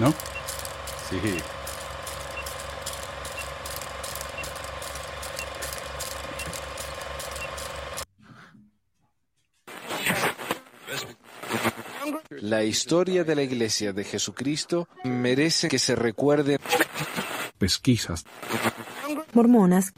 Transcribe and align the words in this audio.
¿No? 0.00 0.14
Sí. 1.10 1.20
La 12.40 12.64
historia 12.64 13.24
de 13.24 13.34
la 13.34 13.42
Iglesia 13.42 13.92
de 13.92 14.04
Jesucristo 14.04 14.88
merece 15.04 15.68
que 15.68 15.78
se 15.78 15.94
recuerde. 15.94 16.58
Pesquisas. 17.58 18.24
Mormonas. 19.34 19.92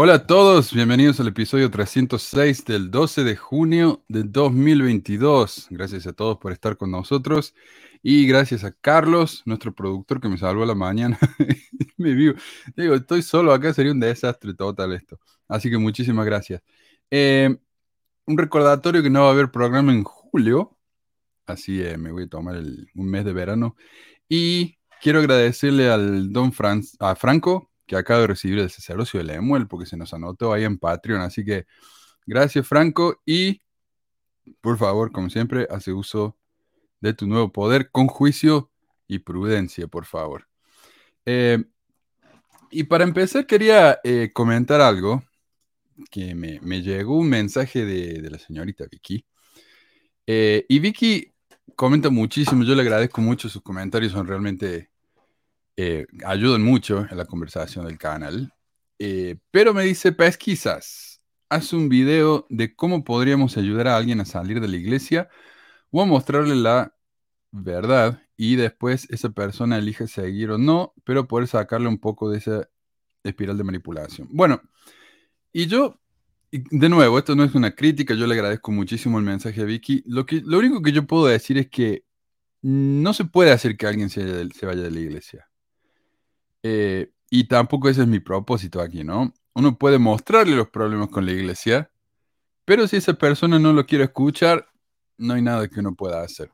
Hola 0.00 0.14
a 0.14 0.26
todos, 0.28 0.72
bienvenidos 0.72 1.18
al 1.18 1.26
episodio 1.26 1.72
306 1.72 2.64
del 2.66 2.88
12 2.88 3.24
de 3.24 3.34
junio 3.34 4.04
de 4.06 4.22
2022. 4.22 5.66
Gracias 5.70 6.06
a 6.06 6.12
todos 6.12 6.38
por 6.38 6.52
estar 6.52 6.76
con 6.76 6.92
nosotros 6.92 7.52
y 8.00 8.24
gracias 8.28 8.62
a 8.62 8.70
Carlos, 8.70 9.42
nuestro 9.44 9.74
productor 9.74 10.20
que 10.20 10.28
me 10.28 10.38
salvó 10.38 10.64
la 10.64 10.76
mañana. 10.76 11.18
me 11.96 12.14
vivo. 12.14 12.38
Digo, 12.76 12.94
estoy 12.94 13.22
solo 13.22 13.52
acá, 13.52 13.74
sería 13.74 13.90
un 13.90 13.98
desastre 13.98 14.54
total 14.54 14.92
esto. 14.92 15.18
Así 15.48 15.68
que 15.68 15.78
muchísimas 15.78 16.24
gracias. 16.26 16.62
Eh, 17.10 17.58
un 18.24 18.38
recordatorio 18.38 19.02
que 19.02 19.10
no 19.10 19.22
va 19.22 19.30
a 19.30 19.32
haber 19.32 19.50
programa 19.50 19.90
en 19.90 20.04
julio, 20.04 20.78
así 21.44 21.82
eh, 21.82 21.98
me 21.98 22.12
voy 22.12 22.22
a 22.22 22.28
tomar 22.28 22.54
un 22.54 23.10
mes 23.10 23.24
de 23.24 23.32
verano. 23.32 23.74
Y 24.28 24.78
quiero 25.02 25.18
agradecerle 25.18 25.90
al 25.90 26.32
don 26.32 26.52
a 27.00 27.16
Franco, 27.16 27.67
que 27.88 27.96
acaba 27.96 28.20
de 28.20 28.28
recibir 28.28 28.58
el 28.60 28.70
sacerdocio 28.70 29.18
de 29.18 29.24
Lemuel, 29.24 29.66
porque 29.66 29.86
se 29.86 29.96
nos 29.96 30.14
anotó 30.14 30.52
ahí 30.52 30.64
en 30.64 30.78
Patreon. 30.78 31.22
Así 31.22 31.44
que 31.44 31.66
gracias, 32.26 32.68
Franco. 32.68 33.20
Y 33.26 33.62
por 34.60 34.78
favor, 34.78 35.10
como 35.10 35.30
siempre, 35.30 35.66
hace 35.70 35.92
uso 35.92 36.36
de 37.00 37.14
tu 37.14 37.26
nuevo 37.26 37.50
poder 37.50 37.90
con 37.90 38.06
juicio 38.06 38.70
y 39.08 39.20
prudencia, 39.20 39.88
por 39.88 40.04
favor. 40.04 40.46
Eh, 41.24 41.64
y 42.70 42.84
para 42.84 43.04
empezar, 43.04 43.46
quería 43.46 43.98
eh, 44.04 44.30
comentar 44.34 44.80
algo 44.82 45.22
que 46.10 46.34
me, 46.34 46.82
llegó 46.82 47.16
un 47.16 47.28
mensaje 47.30 47.84
de, 47.84 48.30
la 48.30 48.38
señorita 48.38 48.84
Vicky. 48.90 49.24
Eh, 50.26 50.66
y 50.68 50.78
Vicky 50.78 51.32
comenta 51.74 52.10
muchísimo, 52.10 52.64
yo 52.64 52.74
le 52.74 52.82
agradezco 52.82 53.22
mucho, 53.22 53.48
sus 53.48 53.62
comentarios 53.62 54.12
son 54.12 54.26
realmente, 54.26 54.90
eh, 55.80 56.06
ayudan 56.26 56.62
mucho 56.62 57.06
en 57.08 57.16
la 57.16 57.24
conversación 57.24 57.86
del 57.86 57.98
canal. 57.98 58.52
Eh, 58.98 59.36
pero 59.52 59.72
me 59.72 59.84
dice, 59.84 60.10
pesquisas, 60.12 61.22
haz 61.48 61.72
un 61.72 61.88
video 61.88 62.46
de 62.50 62.74
cómo 62.74 63.04
podríamos 63.04 63.56
ayudar 63.56 63.86
a 63.88 63.96
alguien 63.96 64.20
a 64.20 64.24
salir 64.24 64.60
de 64.60 64.66
la 64.66 64.76
iglesia 64.76 65.28
o 65.92 66.02
a 66.02 66.06
mostrarle 66.06 66.56
la 66.56 66.96
verdad 67.52 68.22
y 68.36 68.56
después 68.56 69.06
esa 69.10 69.30
persona 69.30 69.78
elige 69.78 70.08
seguir 70.08 70.50
o 70.50 70.58
no, 70.58 70.94
pero 71.04 71.28
poder 71.28 71.46
sacarle 71.48 71.88
un 71.88 71.98
poco 71.98 72.30
de 72.30 72.38
esa 72.38 72.68
espiral 73.22 73.56
de 73.56 73.64
manipulación. 73.64 74.28
Bueno, 74.32 74.60
y 75.52 75.66
yo, 75.66 76.00
de 76.50 76.88
nuevo, 76.88 77.18
esto 77.18 77.36
no 77.36 77.44
es 77.44 77.54
una 77.54 77.72
crítica, 77.76 78.14
yo 78.14 78.26
le 78.26 78.34
agradezco 78.34 78.72
muchísimo 78.72 79.18
el 79.18 79.24
mensaje 79.24 79.60
a 79.60 79.64
Vicky. 79.64 80.02
Lo, 80.06 80.26
que, 80.26 80.42
lo 80.44 80.58
único 80.58 80.82
que 80.82 80.92
yo 80.92 81.06
puedo 81.06 81.26
decir 81.26 81.58
es 81.58 81.68
que 81.68 82.04
no 82.62 83.14
se 83.14 83.24
puede 83.26 83.52
hacer 83.52 83.76
que 83.76 83.86
alguien 83.86 84.10
se, 84.10 84.22
vaya 84.66 84.82
de 84.82 84.90
la 84.90 85.00
iglesia. 85.00 85.47
Eh, 86.70 87.10
y 87.30 87.44
tampoco 87.44 87.88
ese 87.88 88.02
es 88.02 88.08
mi 88.08 88.20
propósito 88.20 88.82
aquí, 88.82 89.02
¿no? 89.02 89.32
Uno 89.54 89.78
puede 89.78 89.98
mostrarle 89.98 90.54
los 90.54 90.68
problemas 90.68 91.08
con 91.08 91.24
la 91.24 91.32
iglesia, 91.32 91.90
pero 92.66 92.86
si 92.86 92.96
esa 92.96 93.14
persona 93.14 93.58
no 93.58 93.72
lo 93.72 93.86
quiere 93.86 94.04
escuchar, 94.04 94.68
no 95.16 95.32
hay 95.34 95.40
nada 95.40 95.66
que 95.68 95.80
uno 95.80 95.94
pueda 95.94 96.22
hacer. 96.22 96.50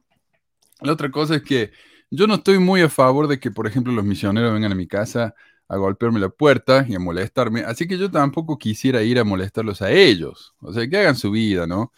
La 0.80 0.92
otra 0.92 1.10
cosa 1.10 1.36
es 1.36 1.42
que 1.42 1.72
yo 2.10 2.28
no 2.28 2.34
estoy 2.36 2.60
muy 2.60 2.80
a 2.82 2.88
favor 2.88 3.26
de 3.26 3.40
que, 3.40 3.50
por 3.50 3.66
ejemplo, 3.66 3.92
los 3.92 4.04
misioneros 4.04 4.52
vengan 4.52 4.72
a 4.72 4.76
mi 4.76 4.86
casa 4.86 5.34
a 5.66 5.76
golpearme 5.76 6.20
la 6.20 6.28
puerta 6.28 6.86
y 6.88 6.94
a 6.94 7.00
molestarme. 7.00 7.62
Así 7.62 7.89
que 7.89 7.98
yo 7.98 8.10
tampoco 8.10 8.56
quisiera 8.58 9.02
ir 9.02 9.18
a 9.18 9.24
molestarlos 9.24 9.83
a 9.83 9.90
ellos. 9.90 10.55
O 10.60 10.72
sea, 10.72 10.89
que 10.89 10.96
hagan 10.96 11.16
su 11.16 11.33
vida, 11.33 11.66
¿no? 11.66 11.92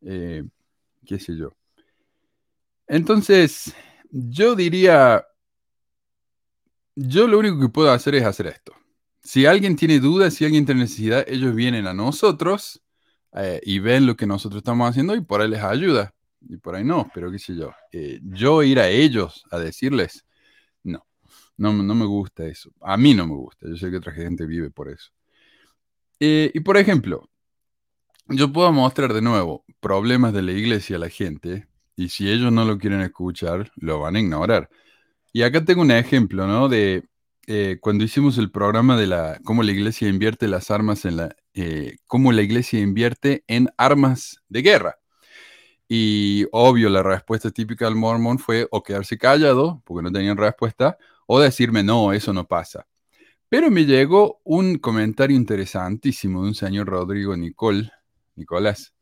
Eh, 0.00 0.42
qué 1.06 1.18
sé 1.20 1.36
yo. 1.36 1.54
Entonces, 2.88 3.74
yo 4.10 4.56
diría, 4.56 5.24
yo 6.96 7.26
lo 7.26 7.38
único 7.38 7.60
que 7.60 7.68
puedo 7.68 7.90
hacer 7.90 8.14
es 8.14 8.24
hacer 8.24 8.46
esto. 8.46 8.72
Si 9.22 9.46
alguien 9.46 9.76
tiene 9.76 10.00
dudas, 10.00 10.34
si 10.34 10.44
alguien 10.44 10.66
tiene 10.66 10.82
necesidad, 10.82 11.24
ellos 11.28 11.54
vienen 11.54 11.86
a 11.86 11.94
nosotros 11.94 12.82
eh, 13.34 13.60
y 13.64 13.78
ven 13.78 14.06
lo 14.06 14.16
que 14.16 14.26
nosotros 14.26 14.58
estamos 14.58 14.90
haciendo 14.90 15.14
y 15.14 15.20
por 15.20 15.40
ahí 15.40 15.48
les 15.48 15.62
ayuda. 15.62 16.14
Y 16.40 16.56
por 16.56 16.74
ahí 16.74 16.84
no, 16.84 17.08
pero 17.14 17.30
qué 17.30 17.38
sé 17.38 17.54
yo. 17.54 17.72
Eh, 17.92 18.20
yo 18.22 18.62
ir 18.62 18.80
a 18.80 18.88
ellos 18.88 19.44
a 19.50 19.58
decirles, 19.58 20.24
no, 21.56 21.72
no 21.72 21.94
me 21.94 22.06
gusta 22.06 22.44
eso. 22.44 22.72
A 22.80 22.96
mí 22.96 23.14
no 23.14 23.26
me 23.26 23.34
gusta. 23.34 23.68
Yo 23.68 23.76
sé 23.76 23.90
que 23.90 23.98
otra 23.98 24.12
gente 24.12 24.46
vive 24.46 24.70
por 24.70 24.88
eso. 24.90 25.12
Eh, 26.18 26.50
y 26.54 26.60
por 26.60 26.76
ejemplo, 26.76 27.28
yo 28.28 28.52
puedo 28.52 28.72
mostrar 28.72 29.12
de 29.12 29.22
nuevo 29.22 29.64
problemas 29.80 30.32
de 30.32 30.42
la 30.42 30.52
iglesia 30.52 30.96
a 30.96 30.98
la 31.00 31.08
gente 31.08 31.68
y 31.96 32.08
si 32.08 32.30
ellos 32.30 32.52
no 32.52 32.64
lo 32.64 32.78
quieren 32.78 33.00
escuchar, 33.00 33.72
lo 33.76 34.00
van 34.00 34.16
a 34.16 34.20
ignorar. 34.20 34.70
Y 35.32 35.42
acá 35.42 35.64
tengo 35.64 35.82
un 35.82 35.90
ejemplo, 35.90 36.46
¿no? 36.46 36.68
De 36.68 37.04
eh, 37.46 37.78
cuando 37.80 38.04
hicimos 38.04 38.38
el 38.38 38.50
programa 38.50 38.96
de 38.96 39.06
la 39.06 39.40
cómo 39.44 39.62
la 39.62 39.72
iglesia 39.72 40.08
invierte 40.08 40.46
las 40.46 40.70
armas 40.70 41.04
en 41.04 41.16
la 41.16 41.36
eh, 41.54 41.96
cómo 42.06 42.32
la 42.32 42.42
iglesia 42.42 42.80
invierte 42.80 43.44
en 43.48 43.68
armas 43.78 44.42
de 44.48 44.62
guerra. 44.62 44.98
Y 45.88 46.46
obvio, 46.52 46.88
la 46.90 47.02
respuesta 47.02 47.50
típica 47.50 47.86
del 47.86 47.96
mormón 47.96 48.38
fue 48.38 48.68
o 48.70 48.82
quedarse 48.82 49.18
callado, 49.18 49.82
porque 49.84 50.02
no 50.02 50.12
tenían 50.12 50.36
respuesta, 50.38 50.96
o 51.26 51.40
decirme, 51.40 51.82
no, 51.82 52.12
eso 52.12 52.32
no 52.32 52.46
pasa. 52.46 52.86
Pero 53.48 53.70
me 53.70 53.84
llegó 53.86 54.40
un 54.44 54.78
comentario 54.78 55.36
interesantísimo 55.36 56.42
de 56.42 56.48
un 56.48 56.54
señor 56.54 56.88
Rodrigo 56.88 57.36
Nicol, 57.36 57.92
Nicolás 58.36 58.94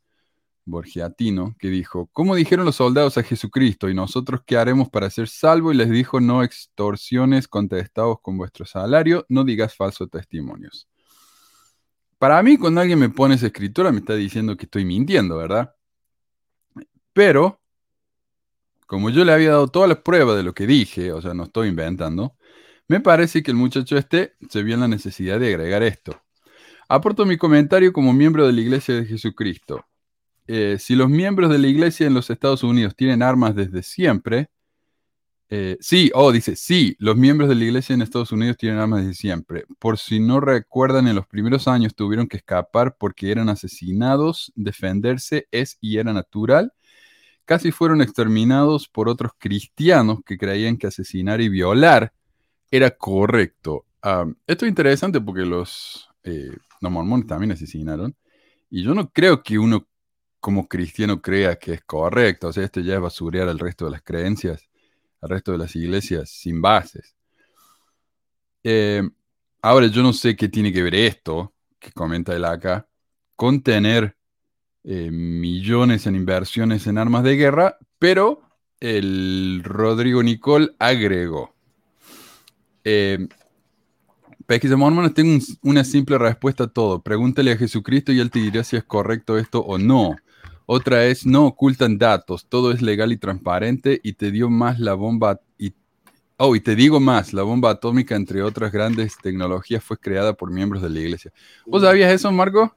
Borgiatino, 0.70 1.54
que 1.58 1.68
dijo, 1.68 2.08
¿cómo 2.12 2.34
dijeron 2.34 2.64
los 2.64 2.76
soldados 2.76 3.18
a 3.18 3.22
Jesucristo? 3.22 3.88
¿Y 3.88 3.94
nosotros 3.94 4.42
qué 4.46 4.56
haremos 4.56 4.88
para 4.88 5.10
ser 5.10 5.28
salvos? 5.28 5.74
Y 5.74 5.78
les 5.78 5.90
dijo, 5.90 6.20
no 6.20 6.42
extorsiones 6.42 7.48
contestados 7.48 8.18
con 8.22 8.38
vuestro 8.38 8.64
salario, 8.64 9.26
no 9.28 9.44
digas 9.44 9.74
falsos 9.74 10.08
testimonios. 10.10 10.88
Para 12.18 12.42
mí, 12.42 12.56
cuando 12.58 12.80
alguien 12.80 12.98
me 12.98 13.08
pone 13.08 13.34
esa 13.34 13.46
escritura, 13.46 13.92
me 13.92 13.98
está 14.00 14.14
diciendo 14.14 14.56
que 14.56 14.66
estoy 14.66 14.84
mintiendo, 14.84 15.36
¿verdad? 15.36 15.74
Pero 17.12 17.60
como 18.90 19.08
yo 19.10 19.24
le 19.24 19.32
había 19.32 19.50
dado 19.50 19.68
todas 19.68 19.88
las 19.88 19.98
pruebas 19.98 20.36
de 20.36 20.42
lo 20.42 20.52
que 20.52 20.66
dije, 20.66 21.12
o 21.12 21.22
sea, 21.22 21.32
no 21.32 21.44
estoy 21.44 21.68
inventando, 21.68 22.34
me 22.88 22.98
parece 22.98 23.40
que 23.40 23.52
el 23.52 23.56
muchacho 23.56 23.96
este 23.96 24.34
se 24.48 24.64
vio 24.64 24.74
en 24.74 24.80
la 24.80 24.88
necesidad 24.88 25.38
de 25.38 25.46
agregar 25.46 25.84
esto. 25.84 26.20
Aporto 26.88 27.24
mi 27.24 27.36
comentario 27.36 27.92
como 27.92 28.12
miembro 28.12 28.44
de 28.48 28.52
la 28.52 28.60
Iglesia 28.60 28.96
de 28.96 29.06
Jesucristo. 29.06 29.86
Eh, 30.52 30.78
si 30.80 30.96
los 30.96 31.08
miembros 31.08 31.48
de 31.50 31.58
la 31.58 31.68
Iglesia 31.68 32.06
en 32.06 32.14
los 32.14 32.28
Estados 32.28 32.64
Unidos 32.64 32.96
tienen 32.96 33.22
armas 33.22 33.54
desde 33.54 33.82
siempre, 33.82 34.50
eh, 35.48 35.76
sí, 35.80 36.10
oh, 36.14 36.32
dice, 36.32 36.56
sí, 36.56 36.96
los 36.98 37.16
miembros 37.16 37.48
de 37.48 37.54
la 37.54 37.64
Iglesia 37.64 37.94
en 37.94 38.02
Estados 38.02 38.32
Unidos 38.32 38.56
tienen 38.56 38.78
armas 38.78 39.02
desde 39.02 39.14
siempre. 39.14 39.64
Por 39.78 39.98
si 39.98 40.18
no 40.18 40.40
recuerdan, 40.40 41.08
en 41.08 41.16
los 41.16 41.26
primeros 41.26 41.68
años 41.68 41.94
tuvieron 41.94 42.26
que 42.26 42.38
escapar 42.38 42.96
porque 42.98 43.30
eran 43.30 43.48
asesinados, 43.48 44.52
defenderse 44.56 45.46
es 45.52 45.78
y 45.80 45.98
era 45.98 46.12
natural 46.12 46.72
casi 47.50 47.72
fueron 47.72 48.00
exterminados 48.00 48.86
por 48.86 49.08
otros 49.08 49.32
cristianos 49.36 50.20
que 50.24 50.38
creían 50.38 50.76
que 50.76 50.86
asesinar 50.86 51.40
y 51.40 51.48
violar 51.48 52.12
era 52.70 52.92
correcto. 52.92 53.86
esto 54.46 54.66
es 54.66 54.68
interesante 54.68 55.20
porque 55.20 55.44
los, 55.44 56.08
eh, 56.22 56.56
los 56.80 56.92
mormones 56.92 57.26
también 57.26 57.50
asesinaron. 57.50 58.14
Y 58.70 58.84
yo 58.84 58.94
no 58.94 59.10
creo 59.10 59.42
que 59.42 59.58
uno 59.58 59.88
como 60.40 60.68
cristiano 60.68 61.20
crea 61.20 61.56
que 61.56 61.74
es 61.74 61.82
correcto. 61.84 62.48
O 62.48 62.52
sea, 62.52 62.64
esto 62.64 62.80
ya 62.80 62.94
es 62.94 63.00
basurear 63.00 63.48
al 63.48 63.58
resto 63.58 63.84
de 63.84 63.92
las 63.92 64.02
creencias, 64.02 64.68
al 65.20 65.30
resto 65.30 65.52
de 65.52 65.58
las 65.58 65.76
iglesias 65.76 66.30
sin 66.30 66.60
bases. 66.60 67.14
Eh, 68.64 69.02
ahora, 69.62 69.86
yo 69.86 70.02
no 70.02 70.12
sé 70.12 70.36
qué 70.36 70.48
tiene 70.48 70.72
que 70.72 70.82
ver 70.82 70.94
esto 70.94 71.54
que 71.78 71.92
comenta 71.92 72.34
el 72.34 72.44
acá 72.44 72.86
con 73.36 73.62
tener 73.62 74.16
eh, 74.84 75.10
millones 75.10 76.06
en 76.06 76.16
inversiones 76.16 76.86
en 76.86 76.98
armas 76.98 77.22
de 77.22 77.36
guerra, 77.36 77.78
pero 77.98 78.42
el 78.80 79.62
Rodrigo 79.62 80.22
Nicol 80.22 80.74
agregó. 80.78 81.54
Eh, 82.84 83.28
Pesquisa 84.46 84.76
Mormones, 84.76 85.14
tengo 85.14 85.38
una 85.62 85.84
simple 85.84 86.18
respuesta 86.18 86.64
a 86.64 86.66
todo. 86.66 87.02
Pregúntale 87.02 87.52
a 87.52 87.56
Jesucristo 87.56 88.10
y 88.10 88.18
él 88.18 88.32
te 88.32 88.40
dirá 88.40 88.64
si 88.64 88.76
es 88.76 88.82
correcto 88.82 89.38
esto 89.38 89.60
o 89.60 89.78
no. 89.78 90.16
Otra 90.72 91.06
es, 91.06 91.26
no 91.26 91.46
ocultan 91.46 91.98
datos, 91.98 92.46
todo 92.48 92.70
es 92.70 92.80
legal 92.80 93.10
y 93.10 93.16
transparente 93.16 94.00
y 94.04 94.12
te 94.12 94.30
dio 94.30 94.48
más 94.48 94.78
la 94.78 94.94
bomba 94.94 95.40
y 95.58 95.74
Oh, 96.36 96.54
y 96.54 96.60
te 96.60 96.76
digo 96.76 97.00
más, 97.00 97.34
la 97.34 97.42
bomba 97.42 97.70
atómica, 97.70 98.14
entre 98.14 98.42
otras 98.42 98.70
grandes 98.70 99.18
tecnologías, 99.20 99.82
fue 99.82 99.98
creada 99.98 100.32
por 100.32 100.50
miembros 100.50 100.80
de 100.80 100.88
la 100.88 101.00
iglesia. 101.00 101.32
¿Vos 101.66 101.82
sabías 101.82 102.12
eso, 102.12 102.30
Marco? 102.30 102.74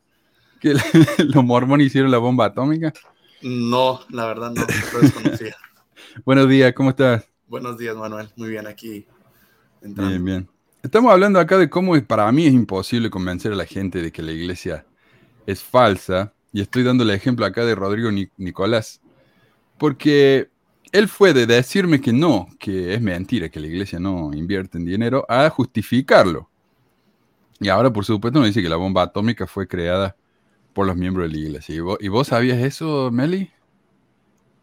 que 0.59 0.73
los 1.23 1.45
mormones 1.45 1.87
hicieron 1.87 2.09
la 2.09 2.17
bomba 2.17 2.45
atómica? 2.45 2.91
No, 3.43 3.99
la 4.09 4.25
verdad 4.25 4.51
no, 4.51 4.61
lo 4.61 4.99
desconocía. 4.99 5.55
Buenos 6.25 6.49
días, 6.49 6.73
¿cómo 6.73 6.89
estás? 6.89 7.29
Buenos 7.47 7.77
días, 7.77 7.95
Manuel. 7.95 8.27
Muy 8.37 8.49
bien 8.49 8.65
aquí. 8.65 9.05
Entrando. 9.83 10.09
Bien, 10.09 10.25
bien. 10.25 10.49
Estamos 10.81 11.11
hablando 11.11 11.39
acá 11.39 11.59
de 11.59 11.69
cómo 11.69 12.01
para 12.05 12.31
mí 12.31 12.47
es 12.47 12.53
imposible 12.53 13.11
convencer 13.11 13.51
a 13.51 13.55
la 13.55 13.65
gente 13.65 14.01
de 14.01 14.11
que 14.11 14.23
la 14.23 14.31
iglesia 14.31 14.83
es 15.45 15.61
falsa. 15.61 16.33
Y 16.53 16.61
estoy 16.61 16.83
dando 16.83 17.03
el 17.03 17.09
ejemplo 17.09 17.45
acá 17.45 17.65
de 17.65 17.75
Rodrigo 17.75 18.09
Nicolás. 18.38 19.01
Porque 19.77 20.50
él 20.91 21.07
fue 21.07 21.33
de 21.33 21.47
decirme 21.47 22.00
que 22.00 22.13
no, 22.13 22.47
que 22.59 22.94
es 22.94 23.01
mentira, 23.01 23.50
que 23.50 23.59
la 23.59 23.67
iglesia 23.67 24.00
no 24.00 24.31
invierte 24.33 24.77
en 24.77 24.85
dinero, 24.85 25.25
a 25.27 25.50
justificarlo. 25.50 26.50
Y 27.59 27.69
ahora, 27.69 27.91
por 27.91 28.05
supuesto, 28.05 28.39
nos 28.39 28.47
dice 28.47 28.61
que 28.61 28.69
la 28.69 28.75
bomba 28.75 29.01
atómica 29.01 29.47
fue 29.47 29.67
creada 29.67 30.15
por 30.73 30.85
los 30.85 30.95
miembros 30.95 31.27
de 31.27 31.38
la 31.38 31.44
iglesia. 31.44 31.75
¿Y 32.00 32.07
vos, 32.07 32.27
sabías 32.27 32.59
eso, 32.59 33.09
Meli? 33.11 33.50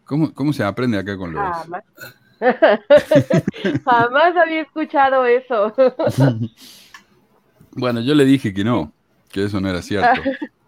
¿Cómo, 0.05 0.33
¿Cómo, 0.33 0.53
se 0.53 0.63
aprende 0.63 0.99
acá 0.99 1.17
con 1.17 1.33
los...? 1.33 1.43
Jamás. 1.43 1.85
Jamás 3.85 4.37
había 4.37 4.63
escuchado 4.63 5.25
eso. 5.27 5.75
bueno, 7.73 8.01
yo 8.01 8.15
le 8.15 8.25
dije 8.25 8.55
que 8.55 8.65
no, 8.65 8.93
que 9.31 9.45
eso 9.45 9.61
no 9.61 9.69
era 9.69 9.83
cierto. 9.83 10.21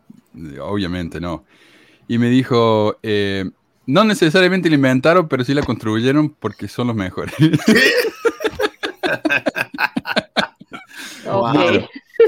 Obviamente 0.60 1.20
no. 1.20 1.44
Y 2.08 2.18
me 2.18 2.28
dijo, 2.28 2.98
eh, 3.02 3.50
no 3.86 4.04
necesariamente 4.04 4.68
la 4.68 4.76
inventaron, 4.76 5.28
pero 5.28 5.44
sí 5.44 5.54
la 5.54 5.62
construyeron 5.62 6.30
porque 6.30 6.68
son 6.68 6.88
los 6.88 6.96
mejores. 6.96 7.34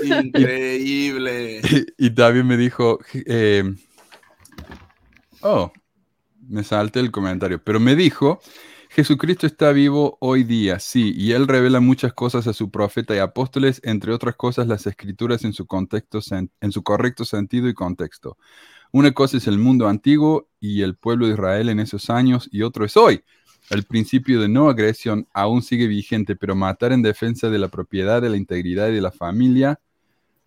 Increíble. 0.05 1.61
Y, 1.99 2.11
también 2.11 2.47
me 2.47 2.57
dijo, 2.57 3.01
eh, 3.27 3.75
oh, 5.41 5.73
me 6.49 6.65
salté 6.65 7.01
el 7.01 7.11
comentario, 7.11 7.63
pero 7.63 7.81
me 7.81 7.97
dijo, 7.97 8.41
Jesucristo 8.95 9.45
está 9.49 9.73
vivo 9.73 10.19
hoy 10.21 10.45
día, 10.45 10.79
sí, 10.79 11.13
y 11.17 11.33
él 11.33 11.49
revela 11.49 11.81
muchas 11.81 12.13
cosas 12.13 12.47
a 12.47 12.53
su 12.53 12.71
profeta 12.71 13.13
y 13.13 13.19
apóstoles, 13.19 13.81
entre 13.83 14.13
otras 14.13 14.37
cosas 14.37 14.69
las 14.69 14.87
escrituras 14.87 15.43
en 15.43 15.53
su 15.53 15.67
contexto, 15.67 16.21
en 16.31 16.71
su 16.71 16.85
correcto 16.85 17.25
sentido 17.25 17.69
y 17.69 17.75
contexto. 17.75 18.39
Una 18.93 19.11
cosa 19.11 19.39
es 19.39 19.49
el 19.49 19.59
mundo 19.59 19.89
antiguo 19.89 20.49
y 20.61 20.83
el 20.83 20.95
pueblo 20.95 21.27
de 21.27 21.33
Israel 21.33 21.71
en 21.71 21.81
esos 21.81 22.09
años 22.09 22.49
y 22.53 22.63
otro 22.63 22.85
es 22.85 22.97
hoy. 22.97 23.25
El 23.69 23.83
principio 23.83 24.41
de 24.41 24.49
no 24.49 24.69
agresión 24.69 25.27
aún 25.35 25.63
sigue 25.63 25.89
vigente, 25.89 26.37
pero 26.37 26.55
matar 26.55 26.93
en 26.93 27.03
defensa 27.03 27.51
de 27.51 27.59
la 27.59 27.67
propiedad, 27.67 28.23
de 28.23 28.31
la 28.31 28.37
integridad 28.37 28.91
y 28.91 28.95
de 28.95 29.01
la 29.01 29.11
familia 29.11 29.81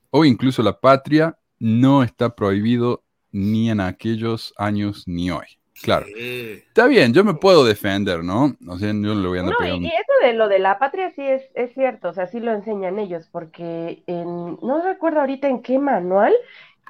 o 0.10 0.24
incluso 0.24 0.64
la 0.64 0.80
patria 0.80 1.38
no 1.60 2.02
está 2.02 2.34
prohibido 2.34 3.04
ni 3.34 3.70
en 3.70 3.82
aquellos 3.82 4.54
años 4.58 5.04
ni 5.06 5.32
hoy. 5.32 5.57
Claro. 5.82 6.06
Está 6.08 6.88
bien, 6.88 7.14
yo 7.14 7.24
me 7.24 7.36
puedo 7.36 7.64
defender, 7.64 8.24
¿no? 8.24 8.56
O 8.68 8.78
sea, 8.78 8.88
yo 8.88 8.94
no 8.94 9.16
le 9.16 9.28
voy 9.28 9.38
a 9.38 9.42
andar 9.42 9.56
no, 9.60 9.76
y, 9.76 9.86
eso 9.86 10.26
de 10.26 10.34
lo 10.34 10.48
de 10.48 10.60
la 10.60 10.80
patria 10.80 11.12
sí 11.12 11.22
es, 11.22 11.44
es 11.54 11.74
cierto, 11.74 12.10
o 12.10 12.14
sea, 12.14 12.28
sí 12.28 12.40
lo 12.40 12.52
enseñan 12.52 13.00
ellos, 13.00 13.28
porque 13.32 14.04
en, 14.08 14.58
no 14.62 14.82
recuerdo 14.84 15.20
ahorita 15.20 15.48
en 15.48 15.62
qué 15.62 15.78
manual, 15.78 16.34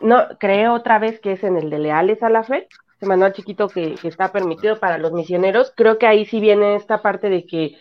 no, 0.01 0.28
creo 0.39 0.74
otra 0.74 1.00
vez 1.00 1.19
que 1.19 1.34
es 1.34 1.44
en 1.44 1.57
el 1.57 1.69
de 1.69 1.80
leales 1.80 2.24
a 2.24 2.30
la 2.30 2.44
fe, 2.44 2.68
ese 2.95 3.06
manual 3.06 3.34
chiquito 3.34 3.68
que, 3.68 3.95
está 4.04 4.31
permitido 4.31 4.80
para 4.80 4.98
los 4.98 5.12
misioneros, 5.12 5.74
creo 5.75 5.98
que 5.98 6.07
ahí 6.07 6.25
sí 6.25 6.40
viene 6.40 6.75
esta 6.75 7.01
parte 7.01 7.30
de 7.30 7.45
que 7.45 7.78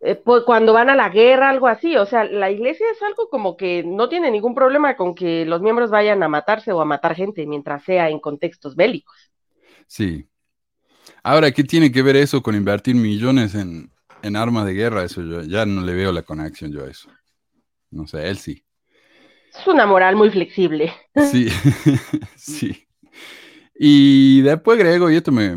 eh, 0.00 0.14
pues, 0.14 0.44
cuando 0.44 0.72
van 0.72 0.88
a 0.88 0.94
la 0.94 1.08
guerra, 1.08 1.50
algo 1.50 1.66
así, 1.66 1.96
o 1.96 2.06
sea, 2.06 2.24
la 2.24 2.50
iglesia 2.50 2.86
es 2.92 3.02
algo 3.02 3.28
como 3.28 3.56
que 3.56 3.82
no 3.82 4.08
tiene 4.08 4.30
ningún 4.30 4.54
problema 4.54 4.96
con 4.96 5.16
que 5.16 5.44
los 5.44 5.60
miembros 5.60 5.90
vayan 5.90 6.22
a 6.22 6.28
matarse 6.28 6.70
o 6.70 6.80
a 6.80 6.84
matar 6.84 7.16
gente 7.16 7.44
mientras 7.46 7.82
sea 7.82 8.08
en 8.08 8.20
contextos 8.20 8.76
bélicos. 8.76 9.32
Sí. 9.88 10.28
Ahora, 11.22 11.50
¿qué 11.52 11.64
tiene 11.64 11.90
que 11.92 12.02
ver 12.02 12.16
eso 12.16 12.42
con 12.42 12.54
invertir 12.54 12.94
millones 12.94 13.54
en, 13.54 13.90
en 14.22 14.36
armas 14.36 14.66
de 14.66 14.74
guerra? 14.74 15.04
Eso 15.04 15.22
yo 15.22 15.42
ya 15.42 15.66
no 15.66 15.82
le 15.82 15.94
veo 15.94 16.12
la 16.12 16.22
conexión 16.22 16.72
yo 16.72 16.84
a 16.84 16.90
eso. 16.90 17.10
No 17.90 18.06
sé, 18.06 18.28
él 18.28 18.38
sí. 18.38 18.64
Es 19.58 19.66
una 19.66 19.86
moral 19.86 20.16
muy 20.16 20.30
flexible. 20.30 20.92
Sí, 21.16 21.48
sí. 22.36 22.86
Y 23.74 24.42
después, 24.42 24.78
Grego, 24.78 25.10
y 25.10 25.16
esto 25.16 25.32
me, 25.32 25.54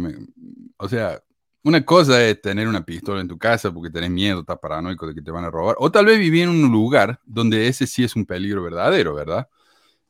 O 0.77 0.87
sea, 0.87 1.21
una 1.63 1.85
cosa 1.85 2.23
es 2.25 2.41
tener 2.41 2.67
una 2.67 2.83
pistola 2.85 3.21
en 3.21 3.27
tu 3.27 3.37
casa 3.37 3.71
porque 3.71 3.89
tenés 3.91 4.09
miedo, 4.11 4.41
estás 4.41 4.59
paranoico 4.59 5.07
de 5.07 5.15
que 5.15 5.21
te 5.21 5.31
van 5.31 5.45
a 5.45 5.51
robar. 5.51 5.75
O 5.79 5.91
tal 5.91 6.05
vez 6.05 6.19
vivir 6.19 6.43
en 6.43 6.49
un 6.49 6.71
lugar 6.71 7.19
donde 7.25 7.67
ese 7.67 7.87
sí 7.87 8.03
es 8.03 8.15
un 8.15 8.25
peligro 8.25 8.63
verdadero, 8.63 9.13
¿verdad? 9.13 9.47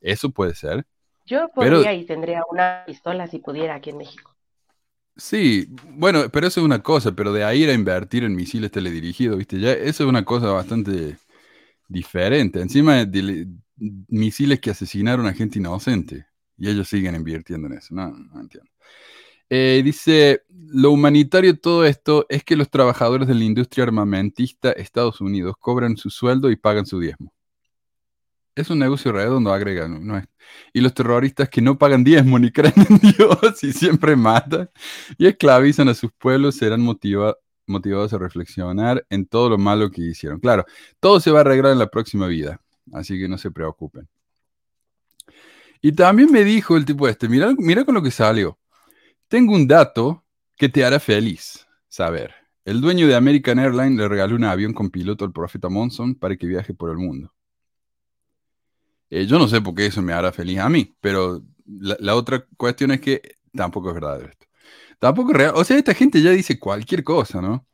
Eso 0.02 0.32
puede 0.32 0.56
ser. 0.56 0.86
Yo 1.26 1.50
podría 1.50 1.94
y 1.94 2.06
tendría 2.06 2.42
una 2.50 2.84
pistola 2.86 3.28
si 3.28 3.40
pudiera 3.40 3.76
aquí 3.76 3.92
en 3.92 3.98
México. 3.98 4.36
Sí, 5.16 5.68
bueno, 5.90 6.30
pero 6.32 6.48
eso 6.48 6.62
es 6.62 6.66
una 6.66 6.82
cosa, 6.82 7.12
pero 7.12 7.34
de 7.34 7.44
ahí 7.44 7.64
a 7.66 7.74
invertir 7.74 8.24
en 8.24 8.36
misiles 8.36 8.72
teledirigidos, 8.72 9.38
¿viste? 9.38 9.60
Ya 9.60 9.74
eso 9.74 10.04
es 10.04 10.10
una 10.10 10.26
cosa 10.26 10.52
bastante 10.52 11.18
diferente. 11.88 12.62
Encima 12.62 13.06
de, 13.06 13.48
misiles 14.08 14.60
que 14.60 14.72
asesinaron 14.72 15.26
a 15.28 15.34
gente 15.34 15.60
inocente 15.60 16.28
y 16.58 16.70
ellos 16.70 16.88
siguen 16.88 17.16
invirtiendo 17.16 17.68
en 17.68 17.74
eso. 17.74 17.94
No, 17.94 18.10
no 18.10 18.40
entiendo. 18.40 18.70
Eh, 19.50 19.82
dice, 19.84 20.44
lo 20.50 20.92
humanitario 20.92 21.54
de 21.54 21.60
todo 21.60 21.86
esto 21.86 22.26
es 22.30 22.44
que 22.44 22.56
los 22.56 22.70
trabajadores 22.70 23.28
de 23.28 23.36
la 23.36 23.44
industria 23.44 23.84
armamentista 23.84 24.72
Estados 24.72 25.20
Unidos 25.20 25.56
cobran 25.60 25.98
su 25.98 26.10
sueldo 26.10 26.50
y 26.50 26.56
pagan 26.56 26.86
su 26.86 27.00
diezmo. 27.00 27.34
Es 28.56 28.70
un 28.70 28.80
negocio 28.80 29.12
redondo, 29.12 29.54
agregan. 29.54 30.06
No 30.06 30.18
es. 30.18 30.26
Y 30.74 30.82
los 30.82 30.94
terroristas 30.94 31.50
que 31.50 31.62
no 31.62 31.78
pagan 31.78 32.04
diezmo 32.04 32.38
ni 32.38 32.52
creen 32.52 32.74
en 32.90 32.98
Dios 32.98 33.64
y 33.64 33.72
siempre 33.72 34.16
matan 34.16 34.70
y 35.18 35.28
esclavizan 35.28 35.90
a 35.90 35.94
sus 35.94 36.12
pueblos 36.12 36.56
serán 36.56 36.82
motivados 36.82 38.14
a 38.14 38.18
reflexionar 38.18 39.06
en 39.10 39.26
todo 39.26 39.50
lo 39.50 39.58
malo 39.58 39.90
que 39.90 40.02
hicieron. 40.02 40.40
Claro, 40.40 40.66
todo 41.00 41.20
se 41.20 41.32
va 41.32 41.40
a 41.40 41.42
arreglar 41.42 41.72
en 41.72 41.80
la 41.80 41.88
próxima 41.88 42.28
vida. 42.28 42.62
Así 42.92 43.18
que 43.18 43.30
no 43.30 43.38
se 43.38 43.52
preocupen. 43.52 44.08
Y 45.82 45.94
también 45.94 46.32
me 46.32 46.44
dijo 46.44 46.78
el 46.78 46.86
tipo 46.86 47.08
este, 47.08 47.28
mira, 47.30 47.54
mira 47.58 47.86
con 47.86 47.96
lo 47.96 48.04
que 48.04 48.12
salió. 48.12 48.60
Tengo 49.28 49.56
un 49.56 49.68
dato 49.68 50.24
que 50.58 50.70
te 50.70 50.84
hará 50.84 51.00
feliz 51.00 51.66
saber. 51.88 52.36
El 52.66 52.82
dueño 52.82 53.08
de 53.08 53.16
American 53.16 53.58
Airlines 53.58 53.98
le 53.98 54.08
regaló 54.08 54.36
un 54.36 54.44
avión 54.44 54.74
con 54.74 54.92
piloto 54.92 55.26
al 55.26 55.32
profeta 55.32 55.70
Monson 55.70 56.14
para 56.16 56.36
que 56.36 56.46
viaje 56.46 56.74
por 56.74 56.92
el 56.92 56.98
mundo. 56.98 57.34
Eh, 59.12 59.26
yo 59.28 59.38
no 59.38 59.48
sé 59.48 59.62
por 59.62 59.76
qué 59.76 59.86
eso 59.86 60.02
me 60.02 60.14
hará 60.14 60.32
feliz 60.32 60.60
a 60.60 60.70
mí, 60.70 60.96
pero 61.02 61.44
la, 61.68 62.16
otra 62.16 62.46
cuestión 62.58 62.92
es 62.92 63.02
que 63.02 63.36
tampoco 63.54 63.90
es 63.90 63.96
verdadero 63.96 64.30
esto. 64.30 64.48
Tampoco 65.00 65.32
es 65.32 65.38
real. 65.38 65.54
O 65.56 65.64
sea, 65.64 65.78
esta 65.78 65.94
gente 65.94 66.22
ya 66.22 66.32
dice 66.32 66.58
cualquier 66.60 67.04
cosa, 67.04 67.42
¿no? 67.42 67.68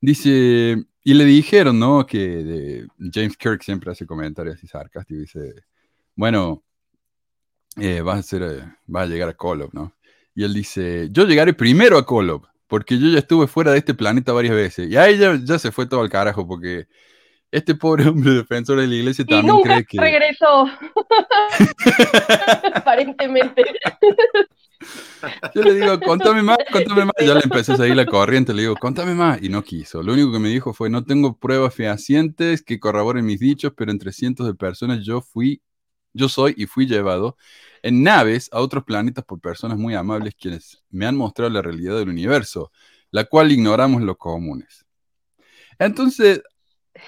Dice, 0.00 0.84
y 1.04 1.14
le 1.14 1.24
dijeron, 1.24 1.78
¿no? 1.78 2.06
Que 2.06 2.86
James 3.12 3.36
Kirk 3.36 3.62
siempre 3.62 3.92
hace 3.92 4.06
comentarios 4.06 4.56
así 4.56 4.66
sarcásticos. 4.66 5.22
Dice, 5.22 5.54
bueno, 6.16 6.64
eh, 7.76 8.00
vas, 8.00 8.18
a 8.20 8.22
ser, 8.22 8.42
eh, 8.42 8.64
a 8.94 9.06
llegar 9.06 9.28
a 9.28 9.34
Kolob, 9.34 9.70
¿no? 9.72 9.94
Y 10.34 10.44
él 10.44 10.54
dice, 10.54 11.08
yo 11.10 11.26
llegaré 11.26 11.52
primero 11.54 11.98
a 11.98 12.06
Kolob, 12.06 12.46
porque 12.66 12.98
yo 12.98 13.08
ya 13.08 13.18
estuve 13.18 13.46
fuera 13.46 13.72
de 13.72 13.78
este 13.78 13.94
planeta 13.94 14.32
varias 14.32 14.54
veces. 14.54 14.90
Y 14.90 14.96
ahí 14.96 15.18
ya, 15.18 15.58
se 15.58 15.72
fue 15.72 15.86
todo 15.86 16.00
al 16.00 16.10
carajo, 16.10 16.46
porque 16.46 16.86
este 17.50 17.74
pobre 17.74 18.04
hombre 18.08 18.32
defensor 18.32 18.80
de 18.80 18.86
la 18.86 18.94
iglesia 18.94 19.24
también 19.24 19.60
cree 19.62 19.84
que... 19.84 20.00
regresó. 20.00 20.64
Aparentemente. 22.74 23.64
Yo 25.54 25.62
le 25.62 25.74
digo, 25.74 26.00
contame 26.00 26.42
más, 26.42 26.58
contame 26.72 27.04
más. 27.04 27.14
Ya 27.20 27.34
le 27.34 27.42
empecé 27.44 27.72
a 27.72 27.76
seguir 27.76 27.96
la 27.96 28.06
corriente, 28.06 28.54
le 28.54 28.62
digo, 28.62 28.76
contame 28.76 29.14
más. 29.14 29.42
Y 29.42 29.48
no 29.48 29.62
quiso. 29.62 30.02
Lo 30.02 30.14
único 30.14 30.32
que 30.32 30.38
me 30.38 30.48
dijo 30.48 30.72
fue, 30.72 30.88
no 30.88 31.04
tengo 31.04 31.36
pruebas 31.36 31.74
fehacientes 31.74 32.62
que 32.62 32.80
corroboren 32.80 33.26
mis 33.26 33.40
dichos, 33.40 33.72
pero 33.76 33.90
entre 33.90 34.12
cientos 34.12 34.46
de 34.46 34.54
personas 34.54 35.04
yo 35.04 35.20
fui, 35.20 35.60
yo 36.14 36.28
soy 36.28 36.54
y 36.56 36.66
fui 36.66 36.86
llevado 36.86 37.36
en 37.82 38.02
naves 38.02 38.48
a 38.52 38.60
otros 38.60 38.84
planetas 38.84 39.24
por 39.24 39.40
personas 39.40 39.78
muy 39.78 39.94
amables 39.94 40.34
quienes 40.34 40.82
me 40.90 41.06
han 41.06 41.16
mostrado 41.16 41.50
la 41.50 41.62
realidad 41.62 41.98
del 41.98 42.08
universo, 42.08 42.70
la 43.10 43.24
cual 43.24 43.52
ignoramos 43.52 44.02
los 44.02 44.16
comunes. 44.16 44.86
Entonces, 45.78 46.42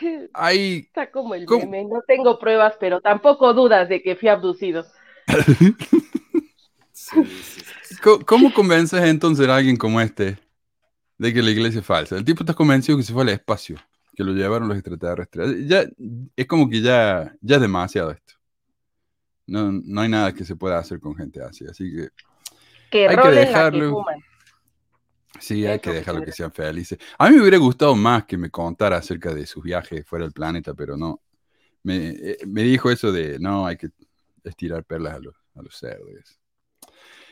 ahí... 0.35 0.85
Está 0.87 1.11
como 1.11 1.35
el 1.35 1.47
meme, 1.49 1.85
no 1.85 2.03
tengo 2.07 2.39
pruebas, 2.39 2.77
pero 2.79 3.01
tampoco 3.01 3.53
dudas 3.55 3.89
de 3.89 4.03
que 4.03 4.17
fui 4.17 4.29
abducido. 4.29 4.85
¿Cómo, 8.27 8.53
convences 8.53 9.03
entonces 9.03 9.49
a 9.49 9.57
alguien 9.57 9.77
como 9.77 10.01
este 10.01 10.39
de 11.19 11.33
que 11.33 11.43
la 11.43 11.51
iglesia 11.51 11.81
es 11.81 11.87
falsa? 11.87 12.17
El 12.17 12.25
tipo 12.25 12.43
está 12.43 12.55
convencido 12.55 12.97
que 12.97 13.05
se 13.05 13.13
fue 13.13 13.23
al 13.23 13.29
espacio, 13.29 13.77
que 14.15 14.25
lo 14.25 14.33
llevaron 14.33 14.69
los 14.69 14.77
extraterrestres. 14.77 15.67
Ya, 15.67 15.85
es 16.37 16.47
como 16.47 16.69
que 16.69 16.81
ya, 16.81 17.35
ya 17.41 17.57
es 17.57 17.63
demasiado 17.63 18.11
esto. 18.13 18.35
No, 19.47 19.73
no 19.73 20.01
hay 20.01 20.09
nada 20.09 20.33
que 20.33 20.45
se 20.45 20.57
pueda 20.57 20.79
hacer 20.79 21.01
con 21.01 21.15
gente 21.17 21.43
así, 21.43 21.67
así 21.67 21.93
que, 21.93 22.09
hay 23.09 23.17
que 23.17 23.29
dejarlo. 23.29 24.05
Sí, 25.43 25.67
hay 25.67 25.81
que 25.81 25.93
dejarlo 25.93 26.23
que 26.23 26.33
sean 26.33 26.53
felices. 26.53 26.99
A 27.19 27.29
mí 27.29 27.37
me 27.37 27.43
hubiera 27.43 27.59
gustado 27.59 27.95
más 27.97 28.25
que 28.27 28.37
me 28.39 28.51
contara 28.51 28.99
acerca 28.99 29.35
de 29.35 29.47
sus 29.47 29.63
viajes 29.65 30.07
fuera 30.07 30.25
del 30.25 30.33
planeta, 30.33 30.75
pero 30.75 30.97
no. 30.97 31.23
Me, 31.85 32.11
eh, 32.11 32.39
me 32.47 32.63
dijo 32.65 32.91
eso 32.91 33.13
de, 33.13 33.39
no, 33.41 33.67
hay 33.67 33.77
que 33.79 33.91
estirar 34.45 34.85
perlas 34.85 35.15
a 35.17 35.21
los, 35.21 35.35
a 35.57 35.63
los 35.63 35.77
cerdos. 35.77 36.41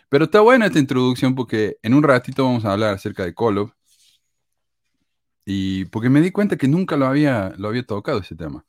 Pero 0.08 0.24
está 0.24 0.40
buena 0.40 0.66
esta 0.66 0.78
introducción 0.78 1.34
porque 1.34 1.78
en 1.82 1.94
un 1.94 2.02
ratito 2.02 2.44
vamos 2.44 2.64
a 2.64 2.72
hablar 2.72 2.94
acerca 2.94 3.24
de 3.24 3.34
Kolob 3.34 3.72
Y 5.44 5.84
porque 5.86 6.08
me 6.08 6.22
di 6.22 6.30
cuenta 6.30 6.56
que 6.56 6.66
nunca 6.68 6.96
lo 6.96 7.06
había, 7.06 7.52
lo 7.58 7.68
había 7.68 7.84
tocado 7.84 8.20
ese 8.20 8.36
tema. 8.36 8.64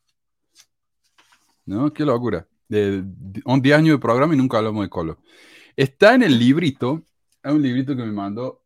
¿No? 1.66 1.94
Qué 1.94 2.06
locura. 2.06 2.48
De, 2.68 3.02
de- 3.04 3.42
un 3.46 3.62
10 3.62 3.78
años 3.78 3.96
de 3.96 4.00
programa 4.00 4.34
y 4.34 4.38
nunca 4.38 4.58
hablamos 4.58 4.84
de 4.84 4.90
colo. 4.90 5.20
Está 5.76 6.16
en 6.16 6.24
el 6.24 6.40
librito. 6.40 7.04
Hay 7.44 7.56
un 7.56 7.62
librito 7.62 7.96
que 7.96 8.04
me 8.04 8.12
mandó. 8.12 8.61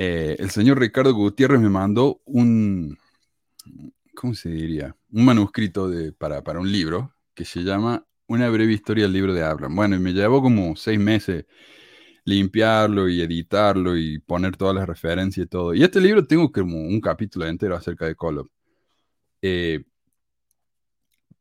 Eh, 0.00 0.36
el 0.38 0.50
señor 0.50 0.78
Ricardo 0.78 1.12
Gutiérrez 1.12 1.60
me 1.60 1.68
mandó 1.68 2.20
un. 2.24 2.96
¿Cómo 4.14 4.34
se 4.34 4.48
diría? 4.48 4.94
Un 5.10 5.24
manuscrito 5.24 5.88
de, 5.88 6.12
para, 6.12 6.42
para 6.42 6.60
un 6.60 6.70
libro 6.70 7.12
que 7.34 7.44
se 7.44 7.60
llama 7.62 8.06
Una 8.26 8.48
breve 8.48 8.72
historia 8.72 9.04
del 9.04 9.12
libro 9.12 9.34
de 9.34 9.42
Abraham. 9.42 9.74
Bueno, 9.74 9.96
y 9.96 9.98
me 9.98 10.12
llevó 10.12 10.40
como 10.40 10.76
seis 10.76 10.98
meses 11.00 11.46
limpiarlo 12.24 13.08
y 13.08 13.22
editarlo 13.22 13.96
y 13.96 14.18
poner 14.18 14.56
todas 14.56 14.74
las 14.74 14.86
referencias 14.86 15.46
y 15.46 15.48
todo. 15.48 15.74
Y 15.74 15.82
este 15.82 16.00
libro 16.00 16.26
tengo 16.26 16.52
como 16.52 16.78
un 16.78 17.00
capítulo 17.00 17.46
entero 17.46 17.74
acerca 17.74 18.06
de 18.06 18.14
Kolob. 18.14 18.48
Eh, 19.40 19.84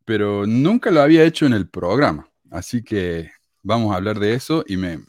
pero 0.06 0.48
nunca 0.48 0.90
lo 0.90 1.02
había 1.02 1.26
hecho 1.26 1.46
en 1.46 1.54
el 1.54 1.68
programa. 1.68 2.30
Así 2.50 2.82
que 2.84 3.30
vamos 3.62 3.94
a 3.94 3.98
hablar 3.98 4.20
de 4.20 4.34
eso 4.34 4.64
y 4.66 4.78
me... 4.78 5.00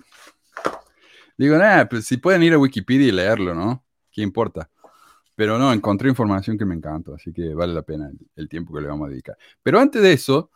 Digo, 1.38 1.56
nada, 1.56 1.88
pues 1.88 2.04
si 2.04 2.16
pueden 2.18 2.42
ir 2.42 2.52
a 2.52 2.58
Wikipedia 2.58 3.06
y 3.06 3.12
leerlo, 3.12 3.54
¿no? 3.54 3.84
¿Qué 4.10 4.22
importa? 4.22 4.68
Pero 5.36 5.56
no, 5.56 5.72
encontré 5.72 6.08
información 6.08 6.58
que 6.58 6.64
me 6.64 6.74
encantó, 6.74 7.14
así 7.14 7.32
que 7.32 7.54
vale 7.54 7.72
la 7.72 7.82
pena 7.82 8.10
el, 8.34 8.48
tiempo 8.48 8.74
que 8.74 8.80
le 8.80 8.88
vamos 8.88 9.06
a 9.06 9.10
dedicar. 9.10 9.38
Pero 9.62 9.78
antes 9.78 10.02
de 10.02 10.12
eso, 10.12 10.50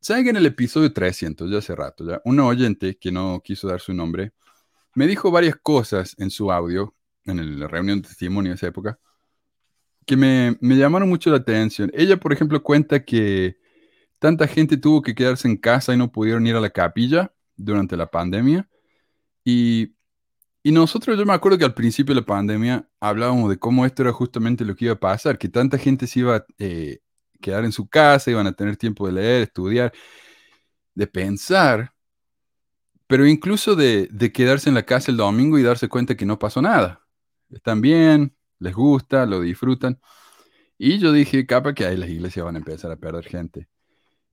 ¿saben 0.00 0.28
en 0.28 0.36
el 0.36 0.46
episodio 0.46 0.92
300, 0.92 1.48
ya 1.48 1.58
hace 1.58 1.76
rato, 1.76 2.04
ya, 2.04 2.20
un 2.24 2.40
oyente 2.40 2.98
que 2.98 3.12
no 3.12 3.40
quiso 3.44 3.68
dar 3.68 3.80
su 3.80 3.94
nombre, 3.94 4.32
me 4.94 5.06
dijo 5.06 5.30
varias 5.30 5.56
cosas 5.62 6.16
en 6.18 6.30
su 6.30 6.50
audio, 6.50 6.94
en 7.24 7.60
la 7.60 7.68
reunión 7.68 8.02
de 8.02 8.08
testimonio 8.08 8.50
de 8.50 8.56
esa 8.56 8.66
época, 8.66 8.98
que 10.06 10.16
me 10.16 10.56
llamaron 10.60 11.08
mucho 11.08 11.30
la 11.30 11.36
atención. 11.36 11.90
Ella, 11.94 12.16
por 12.16 12.32
ejemplo, 12.32 12.62
cuenta 12.62 13.04
que 13.04 13.58
tanta 14.18 14.48
gente 14.48 14.76
tuvo 14.76 15.02
que 15.02 15.14
quedarse 15.14 15.46
en 15.48 15.56
casa 15.56 15.94
y 15.94 15.96
no 15.96 16.10
pudieron 16.10 16.46
ir 16.46 16.56
a 16.56 16.60
la 16.60 16.70
capilla 16.70 17.32
durante 17.56 17.96
la 17.96 18.10
pandemia. 18.10 18.68
Y, 19.50 19.94
nosotros, 20.64 21.16
yo 21.18 21.24
me 21.24 21.32
acuerdo 21.32 21.56
que 21.56 21.64
al 21.64 21.72
principio 21.72 22.14
de 22.14 22.20
la 22.20 22.26
pandemia 22.26 22.86
hablábamos 23.00 23.48
de 23.48 23.58
cómo 23.58 23.86
esto 23.86 24.02
era 24.02 24.12
justamente 24.12 24.64
lo 24.66 24.76
que 24.76 24.84
iba 24.86 24.94
a 24.94 25.00
pasar, 25.00 25.38
que 25.38 25.48
tanta 25.48 25.78
gente 25.78 26.06
se 26.06 26.20
iba 26.20 26.36
a 26.36 26.46
eh, 26.58 27.00
quedar 27.40 27.64
en 27.64 27.72
su 27.72 27.88
casa, 27.88 28.30
iban 28.30 28.46
a 28.46 28.52
tener 28.52 28.76
tiempo 28.76 29.06
de 29.06 29.14
leer, 29.14 29.42
estudiar, 29.44 29.92
de 30.94 31.06
pensar, 31.06 31.94
pero 33.06 33.26
incluso 33.26 33.74
de, 33.74 34.08
de 34.12 34.32
quedarse 34.32 34.68
en 34.68 34.74
la 34.74 34.84
casa 34.84 35.10
el 35.10 35.16
domingo 35.16 35.58
y 35.58 35.62
darse 35.62 35.88
cuenta 35.88 36.16
que 36.16 36.26
no 36.26 36.38
pasó 36.38 36.60
nada. 36.60 37.06
Están 37.50 37.80
bien, 37.80 38.36
les 38.58 38.74
gusta, 38.74 39.24
lo 39.24 39.40
disfrutan. 39.40 39.98
Y 40.78 40.98
yo 40.98 41.12
dije, 41.12 41.46
capa 41.46 41.74
que 41.74 41.86
ahí 41.86 41.96
las 41.96 42.10
iglesias 42.10 42.44
van 42.44 42.56
a 42.56 42.58
empezar 42.58 42.90
a 42.92 42.96
perder 42.96 43.24
gente. 43.24 43.68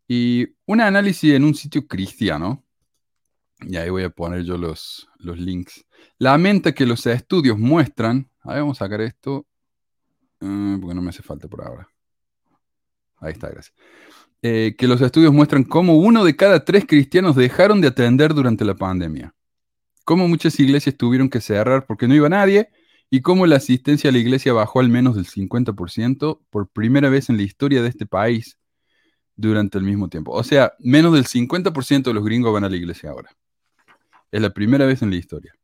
Y 0.07 0.47
un 0.65 0.81
análisis 0.81 1.33
en 1.33 1.45
un 1.45 1.55
sitio 1.55 1.87
cristiano, 1.87 2.64
y 3.61 3.77
ahí 3.77 3.89
voy 3.89 4.03
a 4.03 4.09
poner 4.09 4.43
yo 4.43 4.57
los, 4.57 5.07
los 5.17 5.39
links, 5.39 5.85
lamenta 6.17 6.73
que 6.73 6.85
los 6.85 7.05
estudios 7.05 7.57
muestran, 7.57 8.29
a 8.41 8.53
ver, 8.53 8.61
vamos 8.61 8.81
a 8.81 8.85
sacar 8.85 9.01
esto, 9.01 9.45
eh, 10.41 10.77
porque 10.79 10.95
no 10.95 11.01
me 11.01 11.09
hace 11.09 11.23
falta 11.23 11.47
por 11.47 11.63
ahora. 11.65 11.87
Ahí 13.17 13.31
está, 13.31 13.49
gracias. 13.49 13.73
Eh, 14.41 14.75
que 14.77 14.87
los 14.87 15.01
estudios 15.01 15.33
muestran 15.33 15.63
cómo 15.63 15.97
uno 15.97 16.23
de 16.23 16.35
cada 16.35 16.63
tres 16.63 16.85
cristianos 16.85 17.35
dejaron 17.35 17.81
de 17.81 17.87
atender 17.87 18.33
durante 18.33 18.65
la 18.65 18.75
pandemia. 18.75 19.33
Cómo 20.03 20.27
muchas 20.27 20.59
iglesias 20.59 20.95
tuvieron 20.95 21.29
que 21.29 21.41
cerrar 21.41 21.87
porque 21.87 22.07
no 22.07 22.13
iba 22.13 22.29
nadie 22.29 22.69
y 23.09 23.21
cómo 23.21 23.47
la 23.47 23.55
asistencia 23.55 24.09
a 24.09 24.13
la 24.13 24.19
iglesia 24.19 24.53
bajó 24.53 24.81
al 24.81 24.89
menos 24.89 25.15
del 25.15 25.25
50% 25.25 26.41
por 26.49 26.69
primera 26.69 27.09
vez 27.09 27.29
en 27.29 27.37
la 27.37 27.43
historia 27.43 27.81
de 27.81 27.89
este 27.89 28.05
país 28.05 28.59
durante 29.35 29.77
el 29.77 29.83
mismo 29.83 30.09
tiempo. 30.09 30.31
O 30.33 30.43
sea, 30.43 30.73
menos 30.79 31.13
del 31.13 31.25
50% 31.25 32.03
de 32.03 32.13
los 32.13 32.23
gringos 32.23 32.53
van 32.53 32.65
a 32.65 32.69
la 32.69 32.75
iglesia 32.75 33.09
ahora. 33.09 33.31
Es 34.35 34.41
la 34.41 34.49
primera 34.49 34.85
vez 34.85 35.01
en 35.01 35.11
la 35.11 35.15
historia. 35.15 35.55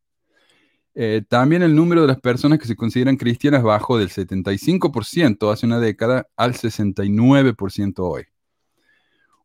Eh, 0.96 1.24
también 1.28 1.62
el 1.62 1.76
número 1.76 2.04
de 2.04 2.08
las 2.08 2.22
personas 2.22 2.58
que 2.58 2.68
se 2.68 2.78
consideran 2.78 3.18
cristianas 3.18 3.64
bajó 3.64 3.98
del 3.98 4.08
75% 4.08 5.52
hace 5.52 5.66
una 5.66 5.78
década 5.78 6.30
al 6.38 6.54
69% 6.54 7.96
hoy. 7.98 8.28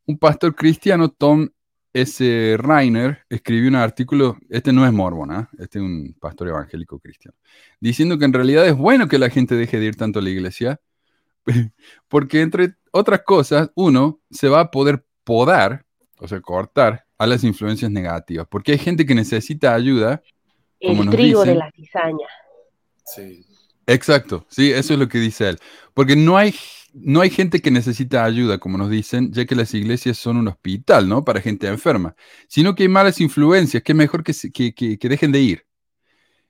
Un 0.07 0.17
pastor 0.17 0.55
cristiano, 0.55 1.09
Tom 1.09 1.49
S. 1.93 2.57
Reiner, 2.57 3.25
escribió 3.29 3.69
un 3.69 3.75
artículo, 3.75 4.37
este 4.49 4.73
no 4.73 4.87
es 4.87 4.93
mormon, 4.93 5.33
¿ah? 5.33 5.51
este 5.59 5.81
es 5.81 5.85
un 5.85 6.15
pastor 6.21 6.47
evangélico 6.47 7.01
cristiano, 7.01 7.37
diciendo 7.81 8.21
que 8.21 8.27
en 8.27 8.33
realidad 8.33 8.65
es 8.65 8.77
bueno 8.77 9.09
que 9.09 9.19
la 9.19 9.29
gente 9.29 9.57
deje 9.57 9.81
de 9.81 9.87
ir 9.87 9.97
tanto 9.97 10.21
a 10.21 10.23
la 10.23 10.31
iglesia, 10.31 10.81
porque 12.07 12.43
entre 12.43 12.77
otras 12.93 13.23
cosas, 13.23 13.73
uno 13.75 14.21
se 14.31 14.49
va 14.49 14.61
a 14.61 14.71
poder 14.71 15.05
podar, 15.25 15.85
o 16.21 16.29
sea, 16.29 16.41
cortar 16.41 17.06
a 17.19 17.27
las 17.27 17.45
influencias 17.45 17.91
negativas, 17.91 18.47
porque 18.51 18.73
hay 18.73 18.79
gente 18.79 19.07
que 19.07 19.15
necesita 19.15 19.75
ayuda. 19.75 20.23
Como 20.81 21.01
El 21.03 21.07
nos 21.07 21.15
trigo 21.17 21.41
de 21.45 21.53
dicen. 21.53 21.59
la 21.59 21.71
cizaña. 21.73 22.27
Sí. 23.05 23.45
Exacto, 23.87 24.45
sí, 24.49 24.73
eso 24.73 24.95
es 24.95 24.99
lo 24.99 25.09
que 25.09 25.19
dice 25.19 25.49
él. 25.49 25.59
Porque 25.95 26.17
no 26.17 26.37
hay, 26.37 26.55
no 26.93 27.21
hay 27.21 27.31
gente 27.31 27.61
que 27.61 27.71
necesita 27.71 28.25
ayuda, 28.25 28.59
como 28.59 28.77
nos 28.79 28.91
dicen, 28.91 29.33
ya 29.33 29.45
que 29.47 29.55
las 29.55 29.73
iglesias 29.75 30.19
son 30.19 30.37
un 30.37 30.49
hospital, 30.49 31.09
¿no? 31.09 31.25
Para 31.25 31.41
gente 31.41 31.69
enferma, 31.69 32.17
sino 32.49 32.75
que 32.75 32.83
hay 32.83 32.89
malas 32.89 33.21
influencias, 33.21 33.83
que 33.83 33.93
es 33.93 33.97
mejor 33.97 34.25
que, 34.25 34.35
que, 34.53 34.75
que- 34.75 34.99
que 34.99 35.09
dejen 35.09 35.31
de 35.33 35.41
ir. 35.41 35.67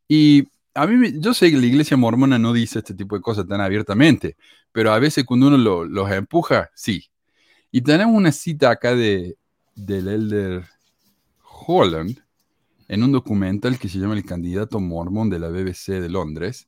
Y 0.09 0.49
a 0.75 0.87
mí, 0.87 1.13
yo 1.21 1.35
sé 1.35 1.51
que 1.51 1.57
la 1.59 1.67
iglesia 1.67 1.97
mormona 1.97 2.39
no 2.39 2.53
dice 2.53 2.79
este 2.81 2.95
tipo 2.95 3.17
de 3.17 3.23
cosas 3.23 3.47
tan 3.47 3.61
abiertamente, 3.61 4.37
pero 4.73 4.93
a 4.93 4.99
veces 4.99 5.25
cuando 5.25 5.49
uno 5.49 5.57
lo- 5.59 5.85
los 5.85 6.11
empuja, 6.11 6.71
sí. 6.75 7.07
Y 7.71 7.83
tenemos 7.83 8.15
una 8.17 8.33
cita 8.33 8.71
acá 8.71 8.95
de, 8.95 9.37
del 9.77 10.09
elder 10.09 10.65
Holland 11.67 12.19
en 12.89 13.03
un 13.03 13.13
documental 13.13 13.79
que 13.79 13.89
se 13.89 13.99
llama 13.99 14.15
El 14.15 14.25
candidato 14.25 14.81
mormón 14.81 15.31
de 15.31 15.39
la 15.39 15.49
BBC 15.49 16.01
de 16.01 16.09
Londres. 16.09 16.67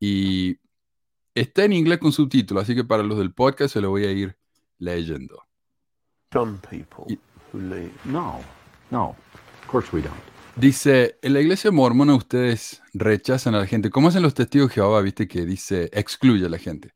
Y 0.00 0.56
está 1.34 1.64
en 1.64 1.72
inglés 1.72 1.98
con 1.98 2.12
subtítulos, 2.12 2.62
así 2.64 2.74
que 2.74 2.84
para 2.84 3.02
los 3.02 3.18
del 3.18 3.32
podcast 3.32 3.74
se 3.74 3.80
lo 3.80 3.90
voy 3.90 4.04
a 4.04 4.12
ir 4.12 4.36
leyendo. 4.78 5.42
shun 6.32 6.58
people 6.58 7.04
Y- 7.08 7.18
who 7.52 7.58
leave. 7.60 7.90
No, 8.04 8.38
no, 8.90 9.10
of 9.10 9.66
course 9.70 9.88
we 9.94 10.02
don't. 10.02 10.14
Dice, 10.56 11.18
en 11.22 11.32
la 11.34 11.40
iglesia 11.40 11.70
mormona 11.70 12.14
ustedes 12.16 12.82
rechazan 12.92 13.54
a 13.54 13.60
la 13.60 13.66
gente. 13.66 13.90
¿Cómo 13.90 14.08
hacen 14.08 14.22
los 14.22 14.34
testigos 14.34 14.68
de 14.68 14.74
Jehová? 14.74 15.00
Viste 15.02 15.26
que 15.28 15.46
dice, 15.46 15.88
excluye 15.92 16.44
a 16.46 16.48
la 16.48 16.58
gente. 16.58 16.92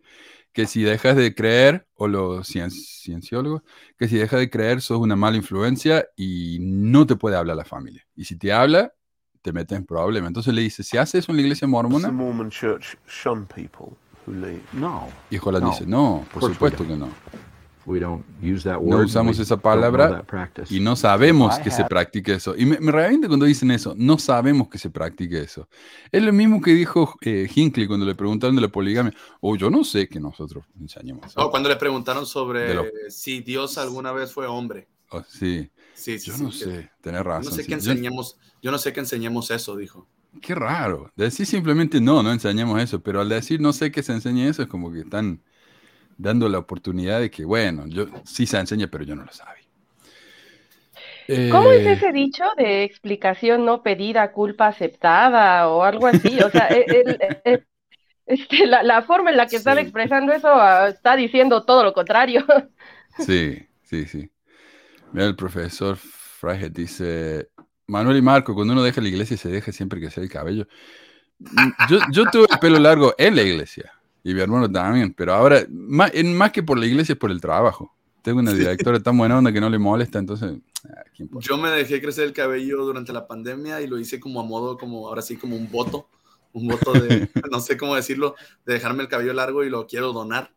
Que 0.52 0.66
si 0.66 0.82
dejas 0.82 1.16
de 1.16 1.34
creer, 1.34 1.86
o 1.94 2.06
los 2.08 2.46
cien- 2.48 2.70
cienciólogos, 2.70 3.62
que 3.98 4.06
si 4.08 4.16
dejas 4.18 4.38
de 4.40 4.50
creer 4.50 4.80
sos 4.82 4.98
una 4.98 5.16
mala 5.16 5.36
influencia 5.36 6.06
y 6.16 6.58
no 6.60 7.06
te 7.06 7.16
puede 7.16 7.36
hablar 7.36 7.56
la 7.56 7.64
familia. 7.64 8.06
Y 8.14 8.24
si 8.26 8.36
te 8.36 8.52
habla, 8.52 8.92
te 9.40 9.52
metes 9.52 9.78
en 9.78 9.86
problemas. 9.86 10.28
Entonces 10.28 10.52
le 10.54 10.60
dice, 10.62 10.82
si 10.82 10.96
haces 10.98 11.24
eso 11.24 11.32
en 11.32 11.36
la 11.36 11.42
iglesia 11.42 11.66
mormona, 11.66 12.10
Mormon 12.10 12.50
Church 12.50 12.96
shun 13.08 13.46
people 13.46 13.96
who 14.26 14.32
leave? 14.34 14.62
No, 14.72 15.08
y 15.30 15.38
Jolan 15.38 15.62
No. 15.62 15.70
dice, 15.70 15.86
no, 15.86 16.26
por 16.32 16.42
supuesto 16.42 16.86
que 16.86 16.96
no. 16.96 17.08
We 17.86 17.98
don't 18.00 18.24
use 18.42 18.62
that 18.64 18.80
No 18.80 18.96
word. 18.96 19.06
usamos 19.06 19.36
we 19.38 19.42
esa 19.42 19.56
palabra 19.56 20.08
that 20.10 20.24
practice. 20.24 20.74
Y 20.74 20.80
no 20.80 20.94
sabemos 20.96 21.58
que 21.58 21.70
se 21.70 21.84
practique 21.84 22.32
eso. 22.34 22.54
Y 22.56 22.64
me, 22.66 22.78
me 22.80 22.92
revienta 22.92 23.28
cuando 23.28 23.46
dicen 23.46 23.70
eso. 23.70 23.94
No 23.96 24.18
sabemos 24.18 24.68
que 24.68 24.78
se 24.78 24.90
practique 24.90 25.40
eso. 25.40 25.68
Es 26.10 26.22
lo 26.22 26.32
mismo 26.32 26.60
que 26.60 26.72
dijo 26.74 27.16
eh, 27.22 27.48
Hinckley 27.54 27.86
cuando 27.86 28.06
le 28.06 28.14
preguntaron 28.14 28.54
de 28.56 28.62
la 28.62 28.68
poligamia. 28.68 29.12
O 29.40 29.56
yo 29.56 29.70
no 29.70 29.84
sé 29.84 30.08
que 30.08 30.20
nosotros 30.20 30.64
enseñemos 30.80 31.26
eso. 31.26 31.40
Oh, 31.40 31.50
cuando 31.50 31.68
le 31.68 31.76
preguntaron 31.76 32.26
sobre 32.26 32.74
lo- 32.74 32.84
si 33.08 33.40
Dios 33.40 33.78
alguna 33.78 34.12
vez 34.12 34.32
fue 34.32 34.46
hombre. 34.46 34.88
Oh, 35.10 35.22
sí, 35.28 35.70
Sí, 35.94 36.18
sí, 36.18 36.30
yo 36.30 36.36
sí, 36.36 36.42
no 36.42 36.50
que- 36.50 36.56
sé. 36.56 36.90
Tenés 37.02 37.20
Yo 37.20 37.24
razón. 37.24 37.44
no 37.44 37.50
sé 37.50 37.62
sí. 37.62 37.68
que 37.68 37.70
Yo- 37.72 37.90
enseñemos, 37.90 38.36
yo 38.62 38.70
no 38.70 38.78
sé 38.78 38.92
que 38.92 39.00
enseñemos 39.00 39.50
eso, 39.50 39.76
dijo. 39.76 40.06
qué 40.40 40.54
raro. 40.54 41.12
Decir 41.16 41.44
simplemente 41.44 42.00
no, 42.00 42.22
no 42.22 42.32
enseñamos 42.32 42.80
eso. 42.80 43.00
Pero 43.02 43.20
al 43.20 43.28
decir 43.28 43.60
no 43.60 43.72
sé 43.74 43.92
que 43.92 44.02
se 44.02 44.12
enseñe 44.12 44.48
eso, 44.48 44.62
es 44.62 44.68
como 44.68 44.90
que 44.90 45.00
están 45.00 45.42
dando 46.16 46.48
la 46.48 46.58
oportunidad 46.58 47.20
de 47.20 47.30
que, 47.30 47.44
bueno, 47.44 47.86
yo 47.86 48.06
sí 48.24 48.46
se 48.46 48.58
enseña, 48.58 48.88
pero 48.90 49.04
yo 49.04 49.14
no 49.16 49.24
lo 49.24 49.32
sabía. 49.32 49.64
¿Cómo 51.48 51.64
es 51.72 51.86
Eh, 51.86 52.02
ese 52.02 52.12
dicho 52.12 52.44
de 52.56 52.84
explicación 52.84 53.64
no 53.64 53.82
pedida, 53.82 54.32
culpa 54.32 54.68
aceptada 54.68 55.68
o 55.68 55.82
algo 55.82 56.06
así? 56.06 56.40
O 56.42 56.50
sea, 56.50 56.66
el- 56.68 56.86
el- 56.90 57.40
el- 57.44 57.66
este, 58.26 58.66
la, 58.66 58.82
la 58.84 59.02
forma 59.02 59.30
en 59.30 59.36
la 59.38 59.50
que 59.50 59.56
están 59.56 59.78
expresando 59.78 60.32
eso 60.32 60.48
ah, 60.48 60.88
está 60.88 61.16
diciendo 61.16 61.64
todo 61.64 61.84
lo 61.84 61.94
contrario. 61.94 62.46
Sí, 63.16 63.58
sí, 63.82 64.06
sí. 64.06 64.30
Mira, 65.12 65.26
el 65.26 65.36
profesor 65.36 65.96
Freiheit 65.98 66.72
dice, 66.74 67.50
Manuel 67.88 68.18
y 68.18 68.22
Marco, 68.22 68.54
cuando 68.54 68.74
uno 68.74 68.82
deja 68.82 69.00
la 69.00 69.08
iglesia 69.08 69.36
se 69.36 69.50
deja 69.50 69.72
siempre 69.72 70.00
que 70.00 70.10
sea 70.10 70.22
el 70.24 70.30
cabello. 70.30 70.66
Mm, 71.40 71.72
Yo, 71.78 72.00
yo 72.12 72.30
tuve 72.30 72.46
el 72.50 72.58
pelo 72.60 72.78
largo 72.80 73.14
en 73.18 73.36
la 73.36 73.42
iglesia 73.42 73.92
y 74.24 74.34
mi 74.34 74.40
hermano 74.40 74.70
también, 74.70 75.12
pero 75.14 75.34
ahora, 75.34 75.64
más, 75.70 76.10
en- 76.14 76.36
más 76.36 76.52
que 76.52 76.62
por 76.62 76.78
la 76.78 76.86
iglesia, 76.86 77.12
es 77.14 77.18
por 77.18 77.30
el 77.30 77.40
trabajo. 77.40 77.94
tengo 78.22 78.38
una 78.38 78.52
directora 78.52 79.00
tan 79.00 79.18
buena 79.18 79.36
onda 79.38 79.52
que 79.52 79.60
no 79.60 79.68
le 79.68 79.78
molesta, 79.80 80.18
entonces, 80.20 80.52
ah, 80.88 81.02
¿qué? 81.12 81.26
Yo 81.40 81.58
me 81.58 81.70
dejé 81.70 82.00
crecer 82.00 82.24
el 82.24 82.32
cabello 82.32 82.84
durante 82.84 83.12
la 83.12 83.26
pandemia 83.26 83.80
y 83.80 83.88
lo 83.88 83.98
hice 83.98 84.20
como 84.20 84.40
a 84.40 84.44
modo, 84.44 84.78
como 84.78 85.08
ahora 85.08 85.22
sí, 85.22 85.36
como 85.36 85.56
un 85.56 85.68
voto. 85.70 86.06
Un 86.52 86.68
voto 86.68 86.92
de, 86.92 87.28
no 87.50 87.58
sé 87.60 87.76
cómo 87.76 87.96
decirlo, 87.96 88.36
de 88.64 88.74
dejarme 88.74 89.02
el 89.02 89.08
cabello 89.08 89.32
largo 89.32 89.64
y 89.64 89.70
lo 89.70 89.86
quiero 89.86 90.12
donar. 90.12 90.52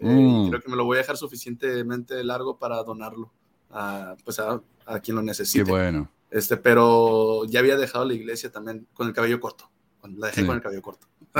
Eh, 0.00 0.06
Mm. 0.06 0.48
Creo 0.48 0.62
que 0.62 0.70
me 0.70 0.76
lo 0.76 0.84
voy 0.86 0.96
a 0.96 1.00
dejar 1.00 1.16
suficientemente 1.18 2.24
largo 2.24 2.58
para 2.58 2.82
donarlo 2.82 3.30
a, 3.70 4.16
pues 4.24 4.38
a, 4.40 4.62
a 4.86 5.00
quien 5.00 5.14
lo 5.16 5.20
Qué 5.22 5.26
necesite. 5.26 5.70
bueno. 5.70 6.08
Este, 6.30 6.56
pero 6.56 7.44
ya 7.44 7.60
había 7.60 7.76
dejado 7.76 8.06
la 8.06 8.14
iglesia 8.14 8.50
también 8.50 8.86
con 8.94 9.06
el 9.06 9.12
cabello 9.12 9.38
corto. 9.38 9.68
La 10.16 10.28
dejé 10.28 10.40
Sí. 10.40 10.46
con 10.46 10.56
el 10.56 10.62
cabello 10.62 10.80
corto. 10.82 11.06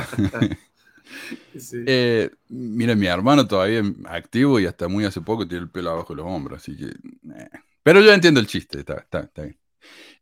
Sí. 1.58 1.84
Eh, 1.86 2.30
mira, 2.48 2.94
mi 2.94 3.06
hermano 3.06 3.46
todavía 3.46 3.80
es 3.80 3.86
activo 4.06 4.58
y 4.58 4.66
hasta 4.66 4.88
muy 4.88 5.04
hace 5.04 5.20
poco 5.20 5.46
tiene 5.46 5.64
el 5.64 5.70
pelo 5.70 5.90
abajo 5.90 6.14
de 6.14 6.22
los 6.22 6.26
hombros, 6.26 6.62
así 6.62 6.76
que... 6.76 6.86
eh. 6.86 7.48
Pero 7.82 8.00
yo 8.00 8.12
entiendo 8.12 8.40
el 8.40 8.46
chiste, 8.46 8.80
está, 8.80 8.94
está, 8.94 9.20
está 9.20 9.42
bien. 9.42 9.58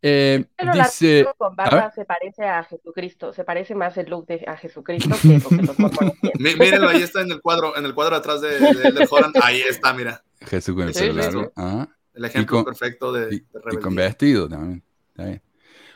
Eh, 0.02 0.44
Pero 0.56 0.72
la 0.74 0.84
dice... 0.84 1.26
con 1.36 1.54
barba 1.54 1.90
se 1.90 2.04
parece 2.06 2.44
a 2.44 2.64
Jesucristo, 2.64 3.32
se 3.32 3.44
parece 3.44 3.74
más 3.74 3.96
el 3.98 4.08
look 4.08 4.26
de 4.26 4.44
a 4.46 4.56
Jesucristo 4.56 5.14
que 5.20 5.38
lo 5.38 5.48
que 5.48 5.56
los 5.56 5.78
mormones 5.78 6.14
Mírenlo, 6.38 6.88
ahí 6.88 7.02
está 7.02 7.20
en 7.20 7.32
el 7.32 7.40
cuadro, 7.40 7.76
en 7.76 7.84
el 7.84 7.94
cuadro 7.94 8.16
atrás 8.16 8.40
de, 8.40 8.58
de, 8.58 9.06
Holland. 9.10 9.36
Ahí 9.42 9.60
está, 9.60 9.92
mira. 9.92 10.22
Jesús 10.40 10.74
con 10.74 10.88
el 10.88 10.94
Sí, 10.94 11.10
sí. 11.12 11.38
ah, 11.56 11.86
El 12.14 12.24
ejemplo 12.24 12.56
con- 12.56 12.64
perfecto 12.64 13.12
de, 13.12 13.34
y, 13.34 13.38
de 13.40 13.46
y 13.72 13.76
con 13.76 13.94
vestido 13.94 14.48
también. 14.48 14.82
Está 15.10 15.24
bien. 15.24 15.42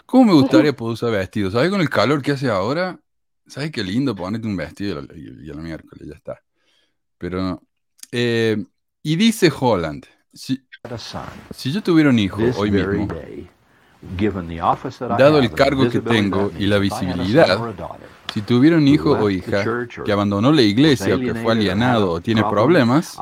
¿Cómo 0.04 0.24
me 0.24 0.32
gustaría 0.34 0.76
poder 0.76 0.92
usar 0.92 1.10
vestido? 1.10 1.50
¿Sabes 1.50 1.70
con 1.70 1.80
el 1.80 1.88
calor 1.88 2.20
que 2.20 2.32
hace 2.32 2.50
ahora? 2.50 3.00
¿Sabes 3.46 3.70
qué 3.70 3.84
lindo 3.84 4.14
ponerte 4.14 4.46
un 4.46 4.56
vestido 4.56 5.02
y, 5.14 5.46
y 5.46 5.50
el 5.50 5.58
miércoles 5.58 6.08
ya 6.08 6.14
está? 6.14 6.40
Pero. 7.18 7.62
Eh, 8.10 8.62
y 9.02 9.16
dice 9.16 9.52
Holland, 9.58 10.06
si, 10.32 10.66
si 11.54 11.72
yo 11.72 11.82
tuviera 11.82 12.10
un 12.10 12.18
hijo 12.18 12.42
hoy 12.56 12.70
mismo, 12.70 13.06
day, 13.06 13.48
given 14.16 14.48
the 14.48 14.60
office 14.62 14.98
that 14.98 15.14
I 15.14 15.22
Dado 15.22 15.36
have 15.36 15.46
el 15.46 15.52
cargo 15.52 15.88
que 15.90 16.00
tengo 16.00 16.50
y 16.58 16.66
la 16.66 16.78
visibilidad, 16.78 17.58
si 18.32 18.42
tuviera 18.42 18.76
un 18.76 18.88
hijo 18.88 19.12
o 19.12 19.30
hija 19.30 19.64
que 20.04 20.12
abandonó 20.12 20.52
la 20.52 20.62
iglesia 20.62 21.16
o 21.16 21.18
que 21.18 21.34
fue 21.34 21.52
alienado 21.52 22.10
o 22.10 22.20
tiene 22.20 22.42
problemas, 22.42 23.18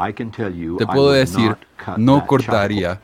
te 0.79 0.87
puedo 0.87 1.11
decir, 1.11 1.57
no 1.97 2.27
cortaría 2.27 3.01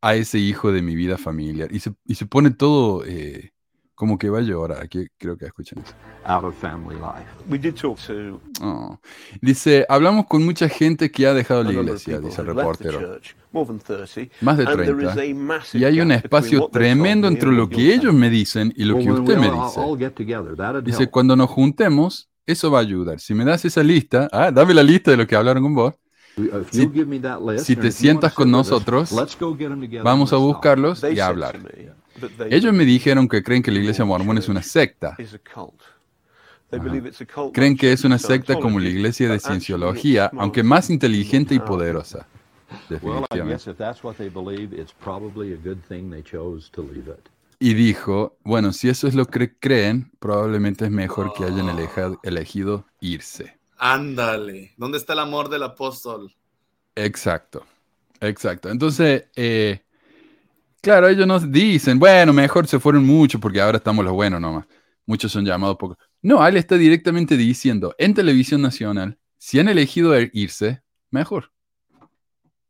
a 0.00 0.14
ese 0.14 0.38
hijo 0.38 0.72
de 0.72 0.82
mi 0.82 0.94
vida 0.94 1.18
familiar. 1.18 1.72
Y 1.72 1.80
se, 1.80 1.92
y 2.04 2.14
se 2.14 2.26
pone 2.26 2.50
todo 2.50 3.04
eh, 3.04 3.52
como 3.96 4.16
que 4.18 4.30
va 4.30 4.38
a 4.38 4.42
llorar. 4.42 4.80
Aquí 4.82 5.06
creo 5.18 5.36
que 5.36 5.46
escuchan 5.46 5.80
eso. 5.80 5.94
out 6.24 6.44
of 6.44 6.54
family 6.56 6.96
life. 6.96 7.26
We 7.48 7.58
did 7.58 7.74
talk 7.74 7.98
to 8.06 8.40
Oh. 8.60 8.98
Dice, 9.40 9.84
hablamos 9.88 10.26
con 10.26 10.44
mucha 10.44 10.68
gente 10.68 11.10
que 11.10 11.26
ha 11.26 11.32
dejado 11.34 11.64
la 11.64 11.72
iglesia, 11.72 12.20
dice 12.20 12.40
el 12.42 12.48
reportero. 12.48 13.00
church, 13.00 13.34
more 13.52 13.66
than 13.66 13.78
30, 13.80 14.30
Más 14.42 14.58
de 14.58 14.64
and 14.66 14.76
there 14.76 15.02
is 15.02 15.14
30. 15.14 15.22
a 15.22 15.34
massive 15.34 15.80
Y 15.80 15.84
hay 15.84 16.00
un 16.00 16.12
espacio 16.12 16.68
tremendo 16.68 17.28
me 17.28 17.34
entre 17.34 17.50
lo 17.52 17.68
que 17.68 17.94
ellos 17.94 18.12
me 18.12 18.28
dicen 18.28 18.72
y 18.76 18.84
lo 18.84 18.98
que 18.98 19.10
usted 19.10 19.38
me 19.38 19.50
dice. 19.50 19.80
Dice, 20.84 21.06
cuando 21.10 21.34
nos 21.34 21.48
juntemos, 21.50 22.28
eso 22.44 22.70
va 22.70 22.78
a 22.78 22.82
ayudar. 22.82 23.18
Si 23.18 23.32
me 23.34 23.44
das 23.44 23.64
esa 23.64 23.82
lista, 23.82 24.28
ah, 24.30 24.50
dame 24.50 24.74
la 24.74 24.82
lista 24.82 25.10
de 25.10 25.16
lo 25.16 25.26
que 25.26 25.34
hablaron 25.36 25.62
con 25.62 25.74
vos. 25.74 25.94
Si- 26.70 26.90
si 27.64 27.76
te 27.76 27.90
sientas 27.90 28.34
con 28.34 28.50
nosotros, 28.50 29.10
'em 29.10 30.02
Vamos 30.02 30.32
a 30.34 30.36
buscarlos 30.36 31.02
y 31.02 31.18
a 31.18 31.28
hablar. 31.28 31.58
Ellos 32.50 32.72
me 32.72 32.84
dijeron 32.84 33.28
que 33.28 33.42
creen 33.42 33.62
que 33.62 33.70
la 33.70 33.78
iglesia 33.78 34.04
mormona 34.04 34.40
es 34.40 34.48
una 34.48 34.62
secta. 34.62 35.14
is 35.18 35.34
a 35.34 35.38
cult. 35.38 35.80
They 36.70 36.80
believe 36.80 37.08
it's 37.08 37.20
a 37.20 37.26
cult 37.26 37.54
Creen 37.54 37.76
que 37.76 37.92
es 37.92 38.04
una 38.04 38.18
secta 38.18 38.54
como 38.58 38.80
la 38.80 38.88
iglesia 38.88 39.28
de 39.28 39.38
cienciología, 39.38 40.30
aunque 40.36 40.62
más 40.62 40.90
inteligente 40.90 41.54
y 41.54 41.58
powerful. 41.58 41.76
poderosa. 41.78 42.26
Definitivamente. 42.88 43.44
guess 43.52 43.66
if 43.68 43.76
that's 43.76 44.02
what 44.02 44.16
they 44.16 44.28
believe, 44.28 44.74
it's 44.76 44.92
probably 44.92 45.52
a 45.52 45.56
good 45.56 45.78
thing 45.88 46.10
they 46.10 46.22
chose 46.22 46.68
to 46.72 46.82
leave 46.82 47.08
it. 47.08 47.28
Y 47.58 47.72
dijo, 47.74 48.36
bueno, 48.44 48.72
si 48.72 48.88
eso 48.88 49.06
es 49.06 49.14
lo 49.14 49.26
que 49.26 49.54
creen, 49.56 50.10
probablemente 50.18 50.84
es 50.84 50.90
mejor 50.90 51.32
que 51.32 51.44
hayan 51.44 51.68
eleja- 51.70 52.18
elegido 52.22 52.84
irse. 53.00 53.56
Ándale. 53.78 54.72
¿Dónde 54.76 54.98
está 54.98 55.12
el 55.14 55.20
amor 55.20 55.48
del 55.48 55.62
apóstol? 55.62 56.34
Exacto, 56.96 57.64
exacto. 58.20 58.68
Entonces, 58.70 59.26
eh, 59.36 59.80
claro, 60.86 61.08
ellos 61.08 61.26
nos 61.26 61.50
dicen, 61.50 61.98
bueno, 61.98 62.32
mejor 62.32 62.68
se 62.68 62.78
fueron 62.78 63.04
muchos 63.04 63.40
porque 63.40 63.60
ahora 63.60 63.78
estamos 63.78 64.04
los 64.04 64.14
buenos 64.14 64.40
nomás. 64.40 64.66
Muchos 65.04 65.32
son 65.32 65.44
llamados 65.44 65.76
pocos. 65.76 65.96
No, 66.22 66.46
él 66.46 66.56
está 66.56 66.76
directamente 66.76 67.36
diciendo 67.36 67.92
en 67.98 68.14
televisión 68.14 68.62
nacional, 68.62 69.18
si 69.36 69.58
han 69.58 69.68
elegido 69.68 70.14
irse, 70.32 70.82
mejor. 71.10 71.50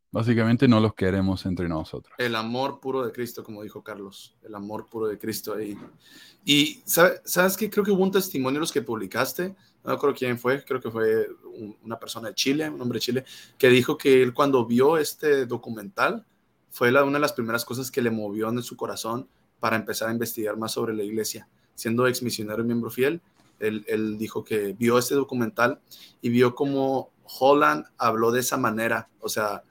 Básicamente 0.09 0.67
no 0.67 0.79
los 0.79 0.95
queremos 0.95 1.45
entre 1.45 1.69
nosotros. 1.69 2.15
El 2.17 2.35
amor 2.35 2.79
puro 2.79 3.05
de 3.05 3.11
Cristo, 3.11 3.43
como 3.43 3.61
dijo 3.61 3.83
Carlos. 3.83 4.35
El 4.41 4.55
amor 4.55 4.87
puro 4.89 5.05
de 5.05 5.19
Cristo 5.19 5.53
ahí. 5.53 5.77
Y 6.43 6.81
¿sabe- 6.85 7.21
¿sabes 7.23 7.55
qué? 7.55 7.69
Creo 7.69 7.83
que 7.85 7.91
hubo 7.91 8.01
un 8.01 8.11
testimonio 8.11 8.59
los 8.59 8.71
que 8.71 8.81
publicaste. 8.81 9.49
No 9.49 9.91
me 9.91 9.93
acuerdo 9.93 10.15
quién 10.17 10.39
fue. 10.39 10.63
Creo 10.65 10.81
que 10.81 10.89
fue 10.89 11.27
un- 11.53 11.77
una 11.83 11.99
persona 11.99 12.29
de 12.29 12.33
Chile, 12.33 12.67
un 12.67 12.81
hombre 12.81 12.97
de 12.97 13.01
Chile, 13.01 13.25
que 13.59 13.69
dijo 13.69 13.95
que 13.95 14.23
él 14.23 14.33
cuando 14.33 14.65
vio 14.65 14.97
este 14.97 15.45
documental 15.45 16.25
fue 16.69 16.91
la- 16.91 17.03
una 17.03 17.13
de 17.13 17.21
las 17.21 17.33
primeras 17.33 17.65
cosas 17.65 17.91
que 17.91 18.01
le 18.01 18.11
movió 18.11 18.49
en 18.49 18.61
su 18.63 18.75
corazón 18.75 19.27
para 19.59 19.75
empezar 19.75 20.09
a 20.09 20.11
investigar 20.11 20.57
más 20.57 20.71
sobre 20.73 20.93
la 20.93 21.03
iglesia. 21.03 21.47
Siendo 21.75 22.07
ex 22.07 22.21
misionero 22.21 22.61
y 22.63 22.65
miembro 22.65 22.89
fiel, 22.89 23.21
él, 23.59 23.83
él 23.87 24.17
dijo 24.17 24.43
que 24.43 24.73
vio 24.73 24.97
este 24.97 25.15
documental 25.15 25.79
y 26.21 26.29
vio 26.29 26.53
cómo 26.55 27.09
Holland 27.39 27.85
habló 27.97 28.31
de 28.31 28.39
esa 28.39 28.57
manera. 28.57 29.09
O 29.19 29.29
sea, 29.29 29.63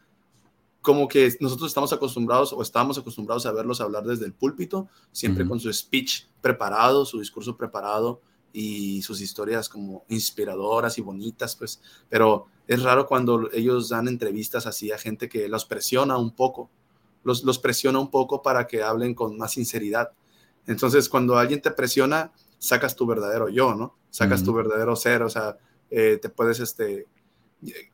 como 0.83 1.09
que 1.09 1.37
nosotros 1.41 1.69
estamos 1.69 1.93
acostumbrados 1.93 2.53
o 2.53 2.63
estábamos 2.63 2.99
acostumbrados 2.99 3.47
a 3.47 3.53
verlos 3.53 3.81
hablar 3.81 4.05
desde 4.05 4.25
el 4.25 4.33
púlpito, 4.33 4.89
siempre 5.11 5.47
con 5.47 5.59
su 5.59 5.73
speech 5.73 6.27
preparado, 6.41 7.05
su 7.05 7.19
discurso 7.19 7.57
preparado 7.57 8.21
y 8.53 9.03
sus 9.03 9.21
historias 9.21 9.69
como 9.69 10.05
inspiradoras 10.09 10.97
y 10.99 11.03
bonitas, 11.03 11.57
pues, 11.57 11.81
pero 12.09 12.47
es 12.69 12.83
raro 12.83 13.07
cuando 13.07 13.51
ellos 13.53 13.89
dan 13.89 14.07
entrevistas 14.09 14.67
así 14.67 14.93
a 14.93 14.99
gente 14.99 15.29
que 15.29 15.49
los 15.49 15.65
presiona 15.65 16.17
un 16.19 16.31
poco, 16.31 16.71
los, 17.27 17.45
los 17.45 17.59
presiona 17.59 17.99
un 17.99 18.11
poco 18.11 18.43
para 18.43 18.67
que 18.67 18.83
hablen 18.83 19.15
con 19.15 19.37
más 19.37 19.53
sinceridad. 19.53 20.13
Entonces, 20.67 21.09
cuando 21.09 21.37
alguien 21.39 21.61
te 21.61 21.71
presiona, 21.73 22.33
sacas 22.59 22.97
tu 22.97 23.07
verdadero 23.07 23.49
yo, 23.51 23.75
¿no? 23.75 23.97
Sacas 24.11 24.43
tu 24.43 24.53
verdadero 24.55 24.97
ser, 24.97 25.23
o 25.23 25.29
sea, 25.31 25.59
eh, 25.91 26.19
te 26.23 26.31
puedes, 26.31 26.61
este, 26.61 27.07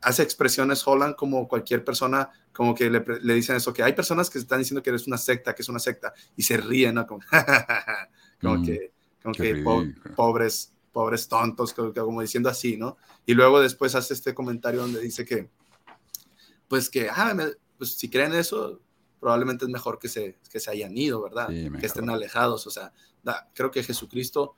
hace 0.01 0.23
expresiones 0.23 0.85
Holland 0.87 1.15
como 1.15 1.47
cualquier 1.47 1.83
persona, 1.83 2.29
como 2.53 2.75
que 2.75 2.89
le, 2.89 3.03
le 3.21 3.33
dicen 3.33 3.55
eso, 3.55 3.73
que 3.73 3.83
hay 3.83 3.93
personas 3.93 4.29
que 4.29 4.39
están 4.39 4.59
diciendo 4.59 4.83
que 4.83 4.89
eres 4.91 5.07
una 5.07 5.17
secta, 5.17 5.55
que 5.55 5.61
es 5.63 5.69
una 5.69 5.79
secta, 5.79 6.13
y 6.37 6.43
se 6.43 6.57
ríen, 6.57 6.95
¿no? 6.95 7.07
Como, 7.07 7.21
como 8.41 8.59
Mm, 8.59 8.63
que, 8.65 8.91
como 9.21 9.35
que 9.35 9.55
po- 9.55 9.81
pobres, 10.15 10.73
pobres 10.91 11.27
tontos, 11.27 11.73
como, 11.73 11.93
como 11.93 12.21
diciendo 12.21 12.49
así, 12.49 12.77
¿no? 12.77 12.97
Y 13.25 13.33
luego 13.33 13.61
después 13.61 13.95
hace 13.95 14.13
este 14.13 14.33
comentario 14.33 14.81
donde 14.81 14.99
dice 15.01 15.25
que, 15.25 15.49
pues 16.67 16.89
que, 16.89 17.09
ah, 17.09 17.33
me- 17.33 17.53
pues 17.77 17.93
si 17.95 18.09
creen 18.09 18.33
eso, 18.33 18.79
probablemente 19.23 19.63
es 19.65 19.71
mejor 19.71 19.97
que 19.97 20.09
se, 20.09 20.37
que 20.51 20.59
se 20.59 20.69
hayan 20.69 20.95
ido, 20.97 21.23
¿verdad? 21.23 21.47
Sí, 21.49 21.71
que 21.79 21.85
estén 21.85 22.09
alejados, 22.09 22.67
o 22.67 22.69
sea, 22.69 22.91
da- 23.23 23.49
creo 23.55 23.71
que 23.71 23.81
Jesucristo, 23.81 24.55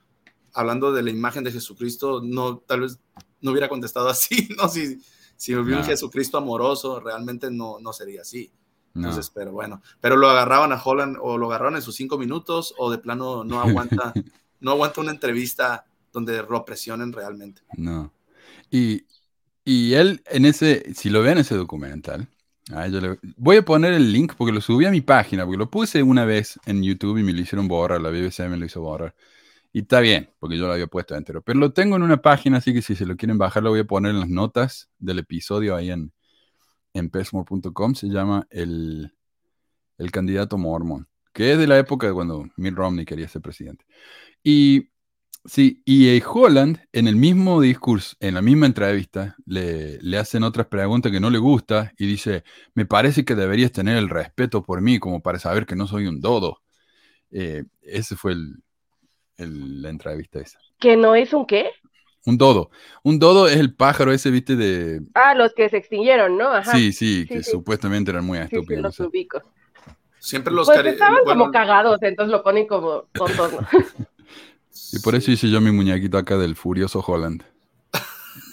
hablando 0.52 0.92
de 0.92 1.02
la 1.04 1.10
imagen 1.10 1.44
de 1.44 1.52
Jesucristo, 1.52 2.20
no, 2.20 2.58
tal 2.58 2.80
vez 2.80 2.98
no 3.40 3.52
hubiera 3.52 3.68
contestado 3.68 4.08
así, 4.16 4.48
¿no? 4.56 4.68
Si, 4.68 5.00
si 5.36 5.54
hubiera 5.54 5.82
un. 5.82 5.86
Jesucristo 5.86 6.38
amoroso, 6.38 6.98
realmente 6.98 7.50
no, 7.50 7.78
no 7.80 7.92
sería 7.92 8.22
así. 8.22 8.50
No. 8.94 9.08
Entonces, 9.08 9.30
pero 9.30 9.52
bueno, 9.52 9.82
pero 10.00 10.16
lo 10.16 10.28
agarraban 10.28 10.72
a 10.72 10.82
Holland 10.82 11.18
o 11.20 11.38
lo 11.38 11.46
agarraron 11.46 11.76
en 11.76 11.82
sus 11.82 11.94
cinco 11.94 12.18
minutos 12.18 12.74
o 12.78 12.90
de 12.90 12.98
plano 12.98 13.44
no 13.44 13.60
aguanta, 13.60 14.12
no 14.60 14.70
aguanta 14.72 15.00
una 15.00 15.12
entrevista 15.12 15.84
donde 16.12 16.42
lo 16.42 16.64
presionen 16.64 17.12
realmente. 17.12 17.62
No. 17.76 18.12
Y, 18.70 19.04
y 19.64 19.94
él 19.94 20.22
en 20.26 20.46
ese, 20.46 20.94
si 20.94 21.10
lo 21.10 21.22
ven 21.22 21.38
ese 21.38 21.54
documental, 21.56 22.28
ah, 22.72 22.88
voy 23.36 23.56
a 23.56 23.64
poner 23.64 23.92
el 23.92 24.12
link 24.12 24.34
porque 24.36 24.52
lo 24.52 24.60
subí 24.60 24.84
a 24.84 24.90
mi 24.90 25.00
página, 25.00 25.44
porque 25.44 25.58
lo 25.58 25.70
puse 25.70 26.02
una 26.02 26.24
vez 26.24 26.58
en 26.66 26.82
YouTube 26.82 27.18
y 27.18 27.22
me 27.22 27.32
lo 27.32 27.40
hicieron 27.40 27.68
borrar, 27.68 28.00
la 28.00 28.10
BBC 28.10 28.48
me 28.48 28.56
lo 28.56 28.66
hizo 28.66 28.80
borrar. 28.80 29.14
Y 29.72 29.80
está 29.80 30.00
bien, 30.00 30.30
porque 30.38 30.56
yo 30.56 30.66
lo 30.66 30.72
había 30.72 30.86
puesto 30.86 31.14
entero. 31.14 31.42
Pero 31.42 31.58
lo 31.58 31.72
tengo 31.72 31.96
en 31.96 32.02
una 32.02 32.22
página, 32.22 32.58
así 32.58 32.72
que 32.72 32.80
si 32.80 32.96
se 32.96 33.04
lo 33.04 33.16
quieren 33.16 33.36
bajar, 33.36 33.62
lo 33.62 33.70
voy 33.70 33.80
a 33.80 33.84
poner 33.84 34.12
en 34.12 34.20
las 34.20 34.28
notas 34.30 34.88
del 34.98 35.18
episodio 35.18 35.76
ahí 35.76 35.90
en, 35.90 36.12
en 36.94 37.10
pesmore.com. 37.10 37.94
Se 37.94 38.08
llama 38.08 38.46
el, 38.50 39.12
el 39.98 40.10
candidato 40.10 40.56
mormón, 40.56 41.08
que 41.32 41.52
es 41.52 41.58
de 41.58 41.66
la 41.66 41.78
época 41.78 42.06
de 42.06 42.14
cuando 42.14 42.48
Mitt 42.56 42.74
Romney 42.74 43.04
quería 43.04 43.28
ser 43.28 43.42
presidente. 43.42 43.84
Y 44.42 44.88
Sí, 45.46 45.82
y 45.84 46.08
eh, 46.08 46.22
Holland, 46.26 46.80
en 46.92 47.06
el 47.08 47.16
mismo 47.16 47.60
discurso, 47.60 48.16
en 48.20 48.34
la 48.34 48.42
misma 48.42 48.66
entrevista, 48.66 49.36
le, 49.46 49.98
le 50.00 50.18
hacen 50.18 50.42
otras 50.42 50.66
preguntas 50.66 51.12
que 51.12 51.20
no 51.20 51.30
le 51.30 51.38
gusta 51.38 51.92
y 51.98 52.06
dice, 52.06 52.42
me 52.74 52.84
parece 52.86 53.24
que 53.24 53.34
deberías 53.34 53.70
tener 53.72 53.96
el 53.96 54.08
respeto 54.08 54.62
por 54.62 54.80
mí 54.80 54.98
como 54.98 55.22
para 55.22 55.38
saber 55.38 55.64
que 55.66 55.76
no 55.76 55.86
soy 55.86 56.06
un 56.06 56.20
dodo. 56.20 56.62
Eh, 57.30 57.64
ese 57.82 58.16
fue 58.16 58.32
el, 58.32 58.54
el- 59.36 59.82
la 59.82 59.90
entrevista 59.90 60.40
esa. 60.40 60.58
¿Que 60.80 60.96
no 60.96 61.14
es 61.14 61.32
un 61.32 61.46
qué? 61.46 61.70
Un 62.26 62.38
dodo. 62.38 62.70
Un 63.04 63.18
dodo 63.20 63.46
es 63.46 63.56
el 63.56 63.74
pájaro 63.74 64.12
ese, 64.12 64.30
viste, 64.32 64.56
de... 64.56 65.00
Ah, 65.14 65.34
los 65.34 65.54
que 65.54 65.68
se 65.68 65.76
extinguieron, 65.76 66.36
¿no? 66.36 66.48
Ajá. 66.48 66.72
Sí, 66.72 66.92
sí, 66.92 67.22
Sí, 67.22 67.34
que 67.34 67.42
sí. 67.42 67.52
supuestamente 67.52 68.10
eran 68.10 68.24
muy 68.24 68.38
Sí, 68.38 68.44
sí, 68.48 68.56
estúpidos. 68.56 68.82
los 68.82 68.96
sé. 68.96 69.04
ubico. 69.04 69.42
Siempre 70.18 70.52
los 70.52 70.66
Pues 70.66 70.80
cari- 70.80 70.88
estaban 70.90 71.18
bueno, 71.24 71.40
como 71.44 71.52
cagados, 71.52 72.02
entonces 72.02 72.32
lo 72.32 72.42
ponen 72.42 72.66
como 72.66 73.02
tontos, 73.16 73.52
¿no? 73.52 73.58
Y 74.92 74.98
por 75.00 75.14
eso 75.14 75.30
hice 75.30 75.48
yo 75.50 75.60
mi 75.60 75.70
muñequito 75.72 76.16
acá 76.18 76.36
del 76.38 76.56
furioso 76.56 77.00
Holland. 77.06 77.42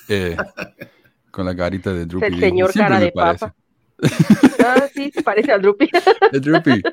Eh, 0.10 0.36
con 1.32 1.46
la 1.46 1.56
carita 1.56 1.94
de 1.94 2.06
Droopy. 2.06 2.26
el 2.28 2.40
señor 2.40 2.72
Siempre 2.72 2.90
cara 2.90 3.00
me 3.00 3.06
de 3.06 3.12
parece. 3.12 3.40
papa. 3.46 3.56
Ah, 4.66 4.88
sí, 4.94 5.12
se 5.14 5.22
parece 5.22 5.52
al 5.52 5.62
Droopy. 5.62 5.90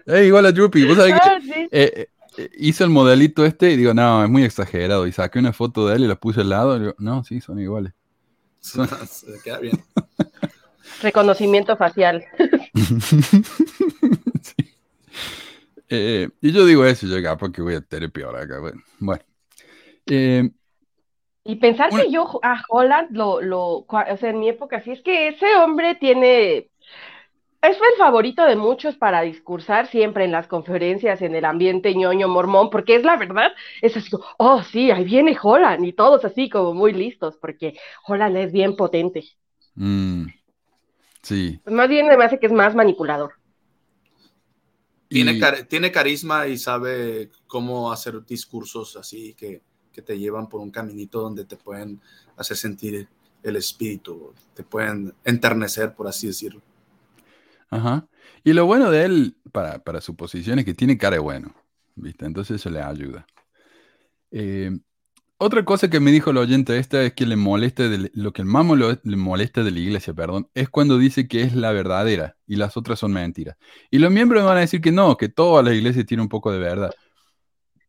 Eh, 0.06 0.26
igual 0.26 0.46
a 0.46 0.52
Droopy. 0.52 0.84
¿Vos 0.86 0.96
sabés 0.96 1.14
que 1.14 1.20
Ah, 1.22 1.40
sí. 1.40 1.68
eh, 1.70 2.06
hice 2.58 2.82
el 2.84 2.90
modelito 2.90 3.44
este 3.44 3.70
y 3.70 3.76
digo, 3.76 3.94
no, 3.94 4.24
es 4.24 4.30
muy 4.30 4.42
exagerado. 4.44 5.06
Y 5.06 5.12
saqué 5.12 5.38
una 5.38 5.52
foto 5.52 5.86
de 5.88 5.96
él 5.96 6.04
y 6.04 6.08
la 6.08 6.16
puse 6.16 6.40
al 6.40 6.48
lado. 6.50 6.76
Y 6.76 6.80
digo, 6.80 6.94
no, 6.98 7.22
sí, 7.24 7.40
son 7.40 7.58
iguales. 7.60 7.92
Se 8.60 8.82
queda 9.44 9.58
bien. 9.58 9.82
Reconocimiento 11.02 11.76
facial. 11.76 12.24
Sí. 14.42 14.54
Eh, 15.88 16.28
y 16.40 16.52
yo 16.52 16.64
digo 16.66 16.84
eso, 16.84 17.06
yo 17.06 17.16
acá 17.18 17.36
porque 17.36 17.62
voy 17.62 17.74
a 17.74 17.80
terapia 17.80 18.26
ahora 18.26 18.42
acá. 18.42 18.58
Bueno, 18.60 18.82
bueno. 18.98 19.22
Eh, 20.10 20.50
Y 21.44 21.56
pensar 21.56 21.90
Una- 21.92 22.02
que 22.04 22.10
yo 22.10 22.38
a 22.42 22.62
Holland 22.68 23.10
lo, 23.16 23.40
lo, 23.40 23.62
o 23.88 24.16
sea, 24.18 24.30
en 24.30 24.40
mi 24.40 24.48
época, 24.48 24.82
sí 24.82 24.92
es 24.92 25.02
que 25.02 25.28
ese 25.28 25.56
hombre 25.56 25.94
tiene, 25.94 26.58
es 27.62 27.76
el 27.76 27.98
favorito 27.98 28.44
de 28.44 28.56
muchos 28.56 28.96
para 28.96 29.22
discursar 29.22 29.88
siempre 29.88 30.24
en 30.24 30.32
las 30.32 30.48
conferencias, 30.48 31.22
en 31.22 31.34
el 31.34 31.44
ambiente 31.46 31.94
ñoño 31.94 32.28
mormón, 32.28 32.70
porque 32.70 32.96
es 32.96 33.04
la 33.04 33.16
verdad, 33.16 33.52
es 33.82 33.96
así 33.96 34.10
oh 34.38 34.62
sí, 34.64 34.90
ahí 34.90 35.04
viene 35.04 35.36
Holland, 35.42 35.84
y 35.86 35.92
todos 35.94 36.24
así 36.24 36.50
como 36.50 36.74
muy 36.74 36.92
listos, 36.92 37.36
porque 37.40 37.74
Holland 38.06 38.36
es 38.38 38.52
bien 38.52 38.76
potente. 38.76 39.24
mm, 39.76 40.26
sí. 41.22 41.60
Más 41.64 41.88
bien 41.88 42.06
me 42.06 42.22
hace 42.22 42.38
que 42.38 42.48
es 42.48 42.52
más 42.52 42.74
manipulador. 42.74 43.32
Tiene, 45.08 45.32
Y- 45.32 45.40
car- 45.40 45.64
tiene 45.66 45.90
carisma 45.90 46.46
y 46.46 46.56
sabe 46.56 47.30
cómo 47.48 47.90
hacer 47.90 48.24
discursos 48.24 48.96
así 48.96 49.34
que, 49.34 49.62
que 49.92 50.02
te 50.02 50.18
llevan 50.18 50.48
por 50.48 50.60
un 50.60 50.70
caminito 50.70 51.20
donde 51.20 51.44
te 51.44 51.56
pueden 51.56 52.00
hacer 52.36 52.56
sentir 52.56 53.08
el 53.42 53.56
espíritu, 53.56 54.34
te 54.54 54.62
pueden 54.62 55.14
enternecer, 55.24 55.94
por 55.94 56.08
así 56.08 56.26
decirlo. 56.26 56.60
Ajá. 57.70 58.08
Y 58.44 58.52
lo 58.52 58.66
bueno 58.66 58.90
de 58.90 59.04
él, 59.04 59.36
para, 59.52 59.78
para 59.78 60.00
su 60.00 60.16
posición, 60.16 60.58
es 60.58 60.64
que 60.64 60.74
tiene 60.74 60.98
cara 60.98 61.16
de 61.16 61.20
bueno, 61.20 61.54
¿viste? 61.94 62.26
Entonces 62.26 62.56
eso 62.56 62.70
le 62.70 62.80
ayuda. 62.82 63.26
Eh, 64.30 64.70
otra 65.38 65.64
cosa 65.64 65.88
que 65.90 66.00
me 66.00 66.12
dijo 66.12 66.30
el 66.30 66.36
oyente 66.38 66.78
esta 66.78 67.02
es 67.02 67.14
que 67.14 67.26
le 67.26 67.36
molesta, 67.36 67.84
lo 68.14 68.32
que 68.32 68.44
más 68.44 68.64
molo- 68.64 69.00
le 69.02 69.16
molesta 69.16 69.64
de 69.64 69.70
la 69.70 69.78
iglesia, 69.80 70.14
perdón, 70.14 70.48
es 70.54 70.68
cuando 70.68 70.98
dice 70.98 71.28
que 71.28 71.42
es 71.42 71.54
la 71.54 71.72
verdadera 71.72 72.36
y 72.46 72.56
las 72.56 72.76
otras 72.76 72.98
son 72.98 73.12
mentiras. 73.12 73.56
Y 73.90 73.98
los 73.98 74.12
miembros 74.12 74.44
van 74.44 74.58
a 74.58 74.60
decir 74.60 74.80
que 74.80 74.92
no, 74.92 75.16
que 75.16 75.28
todas 75.28 75.64
las 75.64 75.74
iglesias 75.74 76.06
tienen 76.06 76.22
un 76.24 76.28
poco 76.28 76.52
de 76.52 76.58
verdad. 76.58 76.92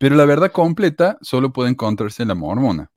Pero 0.01 0.15
la 0.15 0.25
verdad 0.25 0.51
completa 0.51 1.17
solo 1.21 1.53
puede 1.53 1.69
encontrarse 1.69 2.23
en 2.23 2.29
la 2.29 2.35
mormona. 2.35 2.89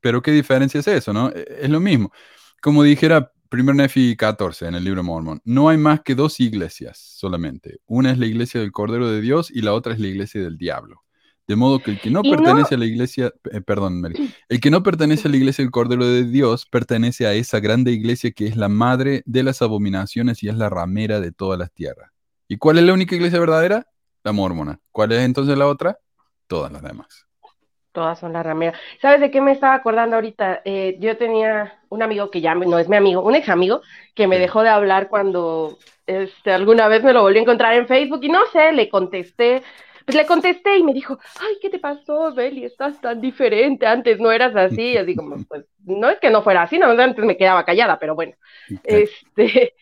Pero 0.00 0.22
¿qué 0.22 0.30
diferencia 0.30 0.80
es 0.80 0.86
eso, 0.86 1.12
no? 1.12 1.30
Eh, 1.30 1.44
Es 1.62 1.70
lo 1.70 1.80
mismo. 1.80 2.12
Como 2.60 2.82
dijera 2.82 3.32
1 3.50 3.74
Nefi 3.74 4.16
14 4.16 4.66
en 4.66 4.74
el 4.74 4.84
libro 4.84 5.02
Mormon, 5.02 5.40
no 5.44 5.68
hay 5.68 5.78
más 5.78 6.00
que 6.02 6.14
dos 6.14 6.40
iglesias 6.40 6.98
solamente. 6.98 7.78
Una 7.86 8.12
es 8.12 8.18
la 8.18 8.26
iglesia 8.26 8.60
del 8.60 8.72
Cordero 8.72 9.08
de 9.10 9.20
Dios 9.20 9.50
y 9.50 9.62
la 9.62 9.72
otra 9.72 9.94
es 9.94 10.00
la 10.00 10.08
iglesia 10.08 10.42
del 10.42 10.58
diablo. 10.58 11.02
De 11.48 11.54
modo 11.56 11.78
que 11.78 11.92
el 11.92 12.00
que 12.00 12.10
no 12.10 12.20
Y 12.24 12.30
no- 12.30 12.36
pertenece 12.36 12.74
a 12.74 12.78
la 12.78 12.86
iglesia, 12.86 13.32
eh, 13.52 13.60
perdón, 13.60 14.00
Mary, 14.00 14.34
el 14.48 14.60
que 14.60 14.70
no 14.70 14.82
pertenece 14.82 15.28
a 15.28 15.30
la 15.30 15.36
iglesia 15.36 15.62
del 15.64 15.70
Cordero 15.70 16.04
de 16.06 16.24
Dios 16.24 16.66
pertenece 16.66 17.26
a 17.26 17.34
esa 17.34 17.60
grande 17.60 17.92
iglesia 17.92 18.32
que 18.32 18.46
es 18.46 18.56
la 18.56 18.68
madre 18.68 19.22
de 19.26 19.42
las 19.44 19.62
abominaciones 19.62 20.42
y 20.42 20.48
es 20.48 20.56
la 20.56 20.68
ramera 20.68 21.20
de 21.20 21.30
todas 21.32 21.58
las 21.58 21.72
tierras. 21.72 22.10
¿Y 22.48 22.58
cuál 22.58 22.78
es 22.78 22.84
la 22.84 22.92
única 22.92 23.14
iglesia 23.14 23.38
verdadera? 23.38 23.86
La 24.26 24.32
mormona. 24.32 24.80
¿Cuál 24.90 25.12
es 25.12 25.20
entonces 25.20 25.56
la 25.56 25.68
otra? 25.68 26.00
Todas 26.48 26.72
las 26.72 26.82
demás. 26.82 27.28
Todas 27.92 28.18
son 28.18 28.32
la 28.32 28.42
ramera. 28.42 28.76
¿Sabes 29.00 29.20
de 29.20 29.30
qué 29.30 29.40
me 29.40 29.52
estaba 29.52 29.74
acordando 29.74 30.16
ahorita? 30.16 30.62
Eh, 30.64 30.96
yo 30.98 31.16
tenía 31.16 31.78
un 31.90 32.02
amigo 32.02 32.28
que 32.28 32.40
ya 32.40 32.52
no 32.56 32.76
es 32.80 32.88
mi 32.88 32.96
amigo, 32.96 33.22
un 33.22 33.36
ex 33.36 33.48
amigo, 33.48 33.82
que 34.16 34.26
me 34.26 34.40
dejó 34.40 34.64
de 34.64 34.70
hablar 34.70 35.08
cuando 35.08 35.78
este, 36.08 36.50
alguna 36.50 36.88
vez 36.88 37.04
me 37.04 37.12
lo 37.12 37.22
volví 37.22 37.38
a 37.38 37.42
encontrar 37.42 37.74
en 37.74 37.86
Facebook 37.86 38.18
y 38.24 38.28
no 38.28 38.44
sé, 38.46 38.72
le 38.72 38.88
contesté. 38.88 39.62
Pues 40.04 40.16
le 40.16 40.26
contesté 40.26 40.76
y 40.76 40.82
me 40.82 40.92
dijo, 40.92 41.20
ay, 41.38 41.58
¿qué 41.62 41.70
te 41.70 41.78
pasó, 41.78 42.34
Beli? 42.34 42.64
Estás 42.64 43.00
tan 43.00 43.20
diferente, 43.20 43.86
antes 43.86 44.18
no 44.18 44.32
eras 44.32 44.56
así. 44.56 44.94
Y 44.94 44.96
así 44.96 45.14
como, 45.14 45.36
pues, 45.44 45.66
no 45.84 46.10
es 46.10 46.18
que 46.18 46.30
no 46.30 46.42
fuera 46.42 46.62
así, 46.62 46.80
no, 46.80 46.86
antes 46.88 47.24
me 47.24 47.36
quedaba 47.36 47.64
callada, 47.64 47.96
pero 48.00 48.16
bueno. 48.16 48.34
Este, 48.82 49.74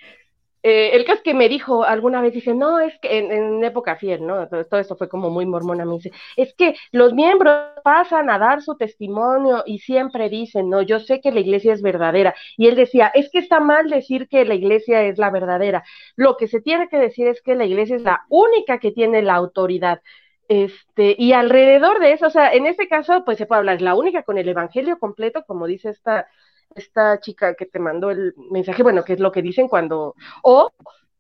eh, 0.67 0.97
el 0.97 1.05
caso 1.05 1.19
es 1.19 1.23
que 1.23 1.35
me 1.35 1.51
dijo 1.51 1.85
alguna 1.85 2.23
vez, 2.23 2.33
dice, 2.33 2.55
no, 2.55 2.81
es 2.81 2.99
que 2.99 3.19
en, 3.19 3.63
época 3.63 3.97
fiel, 3.97 4.27
¿no? 4.27 4.49
Todo, 4.49 4.65
todo 4.65 4.81
esto 4.81 4.97
fue 4.97 5.11
como 5.11 5.29
muy 5.29 5.45
mormona, 5.45 5.85
me 5.85 5.97
dice, 5.97 6.11
es 6.37 6.55
que 6.55 6.75
los 6.91 7.13
miembros 7.13 7.55
pasan 7.85 8.31
a 8.31 8.39
dar 8.39 8.63
su 8.63 8.75
testimonio 8.75 9.63
y 9.67 9.81
siempre 9.81 10.31
dicen, 10.31 10.71
no, 10.71 10.81
yo 10.81 11.01
sé 11.01 11.21
que 11.21 11.33
la 11.33 11.41
iglesia 11.41 11.75
es 11.75 11.83
verdadera. 11.83 12.35
Y 12.57 12.67
él 12.69 12.77
decía, 12.77 13.09
es 13.15 13.31
que 13.31 13.41
está 13.41 13.61
mal 13.61 13.91
decir 13.91 14.27
que 14.27 14.47
la 14.47 14.55
iglesia 14.55 15.03
es 15.03 15.19
la 15.19 15.31
verdadera. 15.31 15.85
Lo 16.17 16.39
que 16.39 16.49
se 16.49 16.63
tiene 16.63 16.89
que 16.89 16.97
decir 16.99 17.29
es 17.29 17.43
que 17.43 17.57
la 17.57 17.67
iglesia 17.67 17.97
es 17.97 18.03
la 18.03 18.25
única 18.31 18.79
que 18.79 18.91
tiene 18.91 19.21
la 19.21 19.35
autoridad. 19.35 20.01
Este, 20.49 21.15
y 21.19 21.33
alrededor 21.33 22.01
de 22.01 22.13
eso, 22.13 22.27
o 22.27 22.31
sea, 22.31 22.53
en 22.53 22.67
este 22.67 22.89
caso, 22.89 23.25
pues 23.27 23.37
se 23.39 23.47
puede 23.47 23.59
hablar, 23.61 23.77
es 23.77 23.83
la 23.83 23.95
única 23.95 24.23
con 24.23 24.39
el 24.39 24.49
evangelio 24.49 24.99
completo, 24.99 25.45
como 25.47 25.67
dice 25.67 25.91
esta, 25.91 26.27
esta 26.77 27.21
chica 27.21 27.55
que 27.55 27.67
te 27.67 27.79
mandó 27.79 28.11
el 28.11 28.35
mensaje, 28.51 28.83
bueno, 28.83 29.05
que 29.05 29.15
es 29.15 29.21
lo 29.21 29.33
que 29.33 29.43
dicen 29.43 29.69
cuando, 29.69 30.15
o 30.43 30.73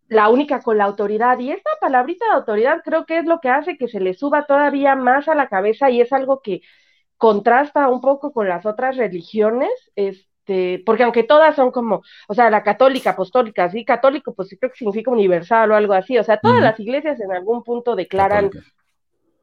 la 0.09 0.29
única 0.29 0.61
con 0.63 0.79
la 0.79 0.85
autoridad. 0.85 1.39
Y 1.39 1.51
esta 1.51 1.71
palabrita 1.81 2.25
de 2.27 2.33
autoridad 2.33 2.83
creo 2.85 3.07
que 3.07 3.19
es 3.19 3.25
lo 3.25 3.41
que 3.41 3.49
hace 3.49 3.77
que 3.77 3.89
se 3.89 4.01
le 4.01 4.15
suba 4.15 4.47
todavía 4.47 4.97
más 4.97 5.29
a 5.29 5.35
la 5.35 5.49
cabeza 5.49 5.91
y 5.91 6.01
es 6.01 6.13
algo 6.13 6.41
que 6.43 6.63
contrasta 7.17 7.89
un 7.89 8.01
poco 8.01 8.33
con 8.33 8.49
las 8.49 8.67
otras 8.67 8.97
religiones, 8.97 9.71
este, 9.97 10.83
porque 10.85 11.05
aunque 11.05 11.23
todas 11.23 11.57
son 11.57 11.71
como, 11.71 12.03
o 12.29 12.35
sea, 12.35 12.51
la 12.51 12.63
católica, 12.63 13.11
apostólica, 13.11 13.71
sí, 13.71 13.85
católico, 13.85 14.35
pues 14.35 14.55
creo 14.59 14.71
que 14.71 14.79
significa 14.79 15.11
universal 15.11 15.71
o 15.71 15.77
algo 15.77 15.95
así, 15.95 16.19
o 16.19 16.25
sea, 16.25 16.39
todas 16.39 16.63
las 16.63 16.79
iglesias 16.81 17.21
en 17.21 17.33
algún 17.33 17.63
punto 17.63 17.97
declaran. 17.97 18.51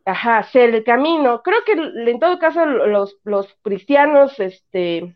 Ajá, 0.04 0.42
ser 0.42 0.74
el 0.74 0.84
camino. 0.84 1.44
Creo 1.44 1.60
que 1.64 1.74
en 1.74 2.20
todo 2.20 2.40
caso 2.40 2.66
los, 2.66 3.18
los 3.24 3.56
cristianos, 3.62 4.40
este, 4.40 5.16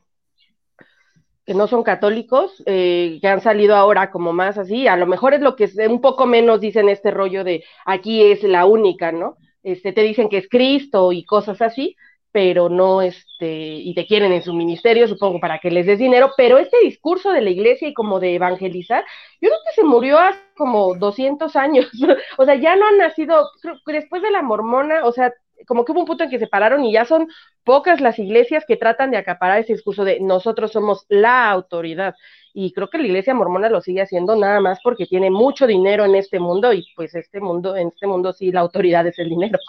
que 1.46 1.54
no 1.54 1.68
son 1.68 1.84
católicos, 1.84 2.64
eh, 2.66 3.20
que 3.22 3.28
han 3.28 3.42
salido 3.42 3.76
ahora 3.76 4.12
como 4.12 4.34
más 4.34 4.58
así, 4.58 4.88
a 4.88 4.96
lo 4.98 5.06
mejor 5.08 5.34
es 5.34 5.42
lo 5.42 5.56
que 5.56 5.66
es- 5.66 5.78
un 5.90 6.02
poco 6.02 6.26
menos 6.26 6.60
dicen 6.62 6.90
este 6.90 7.12
rollo 7.12 7.44
de 7.44 7.64
aquí 7.86 8.24
es 8.24 8.44
la 8.44 8.66
única, 8.66 9.12
¿no? 9.12 9.38
Este, 9.64 9.94
te 9.94 10.02
dicen 10.02 10.30
que 10.30 10.38
es 10.40 10.50
Cristo 10.50 11.12
y 11.12 11.26
cosas 11.26 11.62
así, 11.62 11.96
pero 12.32 12.68
no, 12.70 13.02
este, 13.02 13.48
y 13.76 13.94
te 13.96 14.06
quieren 14.06 14.34
en 14.34 14.42
su 14.44 14.54
ministerio, 14.54 15.08
supongo, 15.08 15.40
para 15.40 15.60
que 15.60 15.72
les 15.72 15.86
des 15.86 16.00
dinero, 16.00 16.32
pero 16.36 16.58
este 16.58 16.78
discurso 16.84 17.32
de 17.32 17.42
la 17.42 17.50
iglesia 17.50 17.88
y 17.88 17.94
como 17.94 18.20
de 18.20 18.36
evangelizar, 18.36 19.06
yo 19.42 19.50
creo 19.50 19.60
que 19.70 19.76
se 19.82 19.84
murió 19.88 20.18
hace 20.20 20.40
como 20.58 20.96
200 20.96 21.56
años, 21.56 21.90
o 22.38 22.46
sea, 22.46 22.56
ya 22.56 22.76
no 22.76 22.86
han 22.88 22.98
nacido, 22.98 23.50
después 23.86 24.22
de 24.22 24.32
la 24.32 24.42
mormona, 24.42 25.06
o 25.06 25.12
sea, 25.14 25.34
como 25.68 25.86
que 25.86 25.92
hubo 25.92 26.02
un 26.02 26.06
punto 26.06 26.24
en 26.24 26.30
que 26.30 26.40
se 26.40 26.48
pararon 26.48 26.84
y 26.84 26.94
ya 26.94 27.06
son 27.06 27.28
pocas 27.64 28.02
las 28.02 28.20
iglesias 28.20 28.64
que 28.68 28.78
tratan 28.78 29.12
de 29.12 29.18
acaparar 29.18 29.60
ese 29.60 29.74
discurso 29.74 30.04
de 30.04 30.20
nosotros 30.20 30.72
somos 30.72 31.06
la 31.10 31.50
autoridad. 31.50 32.16
Y 32.54 32.74
creo 32.74 32.90
que 32.90 32.98
la 32.98 33.08
iglesia 33.08 33.34
mormona 33.34 33.70
lo 33.70 33.82
sigue 33.82 34.02
haciendo 34.02 34.36
nada 34.36 34.60
más 34.62 34.80
porque 34.84 35.06
tiene 35.06 35.30
mucho 35.30 35.68
dinero 35.68 36.06
en 36.06 36.16
este 36.16 36.40
mundo 36.40 36.74
y 36.74 36.86
pues 36.96 37.16
este 37.16 37.40
mundo, 37.40 37.76
en 37.76 37.90
este 37.90 38.08
mundo 38.08 38.34
sí 38.34 38.52
la 38.52 38.62
autoridad 38.62 39.06
es 39.08 39.20
el 39.20 39.30
dinero. 39.30 39.60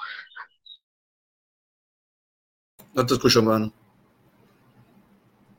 No 2.95 3.05
te 3.05 3.15
escucho, 3.15 3.43
mano. 3.43 3.73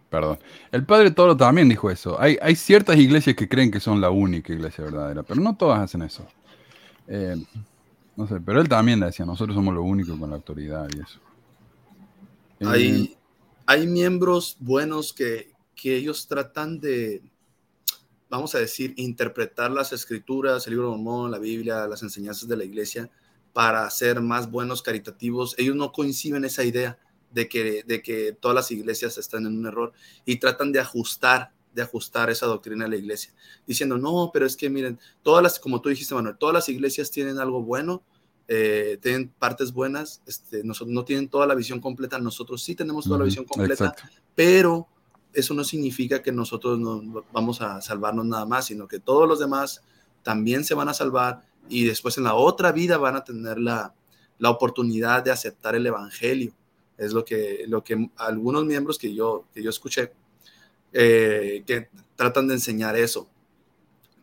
Perdón. 0.09 0.39
El 0.71 0.85
padre 0.85 1.11
Toro 1.11 1.35
también 1.35 1.67
dijo 1.67 1.91
eso. 1.91 2.19
Hay, 2.19 2.37
hay 2.41 2.55
ciertas 2.55 2.97
iglesias 2.97 3.35
que 3.35 3.49
creen 3.49 3.71
que 3.71 3.79
son 3.79 3.99
la 3.99 4.09
única 4.09 4.53
iglesia 4.53 4.83
verdadera, 4.85 5.23
pero 5.23 5.41
no 5.41 5.55
todas 5.55 5.79
hacen 5.79 6.01
eso. 6.01 6.25
Eh, 7.07 7.35
no 8.17 8.27
sé, 8.27 8.41
pero 8.41 8.59
él 8.59 8.67
también 8.67 8.99
decía, 8.99 9.25
nosotros 9.25 9.55
somos 9.55 9.73
lo 9.73 9.83
único 9.83 10.17
con 10.19 10.31
la 10.31 10.35
autoridad 10.37 10.89
y 10.93 10.99
eso. 10.99 11.19
Eh, 12.59 12.65
Hay, 12.67 13.17
hay 13.67 13.85
miembros 13.85 14.57
buenos 14.59 15.13
que, 15.13 15.51
que 15.75 15.95
ellos 15.95 16.27
tratan 16.27 16.79
de, 16.79 17.21
vamos 18.27 18.55
a 18.55 18.57
decir, 18.59 18.95
interpretar 18.97 19.69
las 19.69 19.93
escrituras, 19.93 20.65
el 20.65 20.73
libro 20.73 20.89
de 20.89 20.97
Mormón, 20.97 21.29
la 21.29 21.37
Biblia, 21.37 21.87
las 21.87 22.01
enseñanzas 22.01 22.49
de 22.49 22.57
la 22.57 22.63
iglesia 22.63 23.09
para 23.53 23.89
ser 23.91 24.19
más 24.19 24.49
buenos 24.49 24.81
caritativos. 24.81 25.53
Ellos 25.57 25.75
no 25.75 25.91
coinciden 25.91 26.43
esa 26.43 26.63
idea 26.63 26.97
de 27.31 27.47
que, 27.47 27.83
de 27.83 28.01
que 28.01 28.33
todas 28.33 28.55
las 28.55 28.71
iglesias 28.71 29.17
están 29.17 29.45
en 29.45 29.57
un 29.59 29.67
error 29.67 29.93
y 30.25 30.37
tratan 30.37 30.71
de 30.71 30.79
ajustar 30.79 31.51
de 31.73 31.81
ajustar 31.81 32.29
esa 32.29 32.45
doctrina 32.45 32.85
de 32.85 32.91
la 32.91 32.95
iglesia, 32.97 33.33
diciendo, 33.65 33.97
no, 33.97 34.31
pero 34.33 34.45
es 34.45 34.55
que 34.55 34.69
miren, 34.69 34.99
todas 35.21 35.43
las, 35.43 35.59
como 35.59 35.81
tú 35.81 35.89
dijiste, 35.89 36.15
Manuel, 36.15 36.37
todas 36.37 36.53
las 36.53 36.69
iglesias 36.69 37.11
tienen 37.11 37.39
algo 37.39 37.61
bueno, 37.61 38.01
eh, 38.47 38.97
tienen 39.01 39.29
partes 39.29 39.71
buenas, 39.73 40.21
este, 40.25 40.63
nosotros 40.63 40.93
no 40.93 41.05
tienen 41.05 41.27
toda 41.27 41.45
la 41.45 41.55
visión 41.55 41.79
completa, 41.79 42.17
nosotros 42.17 42.63
sí 42.63 42.75
tenemos 42.75 43.05
toda 43.05 43.19
la 43.19 43.25
visión 43.25 43.45
completa, 43.45 43.85
exacto. 43.85 44.03
pero 44.33 44.87
eso 45.33 45.53
no 45.53 45.63
significa 45.63 46.21
que 46.21 46.31
nosotros 46.31 46.79
no 46.79 47.23
vamos 47.31 47.61
a 47.61 47.81
salvarnos 47.81 48.25
nada 48.25 48.45
más, 48.45 48.65
sino 48.65 48.87
que 48.87 48.99
todos 48.99 49.27
los 49.27 49.39
demás 49.39 49.83
también 50.23 50.63
se 50.63 50.73
van 50.73 50.89
a 50.89 50.93
salvar 50.93 51.43
y 51.69 51.85
después 51.85 52.17
en 52.17 52.23
la 52.23 52.33
otra 52.33 52.71
vida 52.71 52.97
van 52.97 53.15
a 53.15 53.23
tener 53.23 53.59
la, 53.59 53.93
la 54.39 54.49
oportunidad 54.49 55.23
de 55.23 55.31
aceptar 55.31 55.75
el 55.75 55.85
Evangelio. 55.85 56.53
Es 56.97 57.13
lo 57.13 57.23
que, 57.23 57.65
lo 57.67 57.83
que 57.83 58.09
algunos 58.17 58.65
miembros 58.65 58.97
que 58.97 59.13
yo, 59.13 59.45
que 59.53 59.61
yo 59.61 59.69
escuché 59.69 60.13
eh, 60.93 61.63
que 61.65 61.89
tratan 62.15 62.47
de 62.47 62.55
enseñar 62.55 62.95
eso. 62.95 63.29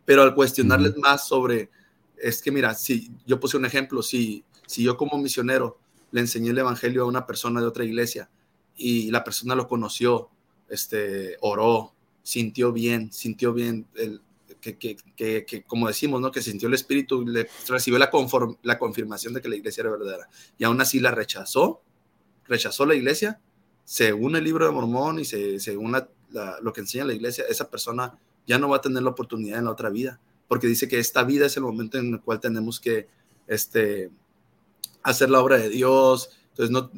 Pero 0.05 0.23
al 0.23 0.35
cuestionarles 0.35 0.97
más 0.97 1.27
sobre, 1.27 1.71
es 2.17 2.43
que 2.43 2.51
mira, 2.51 2.75
si 2.75 3.11
yo 3.27 3.41
puse 3.41 3.57
un 3.57 3.65
ejemplo, 3.65 4.03
si, 4.03 4.45
si 4.67 4.83
yo 4.83 4.97
como 4.97 5.19
misionero 5.19 5.79
le 6.11 6.21
enseñé 6.21 6.51
el 6.51 6.59
Evangelio 6.59 7.03
a 7.03 7.07
una 7.07 7.27
persona 7.27 7.61
de 7.61 7.67
otra 7.67 7.85
iglesia 7.85 8.31
y 8.77 9.11
la 9.11 9.25
persona 9.25 9.55
lo 9.55 9.67
conoció, 9.67 10.29
este, 10.69 11.37
oró, 11.41 11.95
sintió 12.23 12.73
bien, 12.73 13.13
sintió 13.13 13.53
bien, 13.53 13.87
el, 13.95 14.21
que, 14.61 14.79
que, 14.79 14.97
que, 15.17 15.45
que, 15.45 15.63
como 15.65 15.89
decimos, 15.89 16.21
¿no? 16.21 16.31
que 16.31 16.43
sintió 16.43 16.69
el 16.69 16.75
Espíritu, 16.75 17.27
le 17.27 17.49
recibió 17.69 17.99
la, 17.99 18.11
conform, 18.11 18.57
la 18.63 18.79
confirmación 18.79 19.35
de 19.35 19.41
que 19.41 19.49
la 19.49 19.57
iglesia 19.57 19.83
era 19.83 19.91
verdadera 19.91 20.29
y 20.59 20.65
aún 20.65 20.81
así 20.81 21.01
la 21.01 21.11
rechazó, 21.11 21.83
rechazó 22.47 22.87
la 22.87 22.95
iglesia, 22.95 23.41
según 23.85 24.37
el 24.37 24.45
libro 24.45 24.67
de 24.67 24.73
Mormón 24.73 25.19
y 25.19 25.25
se, 25.25 25.61
según 25.61 25.93
la, 25.93 26.09
la, 26.35 26.59
lo 26.61 26.73
que 26.73 26.81
enseña 26.83 27.05
la 27.05 27.15
iglesia, 27.15 27.45
esa 27.49 27.71
persona 27.71 28.19
ya 28.47 28.59
no 28.59 28.69
va 28.69 28.77
a 28.77 28.81
tener 28.81 29.03
la 29.03 29.11
oportunidad 29.11 29.59
en 29.59 29.65
la 29.65 29.71
otra 29.71 29.89
vida, 29.89 30.21
porque 30.49 30.67
dice 30.67 30.89
que 30.89 30.99
esta 30.99 31.25
vida 31.25 31.47
es 31.47 31.57
el 31.57 31.63
momento 31.63 31.99
en 31.99 32.13
el 32.13 32.21
cual 32.21 32.41
tenemos 32.41 32.81
que 32.81 33.09
este, 33.47 34.11
hacer 35.03 35.31
la 35.31 35.41
obra 35.41 35.57
de 35.57 35.71
Dios, 35.71 36.31
entonces 36.51 36.71
no, 36.71 36.91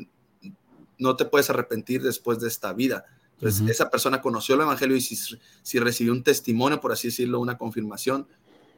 no 0.98 1.16
te 1.16 1.26
puedes 1.26 1.50
arrepentir 1.50 2.02
después 2.02 2.40
de 2.40 2.48
esta 2.48 2.72
vida. 2.72 3.04
Entonces, 3.34 3.68
esa 3.68 3.90
persona 3.90 4.22
conoció 4.22 4.54
el 4.54 4.62
Evangelio 4.62 4.96
y 4.96 5.02
si, 5.02 5.14
si 5.62 5.78
recibió 5.78 6.12
un 6.12 6.22
testimonio, 6.22 6.80
por 6.80 6.92
así 6.92 7.08
decirlo, 7.08 7.38
una 7.38 7.58
confirmación, 7.58 8.26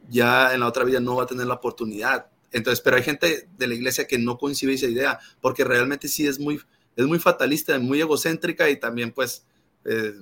ya 0.09 0.53
en 0.53 0.59
la 0.59 0.67
otra 0.67 0.83
vida 0.83 0.99
no 0.99 1.15
va 1.15 1.23
a 1.23 1.27
tener 1.27 1.47
la 1.47 1.53
oportunidad. 1.53 2.27
Entonces, 2.51 2.81
pero 2.81 2.97
hay 2.97 3.03
gente 3.03 3.47
de 3.57 3.67
la 3.67 3.73
iglesia 3.73 4.05
que 4.05 4.17
no 4.17 4.37
coincide 4.37 4.73
esa 4.73 4.87
idea, 4.87 5.19
porque 5.39 5.63
realmente 5.63 6.09
sí 6.09 6.27
es 6.27 6.39
muy, 6.39 6.59
es 6.95 7.05
muy 7.05 7.19
fatalista, 7.19 7.77
muy 7.79 8.01
egocéntrica 8.01 8.69
y 8.69 8.77
también 8.77 9.13
pues, 9.13 9.45
eh, 9.85 10.15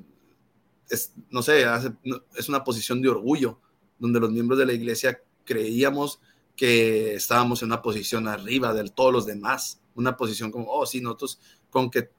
es, 0.90 1.14
no 1.30 1.42
sé, 1.42 1.66
hace- 1.66 1.94
no- 2.04 2.22
es 2.36 2.50
una 2.50 2.64
posición 2.64 3.02
de 3.02 3.10
orgullo, 3.10 3.60
donde 4.00 4.20
los 4.20 4.32
miembros 4.32 4.58
de 4.60 4.66
la 4.66 4.74
iglesia 4.74 5.22
creíamos 5.46 6.20
que 6.56 7.14
estábamos 7.16 7.62
en 7.62 7.68
una 7.68 7.82
posición 7.82 8.28
arriba 8.28 8.74
de 8.74 8.90
todos 8.90 9.14
los 9.14 9.26
demás, 9.26 9.80
una 9.96 10.18
posición 10.18 10.52
como, 10.52 10.72
oh, 10.72 10.86
sí, 10.86 11.02
nosotros 11.02 11.40
con 11.70 11.90
que 11.90 12.10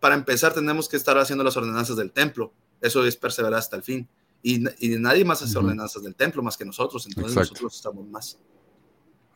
para 0.00 0.14
empezar 0.14 0.52
tenemos 0.52 0.88
que 0.88 0.96
estar 0.96 1.16
haciendo 1.18 1.44
las 1.44 1.56
ordenanzas 1.56 1.96
del 1.96 2.12
templo, 2.12 2.52
eso 2.80 3.04
es 3.06 3.16
perseverar 3.16 3.58
hasta 3.58 3.76
el 3.76 3.82
fin. 3.82 4.08
Y, 4.42 4.62
y 4.84 4.98
nadie 4.98 5.24
más 5.24 5.40
hace 5.42 5.56
ordenanzas 5.56 6.02
del 6.02 6.14
templo 6.14 6.42
más 6.42 6.56
que 6.58 6.64
nosotros, 6.66 7.06
entonces 7.06 7.32
Exacto. 7.32 7.52
nosotros 7.54 7.76
estamos 7.76 8.06
más. 8.08 8.38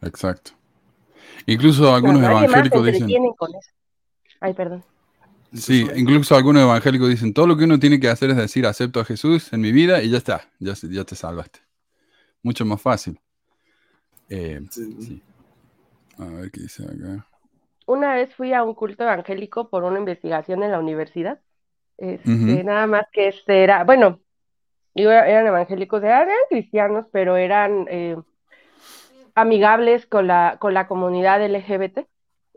Exacto. 0.03 0.51
Incluso 1.47 1.95
algunos 1.95 2.23
evangélicos 2.23 2.85
dicen, 2.85 3.03
entretienen 3.03 3.33
con 3.33 3.51
eso. 3.55 3.71
Ay, 4.41 4.53
perdón. 4.55 4.85
Sí, 5.53 5.87
incluso 5.97 6.37
algunos 6.37 6.63
evangélicos 6.63 7.09
dicen, 7.09 7.33
todo 7.33 7.47
lo 7.47 7.57
que 7.57 7.65
uno 7.65 7.79
tiene 7.79 7.99
que 8.01 8.09
hacer 8.09 8.31
es 8.31 8.37
decir, 8.37 8.67
acepto 8.67 9.01
a 9.01 9.05
Jesús 9.05 9.53
en 9.53 9.61
mi 9.61 9.73
vida 9.73 10.03
y 10.03 10.11
ya 10.11 10.19
está, 10.19 10.49
ya, 10.59 10.75
te 11.05 11.15
salvaste. 11.15 11.61
Mucho 12.43 12.65
más 12.65 12.81
fácil. 12.81 13.19
Eh, 14.29 14.61
sí. 14.71 14.97
sí. 15.01 15.23
A 16.19 16.25
ver 16.27 16.51
qué 16.51 16.63
dice 16.63 16.85
acá. 16.85 17.27
Una 17.87 18.15
vez 18.15 18.35
fui 18.35 18.53
a 18.53 18.63
un 18.65 18.75
culto 18.75 19.05
evangélico 19.05 19.71
por 19.71 19.85
una 19.85 19.99
investigación 19.99 20.63
en 20.63 20.73
la 20.73 20.79
universidad. 20.79 21.41
Este. 21.97 22.63
Nada 22.63 22.87
más 22.87 23.07
que 23.11 23.29
este 23.29 23.65
era, 23.65 23.83
bueno, 23.85 24.21
yo- 24.95 25.11
eran 25.11 25.47
evangélicos, 25.47 26.03
eran, 26.03 26.25
eran 26.29 26.37
cristianos, 26.51 27.07
pero 27.11 27.37
eran 27.37 27.87
eh, 27.89 28.17
amigables 29.35 30.07
con 30.07 30.27
la, 30.27 30.57
con 30.61 30.75
la 30.75 30.87
comunidad 30.87 31.43
LGBT. 31.43 32.07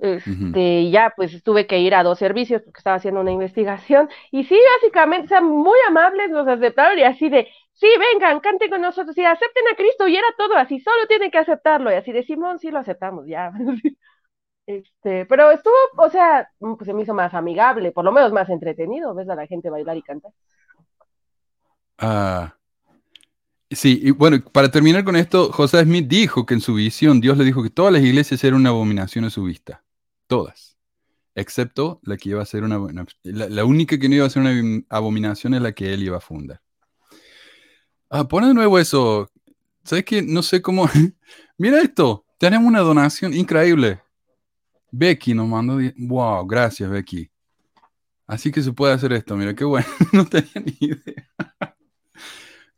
Este, 0.01 0.89
ya 0.89 1.13
pues 1.15 1.43
tuve 1.43 1.67
que 1.67 1.77
ir 1.77 1.93
a 1.93 2.01
dos 2.01 2.17
servicios 2.17 2.63
porque 2.63 2.79
estaba 2.79 2.95
haciendo 2.95 3.21
una 3.21 3.31
investigación. 3.31 4.09
Y 4.31 4.43
sí, 4.45 4.57
básicamente, 4.81 5.25
o 5.25 5.29
sea, 5.29 5.41
muy 5.41 5.77
amables, 5.87 6.31
nos 6.31 6.47
aceptaron 6.47 6.97
y 6.97 7.03
así 7.03 7.29
de, 7.29 7.47
sí, 7.73 7.87
vengan, 7.99 8.39
canten 8.39 8.71
con 8.71 8.81
nosotros 8.81 9.15
y 9.15 9.23
acepten 9.23 9.63
a 9.71 9.75
Cristo. 9.75 10.07
Y 10.07 10.17
era 10.17 10.27
todo 10.39 10.55
así, 10.55 10.79
solo 10.79 11.05
tienen 11.07 11.29
que 11.29 11.37
aceptarlo. 11.37 11.91
Y 11.91 11.95
así 11.95 12.11
de 12.11 12.23
Simón, 12.23 12.57
sí 12.57 12.71
lo 12.71 12.79
aceptamos, 12.79 13.27
ya. 13.27 13.51
Este, 14.67 15.25
pero 15.25 15.51
estuvo, 15.51 15.73
o 15.97 16.09
sea, 16.09 16.47
pues 16.59 16.85
se 16.85 16.93
me 16.93 17.01
hizo 17.01 17.13
más 17.13 17.33
amigable, 17.33 17.91
por 17.91 18.05
lo 18.05 18.11
menos 18.11 18.31
más 18.31 18.47
entretenido, 18.49 19.13
ves 19.13 19.27
a 19.27 19.35
la 19.35 19.47
gente 19.47 19.69
bailar 19.69 19.97
y 19.97 20.01
cantar. 20.03 20.31
Ah, 21.97 22.55
sí, 23.69 23.99
y 24.01 24.11
bueno, 24.11 24.37
para 24.51 24.69
terminar 24.71 25.03
con 25.03 25.15
esto, 25.17 25.51
José 25.51 25.83
Smith 25.83 26.07
dijo 26.07 26.45
que 26.45 26.53
en 26.53 26.61
su 26.61 26.75
visión 26.75 27.19
Dios 27.19 27.37
le 27.37 27.43
dijo 27.43 27.63
que 27.63 27.69
todas 27.69 27.91
las 27.91 28.03
iglesias 28.03 28.41
eran 28.43 28.61
una 28.61 28.69
abominación 28.69 29.25
a 29.25 29.29
su 29.29 29.43
vista. 29.43 29.83
Todas. 30.32 30.78
Excepto 31.36 32.00
la 32.04 32.15
que 32.15 32.30
iba 32.30 32.41
a 32.41 32.46
ser 32.46 32.63
una, 32.63 32.80
la, 33.24 33.50
la 33.50 33.65
única 33.65 34.00
que 34.00 34.08
no 34.08 34.15
iba 34.15 34.26
a 34.26 34.30
ser 34.30 34.41
una 34.44 34.54
abom- 34.54 34.86
abominación 34.89 35.54
es 35.56 35.62
la 35.62 35.74
que 35.74 35.94
él 35.94 36.04
iba 36.04 36.15
a 36.15 36.22
fundar. 36.22 36.62
Ah, 38.10 38.26
pon 38.26 38.48
de 38.48 38.54
nuevo 38.54 38.80
eso. 38.80 39.30
¿Sabes 39.84 40.06
qué? 40.06 40.22
No 40.22 40.41
sé 40.41 40.62
cómo. 40.62 40.89
Mira 41.58 41.82
esto. 41.82 42.26
Tenemos 42.38 42.65
una 42.65 42.80
donación 42.80 43.34
increíble. 43.34 44.00
Becky 44.89 45.34
nos 45.34 45.50
mandó. 45.50 45.80
Wow, 45.98 46.48
gracias, 46.48 46.89
Becky. 46.89 47.30
Así 48.26 48.54
que 48.54 48.62
se 48.62 48.72
puede 48.72 48.94
hacer 48.94 49.12
esto. 49.12 49.36
Mira, 49.36 49.54
qué 49.54 49.65
bueno. 49.65 49.88
no 50.13 50.26
tenía 50.26 50.63
ni 50.65 50.78
idea. 50.80 51.28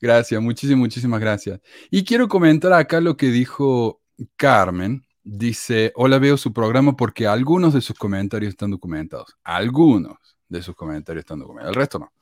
Gracias, 0.02 0.42
muchísimas, 0.42 0.80
muchísimas 0.80 1.20
gracias. 1.20 1.60
Y 1.92 2.04
quiero 2.04 2.28
comentar 2.28 2.74
acá 2.74 3.00
lo 3.00 3.16
que 3.16 3.28
dijo 3.28 4.02
Carmen. 4.38 5.06
Dice, 5.24 5.92
hola, 5.96 6.20
veo 6.20 6.38
su 6.38 6.52
programa 6.52 6.96
porque 6.96 7.28
algunos 7.28 7.74
de 7.74 7.82
sus 7.82 7.98
comentarios 7.98 8.50
están 8.50 8.72
documentados. 8.72 9.38
Algunos 9.44 10.18
de 10.50 10.62
sus 10.62 10.76
comentarios 10.76 11.24
están 11.24 11.40
documentados, 11.40 11.76
el 11.76 11.80
resto 11.80 12.00
no. 12.00 12.14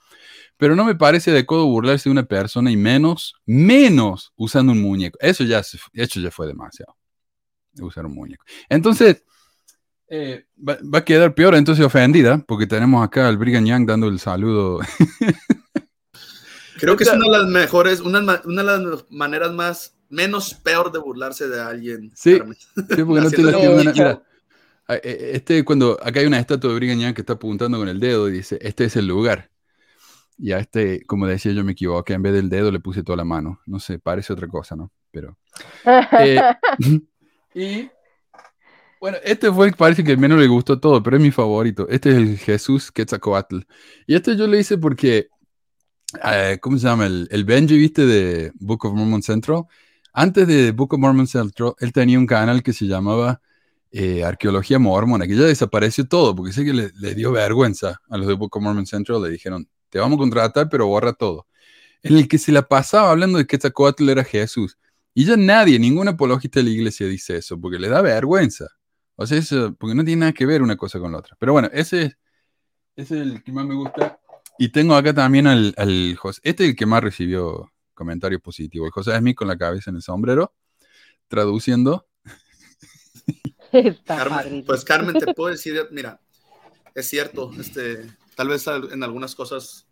Pero 0.58 0.76
no 0.76 0.86
me 0.86 0.96
parece 0.96 1.32
adecuado 1.32 1.66
burlarse 1.66 2.10
de 2.10 2.12
una 2.12 2.24
persona 2.24 2.72
y 2.72 2.78
menos, 2.78 3.36
menos 3.46 4.32
usando 4.36 4.72
un 4.72 4.82
muñeco. 4.82 5.18
Eso 5.20 5.44
ya, 5.44 5.60
eso 5.60 6.20
ya 6.20 6.32
fue 6.32 6.46
demasiado. 6.46 6.96
Usar 7.80 8.06
un 8.06 8.14
muñeco. 8.14 8.46
Entonces, 8.70 9.24
eh, 10.08 10.46
va, 10.58 10.78
va 10.84 11.00
a 11.00 11.06
quedar 11.06 11.34
peor 11.34 11.56
entonces 11.56 11.86
ofendida 11.86 12.44
porque 12.46 12.68
tenemos 12.68 13.04
acá 13.04 13.28
al 13.28 13.38
Brigham 13.38 13.66
Young 13.66 13.88
dando 13.88 14.08
el 14.08 14.20
saludo. 14.20 14.82
Creo 16.82 16.98
que 16.98 17.04
es 17.04 17.14
una 17.14 17.26
de 17.26 17.38
las 17.38 17.48
mejores, 17.48 18.00
una, 18.02 18.42
una 18.44 18.64
de 18.64 18.86
las 18.86 19.06
maneras 19.10 19.54
más, 19.54 19.96
menos 20.12 20.54
peor 20.54 20.92
de 20.92 21.00
burlarse 21.00 21.48
de 21.48 21.60
alguien. 21.62 22.12
Sí. 22.16 22.36
Sí, 22.36 22.40
porque 22.40 23.04
no 23.06 23.18
el 23.18 23.26
entiendo. 23.26 23.60
muñeco. 23.72 23.92
Mira, 23.94 24.24
a- 24.88 24.96
e- 24.96 25.32
este, 25.36 25.64
cuando 25.66 25.98
acá 26.04 26.20
hay 26.20 26.26
una 26.26 26.40
estatua 26.40 26.70
de 26.70 26.76
Brigham 26.76 27.00
Young 27.00 27.14
que 27.16 27.22
está 27.22 27.34
apuntando 27.34 27.78
con 27.78 27.88
el 27.88 28.00
dedo 28.00 28.30
y 28.30 28.34
dice, 28.34 28.60
este 28.62 28.86
es 28.86 28.96
el 28.96 29.08
lugar. 29.08 29.50
Y 30.38 30.54
a 30.54 30.60
este, 30.60 31.06
como 31.06 31.28
decía, 31.28 31.52
yo 31.52 31.64
me 31.64 31.74
equivoqué, 31.74 32.14
en 32.14 32.24
vez 32.24 32.34
del 32.34 32.50
dedo 32.50 32.72
le 32.72 32.80
puse 32.80 33.04
toda 33.04 33.18
la 33.18 33.26
mano. 33.26 33.62
No 33.66 33.80
sé, 33.80 34.00
parece 34.00 34.34
otra 34.34 34.48
cosa, 34.48 34.76
¿no? 34.76 34.92
Pero... 35.12 35.38
eh, 36.20 36.42
y... 37.54 37.90
Bueno, 39.00 39.18
este 39.24 39.52
fue, 39.52 39.72
parece 39.72 40.04
que 40.04 40.12
el 40.12 40.20
menos 40.20 40.40
le 40.40 40.48
gustó 40.48 40.80
todo, 40.80 41.02
pero 41.02 41.18
es 41.18 41.24
mi 41.24 41.32
favorito. 41.32 41.88
Este 41.90 42.12
es 42.12 42.16
el 42.18 42.38
Jesús 42.38 42.92
Quetzalcoatl. 42.92 43.62
Y 44.06 44.14
este 44.14 44.36
yo 44.38 44.46
lo 44.46 44.56
hice 44.56 44.78
porque, 44.78 45.28
eh, 46.24 46.60
¿cómo 46.62 46.78
se 46.78 46.88
llama? 46.88 47.08
El, 47.08 47.28
el 47.32 47.44
Benji, 47.44 47.80
¿viste? 47.80 48.06
De 48.06 48.52
Book 48.60 48.86
of 48.86 48.94
Mormon 48.94 49.24
Central. 49.24 49.64
Antes 50.14 50.48
de 50.48 50.72
Book 50.72 50.94
of 50.94 51.00
Mormon 51.00 51.28
Central, 51.28 51.74
él 51.80 51.94
tenía 51.94 52.20
un 52.20 52.28
canal 52.28 52.64
que 52.64 52.74
se 52.74 52.86
llamaba 52.86 53.42
eh, 53.92 54.24
Arqueología 54.24 54.80
Mormona, 54.80 55.28
que 55.28 55.36
ya 55.36 55.44
desapareció 55.44 56.08
todo, 56.08 56.36
porque 56.36 56.54
sé 56.54 56.66
que 56.66 56.74
le, 56.74 56.92
le 57.00 57.16
dio 57.16 57.32
vergüenza 57.32 58.02
a 58.10 58.18
los 58.18 58.28
de 58.28 58.34
Book 58.36 58.56
of 58.58 58.64
Mormon 58.64 58.86
Central. 58.86 59.22
Le 59.24 59.30
dijeron, 59.30 59.68
te 59.90 60.00
vamos 60.00 60.18
a 60.18 60.20
contratar, 60.20 60.70
pero 60.70 60.88
borra 60.88 61.14
todo. 61.14 61.48
En 62.04 62.18
el 62.18 62.28
que 62.28 62.38
se 62.38 62.52
la 62.52 62.64
pasaba 62.68 63.12
hablando 63.12 63.38
de 63.38 63.46
que 63.46 63.50
Quetzalcoatl 63.58 64.10
era 64.10 64.24
Jesús. 64.24 64.78
Y 65.14 65.26
ya 65.26 65.38
nadie, 65.38 65.80
ningún 65.80 66.08
apologista 66.08 66.60
de 66.60 66.66
la 66.66 66.70
iglesia 66.72 67.08
dice 67.08 67.38
eso, 67.38 67.60
porque 67.60 67.80
le 67.80 67.90
da 67.90 68.02
vergüenza. 68.02 68.68
O 69.16 69.26
sea, 69.28 69.38
eso, 69.38 69.76
porque 69.76 69.96
no 69.96 70.04
tiene 70.06 70.22
nada 70.22 70.34
que 70.34 70.46
ver 70.46 70.62
una 70.62 70.78
cosa 70.78 71.00
con 71.00 71.12
la 71.12 71.20
otra. 71.20 71.36
Pero 71.40 71.54
bueno, 71.54 71.70
ese, 71.74 72.04
es- 72.04 72.18
ese 72.96 73.16
es 73.18 73.22
el 73.24 73.44
que 73.44 73.52
más 73.52 73.66
me 73.66 73.76
gusta. 73.76 74.20
Y 74.58 74.70
tengo 74.72 74.96
acá 74.96 75.14
también 75.14 75.48
al, 75.48 75.74
al 75.78 76.16
José. 76.18 76.42
Este 76.44 76.64
es 76.66 76.70
el 76.72 76.76
que 76.76 76.86
más 76.86 77.04
recibió 77.04 77.72
comentarios 78.02 78.42
positivos. 78.42 78.88
El 78.88 78.92
José 78.92 79.16
Smith 79.16 79.38
con 79.38 79.48
la 79.48 79.56
cabeza 79.56 79.92
en 79.92 79.98
el 79.98 80.02
sombrero, 80.02 80.56
traduciendo. 81.28 82.08
Está 83.72 84.18
Carmen, 84.18 84.64
pues 84.66 84.84
Carmen, 84.84 85.20
te 85.20 85.32
puedo 85.36 85.52
decir, 85.52 85.88
mira, 85.92 86.20
es 86.96 87.08
cierto, 87.08 87.52
este, 87.60 88.08
tal 88.36 88.48
vez 88.48 88.66
en 88.66 89.04
algunas 89.04 89.36
cosas 89.36 89.86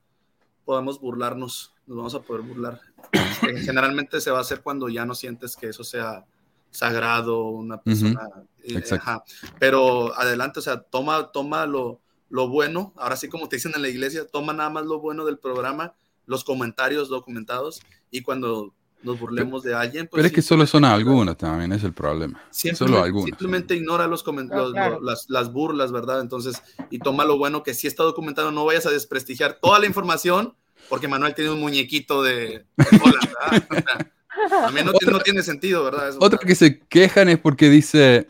podamos 0.65 0.99
burlarnos, 0.99 1.75
nos 1.85 1.97
vamos 1.97 2.15
a 2.15 2.21
poder 2.21 2.41
burlar. 2.41 2.81
Eh, 3.11 3.57
Generalmente 3.63 4.19
se 4.21 4.31
va 4.31 4.39
a 4.39 4.41
hacer 4.41 4.61
cuando 4.61 4.89
ya 4.89 5.05
no 5.05 5.13
sientes 5.13 5.55
que 5.55 5.67
eso 5.67 5.83
sea 5.83 6.25
sagrado, 6.71 7.43
una 7.49 7.79
persona. 7.79 8.27
eh, 8.63 8.73
exacto. 8.75 9.05
ajá. 9.05 9.23
Pero 9.59 10.17
adelante, 10.17 10.59
o 10.59 10.63
sea, 10.63 10.81
toma, 10.81 11.31
toma 11.31 11.67
lo, 11.67 12.01
lo 12.29 12.49
bueno. 12.49 12.91
Ahora 12.97 13.15
sí, 13.17 13.29
como 13.29 13.47
te 13.47 13.57
dicen 13.57 13.73
en 13.75 13.83
la 13.83 13.89
iglesia, 13.89 14.25
toma 14.25 14.53
nada 14.53 14.71
más 14.71 14.85
lo 14.85 14.99
bueno 14.99 15.25
del 15.25 15.37
programa, 15.37 15.93
los 16.25 16.43
comentarios 16.43 17.07
documentados 17.07 17.81
y 18.11 18.21
cuando 18.21 18.73
nos 19.01 19.17
burlemos 19.19 19.63
de 19.63 19.73
alguien. 19.73 20.07
Pues 20.07 20.19
Pero 20.19 20.27
es 20.27 20.33
que 20.33 20.41
solo 20.41 20.67
son 20.67 20.83
algunos 20.83 21.37
también, 21.37 21.71
es 21.71 21.83
el 21.85 21.93
problema. 21.93 22.41
Solo 22.51 23.01
algunos. 23.01 23.25
simplemente 23.27 23.75
ignora 23.75 24.07
los 24.07 24.25
comen- 24.25 24.49
No, 24.49 24.57
los- 24.57 24.71
claro. 24.73 24.99
lo- 24.99 25.05
las, 25.05 25.25
las 25.29 25.53
burlas, 25.53 25.91
¿verdad? 25.93 26.19
Entonces, 26.19 26.61
y 26.89 26.99
toma 26.99 27.23
lo 27.23 27.37
bueno 27.37 27.63
que 27.63 27.73
sí 27.73 27.87
está 27.87 28.03
documentado, 28.03 28.51
no 28.51 28.65
vayas 28.65 28.85
a 28.87 28.91
desprestigiar 28.91 29.57
toda 29.61 29.79
la 29.79 29.85
información, 29.85 30.53
porque 30.89 31.07
Manuel 31.07 31.33
tiene 31.33 31.51
un 31.51 31.61
muñequito 31.61 32.23
de, 32.23 32.65
sea, 32.77 34.11
También 34.49 34.85
no, 34.85 34.93
tiene- 34.93 35.13
no 35.13 35.19
tiene 35.19 35.43
sentido, 35.43 35.83
¿verdad? 35.83 36.09
Eso, 36.09 36.17
Otro 36.21 36.39
que 36.39 36.55
se 36.55 36.79
quejan 36.79 37.29
es 37.29 37.39
porque 37.39 37.69
dice, 37.69 38.27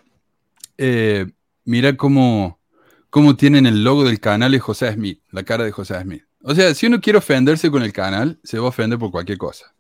eh, 0.78 1.28
mira 1.66 1.96
cómo, 1.98 2.60
cómo 3.10 3.36
tienen 3.36 3.66
el 3.66 3.84
logo 3.84 4.04
del 4.04 4.20
canal 4.20 4.52
de 4.52 4.60
José 4.60 4.94
Smith, 4.94 5.22
la 5.32 5.44
cara 5.44 5.64
de 5.64 5.72
José 5.72 6.00
Smith. 6.02 6.24
O 6.42 6.56
sea, 6.56 6.74
si 6.74 6.88
uno 6.88 7.02
quiere 7.02 7.20
ofenderse 7.20 7.70
con 7.70 7.84
el 7.84 7.92
canal, 7.94 8.40
se 8.44 8.60
va 8.60 8.66
a 8.66 8.70
ofender 8.70 8.98
por 9.00 9.12
cualquier 9.12 9.38
cosa. 9.38 9.74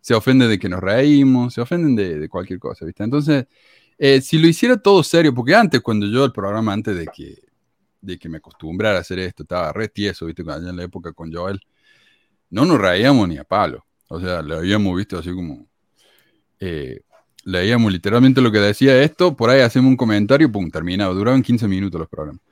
Se 0.00 0.14
ofende 0.14 0.46
de 0.48 0.58
que 0.58 0.68
nos 0.68 0.80
reímos, 0.80 1.54
se 1.54 1.60
ofenden 1.62 1.96
de, 1.96 2.18
de 2.18 2.28
cualquier 2.28 2.58
cosa, 2.58 2.84
¿viste? 2.84 3.02
Entonces, 3.04 3.46
eh, 3.98 4.20
si 4.20 4.38
lo 4.38 4.46
hiciera 4.48 4.76
todo 4.76 5.02
serio, 5.02 5.34
porque 5.34 5.54
antes, 5.54 5.80
cuando 5.80 6.06
yo 6.06 6.24
el 6.24 6.32
programa, 6.32 6.72
antes 6.74 6.96
de 6.96 7.06
que, 7.06 7.38
de 8.02 8.18
que 8.18 8.28
me 8.28 8.38
acostumbrara 8.38 8.98
a 8.98 9.00
hacer 9.00 9.18
esto, 9.18 9.44
estaba 9.44 9.72
re 9.72 9.88
tieso, 9.88 10.26
¿viste? 10.26 10.42
Allá 10.42 10.68
en 10.70 10.76
la 10.76 10.84
época 10.84 11.12
con 11.12 11.32
Joel, 11.32 11.60
no 12.50 12.64
nos 12.66 12.78
reíamos 12.80 13.28
ni 13.28 13.38
a 13.38 13.44
palo. 13.44 13.84
O 14.08 14.20
sea, 14.20 14.42
lo 14.42 14.56
habíamos 14.56 14.96
visto 14.96 15.18
así 15.18 15.32
como... 15.32 15.66
eh, 16.60 17.00
leíamos 17.44 17.92
literalmente 17.92 18.40
lo 18.40 18.50
que 18.52 18.58
decía 18.58 19.02
esto, 19.02 19.36
por 19.36 19.50
ahí 19.50 19.60
hacemos 19.60 19.90
un 19.90 19.96
comentario, 19.96 20.50
pum, 20.50 20.70
terminado. 20.70 21.14
Duraban 21.14 21.42
15 21.42 21.68
minutos 21.68 21.98
los 22.00 22.08
programas. 22.08 22.42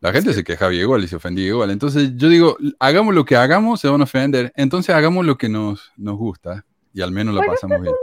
La 0.00 0.12
gente 0.12 0.32
se 0.32 0.44
quejaba 0.44 0.72
igual 0.74 1.02
y 1.04 1.08
se 1.08 1.16
ofendía 1.16 1.46
igual. 1.46 1.70
Entonces 1.70 2.16
yo 2.16 2.28
digo, 2.28 2.56
hagamos 2.78 3.14
lo 3.14 3.24
que 3.24 3.36
hagamos, 3.36 3.80
se 3.80 3.88
van 3.88 4.00
a 4.00 4.04
ofender. 4.04 4.52
Entonces 4.56 4.94
hagamos 4.94 5.26
lo 5.26 5.36
que 5.38 5.48
nos, 5.48 5.92
nos 5.96 6.16
gusta 6.16 6.64
y 6.92 7.02
al 7.02 7.12
menos 7.12 7.34
la 7.34 7.42
Pues 7.42 7.48
es 7.48 7.50
pasamos 7.50 7.80
bien. 7.80 7.96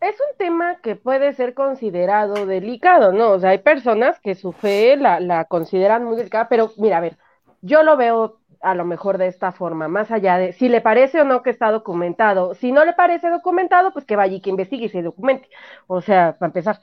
es 0.00 0.16
un 0.20 0.36
tema 0.38 0.76
que 0.82 0.96
puede 0.96 1.32
ser 1.34 1.54
considerado 1.54 2.46
delicado, 2.46 3.12
¿no? 3.12 3.30
O 3.32 3.40
sea, 3.40 3.50
hay 3.50 3.58
personas 3.58 4.20
que 4.20 4.34
su 4.34 4.52
fe 4.52 4.96
la, 4.96 5.20
la 5.20 5.46
consideran 5.46 6.04
muy 6.04 6.16
delicada, 6.16 6.48
pero 6.48 6.72
mira, 6.76 6.98
a 6.98 7.00
ver, 7.00 7.18
yo 7.62 7.82
lo 7.82 7.96
veo 7.96 8.40
a 8.60 8.74
lo 8.74 8.84
mejor 8.84 9.18
de 9.18 9.26
esta 9.28 9.52
forma, 9.52 9.88
más 9.88 10.10
allá 10.10 10.38
de 10.38 10.52
si 10.52 10.68
le 10.68 10.80
parece 10.80 11.20
o 11.20 11.24
no 11.24 11.42
que 11.42 11.50
está 11.50 11.70
documentado. 11.70 12.54
Si 12.54 12.72
no 12.72 12.84
le 12.84 12.92
parece 12.94 13.28
documentado, 13.30 13.92
pues 13.92 14.04
que 14.04 14.16
vaya 14.16 14.34
y 14.36 14.40
que 14.40 14.50
investigue 14.50 14.86
y 14.86 14.88
se 14.88 15.02
documente. 15.02 15.48
O 15.86 16.00
sea, 16.00 16.36
para 16.38 16.48
empezar. 16.48 16.80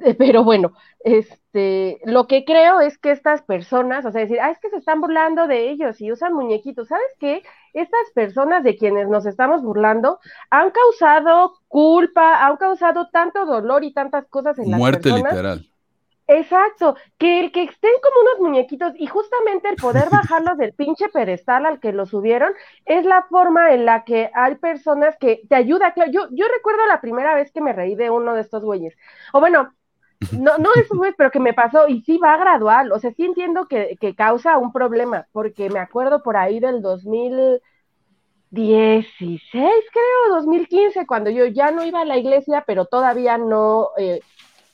Pero 0.18 0.44
bueno, 0.44 0.72
este, 1.00 2.00
lo 2.04 2.26
que 2.26 2.44
creo 2.44 2.80
es 2.80 2.98
que 2.98 3.10
estas 3.10 3.42
personas, 3.42 4.04
o 4.04 4.10
sea, 4.12 4.22
decir, 4.22 4.40
ah, 4.40 4.50
es 4.50 4.58
que 4.60 4.70
se 4.70 4.76
están 4.78 5.00
burlando 5.00 5.46
de 5.46 5.70
ellos 5.70 6.00
y 6.00 6.12
usan 6.12 6.34
muñequitos. 6.34 6.88
¿Sabes 6.88 7.16
qué? 7.18 7.42
Estas 7.74 8.10
personas 8.14 8.64
de 8.64 8.76
quienes 8.76 9.08
nos 9.08 9.26
estamos 9.26 9.62
burlando 9.62 10.18
han 10.50 10.70
causado 10.70 11.54
culpa, 11.68 12.46
han 12.46 12.56
causado 12.56 13.08
tanto 13.10 13.46
dolor 13.46 13.84
y 13.84 13.92
tantas 13.92 14.26
cosas 14.28 14.58
en 14.58 14.70
las 14.70 14.80
Muerte 14.80 15.10
personas. 15.10 15.32
literal. 15.32 15.66
Exacto, 16.32 16.94
que 17.18 17.40
el 17.40 17.50
que 17.50 17.64
estén 17.64 17.90
como 18.02 18.20
unos 18.20 18.40
muñequitos 18.50 18.92
y 18.96 19.08
justamente 19.08 19.68
el 19.68 19.78
poder 19.78 20.10
bajarlos 20.10 20.56
del 20.58 20.72
pinche 20.74 21.08
pedestal 21.08 21.66
al 21.66 21.80
que 21.80 21.92
lo 21.92 22.06
subieron 22.06 22.52
es 22.84 23.04
la 23.04 23.24
forma 23.24 23.74
en 23.74 23.84
la 23.84 24.04
que 24.04 24.30
hay 24.32 24.54
personas 24.56 25.16
que 25.18 25.42
te 25.48 25.56
ayuda. 25.56 25.92
Claro, 25.92 26.12
Yo, 26.12 26.28
yo 26.30 26.46
recuerdo 26.46 26.86
la 26.86 27.00
primera 27.00 27.34
vez 27.34 27.50
que 27.50 27.60
me 27.60 27.72
reí 27.72 27.96
de 27.96 28.10
uno 28.10 28.34
de 28.34 28.42
estos 28.42 28.62
güeyes. 28.64 28.96
O 29.32 29.40
bueno, 29.40 29.74
no, 30.32 30.58
no 30.58 30.70
esos 30.74 30.96
güeyes, 30.98 31.14
pero 31.16 31.30
que 31.30 31.40
me 31.40 31.54
pasó 31.54 31.88
y 31.88 32.02
sí 32.02 32.18
va 32.18 32.36
gradual. 32.36 32.92
O 32.92 32.98
sea, 32.98 33.12
sí 33.12 33.24
entiendo 33.24 33.66
que, 33.68 33.96
que 34.00 34.14
causa 34.14 34.58
un 34.58 34.72
problema, 34.72 35.26
porque 35.32 35.70
me 35.70 35.78
acuerdo 35.78 36.22
por 36.22 36.36
ahí 36.36 36.60
del 36.60 36.82
2016, 36.82 37.62
creo, 39.92 40.34
2015, 40.34 41.06
cuando 41.06 41.30
yo 41.30 41.46
ya 41.46 41.70
no 41.70 41.84
iba 41.84 42.02
a 42.02 42.04
la 42.04 42.18
iglesia, 42.18 42.64
pero 42.66 42.84
todavía 42.84 43.38
no 43.38 43.90
eh, 43.96 44.20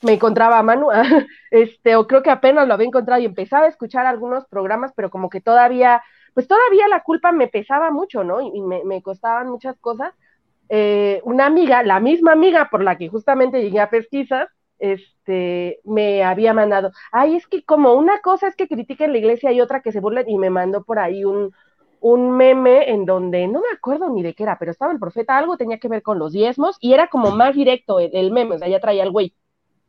me 0.01 0.13
encontraba 0.13 0.59
a 0.59 0.63
Manu, 0.63 0.89
este, 1.51 1.95
o 1.95 2.07
creo 2.07 2.23
que 2.23 2.29
apenas 2.31 2.67
lo 2.67 2.73
había 2.73 2.87
encontrado 2.87 3.21
y 3.21 3.25
empezaba 3.25 3.65
a 3.65 3.69
escuchar 3.69 4.05
algunos 4.05 4.45
programas, 4.47 4.91
pero 4.95 5.09
como 5.09 5.29
que 5.29 5.41
todavía, 5.41 6.03
pues 6.33 6.47
todavía 6.47 6.87
la 6.87 7.03
culpa 7.03 7.31
me 7.31 7.47
pesaba 7.47 7.89
mucho, 7.91 8.23
¿no? 8.23 8.41
Y, 8.41 8.51
y 8.53 8.61
me, 8.61 8.83
me 8.83 9.01
costaban 9.01 9.49
muchas 9.49 9.77
cosas. 9.79 10.13
Eh, 10.69 11.21
una 11.23 11.45
amiga, 11.45 11.81
la 11.83 11.99
misma 12.01 12.33
amiga 12.33 12.67
por 12.69 12.83
la 12.83 12.97
que 12.97 13.07
justamente 13.07 13.61
llegué 13.61 13.79
a 13.79 13.89
pesquisas, 13.89 14.49
este, 14.79 15.79
me 15.83 16.23
había 16.23 16.53
mandado, 16.53 16.91
ay, 17.11 17.35
es 17.35 17.47
que 17.47 17.63
como 17.63 17.93
una 17.93 18.21
cosa 18.21 18.47
es 18.47 18.55
que 18.55 18.67
critiquen 18.67 19.11
la 19.11 19.17
iglesia 19.17 19.51
y 19.51 19.61
otra 19.61 19.81
que 19.81 19.91
se 19.91 19.99
burlen, 19.99 20.29
y 20.29 20.37
me 20.37 20.49
mandó 20.49 20.83
por 20.83 20.99
ahí 20.99 21.25
un, 21.25 21.53
un 21.99 22.31
meme 22.37 22.91
en 22.91 23.05
donde 23.05 23.47
no 23.47 23.59
me 23.61 23.69
acuerdo 23.75 24.09
ni 24.09 24.23
de 24.23 24.33
qué 24.33 24.43
era, 24.43 24.57
pero 24.59 24.71
estaba 24.71 24.91
el 24.91 24.99
profeta, 24.99 25.37
algo 25.37 25.57
tenía 25.57 25.79
que 25.79 25.87
ver 25.87 26.01
con 26.01 26.19
los 26.19 26.33
diezmos, 26.33 26.77
y 26.79 26.93
era 26.93 27.07
como 27.07 27.31
más 27.31 27.55
directo 27.55 27.99
el, 27.99 28.31
meme, 28.31 28.55
o 28.55 28.59
sea, 28.59 28.67
ya 28.67 28.79
traía 28.79 29.03
el 29.03 29.11
güey, 29.11 29.33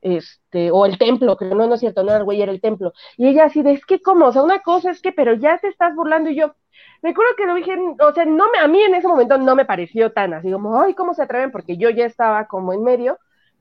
este, 0.01 0.71
o 0.71 0.87
el 0.87 0.99
templo, 0.99 1.37
creo, 1.37 1.55
no, 1.55 1.67
no 1.67 1.75
es 1.75 1.81
cierto, 1.81 2.03
no 2.03 2.11
era 2.11 2.19
el 2.19 2.25
güey, 2.25 2.41
era 2.43 2.53
el 2.53 2.61
templo, 2.61 2.93
y 3.17 3.29
ella 3.29 3.45
así 3.45 3.63
de, 3.63 3.73
es 3.73 3.85
que 3.85 4.01
como, 4.01 4.27
o 4.27 4.33
sea, 4.33 4.43
una 4.43 4.61
cosa 4.61 4.91
es 4.91 5.03
que, 5.03 5.13
pero 5.13 5.35
ya 5.35 5.59
te 5.59 5.69
estás 5.69 5.95
burlando, 5.95 6.31
y 6.31 6.37
yo, 6.37 6.55
recuerdo 7.03 7.35
que 7.37 7.47
lo 7.47 7.55
dije, 7.55 7.77
o 8.01 8.13
sea, 8.13 8.25
no 8.25 8.51
me, 8.51 8.59
a 8.59 8.69
mí 8.69 8.81
en 8.83 8.95
ese 8.95 9.09
momento 9.09 9.39
no 9.39 9.55
me 9.55 9.65
pareció 9.65 10.13
tan 10.13 10.35
así 10.35 10.51
como, 10.51 10.81
ay, 10.81 10.95
¿cómo 10.95 11.15
se 11.15 11.23
atreven? 11.23 11.51
Porque 11.53 11.77
yo 11.77 11.91
ya 11.91 12.07
estaba 12.07 12.47
como 12.47 12.73
en 12.73 12.83
medio, 12.83 13.19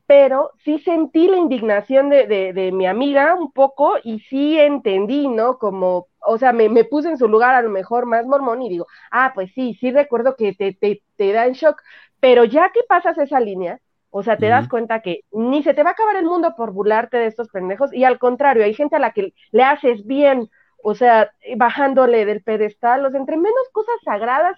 pero 0.07 0.51
sí 0.63 0.79
sentí 0.79 1.27
la 1.27 1.37
indignación 1.37 2.09
de, 2.09 2.27
de, 2.27 2.53
de, 2.53 2.71
mi 2.71 2.87
amiga 2.87 3.35
un 3.35 3.51
poco 3.51 3.95
y 4.03 4.21
sí 4.21 4.57
entendí, 4.57 5.27
¿no? 5.27 5.57
Como, 5.59 6.07
o 6.21 6.37
sea, 6.37 6.53
me, 6.53 6.69
me, 6.69 6.85
puse 6.85 7.09
en 7.09 7.17
su 7.17 7.27
lugar 7.27 7.55
a 7.55 7.61
lo 7.61 7.69
mejor 7.69 8.05
más 8.05 8.25
mormón 8.25 8.61
y 8.61 8.69
digo, 8.69 8.87
ah, 9.11 9.33
pues 9.35 9.51
sí, 9.53 9.75
sí 9.79 9.91
recuerdo 9.91 10.35
que 10.37 10.53
te, 10.53 10.73
te, 10.73 11.03
te 11.17 11.33
da 11.33 11.45
en 11.45 11.53
shock, 11.53 11.81
pero 12.21 12.45
ya 12.45 12.71
que 12.73 12.81
pasas 12.87 13.17
esa 13.17 13.39
línea, 13.41 13.81
o 14.09 14.23
sea, 14.23 14.37
te 14.37 14.45
uh 14.45 14.49
-huh. 14.49 14.51
das 14.51 14.69
cuenta 14.69 15.01
que 15.01 15.25
ni 15.31 15.61
se 15.63 15.73
te 15.73 15.83
va 15.83 15.89
a 15.91 15.93
acabar 15.93 16.15
el 16.15 16.25
mundo 16.25 16.55
por 16.55 16.71
burlarte 16.71 17.17
de 17.17 17.27
estos 17.27 17.49
pendejos 17.49 17.93
y 17.93 18.05
al 18.05 18.17
contrario, 18.19 18.63
hay 18.63 18.73
gente 18.73 18.95
a 18.95 18.99
la 18.99 19.11
que 19.11 19.33
le 19.51 19.63
haces 19.63 20.05
bien, 20.05 20.49
o 20.83 20.95
sea, 20.95 21.31
bajándole 21.57 22.25
del 22.25 22.41
pedestal, 22.43 23.05
o 23.05 23.11
sea, 23.11 23.19
entre 23.19 23.35
menos 23.37 23.69
cosas 23.73 23.95
sagradas, 24.05 24.57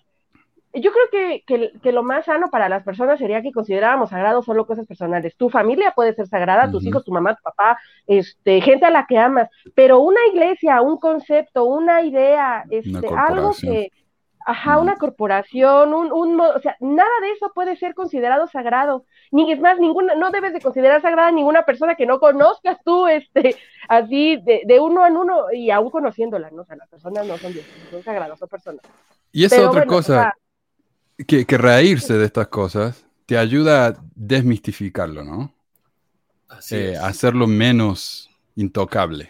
yo 0.73 0.91
creo 0.91 1.05
que, 1.12 1.43
que, 1.47 1.71
que, 1.82 1.91
lo 1.91 2.03
más 2.03 2.25
sano 2.25 2.49
para 2.51 2.69
las 2.69 2.84
personas 2.84 3.17
sería 3.17 3.41
que 3.41 3.51
consideráramos 3.51 4.12
sagrado 4.12 4.43
solo 4.43 4.67
cosas 4.67 4.86
personales. 4.86 5.36
Tu 5.36 5.49
familia 5.49 5.93
puede 5.95 6.13
ser 6.13 6.27
sagrada, 6.27 6.65
uh 6.65 6.67
-huh. 6.67 6.71
tus 6.71 6.86
hijos, 6.86 7.03
tu 7.03 7.12
mamá, 7.12 7.36
tu 7.36 7.41
papá, 7.41 7.79
este, 8.05 8.62
gente 8.62 8.86
a 8.86 8.91
la 8.91 9.08
que 9.08 9.17
amas, 9.17 9.49
pero 9.73 9.99
una 9.99 10.19
iglesia, 10.32 10.82
un 10.82 10.97
concepto, 10.97 11.63
una 11.63 12.03
idea, 12.03 12.65
este, 12.69 13.08
una 13.08 13.25
algo 13.25 13.51
que, 13.60 13.91
ajá, 14.45 14.77
uh 14.77 14.79
-huh. 14.79 14.84
una 14.84 14.95
corporación, 14.97 15.93
un, 15.93 16.12
un, 16.12 16.39
o 16.39 16.60
sea, 16.60 16.75
nada 16.79 17.10
de 17.21 17.32
eso 17.32 17.51
puede 17.55 17.75
ser 17.75 17.95
considerado 17.95 18.45
sagrado. 18.47 19.05
Ni 19.32 19.51
es 19.51 19.60
más, 19.60 19.79
ninguna, 19.79 20.13
no 20.13 20.29
debes 20.29 20.53
de 20.53 20.62
considerar 20.62 21.01
sagrada 21.01 21.32
ninguna 21.32 21.63
persona 21.63 21.95
que 21.95 22.05
no 22.05 22.19
conozcas 22.19 22.77
tú, 22.86 23.08
este, 23.08 23.55
así, 23.88 24.38
de, 24.38 24.62
de 24.65 24.79
uno 24.79 25.05
en 25.08 25.17
uno, 25.17 25.51
y 25.51 25.71
aún 25.71 25.89
conociéndola, 25.89 26.51
¿no? 26.51 26.62
O 26.62 26.65
sea, 26.65 26.75
las 26.75 26.89
personas 26.89 27.25
no 27.25 27.38
son 27.38 27.53
dioses, 27.53 27.73
son 27.89 28.03
sagradas, 28.03 28.38
son 28.38 28.49
personas. 28.49 28.82
Y 29.32 29.45
esa 29.45 29.58
otra 29.58 29.82
bueno, 29.82 29.93
cosa. 29.93 30.13
O 30.13 30.15
sea, 30.15 30.34
que, 31.27 31.45
que, 31.45 31.58
reírse 31.58 32.13
de 32.13 32.25
estas 32.25 32.47
cosas 32.47 33.05
te 33.25 33.38
ayuda 33.38 33.88
a 33.88 34.03
desmistificarlo, 34.15 35.23
¿no? 35.23 35.53
Así 36.47 36.75
eh, 36.75 36.93
es. 36.93 36.99
Hacerlo 36.99 37.47
menos 37.47 38.29
intocable. 38.55 39.29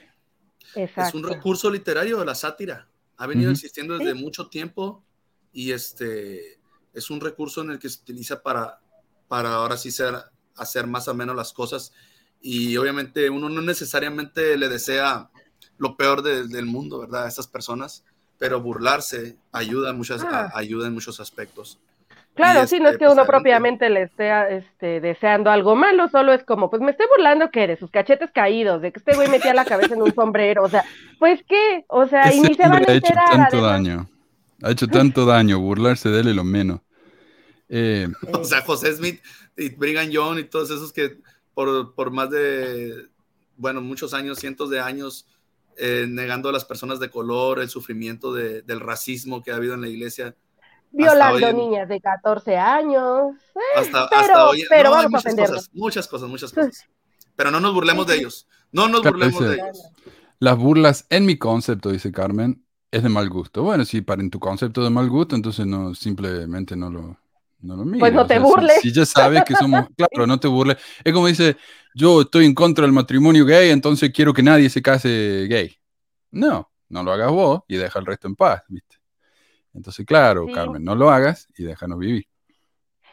Exacto. 0.76 1.18
Es 1.18 1.24
un 1.24 1.30
recurso 1.30 1.70
literario 1.70 2.20
de 2.20 2.26
la 2.26 2.36
sátira. 2.36 2.88
Ha 3.18 3.28
venido 3.28 3.50
uh 3.50 3.52
-huh. 3.52 3.56
existiendo 3.56 3.98
desde 3.98 4.14
¿Sí? 4.14 4.24
mucho 4.24 4.48
tiempo 4.48 5.04
y 5.52 5.72
este 5.72 6.60
es 6.94 7.10
un 7.10 7.20
recurso 7.20 7.62
en 7.62 7.72
el 7.72 7.80
que 7.80 7.90
se 7.90 8.02
utiliza 8.02 8.42
para, 8.42 8.80
para 9.28 9.54
ahora 9.54 9.78
sí 9.78 9.92
ser, 9.92 10.16
hacer 10.56 10.88
más 10.88 11.08
o 11.08 11.14
menos 11.14 11.36
las 11.36 11.54
cosas. 11.54 11.92
Y 12.42 12.78
obviamente 12.78 13.30
uno 13.30 13.50
no 13.50 13.62
necesariamente 13.62 14.58
le 14.58 14.70
desea 14.70 15.30
lo 15.78 15.98
peor 15.98 16.22
de, 16.22 16.48
del 16.48 16.66
mundo, 16.66 17.00
¿verdad? 17.00 17.26
A 17.26 17.28
estas 17.28 17.48
personas 17.48 18.06
pero 18.40 18.62
burlarse 18.62 19.38
ayuda, 19.52 19.94
muchas, 19.94 20.24
ah. 20.24 20.50
ayuda 20.56 20.88
en 20.88 20.94
muchos 20.94 21.20
aspectos. 21.20 21.78
Claro, 22.36 22.64
y 22.64 22.68
sí, 22.68 22.76
este, 22.76 22.80
no 22.80 22.90
es 22.90 22.98
que 22.98 23.06
uno 23.06 23.16
pues, 23.16 23.28
propiamente 23.28 23.90
le 23.90 24.04
esté 24.04 24.32
este, 24.56 25.02
deseando 25.02 25.52
algo 25.52 25.76
malo, 25.76 26.08
solo 26.10 26.32
es 26.32 26.44
como, 26.46 26.70
pues 26.70 26.82
me 26.82 26.92
estoy 26.92 27.06
burlando 27.16 27.52
que 27.52 27.68
de 27.68 27.78
sus 27.78 27.92
cachetes 27.92 28.32
caídos, 28.32 28.82
de 28.82 28.94
que 28.94 29.00
este 29.00 29.14
güey 29.14 29.28
metía 29.28 29.54
la 29.54 29.66
cabeza 29.66 29.94
en 29.94 30.02
un 30.02 30.16
sombrero, 30.16 30.64
o 30.64 30.70
sea, 30.70 30.86
pues 31.20 31.42
qué, 31.48 31.84
o 31.90 32.08
sea, 32.08 32.30
Ese 32.30 32.38
y 32.38 32.42
ni 32.42 32.54
se 32.56 32.64
van 32.64 32.90
a 32.90 32.94
enterar. 32.94 32.96
Ha 32.96 32.98
hecho 32.98 33.14
tanto 33.14 33.58
además. 33.58 33.72
daño, 33.72 34.10
ha 34.64 34.72
hecho 34.72 34.88
tanto 34.88 35.26
daño, 35.26 35.60
burlarse 35.60 36.10
de 36.10 36.22
él 36.22 36.30
es 36.30 36.36
lo 36.36 36.46
menos. 36.46 36.80
Eh, 37.68 38.08
o 38.32 38.44
sea, 38.46 38.62
José 38.62 38.96
Smith 38.96 39.22
y 39.58 39.70
Brigham 39.70 40.10
Young 40.10 40.40
y 40.40 40.44
todos 40.46 40.72
esos 40.72 40.94
que 40.94 41.18
por, 41.54 41.94
por 41.94 42.10
más 42.10 42.30
de, 42.30 43.10
bueno, 43.58 43.82
muchos 43.82 44.14
años, 44.14 44.40
cientos 44.40 44.70
de 44.70 44.80
años, 44.80 45.28
eh, 45.80 46.06
negando 46.08 46.50
a 46.50 46.52
las 46.52 46.66
personas 46.66 47.00
de 47.00 47.10
color, 47.10 47.60
el 47.60 47.70
sufrimiento 47.70 48.34
de, 48.34 48.62
del 48.62 48.80
racismo 48.80 49.42
que 49.42 49.52
ha 49.52 49.56
habido 49.56 49.74
en 49.74 49.82
la 49.82 49.88
iglesia. 49.90 50.36
Violando 50.92 51.48
en- 51.48 51.58
niñas 51.58 51.88
de 51.88 52.02
14 52.02 52.58
años. 52.58 53.36
eh, 53.56 53.60
Hasta, 53.78 54.10
pero 54.10 54.22
hasta 54.22 54.50
hoy. 54.50 54.64
pero 54.70 54.84
no, 54.86 54.92
vamos 54.92 55.06
a 55.06 55.10
muchas 55.10 55.26
ofendernos. 55.26 55.56
cosas, 55.58 55.70
muchas 55.74 56.08
cosas, 56.08 56.30
muchas 56.30 56.52
cosas. 56.54 56.86
Pero 57.36 57.52
no 57.52 57.60
nos 57.60 57.74
burlemos 57.74 58.08
de 58.08 58.16
ellos. 58.16 58.48
No 58.72 58.88
nos 58.88 59.02
Claro, 59.02 59.18
burlemos 59.18 59.42
de 59.42 59.56
ellos. 59.56 59.88
Las 60.40 60.58
burlas, 60.58 61.06
en 61.10 61.26
mi 61.26 61.38
concepto, 61.38 61.90
dice 61.92 62.12
Carmen, 62.12 62.66
es 62.92 63.04
de 63.04 63.10
mal 63.10 63.30
gusto. 63.30 63.64
Bueno, 63.64 63.86
si 63.86 64.02
para 64.02 64.22
en 64.22 64.30
tu 64.30 64.40
concepto 64.40 64.84
de 64.84 64.90
mal 64.90 65.10
gusto, 65.10 65.36
entonces 65.36 65.66
no, 65.66 65.94
simplemente 65.96 66.76
no 66.76 66.90
lo, 66.90 67.18
no 67.62 67.76
lo 67.76 67.86
mires. 67.86 68.00
Pues 68.00 68.14
no 68.14 68.22
O 68.22 68.28
te 68.28 68.36
sea, 68.36 68.44
burles. 68.44 68.80
Si, 68.82 68.92
ya 68.94 69.06
sabes 69.06 69.44
que 69.44 69.56
somos, 69.56 69.86
claro, 69.98 70.28
no 70.28 70.40
te 70.40 70.48
burles. 70.48 70.78
Es 71.04 71.14
como 71.14 71.28
dice, 71.28 71.58
yo 71.94 72.22
estoy 72.22 72.46
en 72.46 72.54
contra 72.54 72.84
del 72.84 72.94
matrimonio 72.94 73.46
gay, 73.46 73.70
entonces 73.70 74.12
quiero 74.14 74.34
que 74.34 74.44
nadie 74.44 74.70
se 74.70 74.82
case 74.82 75.48
gay. 75.50 75.76
No, 76.32 76.72
no 76.90 77.04
lo 77.04 77.12
hagas 77.12 77.32
vos 77.32 77.62
y 77.68 77.78
deja 77.78 78.00
el 78.00 78.06
resto 78.06 78.28
en 78.28 78.36
paz, 78.36 78.64
¿viste? 78.68 78.98
Entonces, 79.74 80.06
claro, 80.06 80.46
Sí. 80.48 80.54
Carmen, 80.54 80.84
no 80.84 80.96
lo 80.96 81.10
hagas 81.10 81.48
y 81.58 81.64
déjanos 81.64 82.00
vivir. 82.00 82.26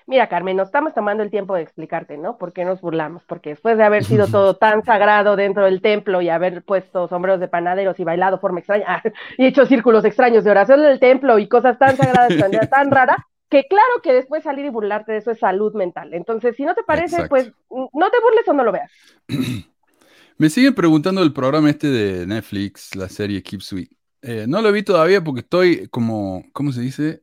Mira, 0.09 0.29
Carmen, 0.29 0.57
nos 0.57 0.69
estamos 0.69 0.95
tomando 0.95 1.25
el 1.25 1.31
tiempo 1.31 1.57
de 1.57 1.63
explicarte, 1.63 2.17
¿no? 2.17 2.39
¿Por 2.39 2.53
qué 2.53 2.65
nos 2.65 2.81
burlamos? 2.81 3.25
Porque 3.25 3.51
después 3.51 3.77
de 3.77 3.83
haber 3.83 4.05
sido 4.05 4.27
todo 4.29 4.55
tan 4.57 4.85
sagrado 4.85 5.35
dentro 5.35 5.65
del 5.65 5.83
templo 5.83 6.23
y 6.23 6.29
haber 6.29 6.63
puesto 6.63 7.09
sombreros 7.09 7.41
de 7.41 7.49
panaderos 7.49 7.99
y 7.99 8.05
bailado 8.05 8.39
forma 8.39 8.61
extraña 8.61 9.03
y 9.39 9.47
hecho 9.47 9.67
círculos 9.67 10.05
extraños 10.05 10.45
de 10.45 10.51
oración 10.53 10.81
en 10.81 10.93
el 10.93 11.01
templo 11.01 11.41
y 11.41 11.49
cosas 11.49 11.77
tan 11.79 11.97
sagradas 11.97 12.37
manera 12.37 12.69
tan 12.69 12.91
rara, 12.93 13.27
que 13.49 13.65
claro 13.69 14.01
que 14.03 14.13
después 14.13 14.43
salir 14.43 14.65
y 14.67 14.71
burlarte 14.71 15.13
de 15.13 15.19
eso 15.19 15.31
es 15.31 15.39
salud 15.39 15.73
mental. 15.75 16.13
Entonces, 16.15 16.57
si 16.57 16.65
no 16.65 16.75
te 16.75 16.83
parece, 16.83 17.17
Exacto. 17.17 17.29
pues 17.31 17.53
no 17.71 18.11
te 18.11 18.21
burles 18.21 18.49
o 18.49 18.53
no 18.53 18.65
lo 18.65 18.73
veas. 18.73 18.91
Me 20.39 20.51
siguen 20.51 20.75
preguntando 20.75 21.23
el 21.23 21.33
programa 21.33 21.71
este 21.71 21.89
de 21.89 22.27
Netflix, 22.27 22.95
la 22.95 23.09
serie 23.09 23.43
Keep 23.43 23.63
Sweet. 23.63 23.91
Eh, 24.23 24.45
no 24.49 24.61
lo 24.61 24.71
vi 24.73 24.83
todavía 24.83 25.23
porque 25.25 25.41
estoy 25.41 25.89
como, 25.89 26.45
¿cómo 26.53 26.73
se 26.73 26.81
dice? 26.83 27.23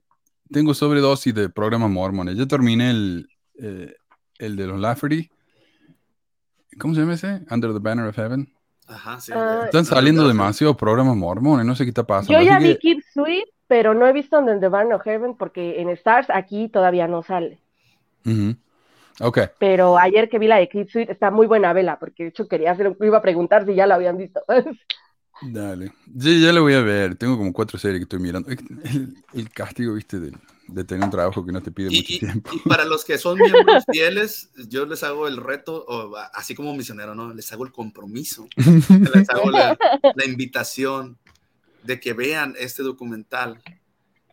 Tengo 0.51 0.73
sobredosis 0.73 1.33
de 1.35 1.49
programas 1.49 1.91
mormones. 1.91 2.37
Ya 2.37 2.47
terminé 2.47 2.89
el, 2.89 3.27
eh, 3.59 3.93
el 4.39 4.55
de 4.55 4.67
los 4.67 4.79
Lafferty. 4.79 5.29
¿Cómo 6.79 6.95
se 6.95 7.01
llama 7.01 7.13
ese? 7.13 7.41
Under 7.51 7.71
the 7.73 7.79
Banner 7.79 8.07
of 8.07 8.15
Heaven. 8.15 8.51
Ajá, 8.87 9.19
sí. 9.19 9.31
Ah, 9.35 9.61
Están 9.65 9.85
saliendo 9.85 10.27
demasiados 10.27 10.75
programas 10.75 11.15
mormones, 11.15 11.65
no 11.65 11.75
sé 11.75 11.83
qué 11.85 11.89
está 11.89 12.03
pasando. 12.05 12.33
Yo 12.33 12.37
así 12.39 12.47
ya 12.47 12.59
que- 12.59 12.67
vi 12.67 12.77
Keep 12.79 13.03
Sweet, 13.13 13.45
pero 13.73 13.95
no 13.95 14.05
he 14.05 14.13
visto 14.13 14.37
Under 14.37 14.59
the 14.59 14.67
Barn 14.67 14.93
of 14.93 15.01
Heaven 15.01 15.35
porque 15.35 15.81
en 15.81 15.89
Stars 15.89 16.27
aquí 16.29 16.69
todavía 16.69 17.07
no 17.07 17.23
sale. 17.23 17.57
Ujú. 18.25 18.55
Ok. 19.21 19.39
Pero 19.57 19.97
ayer 19.97 20.29
que 20.29 20.37
vi 20.39 20.47
la 20.47 20.57
de 20.57 20.69
Keep 20.69 20.89
Sweet 20.89 21.09
está 21.09 21.31
muy 21.31 21.47
buena 21.47 21.73
vela, 21.73 21.97
porque 21.97 22.23
de 22.23 22.29
hecho 22.29 22.47
quería 22.47 22.71
hacer, 22.71 22.95
iba 23.01 23.17
a 23.17 23.21
preguntar 23.21 23.65
si 23.65 23.73
ya 23.73 23.87
la 23.87 23.95
habían 23.95 24.17
visto. 24.17 24.43
Dale. 25.41 25.91
Sí, 26.19 26.41
ya 26.41 26.53
lo 26.53 26.61
voy 26.61 26.73
a 26.73 26.81
ver. 26.81 27.15
Tengo 27.15 27.37
como 27.37 27.51
cuatro 27.51 27.77
series 27.77 27.99
que 27.99 28.03
estoy 28.03 28.19
mirando. 28.19 28.49
El, 28.49 29.15
el 29.33 29.49
castigo, 29.49 29.93
viste, 29.95 30.19
de, 30.19 30.31
de 30.67 30.83
tener 30.85 31.03
un 31.03 31.11
trabajo 31.11 31.45
que 31.45 31.51
no 31.51 31.61
te 31.61 31.71
pide 31.71 31.89
Y, 31.89 31.97
mucho 31.97 32.13
y- 32.15 32.19
tiempo. 32.19 32.51
y 32.55 32.59
para 32.59 32.85
los 32.85 33.03
que 33.03 33.17
son 33.17 33.41
miembros 33.41 33.85
fieles, 33.89 34.51
yo 34.69 34.85
les 34.85 35.03
hago 35.03 35.27
el 35.27 35.37
reto, 35.37 35.83
o 35.87 36.15
así 36.33 36.55
como 36.55 36.73
misionero, 36.75 37.13
¿no? 37.15 37.33
Les 37.33 37.51
hago 37.51 37.65
el 37.65 37.71
compromiso, 37.73 38.47
les 39.13 39.29
hago 39.29 39.51
la, 39.51 39.77
la 40.13 40.25
invitación 40.25 41.17
de 41.83 41.99
que 41.99 42.13
vean 42.13 42.55
este 42.57 42.83
documental 42.83 43.61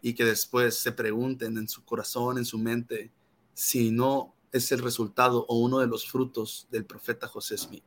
y 0.03 0.15
que 0.15 0.25
después 0.25 0.77
se 0.79 0.93
pregunten 0.93 1.59
en 1.59 1.69
su 1.69 1.85
corazón, 1.85 2.39
en 2.39 2.45
su 2.45 2.59
mente, 2.59 3.11
si 3.55 3.91
no 3.91 4.35
es 4.53 4.73
el 4.73 4.81
resultado 4.81 5.45
o 5.49 5.59
uno 5.59 5.79
de 5.79 5.87
los 5.87 6.09
frutos 6.11 6.67
del 6.71 6.85
profeta 6.85 7.27
José 7.29 7.57
Smith. 7.59 7.85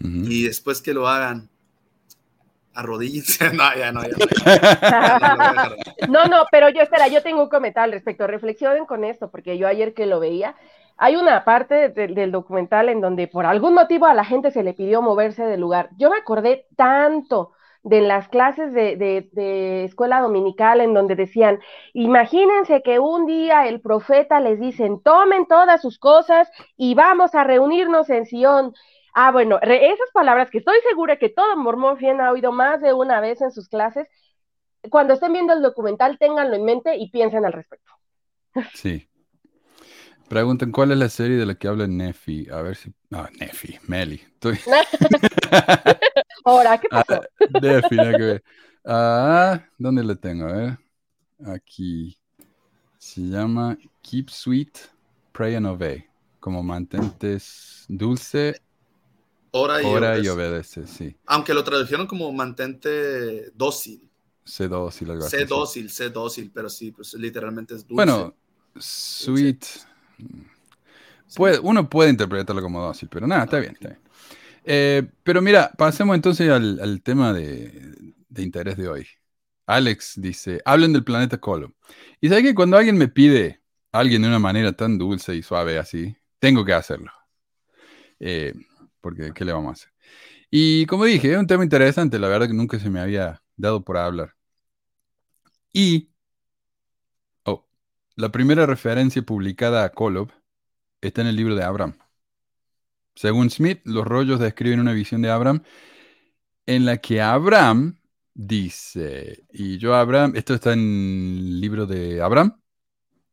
Y 0.00 0.44
después 0.44 0.80
que 0.80 0.94
lo 0.94 1.08
hagan, 1.08 1.50
arrodíllense. 2.74 3.50
No, 3.52 3.74
ya 3.76 3.90
no, 3.92 4.02
ya 4.04 4.08
no. 4.10 4.26
ya. 4.44 5.18
No, 5.18 5.36
no, 5.36 5.52
no, 5.52 5.52
no. 5.52 5.76
No, 6.08 6.24
no, 6.26 6.44
pero 6.50 6.68
yo, 6.68 6.80
espera, 6.82 7.08
yo 7.08 7.22
tengo 7.22 7.42
un 7.42 7.48
comentario 7.48 7.84
al 7.86 7.92
respecto. 7.92 8.26
Reflexionen 8.26 8.86
con 8.86 9.04
esto, 9.04 9.30
porque 9.30 9.58
yo 9.58 9.66
ayer 9.66 9.94
que 9.94 10.06
lo 10.06 10.20
veía, 10.20 10.54
hay 10.96 11.16
una 11.16 11.44
parte 11.44 11.88
de- 11.90 12.08
del 12.08 12.30
documental 12.32 12.88
en 12.88 13.00
donde 13.00 13.26
por 13.28 13.44
algún 13.46 13.74
motivo 13.74 14.06
a 14.06 14.14
la 14.14 14.24
gente 14.24 14.50
se 14.52 14.62
le 14.62 14.74
pidió 14.74 15.02
moverse 15.02 15.44
del 15.44 15.60
lugar. 15.60 15.90
Yo 15.96 16.10
me 16.10 16.16
acordé 16.18 16.66
tanto 16.76 17.52
de 17.82 18.00
las 18.00 18.28
clases 18.28 18.72
de, 18.72 18.96
de- 18.96 19.84
escuela 19.84 20.20
dominical 20.20 20.80
en 20.80 20.94
donde 20.94 21.14
decían, 21.14 21.60
imagínense 21.94 22.82
que 22.82 22.98
un 22.98 23.26
día 23.26 23.66
el 23.66 23.80
profeta 23.80 24.40
les 24.40 24.60
dicen, 24.60 25.00
tomen 25.02 25.46
todas 25.46 25.80
sus 25.80 25.98
cosas 25.98 26.50
y 26.76 26.94
vamos 26.94 27.34
a 27.34 27.44
reunirnos 27.44 28.10
en 28.10 28.26
Sion. 28.26 28.74
Ah, 29.14 29.32
bueno, 29.32 29.58
esas 29.62 30.10
palabras 30.12 30.50
que 30.50 30.58
estoy 30.58 30.78
segura 30.88 31.16
que 31.16 31.28
todo 31.28 31.56
mormón 31.56 31.96
fiel 31.96 32.20
ha 32.20 32.30
oído 32.32 32.52
más 32.52 32.80
de 32.80 32.92
una 32.92 33.20
vez 33.20 33.40
en 33.40 33.50
sus 33.50 33.68
clases, 33.68 34.06
cuando 34.90 35.14
estén 35.14 35.32
viendo 35.32 35.52
el 35.52 35.62
documental, 35.62 36.18
ténganlo 36.18 36.54
en 36.56 36.64
mente 36.64 36.96
y 36.96 37.10
piensen 37.10 37.44
al 37.44 37.52
respecto. 37.52 37.92
Sí. 38.74 39.08
Preguntan 40.28 40.72
cuál 40.72 40.92
es 40.92 40.98
la 40.98 41.08
serie 41.08 41.36
de 41.36 41.46
la 41.46 41.54
que 41.54 41.68
habla 41.68 41.86
Nefi. 41.86 42.48
A 42.50 42.62
ver 42.62 42.76
si. 42.76 42.92
Ah, 43.12 43.28
Nefi, 43.40 43.78
Meli. 43.86 44.16
Estoy... 44.16 44.58
Ahora, 46.44 46.78
¿qué 46.80 46.88
Ah, 46.90 47.04
pasó? 47.06 47.20
Nefi, 47.48 47.96
nada 47.96 48.14
que 48.16 48.22
ver. 48.22 48.44
Ah, 48.84 49.64
¿dónde 49.78 50.04
la 50.04 50.14
tengo? 50.16 50.46
A 50.46 50.52
ver. 50.52 50.78
Aquí. 51.46 52.18
Se 52.98 53.22
llama 53.22 53.78
Keep 54.02 54.30
Sweet, 54.30 54.78
Pray 55.32 55.56
and 55.56 55.66
Obey. 55.66 56.06
Como 56.40 56.62
mantentes 56.62 57.84
dulce, 57.88 58.60
Ora 59.50 59.82
y 59.82 59.84
ora 59.86 60.18
y 60.18 60.28
obedece. 60.28 60.28
obedece. 60.28 60.86
Sí. 60.86 61.16
Aunque 61.26 61.54
lo 61.54 61.64
tradujeron 61.64 62.06
como 62.06 62.32
mantente 62.32 63.50
dócil. 63.52 64.08
Sé 64.44 64.68
dócil, 64.68 65.10
algo 65.10 65.26
así. 65.26 65.36
Sé 65.38 65.44
dócil, 65.46 65.90
sé 65.90 66.10
dócil, 66.10 66.50
pero 66.52 66.68
sí, 66.68 66.92
pues 66.92 67.14
literalmente 67.14 67.74
es 67.74 67.86
dulce. 67.86 67.96
Bueno, 67.96 68.34
sweet. 68.78 69.64
Puede, 71.34 71.58
uno 71.58 71.88
puede 71.88 72.10
interpretarlo 72.10 72.62
como 72.62 72.80
dócil, 72.82 73.08
pero 73.10 73.26
nada, 73.26 73.44
está 73.44 73.58
bien, 73.58 73.72
está 73.72 73.88
bien. 73.88 74.00
Eh, 74.64 75.02
pero 75.22 75.42
mira, 75.42 75.72
pasemos 75.76 76.14
entonces 76.14 76.50
al, 76.50 76.80
al 76.80 77.02
tema 77.02 77.32
de, 77.32 78.14
de 78.28 78.42
interés 78.42 78.76
de 78.76 78.88
hoy. 78.88 79.06
Alex 79.66 80.14
dice, 80.16 80.60
hablen 80.64 80.92
del 80.92 81.04
planeta 81.04 81.38
Colo. 81.38 81.74
Y 82.20 82.28
sabes 82.28 82.44
que 82.44 82.54
cuando 82.54 82.76
alguien 82.76 82.96
me 82.96 83.08
pide 83.08 83.60
a 83.92 84.00
alguien 84.00 84.22
de 84.22 84.28
una 84.28 84.38
manera 84.38 84.72
tan 84.72 84.98
dulce 84.98 85.34
y 85.36 85.42
suave 85.42 85.78
así, 85.78 86.16
tengo 86.38 86.64
que 86.64 86.72
hacerlo. 86.72 87.12
Eh, 88.20 88.54
porque, 89.00 89.32
¿qué 89.34 89.44
le 89.44 89.52
vamos 89.52 89.70
a 89.70 89.72
hacer? 89.72 89.92
Y 90.50 90.86
como 90.86 91.04
dije, 91.04 91.32
es 91.32 91.38
un 91.38 91.46
tema 91.46 91.64
interesante, 91.64 92.18
la 92.18 92.28
verdad 92.28 92.48
que 92.48 92.54
nunca 92.54 92.78
se 92.78 92.90
me 92.90 93.00
había 93.00 93.42
dado 93.56 93.84
por 93.84 93.98
hablar. 93.98 94.34
Y 95.72 96.10
la 98.18 98.30
primera 98.32 98.66
referencia 98.66 99.22
publicada 99.22 99.84
a 99.84 99.90
Kolob 99.90 100.32
está 101.00 101.20
en 101.20 101.28
el 101.28 101.36
libro 101.36 101.54
de 101.54 101.62
Abraham. 101.62 101.96
Según 103.14 103.48
Smith, 103.48 103.80
los 103.84 104.04
rollos 104.04 104.40
describen 104.40 104.80
una 104.80 104.92
visión 104.92 105.22
de 105.22 105.30
Abraham 105.30 105.62
en 106.66 106.84
la 106.84 106.96
que 106.96 107.22
Abraham 107.22 108.00
dice, 108.34 109.44
y 109.52 109.78
yo 109.78 109.94
Abraham, 109.94 110.32
esto 110.34 110.54
está 110.54 110.72
en 110.72 110.80
el 110.80 111.60
libro 111.60 111.86
de 111.86 112.20
Abraham, 112.20 112.60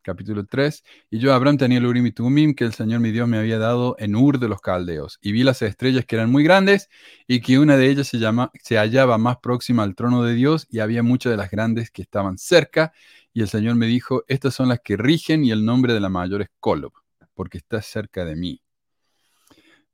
capítulo 0.04 0.46
3, 0.46 0.84
y 1.10 1.18
yo 1.18 1.34
Abraham 1.34 1.58
tenía 1.58 1.80
el 1.80 1.88
Urim 1.88 2.06
y 2.06 2.12
Tumim 2.12 2.54
que 2.54 2.66
el 2.66 2.74
Señor 2.74 3.00
mi 3.00 3.12
Dios 3.12 3.28
me 3.28 3.40
había 3.40 3.58
dado 3.58 3.96
en 3.98 4.16
Ur 4.16 4.38
de 4.38 4.48
los 4.48 4.62
Caldeos, 4.62 5.18
y 5.20 5.32
vi 5.32 5.42
las 5.42 5.64
estrellas 5.64 6.06
que 6.06 6.16
eran 6.16 6.32
muy 6.32 6.44
grandes, 6.44 6.90
y 7.28 7.42
que 7.42 7.58
una 7.58 7.76
de 7.76 7.90
ellas 7.90 8.08
se, 8.08 8.20
llama, 8.20 8.52
se 8.62 8.78
hallaba 8.78 9.18
más 9.18 9.38
próxima 9.38 9.82
al 9.82 9.96
trono 9.96 10.24
de 10.24 10.36
Dios, 10.36 10.68
y 10.70 10.78
había 10.78 11.02
muchas 11.02 11.32
de 11.32 11.38
las 11.38 11.50
grandes 11.50 11.90
que 11.90 12.04
estaban 12.04 12.38
cerca, 12.38 12.94
y 13.36 13.42
el 13.42 13.50
Señor 13.50 13.76
me 13.76 13.86
dijo, 13.86 14.24
estas 14.30 14.56
son 14.56 14.70
las 14.70 14.80
que 14.80 14.96
rigen, 14.96 15.44
y 15.44 15.52
el 15.52 15.66
nombre 15.66 15.94
de 15.94 16.00
la 16.00 16.08
mayor 16.08 16.42
es 16.42 16.48
Kolob, 16.62 16.94
porque 17.34 17.58
está 17.58 17.82
cerca 17.82 18.24
de 18.24 18.34
mí. 18.38 18.62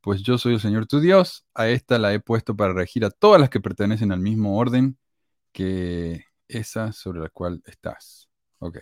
Pues 0.00 0.22
yo 0.22 0.38
soy 0.38 0.54
el 0.54 0.60
Señor 0.60 0.86
tu 0.86 1.00
Dios, 1.00 1.44
a 1.52 1.66
esta 1.68 1.98
la 1.98 2.14
he 2.14 2.20
puesto 2.20 2.56
para 2.56 2.72
regir 2.72 3.04
a 3.04 3.10
todas 3.10 3.40
las 3.40 3.50
que 3.50 3.58
pertenecen 3.58 4.12
al 4.12 4.20
mismo 4.20 4.56
orden 4.56 4.96
que 5.50 6.24
esa 6.46 6.92
sobre 6.92 7.18
la 7.18 7.30
cual 7.30 7.60
estás. 7.66 8.28
Ok. 8.60 8.78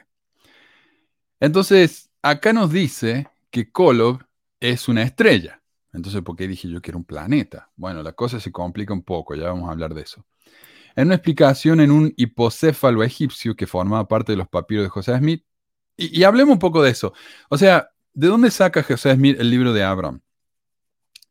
Entonces, 1.40 2.11
acá 2.20 2.52
nos 2.52 2.70
dice 2.70 3.28
que 3.50 3.72
Kolob 3.72 4.22
es 4.61 4.88
una 4.88 5.02
estrella. 5.04 5.62
Entonces, 5.94 6.20
¿por 6.20 6.36
qué 6.36 6.46
dije 6.46 6.68
yo 6.68 6.82
que 6.82 6.90
era 6.90 6.98
un 6.98 7.06
planeta? 7.06 7.70
Bueno, 7.76 8.02
la 8.02 8.12
cosa 8.12 8.38
se 8.38 8.52
complica 8.52 8.92
un 8.92 9.04
poco, 9.04 9.34
ya 9.34 9.46
vamos 9.46 9.70
a 9.70 9.72
hablar 9.72 9.94
de 9.94 10.02
eso. 10.02 10.26
En 10.97 11.07
una 11.07 11.14
explicación 11.16 11.80
en 11.80 11.91
un 11.91 12.12
hipocéfalo 12.16 13.03
egipcio 13.03 13.55
que 13.55 13.66
formaba 13.66 14.09
parte 14.09 14.32
de 14.32 14.36
los 14.36 14.49
papiros 14.49 14.84
de 14.84 14.91
José 14.91 15.16
Smith, 15.16 15.45
y, 15.97 16.20
y 16.20 16.24
hablemos 16.24 16.55
un 16.55 16.59
poco 16.59 16.82
de 16.82 16.91
eso. 16.91 17.12
O 17.49 17.59
sea, 17.59 17.91
¿de 18.12 18.26
dónde 18.26 18.51
saca 18.51 18.82
José 18.82 19.14
Smith 19.14 19.36
el 19.38 19.51
libro 19.51 19.72
de 19.72 19.82
Abraham? 19.82 20.20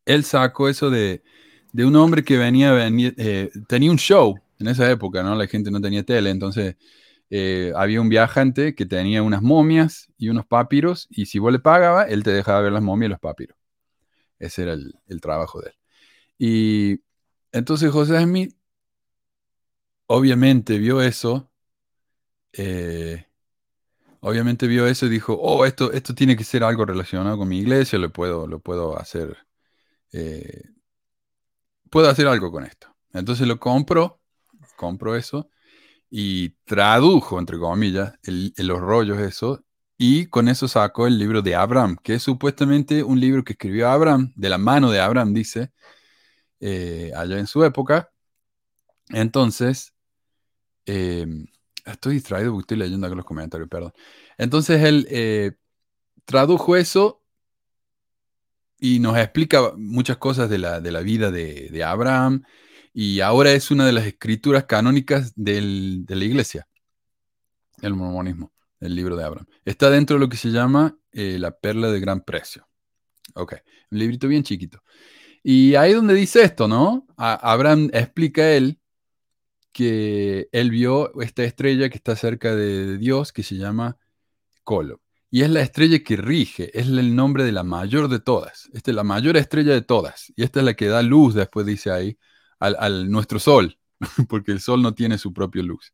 Él 0.06 0.24
sacó 0.24 0.70
eso 0.70 0.90
de, 0.90 1.24
de 1.72 1.86
un 1.86 1.96
hombre 1.96 2.24
que 2.24 2.38
venía, 2.38 2.72
venía 2.72 3.14
eh, 3.18 3.52
tenía 3.68 3.92
un 3.92 3.98
show 3.98 4.40
en 4.60 4.68
esa 4.68 4.90
época, 4.90 5.24
¿no? 5.24 5.36
La 5.36 5.48
gente 5.48 5.72
no 5.72 5.80
tenía 5.82 6.04
tele, 6.04 6.30
entonces 6.30 6.76
eh, 7.30 7.72
había 7.76 8.02
un 8.02 8.10
viajante 8.10 8.74
que 8.76 8.86
tenía 8.86 9.22
unas 9.22 9.42
momias 9.42 10.12
y 10.18 10.30
unos 10.30 10.46
papiros, 10.46 11.08
y 11.12 11.28
si 11.28 11.40
vos 11.40 11.52
le 11.52 11.60
pagabas, 11.60 12.10
él 12.10 12.24
te 12.24 12.32
dejaba 12.32 12.62
ver 12.62 12.72
las 12.72 12.82
momias 12.82 13.10
y 13.10 13.12
los 13.12 13.20
papiros. 13.20 13.58
Ese 14.40 14.64
era 14.64 14.74
el, 14.74 14.96
el 15.08 15.22
trabajo 15.22 15.62
de 15.62 15.70
él. 15.70 15.76
Y 16.38 17.02
entonces 17.52 17.92
José 17.92 18.22
Smith 18.22 18.56
obviamente 20.10 20.78
vio 20.80 21.02
eso 21.02 21.50
eh, 22.54 23.26
obviamente 24.22 24.68
vio 24.68 24.88
eso 24.88 25.06
y 25.06 25.10
dijo, 25.10 25.34
oh, 25.34 25.66
esto, 25.66 25.92
esto 25.92 26.14
tiene 26.16 26.36
que 26.36 26.44
ser 26.44 26.64
algo 26.64 26.86
relacionado 26.86 27.38
con 27.38 27.48
mi 27.48 27.60
iglesia, 27.60 28.00
lo 28.00 28.12
puedo, 28.12 28.48
lo 28.48 28.60
puedo 28.60 28.98
hacer, 28.98 29.38
eh, 30.12 30.64
puedo 31.90 32.10
hacer 32.10 32.28
algo 32.28 32.52
con 32.52 32.66
esto. 32.66 32.88
Entonces 33.14 33.48
lo 33.48 33.60
compró, 33.60 34.22
compró 34.76 35.16
eso 35.16 35.50
y 36.10 36.52
tradujo, 36.66 37.40
entre 37.40 37.60
comillas, 37.60 38.14
los 38.24 38.80
rollos 38.80 39.20
eso, 39.20 39.64
y 39.98 40.28
con 40.28 40.50
eso 40.50 40.68
sacó 40.68 41.08
el 41.08 41.20
libro 41.20 41.42
de 41.42 41.56
Abraham, 41.56 41.98
que 42.04 42.16
es 42.16 42.24
supuestamente 42.24 43.04
un 43.04 43.20
libro 43.20 43.44
que 43.44 43.54
escribió 43.54 43.90
Abraham, 43.90 44.34
de 44.36 44.50
la 44.50 44.58
mano 44.58 44.92
de 44.92 45.02
Abraham, 45.02 45.34
dice, 45.34 45.72
eh, 46.60 47.12
allá 47.16 47.40
en 47.40 47.48
su 47.48 47.64
época. 47.66 48.12
Entonces, 49.10 49.94
eh, 50.92 51.28
estoy 51.86 52.16
distraído 52.16 52.52
porque 52.52 52.64
estoy 52.64 52.78
leyendo 52.78 53.06
acá 53.06 53.16
los 53.16 53.26
comentarios, 53.26 53.70
perdón. 53.70 53.94
Entonces 54.38 54.84
él 54.84 55.08
eh, 55.12 55.52
tradujo 56.26 56.76
eso 56.76 57.24
y 58.80 59.00
nos 59.00 59.16
explica 59.18 59.74
muchas 59.76 60.18
cosas 60.18 60.50
de 60.50 60.58
la, 60.58 60.82
de 60.82 60.92
la 60.92 61.02
vida 61.02 61.30
de, 61.30 61.84
Abraham 61.84 62.44
y 62.92 63.20
ahora 63.20 63.52
es 63.52 63.70
una 63.70 63.86
de 63.86 63.92
las 63.92 64.08
escrituras 64.08 64.66
canónicas 64.66 65.34
de 65.36 65.62
la 66.08 66.26
iglesia, 66.26 66.68
el 67.82 67.94
mormonismo, 67.94 68.52
el 68.80 68.96
libro 68.96 69.16
de 69.16 69.26
Abraham. 69.26 69.46
Está 69.66 69.92
dentro 69.92 70.16
de 70.16 70.22
lo 70.22 70.30
que 70.30 70.38
se 70.38 70.50
llama 70.50 70.98
eh, 71.12 71.38
la 71.38 71.52
perla 71.52 71.92
de 71.92 72.00
gran 72.00 72.22
precio. 72.22 72.68
Ok, 73.36 73.56
un 73.92 74.00
librito 74.00 74.28
bien 74.28 74.44
chiquito. 74.44 74.82
Y 75.44 75.76
ahí 75.76 75.94
donde 75.94 76.16
dice 76.16 76.42
esto, 76.42 76.68
¿no? 76.68 77.06
Abraham 77.16 77.90
explica 77.94 78.52
él 78.52 78.80
que 79.80 80.50
él 80.52 80.72
vio 80.72 81.22
esta 81.22 81.46
estrella 81.46 81.90
que 81.90 81.96
está 81.96 82.18
cerca 82.18 82.54
de 82.54 82.98
Dios 82.98 83.32
que 83.32 83.44
se 83.44 83.56
llama 83.56 83.98
Colo. 84.66 85.02
Y 85.32 85.44
es 85.44 85.50
la 85.50 85.62
estrella 85.62 86.00
que 86.00 86.18
rige, 86.18 86.78
es 86.78 86.88
el 86.88 87.16
nombre 87.16 87.46
de 87.46 87.54
la 87.54 87.64
mayor 87.64 88.10
de 88.10 88.20
todas. 88.20 88.70
Esta 88.74 88.92
es 88.92 88.96
la 88.96 89.06
mayor 89.06 89.38
estrella 89.38 89.72
de 89.72 89.82
todas. 89.82 90.34
Y 90.36 90.44
esta 90.44 90.60
es 90.60 90.66
la 90.66 90.74
que 90.74 90.88
da 90.88 91.02
luz, 91.02 91.34
después 91.34 91.66
dice 91.66 91.92
ahí, 91.92 92.18
al, 92.60 93.10
nuestro 93.10 93.40
sol, 93.40 93.80
porque 94.28 94.52
el 94.52 94.60
sol 94.60 94.82
no 94.82 94.94
tiene 94.94 95.18
su 95.18 95.32
propia 95.32 95.64
luz. 95.64 95.94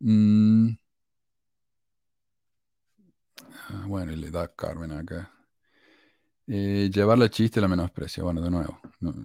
Mm. 0.00 0.70
Ah, 3.68 3.84
Bueno, 3.86 4.12
y 4.12 4.16
le 4.16 4.30
da 4.30 4.48
Carmen 4.48 4.92
acá. 4.92 5.30
Eh, 6.46 6.90
llevar 6.90 7.18
la 7.18 7.28
chiste 7.28 7.60
la 7.60 7.68
menosprecia. 7.68 8.22
Bueno, 8.22 8.40
de 8.40 8.50
nuevo, 8.50 8.80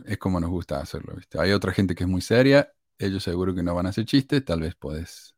es 0.05 0.17
como 0.17 0.37
nos 0.41 0.49
gusta 0.49 0.81
hacerlo, 0.81 1.13
¿viste? 1.15 1.39
Hay 1.39 1.53
otra 1.53 1.71
gente 1.71 1.95
que 1.95 2.03
es 2.03 2.09
muy 2.09 2.21
seria, 2.21 2.69
ellos 2.99 3.23
seguro 3.23 3.55
que 3.55 3.63
no 3.63 3.73
van 3.73 3.87
a 3.87 3.89
hacer 3.89 4.05
chistes, 4.05 4.43
tal 4.45 4.61
vez 4.61 4.75
podés 4.75 5.35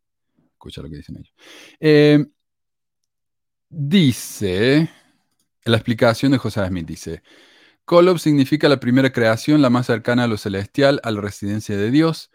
escuchar 0.54 0.84
lo 0.84 0.90
que 0.90 0.98
dicen 0.98 1.18
ellos. 1.18 1.34
Eh, 1.80 2.26
dice, 3.70 4.90
la 5.66 5.78
explicación 5.78 6.32
de 6.32 6.40
José 6.40 6.68
Smith 6.68 6.88
dice, 6.88 7.24
Kolob 7.86 8.20
significa 8.20 8.70
la 8.70 8.80
primera 8.80 9.12
creación, 9.12 9.62
la 9.62 9.70
más 9.70 9.88
cercana 9.88 10.24
a 10.24 10.28
lo 10.28 10.38
celestial, 10.38 11.00
a 11.04 11.12
la 11.12 11.22
residencia 11.22 11.78
de 11.78 11.92
Dios. 11.92 12.32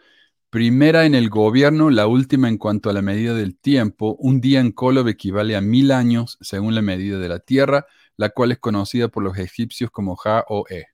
Primera 0.49 1.05
en 1.05 1.15
el 1.15 1.29
gobierno, 1.29 1.89
la 1.89 2.07
última 2.07 2.47
en 2.47 2.57
cuanto 2.57 2.89
a 2.89 2.93
la 2.93 3.01
medida 3.01 3.33
del 3.33 3.57
tiempo. 3.57 4.15
Un 4.19 4.39
día 4.39 4.59
en 4.59 4.71
Kolob 4.71 5.07
equivale 5.07 5.55
a 5.55 5.61
mil 5.61 5.91
años 5.91 6.37
según 6.41 6.75
la 6.75 6.81
medida 6.81 7.19
de 7.19 7.29
la 7.29 7.39
tierra, 7.39 7.85
la 8.17 8.29
cual 8.29 8.51
es 8.53 8.59
conocida 8.59 9.09
por 9.09 9.23
los 9.23 9.37
egipcios 9.37 9.91
como 9.91 10.15
Ja 10.15 10.45
o 10.47 10.65
E. 10.69 10.85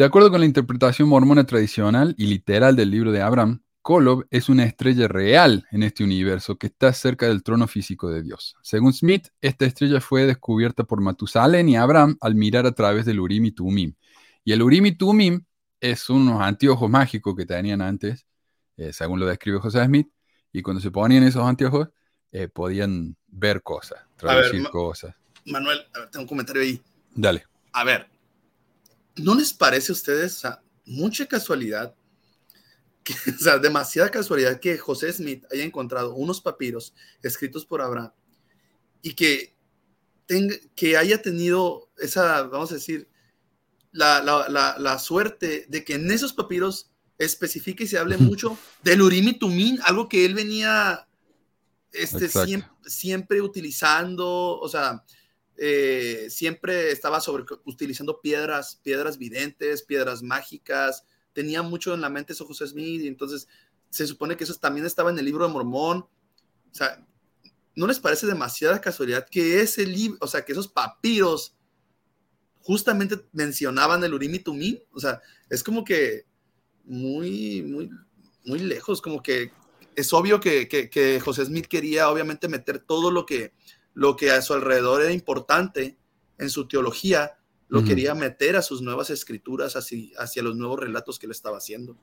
De 0.00 0.06
acuerdo 0.06 0.30
con 0.30 0.40
la 0.40 0.46
interpretación 0.46 1.10
mormona 1.10 1.44
tradicional 1.44 2.14
y 2.16 2.24
literal 2.24 2.74
del 2.74 2.90
libro 2.90 3.12
de 3.12 3.20
Abraham, 3.20 3.60
Kolob 3.82 4.26
es 4.30 4.48
una 4.48 4.64
estrella 4.64 5.08
real 5.08 5.66
en 5.72 5.82
este 5.82 6.02
universo 6.02 6.56
que 6.56 6.68
está 6.68 6.94
cerca 6.94 7.26
del 7.26 7.42
trono 7.42 7.68
físico 7.68 8.08
de 8.08 8.22
Dios. 8.22 8.56
Según 8.62 8.94
Smith, 8.94 9.28
esta 9.42 9.66
estrella 9.66 10.00
fue 10.00 10.24
descubierta 10.24 10.84
por 10.84 11.02
Matusalén 11.02 11.68
y 11.68 11.76
Abraham 11.76 12.16
al 12.22 12.34
mirar 12.34 12.64
a 12.64 12.72
través 12.72 13.04
del 13.04 13.20
Urim 13.20 13.44
y 13.44 13.50
Tumim. 13.50 13.92
Y 14.42 14.52
el 14.52 14.62
Urim 14.62 14.86
y 14.86 14.92
Tumim 14.92 15.44
es 15.80 16.08
unos 16.08 16.40
anteojos 16.40 16.88
mágicos 16.88 17.36
que 17.36 17.44
tenían 17.44 17.82
antes, 17.82 18.26
eh, 18.78 18.94
según 18.94 19.20
lo 19.20 19.26
describe 19.26 19.58
José 19.58 19.84
Smith, 19.84 20.08
y 20.50 20.62
cuando 20.62 20.80
se 20.80 20.90
ponían 20.90 21.24
esos 21.24 21.44
anteojos 21.44 21.90
eh, 22.32 22.48
podían 22.48 23.18
ver 23.26 23.62
cosas, 23.62 23.98
traducir 24.16 24.62
ma- 24.62 24.70
cosas. 24.70 25.14
Manuel, 25.44 25.78
a 25.94 25.98
ver, 25.98 26.08
tengo 26.08 26.22
un 26.22 26.28
comentario 26.28 26.62
ahí. 26.62 26.80
Dale. 27.14 27.44
A 27.74 27.84
ver, 27.84 28.08
¿no 29.16 29.34
les 29.34 29.52
parece 29.52 29.92
a 29.92 29.94
ustedes 29.94 30.36
o 30.36 30.40
sea, 30.40 30.62
mucha 30.84 31.26
casualidad, 31.26 31.94
que, 33.02 33.14
o 33.38 33.38
sea, 33.38 33.58
demasiada 33.58 34.10
casualidad 34.10 34.60
que 34.60 34.78
José 34.78 35.12
Smith 35.12 35.44
haya 35.52 35.64
encontrado 35.64 36.14
unos 36.14 36.40
papiros 36.40 36.94
escritos 37.22 37.64
por 37.64 37.80
Abraham 37.80 38.12
y 39.02 39.14
que, 39.14 39.54
tenga, 40.26 40.54
que 40.74 40.96
haya 40.96 41.22
tenido 41.22 41.90
esa, 41.98 42.42
vamos 42.44 42.70
a 42.70 42.74
decir, 42.74 43.08
la, 43.92 44.22
la, 44.22 44.48
la, 44.48 44.76
la 44.78 44.98
suerte 44.98 45.66
de 45.68 45.84
que 45.84 45.94
en 45.94 46.10
esos 46.10 46.32
papiros 46.32 46.90
especifique 47.20 47.84
y 47.84 47.86
se 47.86 47.98
hable 47.98 48.16
mucho 48.16 48.58
del 48.82 49.02
Urim 49.02 49.36
y 49.40 49.78
algo 49.84 50.08
que 50.08 50.24
él 50.24 50.34
venía 50.34 51.06
este, 51.92 52.30
siempre 52.86 53.42
utilizando, 53.42 54.58
o 54.58 54.68
sea, 54.68 55.04
eh, 55.62 56.28
siempre 56.30 56.90
estaba 56.90 57.20
sobre, 57.20 57.44
utilizando 57.66 58.22
piedras, 58.22 58.80
piedras 58.82 59.18
videntes, 59.18 59.82
piedras 59.82 60.22
mágicas, 60.22 61.04
tenía 61.34 61.60
mucho 61.60 61.92
en 61.92 62.00
la 62.00 62.08
mente 62.08 62.32
eso 62.32 62.46
José 62.46 62.66
Smith, 62.66 63.02
y 63.02 63.06
entonces 63.06 63.46
se 63.90 64.06
supone 64.06 64.38
que 64.38 64.44
eso 64.44 64.54
también 64.54 64.86
estaba 64.86 65.10
en 65.10 65.18
el 65.18 65.26
libro 65.26 65.46
de 65.46 65.52
Mormón, 65.52 65.98
o 65.98 66.08
sea, 66.74 67.06
¿no 67.76 67.86
les 67.86 68.00
parece 68.00 68.26
demasiada 68.26 68.80
casualidad 68.80 69.28
que 69.28 69.60
ese 69.60 69.84
libro, 69.84 70.16
o 70.22 70.26
sea, 70.26 70.46
que 70.46 70.52
esos 70.52 70.66
papiros 70.66 71.54
justamente 72.62 73.22
mencionaban 73.32 74.02
el 74.02 74.14
Urim 74.14 74.36
y 74.36 74.38
Tumim? 74.38 74.78
O 74.94 74.98
sea, 74.98 75.20
es 75.50 75.62
como 75.62 75.84
que 75.84 76.24
muy, 76.84 77.60
muy, 77.60 77.90
muy 78.46 78.60
lejos, 78.60 79.02
como 79.02 79.22
que 79.22 79.52
es 79.94 80.10
obvio 80.14 80.40
que, 80.40 80.68
que, 80.68 80.88
que 80.88 81.20
José 81.20 81.44
Smith 81.44 81.66
quería 81.66 82.08
obviamente 82.08 82.48
meter 82.48 82.78
todo 82.78 83.10
lo 83.10 83.26
que, 83.26 83.52
lo 84.00 84.16
que 84.16 84.30
a 84.30 84.40
su 84.40 84.54
alrededor 84.54 85.02
era 85.02 85.12
importante 85.12 85.98
en 86.38 86.48
su 86.48 86.66
teología, 86.66 87.32
lo 87.68 87.84
quería 87.84 88.14
meter 88.14 88.56
a 88.56 88.62
sus 88.62 88.80
nuevas 88.80 89.10
escrituras, 89.10 89.76
hacia, 89.76 89.98
hacia 90.18 90.42
los 90.42 90.56
nuevos 90.56 90.80
relatos 90.80 91.18
que 91.18 91.26
él 91.26 91.32
estaba 91.32 91.58
haciendo. 91.58 91.98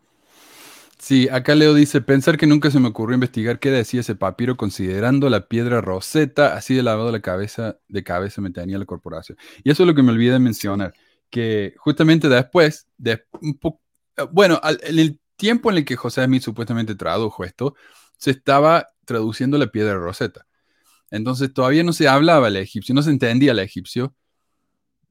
Sí, 0.99 1.27
acá 1.31 1.55
Leo 1.55 1.73
dice, 1.73 2.01
pensar 2.01 2.37
que 2.37 2.45
nunca 2.45 2.69
se 2.69 2.79
me 2.79 2.89
ocurrió 2.89 3.15
investigar 3.15 3.57
qué 3.59 3.71
decía 3.71 4.01
ese 4.01 4.13
papiro 4.13 4.57
considerando 4.57 5.27
la 5.27 5.47
piedra 5.47 5.81
roseta, 5.81 6.55
así 6.55 6.75
de 6.75 6.83
lavado 6.83 7.11
la 7.11 7.21
cabeza, 7.21 7.79
de 7.87 8.03
cabeza 8.03 8.41
me 8.41 8.51
tenía 8.51 8.77
la 8.77 8.85
corporación. 8.85 9.35
Y 9.63 9.71
eso 9.71 9.81
es 9.81 9.87
lo 9.87 9.95
que 9.95 10.03
me 10.03 10.11
olvidé 10.11 10.33
de 10.33 10.39
mencionar, 10.39 10.93
que 11.31 11.73
justamente 11.77 12.29
después, 12.29 12.85
de 12.95 13.25
un 13.41 13.59
bueno, 14.31 14.59
al- 14.61 14.79
en 14.83 14.99
el 14.99 15.19
tiempo 15.35 15.71
en 15.71 15.77
el 15.77 15.85
que 15.85 15.95
José 15.95 16.23
Smith 16.25 16.43
supuestamente 16.43 16.93
tradujo 16.93 17.43
esto, 17.43 17.73
se 18.17 18.29
estaba 18.29 18.89
traduciendo 19.03 19.57
la 19.57 19.71
piedra 19.71 19.95
roseta. 19.95 20.45
Entonces 21.11 21.53
todavía 21.53 21.83
no 21.83 21.93
se 21.93 22.07
hablaba 22.07 22.47
el 22.47 22.57
egipcio, 22.57 22.93
no 22.93 23.01
se 23.01 23.11
entendía 23.11 23.51
el 23.51 23.59
egipcio, 23.59 24.15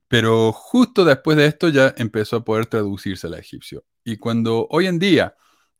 pero 0.09 0.53
justo 0.53 1.05
después 1.05 1.36
de 1.36 1.47
esto 1.47 1.68
ya 1.68 1.94
empezó 1.97 2.36
a 2.36 2.44
poder 2.44 2.66
traducirse 2.66 3.26
al 3.26 3.34
egipcio. 3.34 3.84
Y 4.05 4.16
cuando 4.18 4.66
hoy 4.70 4.86
en 4.86 4.99
día 4.99 5.34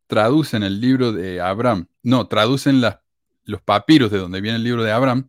traducen 0.07 0.63
el 0.63 0.81
libro 0.81 1.13
de 1.13 1.41
Abraham, 1.41 1.89
no, 2.03 2.27
traducen 2.27 2.81
los 2.81 3.63
papiros 3.63 4.11
de 4.11 4.19
donde 4.19 4.41
viene 4.41 4.57
el 4.57 4.65
libro 4.65 4.83
de 4.83 4.93
Abraham, 4.93 5.29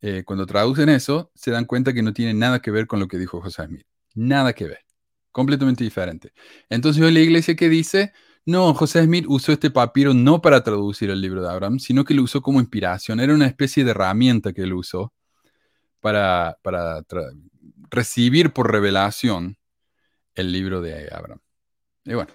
eh, 0.00 0.24
cuando 0.24 0.46
traducen 0.46 0.88
eso, 0.88 1.30
se 1.34 1.52
dan 1.52 1.64
cuenta 1.64 1.92
que 1.92 2.02
no 2.02 2.12
tiene 2.12 2.34
nada 2.34 2.60
que 2.60 2.72
ver 2.72 2.88
con 2.88 2.98
lo 2.98 3.06
que 3.06 3.18
dijo 3.18 3.40
José 3.40 3.64
Smith. 3.66 3.86
Nada 4.14 4.52
que 4.52 4.66
ver. 4.66 4.84
Completamente 5.30 5.84
diferente. 5.84 6.32
Entonces 6.68 7.02
hoy 7.02 7.12
la 7.12 7.20
iglesia 7.20 7.54
que 7.54 7.68
dice, 7.68 8.12
no, 8.44 8.74
José 8.74 9.04
Smith 9.04 9.24
usó 9.28 9.52
este 9.52 9.70
papiro 9.70 10.14
no 10.14 10.42
para 10.42 10.64
traducir 10.64 11.10
el 11.10 11.20
libro 11.20 11.42
de 11.42 11.48
Abraham, 11.48 11.78
sino 11.78 12.04
que 12.04 12.14
lo 12.14 12.22
usó 12.22 12.42
como 12.42 12.60
inspiración. 12.60 13.20
Era 13.20 13.34
una 13.34 13.46
especie 13.46 13.84
de 13.84 13.92
herramienta 13.92 14.52
que 14.52 14.62
él 14.62 14.72
usó 14.72 15.12
para, 16.00 16.58
para 16.62 17.04
recibir 17.90 18.52
por 18.52 18.70
revelación 18.70 19.56
el 20.34 20.50
libro 20.50 20.80
de 20.80 21.08
Abraham. 21.12 21.38
Y 22.04 22.14
bueno, 22.14 22.32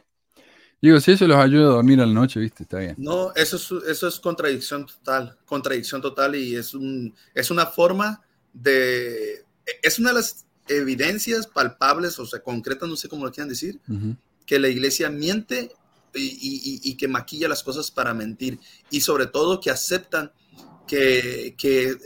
digo, 0.81 0.99
si 1.01 1.11
eso 1.11 1.27
los 1.27 1.37
ayuda 1.37 1.65
a 1.65 1.75
dormir 1.75 1.99
a 1.99 2.05
la 2.05 2.13
noche, 2.13 2.39
viste, 2.39 2.63
está 2.63 2.79
bien. 2.79 2.95
No, 2.97 3.33
eso 3.35 3.57
es, 3.57 3.69
eso 3.89 4.07
es 4.07 4.19
contradicción 4.21 4.85
total, 4.85 5.37
contradicción 5.45 6.01
total 6.01 6.35
y 6.35 6.55
es, 6.55 6.73
un, 6.73 7.13
es 7.33 7.51
una 7.51 7.65
forma 7.65 8.21
de, 8.53 9.43
es 9.81 9.99
una 9.99 10.09
de 10.09 10.15
las 10.15 10.45
evidencias 10.69 11.47
palpables, 11.47 12.17
o 12.19 12.25
sea, 12.25 12.39
concretas, 12.39 12.87
no 12.87 12.95
sé 12.95 13.09
cómo 13.09 13.25
lo 13.25 13.31
quieran 13.31 13.49
decir, 13.49 13.79
que 14.45 14.59
la 14.59 14.69
iglesia 14.69 15.09
miente 15.09 15.71
y, 16.17 16.25
y- 16.41 16.81
y 16.83 16.97
que 16.97 17.07
maquilla 17.07 17.47
las 17.47 17.63
cosas 17.63 17.91
para 17.91 18.13
mentir 18.13 18.59
y 18.89 19.01
sobre 19.01 19.27
todo 19.27 19.59
que 19.59 19.71
aceptan 19.71 20.31
que, 20.87 21.55
que, 21.57 21.89
eh, 21.89 21.97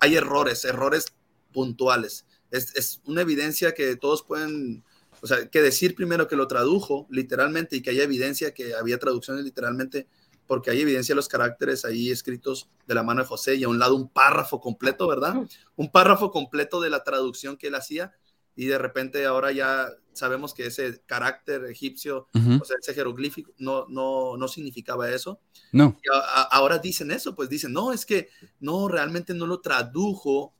hay 0.00 0.16
errores, 0.16 0.64
errores 0.64 1.06
puntuales. 1.52 2.26
Es, 2.50 2.74
es 2.76 3.00
una 3.06 3.22
evidencia 3.22 3.72
que 3.74 3.96
todos 3.96 4.22
pueden, 4.22 4.84
o 5.22 5.26
sea, 5.26 5.48
que 5.48 5.62
decir 5.62 5.94
primero 5.94 6.28
que 6.28 6.36
lo 6.36 6.48
tradujo 6.48 7.06
literalmente 7.10 7.76
y 7.76 7.82
que 7.82 7.90
haya 7.90 8.02
evidencia 8.04 8.52
que 8.54 8.74
había 8.74 8.98
traducciones 8.98 9.44
literalmente, 9.44 10.06
porque 10.46 10.70
hay 10.70 10.80
evidencia 10.82 11.14
de 11.14 11.16
los 11.16 11.28
caracteres 11.28 11.84
ahí 11.84 12.10
escritos 12.10 12.68
de 12.86 12.94
la 12.94 13.02
mano 13.02 13.22
de 13.22 13.28
José 13.28 13.54
y 13.54 13.64
a 13.64 13.68
un 13.68 13.78
lado 13.78 13.94
un 13.96 14.08
párrafo 14.08 14.60
completo, 14.60 15.06
¿verdad? 15.08 15.36
Un 15.76 15.90
párrafo 15.90 16.30
completo 16.30 16.80
de 16.80 16.90
la 16.90 17.02
traducción 17.02 17.56
que 17.56 17.68
él 17.68 17.74
hacía 17.76 18.12
y 18.56 18.66
de 18.66 18.78
repente 18.78 19.24
ahora 19.26 19.52
ya 19.52 19.88
sabemos 20.12 20.54
que 20.54 20.66
ese 20.66 21.02
carácter 21.06 21.64
egipcio, 21.64 22.28
Ujú. 22.34 22.60
o 22.62 22.64
sea, 22.64 22.76
ese 22.80 22.94
jeroglífico 22.94 23.52
no, 23.58 23.86
no, 23.88 24.36
no 24.36 24.46
significaba 24.48 25.10
eso. 25.10 25.40
No. 25.72 25.98
Y 26.04 26.08
a- 26.16 26.20
a- 26.20 26.42
ahora 26.44 26.78
dicen 26.78 27.10
eso, 27.10 27.34
pues 27.34 27.48
dicen, 27.48 27.72
no, 27.72 27.92
es 27.92 28.06
que 28.06 28.28
no, 28.60 28.86
realmente 28.88 29.34
no 29.34 29.46
lo 29.46 29.60
tradujo, 29.60 30.54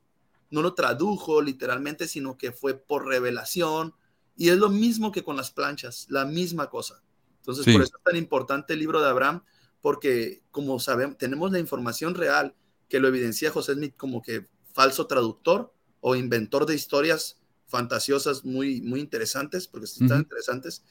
no 0.50 0.60
lo 0.62 0.74
tradujo 0.74 1.40
literalmente, 1.40 2.08
sino 2.08 2.36
que 2.36 2.50
fue 2.52 2.74
por 2.74 3.06
revelación. 3.06 3.94
Y 4.36 4.48
es 4.48 4.56
lo 4.58 4.68
mismo 4.70 5.12
que 5.12 5.22
con 5.22 5.36
las 5.36 5.52
planchas, 5.52 6.06
la 6.08 6.24
misma 6.24 6.68
cosa. 6.68 7.00
Entonces, 7.36 7.64
Sí. 7.64 7.72
por 7.72 7.82
eso 7.82 7.96
es 7.96 8.02
tan 8.02 8.16
importante 8.16 8.72
el 8.72 8.80
libro 8.80 9.00
de 9.00 9.08
Abraham, 9.08 9.44
porque 9.80 10.42
como 10.50 10.80
sabemos, 10.80 11.16
tenemos 11.18 11.52
la 11.52 11.60
información 11.60 12.14
real 12.16 12.56
que 12.88 12.98
lo 12.98 13.06
evidencia 13.06 13.50
José 13.52 13.74
Smith 13.74 13.94
como 13.96 14.20
que 14.20 14.48
falso 14.72 15.06
traductor 15.06 15.72
o 16.00 16.16
inventor 16.16 16.66
de 16.66 16.74
historias 16.74 17.38
fantasiosas 17.74 18.44
muy, 18.44 18.80
muy 18.82 19.00
interesantes, 19.00 19.66
porque 19.66 19.88
sí 19.88 20.04
están 20.04 20.20
interesantes. 20.20 20.84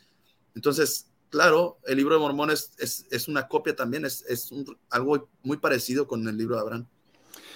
Entonces, 0.53 1.07
claro, 1.29 1.77
el 1.87 1.95
libro 1.95 2.15
de 2.15 2.19
Mormón 2.19 2.49
es, 2.51 2.73
es, 2.77 3.07
es 3.09 3.29
una 3.29 3.47
copia 3.47 3.73
también, 3.73 4.03
es, 4.03 4.25
es 4.27 4.51
un- 4.51 4.77
algo 4.89 5.29
muy 5.43 5.57
parecido 5.57 6.07
con 6.07 6.27
el 6.27 6.37
libro 6.37 6.55
de 6.55 6.61
Abraham. 6.61 6.85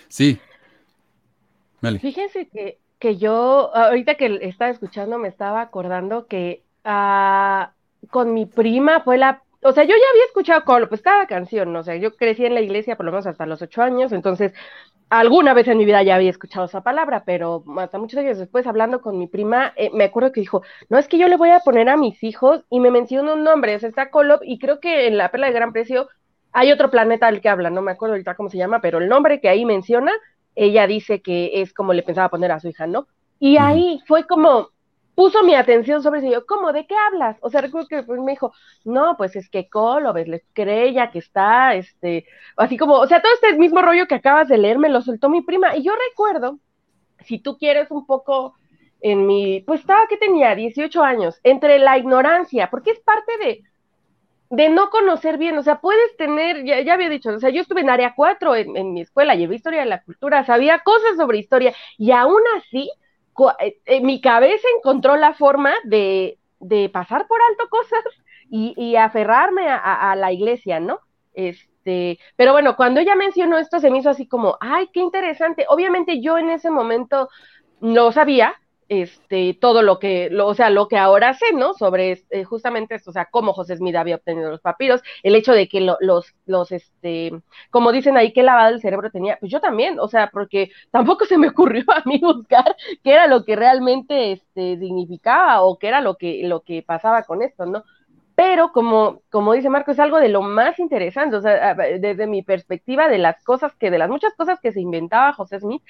Sí. 0.07 0.39
Meli. 1.82 1.99
Fíjense 1.99 2.47
que, 2.47 2.80
que 2.99 3.17
yo, 3.17 3.75
ahorita 3.75 4.15
que 4.15 4.39
estaba 4.43 4.71
escuchando, 4.71 5.17
me 5.19 5.28
estaba 5.28 5.59
acordando 5.61 6.25
que 6.28 6.63
ah, 6.86 7.73
con 8.09 8.34
mi 8.34 8.45
prima 8.45 9.01
fue 9.03 9.17
la, 9.17 9.43
o 9.61 9.71
sea, 9.71 9.83
yo 9.83 9.89
ya 9.89 10.09
había 10.11 10.25
escuchado 10.25 10.63
Colo, 10.63 10.89
pues 10.89 11.01
cada 11.01 11.27
canción, 11.27 11.73
¿no? 11.73 11.79
o 11.79 11.83
sea, 11.83 11.95
yo 11.95 12.15
crecí 12.15 12.45
en 12.45 12.53
la 12.53 12.61
iglesia 12.61 12.95
por 12.95 13.05
lo 13.05 13.11
menos 13.11 13.27
hasta 13.27 13.45
los 13.45 13.61
ocho 13.61 13.81
años, 13.81 14.11
entonces 14.11 14.53
alguna 15.09 15.53
vez 15.53 15.67
en 15.67 15.77
mi 15.77 15.85
vida 15.85 16.03
ya 16.03 16.15
había 16.15 16.29
escuchado 16.29 16.65
esa 16.65 16.81
palabra, 16.81 17.23
pero 17.25 17.63
hasta 17.77 17.97
muchos 17.97 18.19
años 18.19 18.37
después, 18.37 18.67
hablando 18.67 19.01
con 19.01 19.17
mi 19.17 19.27
prima, 19.27 19.73
eh, 19.75 19.89
me 19.93 20.05
acuerdo 20.05 20.31
que 20.31 20.41
dijo, 20.41 20.61
no, 20.89 20.97
es 20.97 21.07
que 21.07 21.17
yo 21.17 21.27
le 21.27 21.37
voy 21.37 21.49
a 21.49 21.59
poner 21.59 21.89
a 21.89 21.97
mis 21.97 22.23
hijos 22.23 22.65
y 22.69 22.79
me 22.79 22.91
mencionó 22.91 23.33
un 23.33 23.43
nombre, 23.43 23.75
o 23.75 23.79
sea, 23.79 23.89
está 23.89 24.09
Kolob 24.09 24.41
y 24.43 24.59
creo 24.59 24.79
que 24.79 25.07
en 25.07 25.17
la 25.17 25.29
Perla 25.31 25.47
de 25.47 25.53
Gran 25.53 25.71
Precio 25.71 26.09
hay 26.51 26.71
otro 26.71 26.89
planeta 26.89 27.27
al 27.27 27.41
que 27.41 27.49
habla, 27.49 27.69
no 27.69 27.81
me 27.81 27.91
acuerdo 27.91 28.13
ahorita 28.13 28.35
cómo 28.35 28.49
se 28.49 28.57
llama, 28.57 28.81
pero 28.81 28.97
el 28.97 29.07
nombre 29.07 29.39
que 29.39 29.49
ahí 29.49 29.65
menciona, 29.65 30.11
ella 30.55 30.87
dice 30.87 31.21
que 31.21 31.61
es 31.61 31.73
como 31.73 31.93
le 31.93 32.03
pensaba 32.03 32.29
poner 32.29 32.51
a 32.51 32.59
su 32.59 32.67
hija, 32.67 32.87
¿no? 32.87 33.07
Y 33.39 33.57
ahí 33.57 34.01
fue 34.07 34.25
como, 34.25 34.69
puso 35.18 35.41
mi 35.41 35.55
atención 35.55 36.03
sobre 36.03 36.20
eso, 36.20 36.28
y 36.28 36.32
yo, 36.34 36.45
¿cómo? 36.45 36.72
¿De 36.72 36.86
qué 36.86 36.93
hablas? 36.95 37.38
O 37.41 37.49
sea, 37.49 37.61
recuerdo 37.61 37.88
que 37.88 38.03
me 38.03 38.34
dijo, 38.34 38.53
no, 38.86 39.18
pues 39.18 39.36
es 39.36 39.49
que 39.49 39.68
Colo, 39.68 40.13
ves, 40.13 40.28
la 40.28 40.36
estrella 40.36 41.09
que 41.09 41.18
está, 41.18 41.74
este, 41.74 42.28
así 42.55 42.78
como, 42.78 42.93
o 42.97 43.07
sea, 43.07 43.20
todo 43.20 43.34
este 43.34 43.57
mismo 43.57 43.82
rollo 43.82 44.05
que 44.07 44.13
acabas 44.13 44.47
de 44.47 44.59
leer 44.59 44.78
me 44.78 44.89
lo 44.89 45.01
soltó 45.01 45.28
mi 45.28 45.41
prima, 45.41 45.76
y 45.76 45.82
yo 45.82 45.91
recuerdo, 46.11 46.59
si 47.26 47.39
tú 47.39 47.57
quieres 47.57 47.89
un 47.89 48.05
poco 48.05 48.53
en 49.01 49.26
mi, 49.26 49.61
pues 49.61 49.80
estaba 49.80 50.05
que 50.07 50.18
tenía 50.18 50.53
18 50.53 51.01
años, 51.01 51.39
entre 51.41 51.80
la 51.80 51.97
ignorancia, 51.97 52.70
porque 52.70 52.91
es 52.91 52.99
parte 52.99 53.32
de, 53.39 53.63
de 54.51 54.70
no 54.70 54.91
conocer 54.91 55.39
bien, 55.39 55.57
o 55.57 55.63
sea, 55.63 55.82
puedes 55.82 56.15
tener, 56.18 56.63
ya, 56.63 56.82
ya 56.82 56.93
había 56.93 57.09
dicho, 57.09 57.32
o 57.32 57.39
sea, 57.39 57.49
yo 57.49 57.61
estuve 57.61 57.82
en 57.82 57.89
área 57.89 58.13
4 58.15 58.55
en, 58.55 58.78
en 58.78 58.93
mi 58.93 59.01
escuela, 59.01 59.34
llevé 59.34 59.55
historia 59.55 59.80
de 59.80 59.88
la 59.88 60.03
cultura, 60.03 60.45
sabía 60.45 60.84
cosas 60.86 61.18
sobre 61.18 61.39
historia, 61.39 61.74
y 61.97 62.11
aún 62.11 62.43
así, 62.59 62.91
eh, 63.59 63.79
eh, 63.85 64.01
mi 64.01 64.21
cabeza 64.21 64.67
encontró 64.77 65.15
la 65.17 65.33
forma 65.33 65.73
de, 65.83 66.39
de 66.59 66.89
pasar 66.89 67.27
por 67.27 67.39
alto 67.49 67.69
cosas 67.69 68.03
y, 68.49 68.95
aferrarme 68.95 69.67
a, 69.69 69.77
a- 69.77 70.11
a 70.11 70.15
la 70.15 70.31
iglesia, 70.31 70.79
¿no? 70.79 70.99
Este, 71.33 72.19
pero 72.35 72.51
bueno, 72.53 72.75
cuando 72.75 72.99
ella 73.01 73.15
mencionó 73.15 73.57
esto, 73.57 73.79
se 73.79 73.91
me 73.91 73.99
hizo 73.99 74.09
así 74.09 74.27
como, 74.27 74.57
ay, 74.61 74.88
qué 74.93 74.99
interesante. 75.01 75.65
Obviamente 75.69 76.21
yo 76.21 76.38
en 76.38 76.49
ese 76.49 76.69
momento 76.71 77.29
no 77.81 78.11
sabía, 78.11 78.55
este, 78.89 79.53
todo 79.59 79.81
lo 79.81 79.99
que, 79.99 80.29
lo, 80.29 80.47
o 80.47 80.53
sea, 80.55 80.69
lo 80.69 80.88
que 80.88 80.97
ahora 80.97 81.33
sé, 81.33 81.53
¿no? 81.53 81.73
Sobre 81.73 82.23
eh, 82.29 82.43
justamente 82.45 82.95
esto, 82.95 83.09
o 83.11 83.13
sea, 83.13 83.25
cómo 83.31 83.53
José 83.53 83.75
Smith 83.77 83.95
había 83.95 84.15
obtenido 84.15 84.49
los 84.51 84.61
papiros, 84.61 85.01
el 85.23 85.35
hecho 85.35 85.53
de 85.53 85.67
que 85.67 85.81
lo- 85.81 85.97
los, 85.99 86.33
los, 86.45 86.71
este, 86.71 87.31
como 87.69 87.91
dicen 87.91 88.17
ahí, 88.17 88.33
que 88.33 88.43
lavado 88.43 88.73
el 88.73 88.81
cerebro 88.81 89.11
tenía, 89.11 89.38
pues 89.39 89.51
yo 89.51 89.59
también, 89.59 89.99
o 89.99 90.07
sea, 90.07 90.29
porque 90.31 90.71
tampoco 90.91 91.25
se 91.25 91.38
me 91.38 91.49
ocurrió 91.49 91.83
a 91.91 92.01
mí 92.05 92.19
buscar 92.21 92.75
qué 93.03 93.11
era 93.13 93.27
lo 93.27 93.43
que 93.45 93.55
realmente, 93.55 94.31
este, 94.33 94.77
significaba 94.77 95.61
o 95.61 95.77
qué 95.77 95.88
era 95.89 96.01
lo 96.01 96.15
que, 96.17 96.41
lo 96.45 96.61
que 96.61 96.81
pasaba 96.83 97.23
con 97.23 97.41
esto, 97.41 97.65
¿no? 97.65 97.83
Pero 98.35 98.71
como, 98.71 99.21
como 99.31 99.53
dice 99.53 99.69
Marco, 99.69 99.89
es 99.91 99.99
algo 99.99 100.19
de 100.19 100.29
lo 100.29 100.43
más 100.43 100.77
interesante, 100.77 101.35
o 101.38 101.41
sea, 101.41 101.73
desde 101.73 102.27
mi 102.27 102.43
perspectiva, 102.43 103.07
de 103.09 103.17
las 103.17 103.43
cosas 103.43 103.75
que, 103.75 103.89
de 103.89 103.97
las 103.97 104.09
muchas 104.11 104.35
cosas 104.35 104.59
que 104.61 104.71
se 104.71 104.79
inventaba 104.79 105.33
José 105.33 105.59
Smith, 105.59 105.81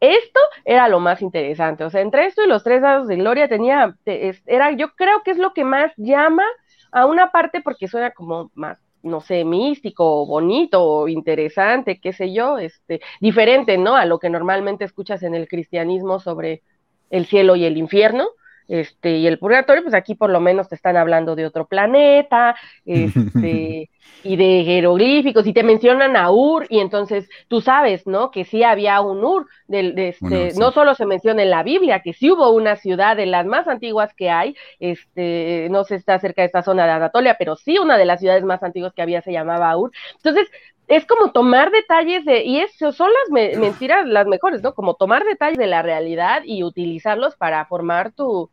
esto 0.00 0.40
era 0.64 0.88
lo 0.88 1.00
más 1.00 1.22
interesante, 1.22 1.84
o 1.84 1.90
sea, 1.90 2.00
entre 2.02 2.26
esto 2.26 2.42
y 2.44 2.48
los 2.48 2.62
tres 2.62 2.82
dados 2.82 3.08
de 3.08 3.16
gloria 3.16 3.48
tenía, 3.48 3.96
era, 4.04 4.72
yo 4.72 4.94
creo 4.94 5.22
que 5.24 5.30
es 5.30 5.38
lo 5.38 5.52
que 5.54 5.64
más 5.64 5.92
llama 5.96 6.44
a 6.92 7.06
una 7.06 7.30
parte 7.30 7.60
porque 7.62 7.88
suena 7.88 8.10
como 8.10 8.50
más, 8.54 8.78
no 9.02 9.20
sé, 9.20 9.44
místico, 9.44 10.26
bonito, 10.26 11.08
interesante, 11.08 12.00
qué 12.00 12.12
sé 12.12 12.32
yo, 12.32 12.58
este, 12.58 13.00
diferente, 13.20 13.78
¿no? 13.78 13.96
A 13.96 14.04
lo 14.04 14.18
que 14.18 14.30
normalmente 14.30 14.84
escuchas 14.84 15.22
en 15.22 15.34
el 15.34 15.48
cristianismo 15.48 16.18
sobre 16.20 16.62
el 17.10 17.26
cielo 17.26 17.56
y 17.56 17.64
el 17.64 17.76
infierno, 17.76 18.28
este, 18.68 19.18
y 19.18 19.26
el 19.26 19.38
purgatorio, 19.38 19.82
pues 19.82 19.94
aquí 19.94 20.14
por 20.14 20.30
lo 20.30 20.40
menos 20.40 20.68
te 20.68 20.74
están 20.74 20.96
hablando 20.96 21.36
de 21.36 21.46
otro 21.46 21.66
planeta, 21.66 22.56
este, 22.84 23.90
y 24.22 24.36
de 24.36 24.64
jeroglíficos, 24.64 25.46
y 25.46 25.52
te 25.52 25.62
mencionan 25.62 26.16
a 26.16 26.32
Ur, 26.32 26.66
y 26.68 26.80
entonces 26.80 27.28
tú 27.48 27.60
sabes, 27.60 28.06
¿no? 28.08 28.30
Que 28.32 28.44
sí 28.44 28.64
había 28.64 29.00
un 29.00 29.24
Ur, 29.24 29.46
del, 29.68 29.94
de 29.94 30.08
este, 30.08 30.18
Bueno, 30.20 30.50
sí. 30.50 30.66
no 30.66 30.72
solo 30.72 30.94
se 30.96 31.06
menciona 31.06 31.42
en 31.44 31.50
la 31.50 31.62
Biblia, 31.62 32.00
que 32.02 32.12
sí 32.12 32.30
hubo 32.32 32.50
una 32.50 32.74
ciudad 32.76 33.16
de 33.16 33.26
las 33.26 33.46
más 33.46 33.68
antiguas 33.68 34.12
que 34.14 34.30
hay, 34.30 34.56
este, 34.80 35.68
no 35.70 35.84
se 35.84 35.94
está 35.94 36.18
cerca 36.18 36.42
de 36.42 36.46
esta 36.46 36.62
zona 36.62 36.86
de 36.86 36.90
Anatolia, 36.92 37.36
pero 37.38 37.54
sí 37.56 37.78
una 37.78 37.96
de 37.98 38.04
las 38.04 38.18
ciudades 38.20 38.42
más 38.44 38.62
antiguas 38.64 38.92
que 38.94 39.02
había 39.02 39.22
se 39.22 39.32
llamaba 39.32 39.76
Ur. 39.76 39.92
Entonces, 40.16 40.48
es 40.88 41.04
como 41.06 41.32
tomar 41.32 41.70
detalles 41.70 42.24
de, 42.24 42.44
y 42.44 42.60
eso 42.60 42.92
son 42.92 43.08
las 43.12 43.30
me- 43.30 43.56
mentiras 43.56 44.06
las 44.06 44.26
mejores, 44.26 44.62
¿no? 44.62 44.74
Como 44.74 44.94
tomar 44.94 45.24
detalles 45.24 45.58
de 45.58 45.66
la 45.66 45.82
realidad 45.82 46.42
y 46.44 46.62
utilizarlos 46.62 47.36
para 47.36 47.64
formar 47.66 48.12
tu, 48.12 48.50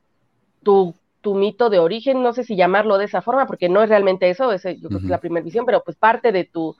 tu, 0.63 0.95
tu 1.21 1.35
mito 1.35 1.69
de 1.69 1.79
origen, 1.79 2.21
no 2.23 2.33
sé 2.33 2.43
si 2.43 2.55
llamarlo 2.55 2.97
de 2.97 3.05
esa 3.05 3.21
forma, 3.21 3.45
porque 3.47 3.69
no 3.69 3.83
es 3.83 3.89
realmente 3.89 4.29
eso, 4.29 4.51
ese, 4.51 4.77
yo 4.79 4.87
creo 4.89 4.99
que 4.99 5.05
es 5.05 5.11
la 5.11 5.19
primera 5.19 5.43
visión, 5.43 5.65
pero 5.65 5.81
pues 5.83 5.97
parte 5.97 6.31
de 6.31 6.45
tu 6.45 6.75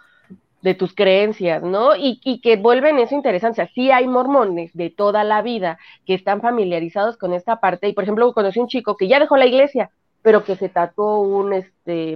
de 0.61 0.75
tus 0.75 0.95
creencias, 0.95 1.61
¿no? 1.61 1.93
Y, 1.93 2.21
y 2.23 2.39
que 2.39 2.55
vuelven 2.55 2.97
eso 2.97 3.13
interesante. 3.15 3.61
O 3.61 3.65
sea, 3.65 3.73
sí 3.75 3.91
hay 3.91 4.07
mormones 4.07 4.71
de 4.73 4.89
toda 4.89 5.25
la 5.25 5.41
vida 5.41 5.77
que 6.05 6.13
están 6.13 6.39
familiarizados 6.39 7.17
con 7.17 7.33
esta 7.33 7.59
parte. 7.59 7.89
Y 7.89 7.93
por 7.93 8.05
ejemplo, 8.05 8.31
conocí 8.33 8.61
un 8.61 8.69
chico 8.69 8.95
que 8.95 9.09
ya 9.09 9.19
dejó 9.19 9.35
la 9.35 9.45
iglesia, 9.45 9.89
pero 10.21 10.45
que 10.45 10.55
se 10.55 10.69
tatuó 10.69 11.19
un 11.19 11.51
este 11.51 12.13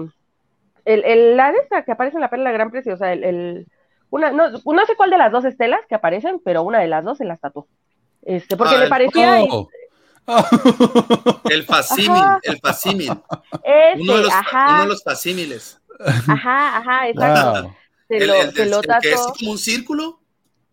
el, 0.86 1.04
el 1.04 1.36
la 1.36 1.52
de 1.52 1.58
esa 1.58 1.82
que 1.84 1.92
aparece 1.92 2.16
en 2.16 2.22
la 2.22 2.30
perla 2.30 2.54
gran 2.54 2.72
precio, 2.72 2.94
o 2.94 2.98
sea, 2.98 3.12
el, 3.12 3.26
el- 3.26 3.68
una, 4.10 4.32
no, 4.32 4.50
no 4.50 4.86
sé 4.86 4.96
cuál 4.96 5.10
de 5.10 5.18
las 5.18 5.34
dos 5.34 5.44
estelas 5.44 5.82
que 5.90 5.96
aparecen, 5.96 6.40
pero 6.40 6.64
una 6.64 6.80
de 6.80 6.88
las 6.88 7.04
dos 7.04 7.18
se 7.18 7.26
las 7.26 7.42
tatuó. 7.42 7.68
Este, 8.24 8.56
porque 8.56 8.76
Ah, 8.76 8.84
le 8.86 8.88
parecía 8.88 9.40
Oh. 9.52 9.68
El 11.50 11.64
facímil, 11.64 12.10
Ajá. 12.12 12.40
el 12.44 12.60
facímil. 12.60 13.12
ese, 13.64 14.02
Uno 14.02 14.18
de 14.18 14.24
los, 14.24 14.34
ajá, 14.34 14.66
uno 14.74 14.82
de 14.82 14.88
los 14.88 15.04
facímiles. 15.04 15.80
ajá, 16.28 16.78
ajá, 16.78 17.10
exacto. 17.10 17.62
Wow. 17.64 17.76
Se 18.08 18.18
El, 18.18 18.28
lo, 18.28 18.34
el- 18.36 18.54
se 18.54 18.64
el- 18.64 18.70
lo 18.72 18.80
el 18.82 18.88
que 19.02 19.12
es 19.14 19.28
como 19.40 19.52
un 19.52 19.58
círculo. 19.58 20.20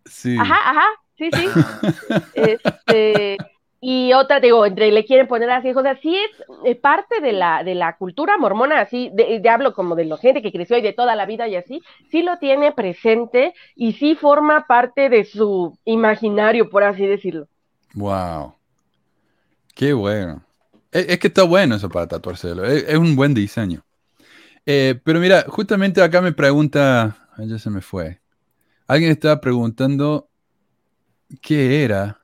Sí. 0.06 0.36
Ajá, 0.38 0.70
ajá, 0.70 0.86
sí, 1.16 1.30
sí. 1.32 1.48
Este, 2.34 3.36
y 3.80 4.12
otra, 4.14 4.40
digo, 4.40 4.64
entre 4.66 4.90
le 4.90 5.04
quieren 5.04 5.28
poner 5.28 5.50
así, 5.50 5.70
o 5.70 5.82
sea, 5.82 5.96
sí 6.00 6.16
es 6.16 6.30
eh, 6.64 6.74
parte 6.74 7.20
de 7.20 7.32
la, 7.32 7.62
de 7.62 7.74
la 7.74 7.96
cultura 7.96 8.36
mormona, 8.38 8.80
así, 8.80 9.10
de, 9.12 9.40
de 9.40 9.48
hablo 9.50 9.74
como 9.74 9.94
de 9.94 10.06
la 10.06 10.16
gente 10.16 10.42
que 10.42 10.52
creció 10.52 10.76
y 10.78 10.82
de 10.82 10.92
toda 10.94 11.14
la 11.16 11.26
vida 11.26 11.48
y 11.48 11.56
así, 11.56 11.80
sí 12.10 12.22
lo 12.22 12.38
tiene 12.38 12.72
presente 12.72 13.54
y 13.76 13.92
sí 13.92 14.14
forma 14.14 14.66
parte 14.66 15.08
de 15.10 15.24
su 15.24 15.78
imaginario, 15.84 16.70
por 16.70 16.82
así 16.84 17.06
decirlo. 17.06 17.46
Wow. 17.94 18.54
Qué 19.74 19.92
bueno. 19.92 20.44
Es, 20.90 21.06
es 21.08 21.18
que 21.18 21.28
está 21.28 21.42
bueno 21.42 21.74
eso 21.76 21.88
para 21.88 22.06
tatuárselo. 22.08 22.64
Es, 22.64 22.84
es 22.88 22.96
un 22.96 23.16
buen 23.16 23.34
diseño. 23.34 23.84
Eh, 24.66 25.00
pero 25.04 25.20
mira, 25.20 25.44
justamente 25.48 26.02
acá 26.02 26.20
me 26.20 26.32
pregunta. 26.32 27.28
ya 27.38 27.58
se 27.58 27.70
me 27.70 27.80
fue. 27.80 28.20
Alguien 28.86 29.10
estaba 29.10 29.40
preguntando 29.40 30.28
qué 31.40 31.84
era. 31.84 32.20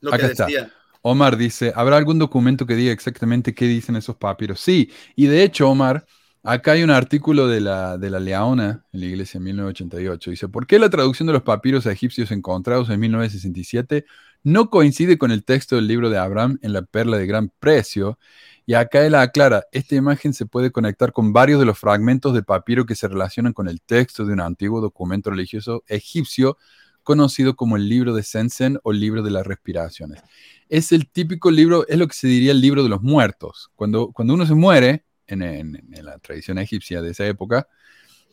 Lo 0.00 0.14
Acá 0.14 0.26
que 0.26 0.32
está. 0.32 0.46
decía. 0.46 0.72
Omar 1.02 1.36
dice, 1.36 1.72
¿habrá 1.74 1.96
algún 1.96 2.18
documento 2.18 2.66
que 2.66 2.74
diga 2.76 2.92
exactamente 2.92 3.54
qué 3.54 3.66
dicen 3.66 3.96
esos 3.96 4.16
papiros? 4.16 4.60
Sí, 4.60 4.90
y 5.16 5.26
de 5.26 5.42
hecho, 5.42 5.68
Omar, 5.70 6.04
acá 6.42 6.72
hay 6.72 6.82
un 6.82 6.90
artículo 6.90 7.48
de 7.48 7.60
la, 7.60 7.96
de 7.96 8.10
la 8.10 8.20
Leona 8.20 8.84
en 8.92 9.00
la 9.00 9.06
iglesia 9.06 9.38
en 9.38 9.44
1988. 9.44 10.30
Dice, 10.30 10.48
¿por 10.48 10.66
qué 10.66 10.78
la 10.78 10.90
traducción 10.90 11.26
de 11.26 11.32
los 11.32 11.42
papiros 11.42 11.86
egipcios 11.86 12.30
encontrados 12.32 12.90
en 12.90 13.00
1967 13.00 14.04
no 14.42 14.70
coincide 14.70 15.18
con 15.18 15.30
el 15.30 15.44
texto 15.44 15.76
del 15.76 15.86
libro 15.86 16.10
de 16.10 16.18
Abraham 16.18 16.58
en 16.62 16.72
la 16.72 16.82
perla 16.82 17.18
de 17.18 17.26
gran 17.26 17.50
precio? 17.58 18.18
Y 18.66 18.74
acá 18.74 19.04
él 19.04 19.14
aclara, 19.14 19.64
esta 19.72 19.96
imagen 19.96 20.32
se 20.32 20.46
puede 20.46 20.70
conectar 20.70 21.12
con 21.12 21.32
varios 21.32 21.58
de 21.58 21.66
los 21.66 21.78
fragmentos 21.78 22.34
de 22.34 22.42
papiro 22.42 22.86
que 22.86 22.94
se 22.94 23.08
relacionan 23.08 23.52
con 23.52 23.68
el 23.68 23.80
texto 23.80 24.24
de 24.24 24.32
un 24.32 24.40
antiguo 24.40 24.80
documento 24.80 25.30
religioso 25.30 25.82
egipcio 25.88 26.56
conocido 27.02 27.56
como 27.56 27.76
el 27.76 27.88
libro 27.88 28.14
de 28.14 28.22
Sensen 28.22 28.78
o 28.82 28.92
libro 28.92 29.22
de 29.22 29.30
las 29.30 29.46
respiraciones. 29.46 30.22
Es 30.68 30.92
el 30.92 31.08
típico 31.10 31.50
libro, 31.50 31.86
es 31.88 31.98
lo 31.98 32.06
que 32.06 32.14
se 32.14 32.28
diría 32.28 32.52
el 32.52 32.60
libro 32.60 32.82
de 32.82 32.88
los 32.88 33.02
muertos. 33.02 33.70
Cuando, 33.74 34.12
cuando 34.12 34.34
uno 34.34 34.46
se 34.46 34.54
muere, 34.54 35.04
en, 35.26 35.42
en- 35.42 35.88
en 35.92 36.04
la 36.04 36.18
tradición 36.18 36.58
egipcia 36.58 37.02
de 37.02 37.10
esa 37.10 37.26
época, 37.26 37.66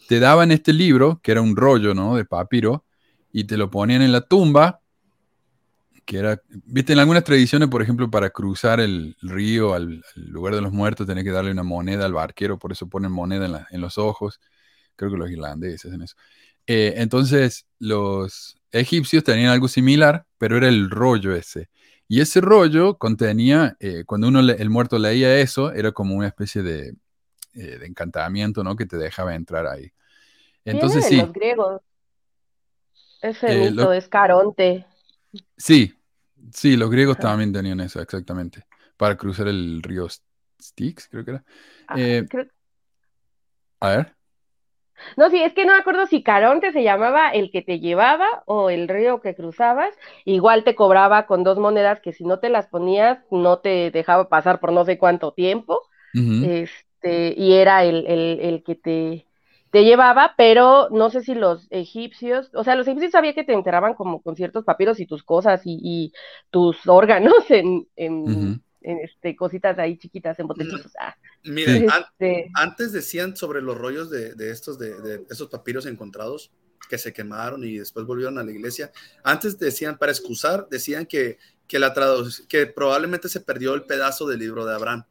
te 0.07 0.19
daban 0.19 0.51
este 0.51 0.73
libro, 0.73 1.19
que 1.23 1.31
era 1.31 1.41
un 1.41 1.55
rollo 1.55 1.93
¿no? 1.93 2.15
de 2.15 2.25
papiro, 2.25 2.85
y 3.31 3.45
te 3.45 3.57
lo 3.57 3.69
ponían 3.69 4.01
en 4.01 4.11
la 4.11 4.21
tumba, 4.21 4.81
que 6.07 6.17
era, 6.19 6.41
viste, 6.65 6.93
en 6.93 6.99
algunas 6.99 7.25
tradiciones, 7.25 7.69
por 7.69 7.81
ejemplo, 7.83 8.09
para 8.09 8.31
cruzar 8.31 8.79
el 8.79 9.17
río 9.21 9.75
al, 9.75 10.03
al 10.15 10.23
lugar 10.29 10.55
de 10.55 10.61
los 10.61 10.71
muertos, 10.73 11.05
tenés 11.05 11.25
que 11.25 11.31
darle 11.31 11.51
una 11.51 11.63
moneda 11.63 12.05
al 12.05 12.13
barquero, 12.13 12.57
por 12.57 12.71
eso 12.71 12.87
ponen 12.89 13.11
moneda 13.11 13.45
en, 13.45 13.51
la- 13.53 13.67
en 13.71 13.81
los 13.81 13.97
ojos. 13.99 14.39
Creo 14.95 15.11
que 15.11 15.17
los 15.17 15.29
irlandeses 15.29 15.85
hacen 15.85 16.01
eso. 16.03 16.15
Eh, 16.65 16.95
entonces, 16.97 17.67
los 17.79 18.57
egipcios 18.71 19.23
tenían 19.23 19.51
algo 19.51 19.67
similar, 19.67 20.25
pero 20.37 20.57
era 20.57 20.69
el 20.69 20.89
rollo 20.89 21.35
ese. 21.35 21.69
Y 22.07 22.21
ese 22.21 22.41
rollo 22.41 22.97
contenía, 22.97 23.75
eh, 23.81 24.03
cuando 24.05 24.29
uno 24.29 24.41
le- 24.41 24.53
el 24.61 24.69
muerto 24.69 24.97
leía 24.99 25.37
eso, 25.39 25.73
era 25.73 25.91
como 25.91 26.15
una 26.15 26.27
especie 26.27 26.63
de, 26.63 26.95
eh, 27.53 27.77
de 27.79 27.85
encantamiento, 27.85 28.63
¿no? 28.63 28.75
Que 28.77 28.85
te 28.85 28.97
dejaba 28.97 29.35
entrar 29.35 29.67
ahí. 29.67 29.91
Entonces, 30.65 31.03
de 31.03 31.09
sí, 31.09 31.17
los 31.17 31.33
griegos. 31.33 31.81
Ese 33.21 33.47
mito 33.55 33.73
lo- 33.83 33.93
es 33.93 34.07
Caronte. 34.07 34.85
sí, 35.57 35.93
sí, 36.53 36.77
los 36.77 36.89
griegos 36.89 37.17
Ajá. 37.17 37.29
también 37.29 37.53
tenían 37.53 37.79
eso, 37.79 38.01
exactamente. 38.01 38.65
Para 38.97 39.17
cruzar 39.17 39.47
el 39.47 39.81
río 39.83 40.07
Styx, 40.61 41.07
creo 41.09 41.25
que 41.25 41.31
era. 41.31 41.45
Eh, 41.93 42.27
creo- 42.29 42.47
a 43.79 43.89
ver. 43.89 44.17
No, 45.15 45.29
sí, 45.29 45.41
es 45.41 45.53
que 45.53 45.65
no 45.65 45.73
me 45.73 45.79
acuerdo 45.79 46.05
si 46.07 46.23
Caronte 46.23 46.71
se 46.71 46.83
llamaba 46.83 47.29
el 47.29 47.51
que 47.51 47.61
te 47.61 47.79
llevaba 47.79 48.43
o 48.45 48.69
el 48.69 48.87
río 48.87 49.21
que 49.21 49.35
cruzabas. 49.35 49.93
Igual 50.25 50.63
te 50.63 50.75
cobraba 50.75 51.25
con 51.27 51.43
dos 51.43 51.57
monedas 51.59 51.99
que 52.01 52.13
si 52.13 52.23
no 52.23 52.39
te 52.39 52.49
las 52.49 52.67
ponías 52.67 53.19
no 53.31 53.59
te 53.59 53.91
dejaba 53.91 54.29
pasar 54.29 54.59
por 54.59 54.71
no 54.71 54.85
sé 54.85 54.97
cuánto 54.97 55.33
tiempo. 55.33 55.81
Este, 56.39 57.33
y 57.37 57.53
era 57.55 57.83
el, 57.83 58.05
el, 58.07 58.39
el 58.41 58.63
que 58.63 58.75
te, 58.75 59.26
te 59.71 59.83
llevaba, 59.83 60.33
pero 60.37 60.89
no 60.91 61.09
sé 61.09 61.21
si 61.21 61.35
los 61.35 61.67
egipcios, 61.71 62.49
o 62.53 62.63
sea, 62.63 62.75
los 62.75 62.87
egipcios 62.87 63.11
sabía 63.11 63.33
que 63.33 63.43
te 63.43 63.53
enteraban 63.53 63.93
como 63.95 64.21
con 64.21 64.35
ciertos 64.35 64.63
papiros 64.65 64.99
y 64.99 65.05
tus 65.07 65.23
cosas 65.23 65.61
y, 65.65 65.77
y 65.81 66.13
tus 66.49 66.77
órganos 66.87 67.49
en, 67.49 67.87
en, 67.95 68.61
este, 68.81 69.35
cositas 69.35 69.77
ahí 69.79 69.97
chiquitas, 69.97 70.39
en 70.39 70.47
botecitos. 70.47 70.93
Ah, 70.99 71.15
Miren, 71.43 71.83
Sí. 71.83 71.85
an- 71.87 72.05
este, 72.19 72.51
antes 72.53 72.91
decían 72.91 73.35
sobre 73.35 73.61
los 73.61 73.77
rollos 73.77 74.09
de, 74.09 74.33
de 74.35 74.51
estos, 74.51 74.79
de, 74.79 74.99
de 75.01 75.25
esos 75.29 75.49
papiros 75.49 75.85
encontrados 75.85 76.51
que 76.89 76.97
se 76.97 77.13
quemaron 77.13 77.63
y 77.63 77.77
después 77.77 78.05
volvieron 78.05 78.37
a 78.37 78.43
la 78.43 78.51
iglesia. 78.51 78.91
Antes 79.23 79.59
decían, 79.59 79.97
para 79.97 80.11
excusar, 80.11 80.67
decían 80.69 81.05
que, 81.05 81.37
que, 81.67 81.79
la 81.79 81.93
que 82.47 82.65
probablemente 82.67 83.29
se 83.29 83.41
perdió 83.41 83.73
el 83.73 83.83
pedazo 83.83 84.27
del 84.27 84.39
libro 84.39 84.65
de 84.65 84.73
Abraham. 84.75 85.05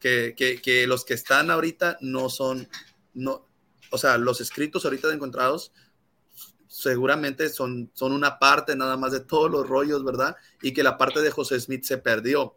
Que, 0.00 0.34
que, 0.36 0.60
que 0.60 0.86
los 0.86 1.04
que 1.04 1.14
están 1.14 1.50
ahorita 1.50 1.96
no 2.02 2.28
son, 2.28 2.68
no, 3.14 3.46
o 3.94 3.98
sea, 3.98 4.18
los 4.18 4.40
escritos 4.40 4.84
ahorita 4.84 5.12
encontrados 5.12 5.72
seguramente 6.66 7.48
son, 7.48 7.90
son 7.94 8.12
una 8.12 8.38
parte 8.38 8.74
nada 8.74 8.96
más 8.96 9.12
de 9.12 9.20
todos 9.20 9.50
los 9.50 9.68
rollos, 9.68 10.04
¿verdad? 10.04 10.36
Y 10.60 10.72
que 10.72 10.82
la 10.82 10.98
parte 10.98 11.22
de 11.22 11.30
José 11.30 11.60
Smith 11.60 11.84
se 11.84 11.98
perdió. 11.98 12.56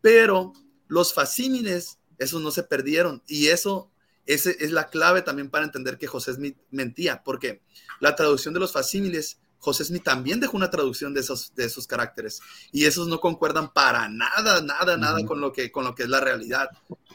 Pero 0.00 0.54
los 0.88 1.12
facímiles, 1.12 1.98
esos 2.16 2.40
no 2.40 2.50
se 2.50 2.62
perdieron. 2.62 3.22
Y 3.26 3.48
eso 3.48 3.90
ese 4.26 4.56
es 4.60 4.70
la 4.70 4.88
clave 4.88 5.22
también 5.22 5.50
para 5.50 5.64
entender 5.64 5.98
que 5.98 6.06
José 6.06 6.32
Smith 6.34 6.56
mentía, 6.70 7.22
porque 7.24 7.62
la 7.98 8.14
traducción 8.14 8.54
de 8.54 8.60
los 8.60 8.72
facímiles, 8.72 9.39
José 9.60 9.84
Smith 9.84 10.02
también 10.02 10.40
dejó 10.40 10.56
una 10.56 10.70
traducción 10.70 11.14
de 11.14 11.20
esos, 11.20 11.54
de 11.54 11.66
esos 11.66 11.86
caracteres. 11.86 12.40
Y 12.72 12.86
esos 12.86 13.06
no 13.08 13.20
concuerdan 13.20 13.72
para 13.72 14.08
nada, 14.08 14.60
nada, 14.62 14.96
nada 14.96 15.24
con, 15.26 15.40
lo 15.40 15.52
que, 15.52 15.70
con 15.70 15.84
lo 15.84 15.94
que 15.94 16.02
es 16.04 16.08
la 16.08 16.18
realidad, 16.20 16.68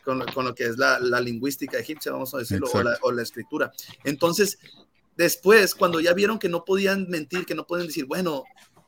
con, 0.03 0.19
lo- 0.19 0.25
con 0.27 0.45
lo 0.45 0.53
que 0.55 0.65
es 0.65 0.77
la, 0.77 0.99
la 0.99 1.19
lingüística 1.19 1.77
egipcia, 1.79 2.11
vamos 2.11 2.33
a 2.33 2.37
decirlo, 2.37 2.67
o 2.71 2.83
la, 2.83 2.97
o 3.01 3.11
la 3.11 3.23
escritura. 3.23 3.71
Entonces, 4.03 4.59
después, 5.17 5.75
cuando 5.75 5.99
ya 5.99 6.13
vieron 6.13 6.39
que 6.39 6.49
no 6.49 6.63
podían 6.65 7.09
mentir, 7.09 7.45
que 7.45 7.55
no 7.55 7.65
pueden 7.65 7.87
decir, 7.87 8.05
bueno, 8.05 8.43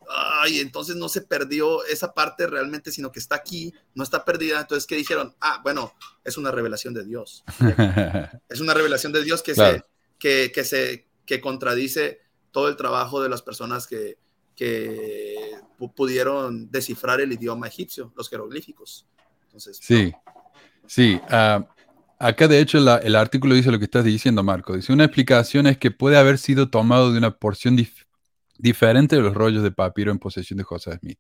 ay, 0.10 0.60
entonces 0.60 0.96
no 0.96 1.10
se 1.10 1.22
perdió 1.22 1.84
esa 1.86 2.14
parte 2.14 2.48
realmente, 2.48 2.92
sino 2.92 3.12
que 3.12 3.20
está 3.20 3.36
aquí, 3.36 3.74
no 3.96 4.04
está 4.04 4.24
perdida. 4.24 4.62
Entonces, 4.62 4.86
¿qué 4.88 4.96
dijeron? 4.96 5.36
Ah, 5.42 5.60
bueno, 5.64 5.94
es 6.24 6.38
una 6.38 6.52
revelación 6.52 6.94
de 6.94 7.04
Dios. 7.06 7.44
Es 8.50 8.60
una 8.62 8.74
revelación 8.74 9.12
de 9.12 9.24
Dios 9.24 9.42
que, 9.44 9.54
Claro. 9.54 9.78
se, 9.78 9.84
que, 10.20 10.52
que, 10.54 10.64
se, 10.64 11.08
que 11.26 11.42
contradice 11.42 12.22
todo 12.52 12.70
el 12.70 12.76
trabajo 12.76 13.22
de 13.22 13.30
las 13.30 13.42
personas 13.42 13.88
que, 13.88 14.18
que 14.56 15.52
pu- 15.78 15.94
pudieron 15.94 16.70
descifrar 16.72 17.22
el 17.22 17.32
idioma 17.32 17.68
egipcio, 17.68 18.12
los 18.16 18.30
jeroglíficos. 18.30 19.08
Entonces, 19.44 19.78
Sí, 19.82 20.14
sí. 20.88 21.20
ah, 21.30 21.68
acá 22.20 22.48
de 22.48 22.60
hecho 22.60 22.80
la- 22.80 22.98
el 22.98 23.16
artículo 23.16 23.56
dice 23.56 23.72
lo 23.72 23.80
que 23.80 23.86
estás 23.86 24.04
diciendo, 24.04 24.44
Marco. 24.44 24.76
Dice, 24.76 24.92
una 24.94 25.06
explicación 25.06 25.68
es 25.68 25.78
que 25.78 25.92
puede 25.92 26.18
haber 26.18 26.38
sido 26.38 26.70
tomado 26.70 27.12
de 27.12 27.18
una 27.18 27.38
porción 27.38 27.78
dif- 27.78 28.06
diferente 28.58 29.16
de 29.16 29.22
los 29.22 29.34
rollos 29.34 29.64
de 29.64 29.72
papiro 29.72 30.12
en 30.12 30.20
posesión 30.20 30.58
de 30.58 30.64
José 30.64 30.98
Smith. 30.98 31.20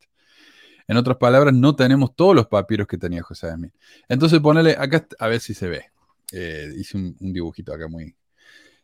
En 0.87 0.97
otras 0.97 1.17
palabras, 1.17 1.53
no 1.53 1.75
tenemos 1.75 2.15
todos 2.15 2.33
los 2.33 2.47
papiros 2.47 2.87
que 2.87 2.97
tenía 2.97 3.21
José 3.21 3.51
Smith. 3.53 3.73
Entonces, 4.07 4.39
ponele 4.39 4.71
acá, 4.79 5.05
a 5.19 5.27
ver 5.27 5.41
si 5.41 5.53
se 5.53 5.67
ve. 5.67 5.85
Eh, 6.31 6.71
hice 6.77 6.97
un, 6.97 7.15
un 7.19 7.33
dibujito 7.33 7.73
acá 7.73 7.87
muy... 7.87 8.15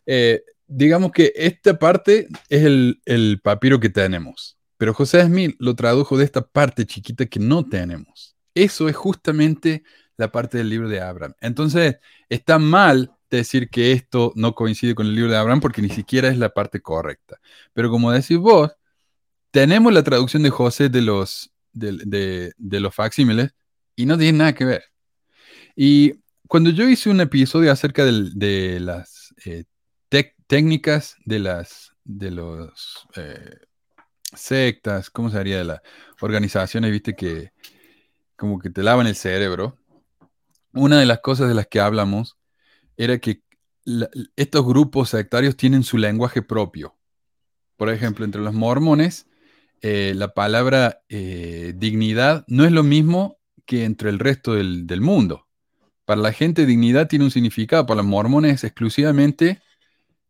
Eh, 0.05 0.43
digamos 0.75 1.11
que 1.11 1.31
esta 1.35 1.77
parte 1.77 2.27
es 2.49 2.63
el, 2.63 3.01
el 3.05 3.39
papiro 3.41 3.79
que 3.79 3.89
tenemos, 3.89 4.57
pero 4.77 4.93
José 4.93 5.23
Smith 5.23 5.55
lo 5.59 5.75
tradujo 5.75 6.17
de 6.17 6.25
esta 6.25 6.41
parte 6.45 6.85
chiquita 6.85 7.25
que 7.25 7.39
no 7.39 7.65
tenemos. 7.67 8.35
Eso 8.55 8.89
es 8.89 8.95
justamente 8.95 9.83
la 10.17 10.31
parte 10.31 10.57
del 10.57 10.69
libro 10.69 10.89
de 10.89 11.01
Abraham. 11.01 11.33
Entonces, 11.41 11.97
está 12.29 12.59
mal 12.59 13.11
decir 13.29 13.69
que 13.69 13.91
esto 13.93 14.31
no 14.35 14.53
coincide 14.53 14.93
con 14.95 15.07
el 15.07 15.15
libro 15.15 15.31
de 15.31 15.37
Abraham 15.37 15.59
porque 15.59 15.81
ni 15.81 15.89
siquiera 15.89 16.27
es 16.29 16.37
la 16.37 16.49
parte 16.53 16.81
correcta. 16.81 17.39
Pero 17.73 17.89
como 17.89 18.11
decís 18.11 18.37
vos, 18.37 18.71
tenemos 19.51 19.93
la 19.93 20.03
traducción 20.03 20.43
de 20.43 20.49
José 20.51 20.89
de 20.89 21.01
los, 21.01 21.51
de, 21.71 21.93
de- 22.05 22.53
de 22.57 22.79
los 22.79 22.93
facsímiles 22.93 23.51
y 23.95 24.05
no 24.05 24.17
tiene 24.17 24.37
nada 24.39 24.53
que 24.53 24.65
ver. 24.65 24.83
Y 25.75 26.13
cuando 26.47 26.69
yo 26.69 26.87
hice 26.87 27.09
un 27.09 27.21
episodio 27.21 27.71
acerca 27.71 28.05
del- 28.05 28.37
de 28.37 28.79
las 28.79 29.33
eh, 29.45 29.63
técnicas 30.53 31.17
de 31.25 31.39
las 31.39 31.95
de 32.03 32.29
los 32.29 33.07
eh, 33.15 33.57
sectas, 34.35 35.09
¿cómo 35.09 35.31
se 35.31 35.39
haría? 35.39 35.57
De 35.57 35.63
las 35.63 35.81
organizaciones, 36.21 36.91
viste, 36.91 37.15
que 37.15 37.53
como 38.35 38.59
que 38.59 38.69
te 38.69 38.83
lavan 38.83 39.07
el 39.07 39.15
cerebro. 39.15 39.79
Una 40.71 40.99
de 40.99 41.07
las 41.07 41.21
cosas 41.21 41.47
de 41.47 41.55
las 41.55 41.65
que 41.65 41.79
hablamos 41.79 42.37
era 42.97 43.17
que 43.17 43.41
estos 44.35 44.63
grupos 44.63 45.09
sectarios 45.09 45.57
tienen 45.57 45.81
su 45.81 45.97
lenguaje 45.97 46.43
propio. 46.43 46.95
Por 47.75 47.89
ejemplo, 47.89 48.23
entre 48.23 48.41
los 48.41 48.53
mormones, 48.53 49.25
eh, 49.81 50.13
la 50.15 50.35
palabra 50.35 51.01
eh, 51.09 51.73
dignidad 51.75 52.45
no 52.47 52.63
es 52.63 52.71
lo 52.71 52.83
mismo 52.83 53.39
que 53.65 53.85
entre 53.85 54.11
el 54.11 54.19
resto 54.19 54.53
del, 54.53 54.85
del 54.85 55.01
mundo. 55.01 55.47
Para 56.05 56.21
la 56.21 56.31
gente, 56.31 56.67
dignidad 56.67 57.07
tiene 57.07 57.25
un 57.25 57.31
significado. 57.31 57.87
Para 57.87 58.03
los 58.03 58.05
mormones, 58.05 58.63
exclusivamente 58.63 59.63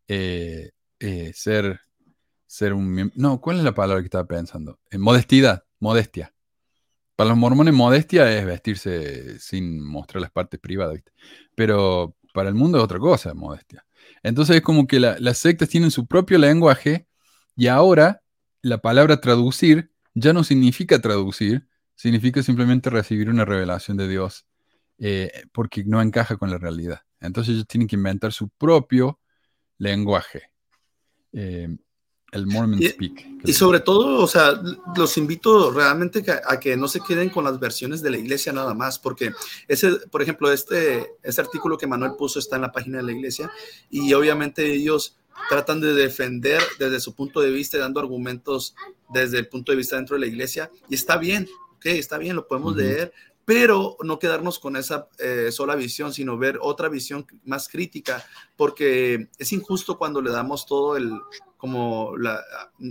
eh, 0.08 0.72
eh, 1.00 1.32
ser, 1.36 1.82
ser 2.48 2.74
un... 2.74 3.12
No, 3.16 3.42
¿cuál 3.42 3.58
es 3.60 3.64
la 3.64 3.74
palabra 3.74 4.02
que 4.02 4.08
estaba 4.08 4.26
pensando? 4.28 4.80
Eh, 4.92 4.98
modestidad, 4.98 5.64
modestia. 5.80 6.34
Para 7.16 7.30
los 7.30 7.38
mormones, 7.38 7.74
modestia 7.74 8.36
es 8.38 8.46
vestirse 8.46 9.40
sin 9.40 9.84
mostrar 9.84 10.22
las 10.22 10.32
partes 10.32 10.60
privadas, 10.60 10.96
¿viste? 10.96 11.12
Pero 11.56 12.16
para 12.34 12.50
el 12.50 12.56
mundo 12.56 12.80
es 12.80 12.84
otra 12.84 13.00
cosa, 13.00 13.34
modestia. 13.34 13.86
Entonces 14.24 14.58
es 14.58 14.62
como 14.64 14.88
que 14.88 15.00
la- 15.00 15.18
las 15.20 15.38
sectas 15.38 15.70
tienen 15.70 15.92
su 15.92 16.08
propio 16.08 16.38
lenguaje 16.40 17.08
y 17.56 17.68
ahora 17.68 18.22
la 18.62 18.80
palabra 18.80 19.22
traducir 19.22 19.92
ya 20.16 20.34
no 20.34 20.44
significa 20.44 21.00
traducir, 21.02 21.68
significa 21.96 22.42
simplemente 22.44 22.90
recibir 22.90 23.30
una 23.30 23.46
revelación 23.46 23.98
de 23.98 24.08
Dios 24.08 24.46
eh, 25.00 25.32
porque 25.52 25.84
no 25.86 26.02
encaja 26.02 26.38
con 26.38 26.50
la 26.50 26.58
realidad. 26.58 27.02
Entonces 27.20 27.54
ellos 27.56 27.68
tienen 27.68 27.88
que 27.88 27.96
inventar 27.96 28.32
su 28.34 28.50
propio 28.50 29.20
lenguaje. 29.78 30.44
Eh, 31.34 31.68
el 32.32 32.48
Mormon 32.48 32.82
Y- 32.82 32.88
Speak. 32.88 33.28
Y 33.46 33.54
sobre 33.54 33.80
todo, 33.80 34.24
o 34.24 34.28
sea, 34.28 34.60
los 34.96 35.18
invito 35.18 35.70
realmente 35.72 36.24
a 36.48 36.60
que 36.60 36.76
no 36.76 36.88
se 36.88 37.00
queden 37.02 37.30
con 37.30 37.44
las 37.44 37.60
versiones 37.60 38.02
de 38.02 38.10
la 38.10 38.18
iglesia 38.18 38.52
nada 38.52 38.74
más, 38.74 38.98
porque 38.98 39.32
ese, 39.68 39.92
por 40.10 40.22
ejemplo, 40.22 40.52
este, 40.52 41.12
este 41.22 41.42
artículo 41.42 41.78
que 41.78 41.86
Manuel 41.86 42.14
puso 42.18 42.40
está 42.40 42.56
en 42.56 42.64
la 42.64 42.72
página 42.72 42.98
de 42.98 43.04
la 43.04 43.12
iglesia 43.12 43.52
y 43.90 44.14
obviamente 44.14 44.66
ellos 44.74 45.18
tratan 45.50 45.82
de 45.82 45.94
defender 45.94 46.62
desde 46.80 47.00
su 47.00 47.14
punto 47.14 47.42
de 47.42 47.52
vista, 47.52 47.78
dando 47.78 48.00
argumentos 48.00 48.74
desde 49.14 49.40
el 49.40 49.48
punto 49.48 49.72
de 49.72 49.78
vista 49.78 49.98
dentro 49.98 50.16
de 50.16 50.22
la 50.22 50.28
iglesia 50.28 50.72
y 50.90 50.96
está 50.96 51.18
bien, 51.18 51.48
ok, 51.76 51.86
está 51.88 52.18
bien, 52.18 52.36
lo 52.36 52.48
podemos 52.48 52.76
leer, 52.76 53.14
pero 53.46 53.98
no 54.04 54.20
quedarnos 54.20 54.60
con 54.60 54.76
esa 54.76 55.10
eh, 55.20 55.50
sola 55.52 55.76
visión, 55.76 56.14
sino 56.14 56.38
ver 56.38 56.60
otra 56.62 56.90
visión 56.90 57.26
más 57.44 57.68
crítica, 57.68 58.26
porque 58.56 59.30
es 59.38 59.52
injusto 59.52 59.98
cuando 59.98 60.22
le 60.22 60.32
damos 60.32 60.66
todo 60.66 60.96
el, 60.96 61.12
como 61.58 62.16
la, 62.18 62.42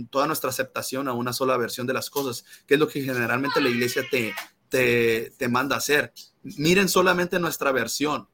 toda 0.09 0.27
nuestra 0.27 0.49
aceptación 0.49 1.07
a 1.07 1.13
una 1.13 1.33
sola 1.33 1.57
versión 1.57 1.87
de 1.87 1.93
las 1.93 2.09
cosas, 2.09 2.45
que 2.67 2.75
es 2.75 2.79
lo 2.79 2.87
que 2.87 3.01
generalmente 3.01 3.61
la 3.61 3.69
iglesia 3.69 4.07
te, 4.09 4.33
te, 4.69 5.31
te 5.37 5.47
manda 5.47 5.75
a 5.75 5.79
hacer. 5.79 6.13
Miren 6.43 6.89
solamente 6.89 7.39
nuestra 7.39 7.71
versión, 7.71 8.27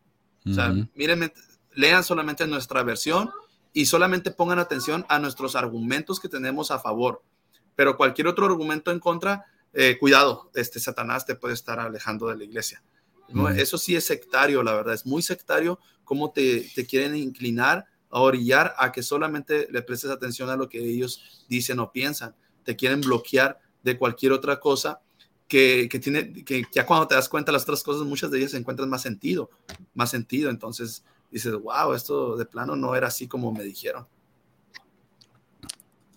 o 0.45 0.53
sea, 0.53 0.71
Ujú. 0.71 0.87
miren, 0.95 1.31
lean 1.73 2.03
solamente 2.03 2.47
nuestra 2.47 2.83
versión 2.83 3.29
y 3.73 3.85
solamente 3.85 4.31
pongan 4.31 4.59
atención 4.59 5.05
a 5.09 5.19
nuestros 5.19 5.55
argumentos 5.55 6.19
que 6.19 6.29
tenemos 6.29 6.71
a 6.71 6.79
favor. 6.79 7.23
Pero 7.75 7.97
cualquier 7.97 8.27
otro 8.27 8.45
argumento 8.45 8.91
en 8.91 8.99
contra, 8.99 9.45
eh, 9.73 9.97
cuidado, 9.99 10.49
este 10.55 10.79
Satanás 10.79 11.25
te 11.25 11.35
puede 11.35 11.53
estar 11.53 11.79
alejando 11.79 12.27
de 12.27 12.37
la 12.37 12.43
iglesia. 12.43 12.83
¿no? 13.29 13.47
Eso 13.49 13.77
sí 13.77 13.95
es 13.95 14.05
sectario, 14.05 14.63
la 14.63 14.73
verdad, 14.73 14.95
es 14.95 15.05
muy 15.05 15.21
sectario 15.21 15.79
cómo 16.03 16.31
te, 16.31 16.67
te 16.73 16.85
quieren 16.85 17.15
inclinar 17.15 17.85
a 18.09 18.21
orillar 18.21 18.73
a 18.77 18.91
que 18.91 19.03
solamente 19.03 19.67
le 19.69 19.81
prestes 19.83 20.09
atención 20.09 20.49
a 20.49 20.55
lo 20.55 20.67
que 20.67 20.79
ellos 20.79 21.45
dicen 21.47 21.79
o 21.79 21.91
piensan. 21.91 22.35
Te 22.63 22.75
quieren 22.75 23.01
bloquear 23.01 23.59
de 23.83 23.97
cualquier 23.97 24.31
otra 24.31 24.59
cosa 24.59 24.99
que, 25.47 25.87
que 25.89 25.99
tiene, 25.99 26.43
que 26.43 26.63
ya 26.71 26.85
cuando 26.85 27.07
te 27.07 27.15
das 27.15 27.29
cuenta 27.29 27.51
las 27.51 27.63
otras 27.63 27.83
cosas, 27.83 28.07
muchas 28.07 28.31
de 28.31 28.39
ellas 28.39 28.53
encuentran 28.55 28.89
más 28.89 29.03
sentido, 29.03 29.49
más 29.93 30.09
sentido. 30.09 30.49
Entonces 30.49 31.03
dices, 31.31 31.53
wow, 31.53 31.93
esto 31.93 32.35
de 32.35 32.45
plano 32.45 32.75
no 32.75 32.95
era 32.95 33.07
así 33.07 33.27
como 33.27 33.51
me 33.51 33.63
dijeron. 33.63 34.07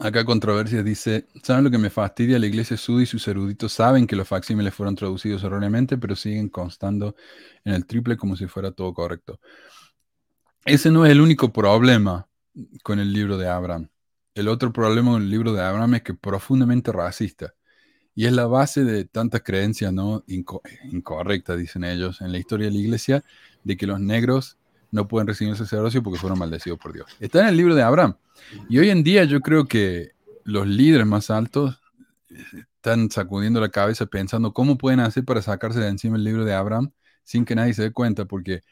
Acá 0.04 0.24
Controversia 0.24 0.82
dice, 0.82 1.28
¿saben 1.44 1.62
lo 1.62 1.70
que 1.70 1.78
me 1.78 1.88
fastidia? 1.88 2.36
La 2.40 2.46
iglesia 2.46 2.76
suda 2.76 3.04
y 3.04 3.06
sus 3.06 3.28
eruditos 3.28 3.72
saben 3.72 4.08
que 4.08 4.16
los 4.16 4.26
facsímiles 4.26 4.74
fueron 4.74 4.96
traducidos 4.96 5.44
erróneamente, 5.44 5.96
pero 5.96 6.16
siguen 6.16 6.48
constando 6.48 7.14
en 7.64 7.74
el 7.74 7.86
triple 7.86 8.16
como 8.16 8.34
si 8.34 8.48
fuera 8.48 8.72
todo 8.72 8.92
correcto. 8.92 9.38
Ese 10.64 10.90
no 10.90 11.06
es 11.06 11.12
el 11.12 11.20
único 11.20 11.52
problema 11.52 12.26
con 12.82 12.98
el 12.98 13.12
libro 13.12 13.38
de 13.38 13.48
Abraham. 13.48 13.90
El 14.34 14.48
otro 14.48 14.72
problema 14.72 15.12
con 15.12 15.22
el 15.22 15.30
libro 15.30 15.52
de 15.52 15.62
Abraham 15.62 15.94
es 15.94 16.02
que 16.02 16.12
es 16.12 16.18
profundamente 16.18 16.90
racista. 16.90 17.54
Y 18.12 18.26
es 18.26 18.32
la 18.32 18.46
base 18.46 18.82
de 18.82 19.04
tantas 19.04 19.42
creencias 19.42 19.92
¿no? 19.92 20.24
Inco- 20.26 20.62
incorrectas, 20.90 21.58
dicen 21.58 21.84
ellos, 21.84 22.20
en 22.22 22.32
la 22.32 22.38
historia 22.38 22.66
de 22.66 22.72
la 22.72 22.80
iglesia, 22.80 23.24
de 23.62 23.76
que 23.76 23.86
los 23.86 24.00
negros 24.00 24.58
no 24.92 25.08
pueden 25.08 25.26
recibir 25.26 25.52
el 25.52 25.58
sacerdocio 25.58 26.02
porque 26.02 26.20
fueron 26.20 26.38
maldecidos 26.38 26.78
por 26.78 26.92
Dios. 26.92 27.06
Está 27.18 27.40
en 27.40 27.48
el 27.48 27.56
libro 27.56 27.74
de 27.74 27.82
Abraham. 27.82 28.14
Y 28.68 28.78
hoy 28.78 28.90
en 28.90 29.02
día 29.02 29.24
yo 29.24 29.40
creo 29.40 29.66
que 29.66 30.12
los 30.44 30.66
líderes 30.66 31.06
más 31.06 31.30
altos 31.30 31.80
están 32.76 33.10
sacudiendo 33.10 33.60
la 33.60 33.70
cabeza 33.70 34.06
pensando 34.06 34.52
cómo 34.52 34.76
pueden 34.78 35.00
hacer 35.00 35.24
para 35.24 35.42
sacarse 35.42 35.80
de 35.80 35.88
encima 35.88 36.16
el 36.16 36.24
libro 36.24 36.44
de 36.44 36.54
Abraham 36.54 36.92
sin 37.24 37.44
que 37.44 37.54
nadie 37.54 37.74
se 37.74 37.82
dé 37.82 37.92
cuenta, 37.92 38.26
porque 38.26 38.62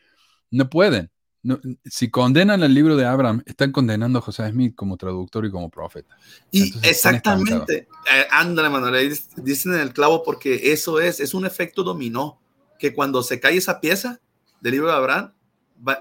no 0.50 0.68
pueden. 0.68 1.10
No- 1.42 1.58
si 1.86 2.10
condenan 2.10 2.62
el 2.62 2.74
libro 2.74 2.96
de 2.96 3.06
Abraham, 3.06 3.42
están 3.46 3.72
condenando 3.72 4.18
a 4.18 4.22
José 4.22 4.50
Smith 4.50 4.74
como 4.74 4.98
traductor 4.98 5.46
y 5.46 5.50
como 5.50 5.70
profeta. 5.70 6.18
Y 6.50 6.64
Entonces, 6.64 6.90
exactamente, 6.90 7.88
eh, 8.12 8.26
ándale, 8.30 8.68
Manuel, 8.68 9.18
dicen 9.36 9.74
en 9.74 9.80
el 9.80 9.94
clavo 9.94 10.22
porque 10.22 10.72
eso 10.72 11.00
es, 11.00 11.18
es 11.20 11.32
un 11.32 11.46
efecto 11.46 11.82
dominó, 11.82 12.38
que 12.78 12.92
cuando 12.92 13.22
se 13.22 13.40
cae 13.40 13.56
esa 13.56 13.80
pieza 13.80 14.20
del 14.60 14.72
libro 14.72 14.88
de 14.88 14.94
Abraham, 14.94 15.32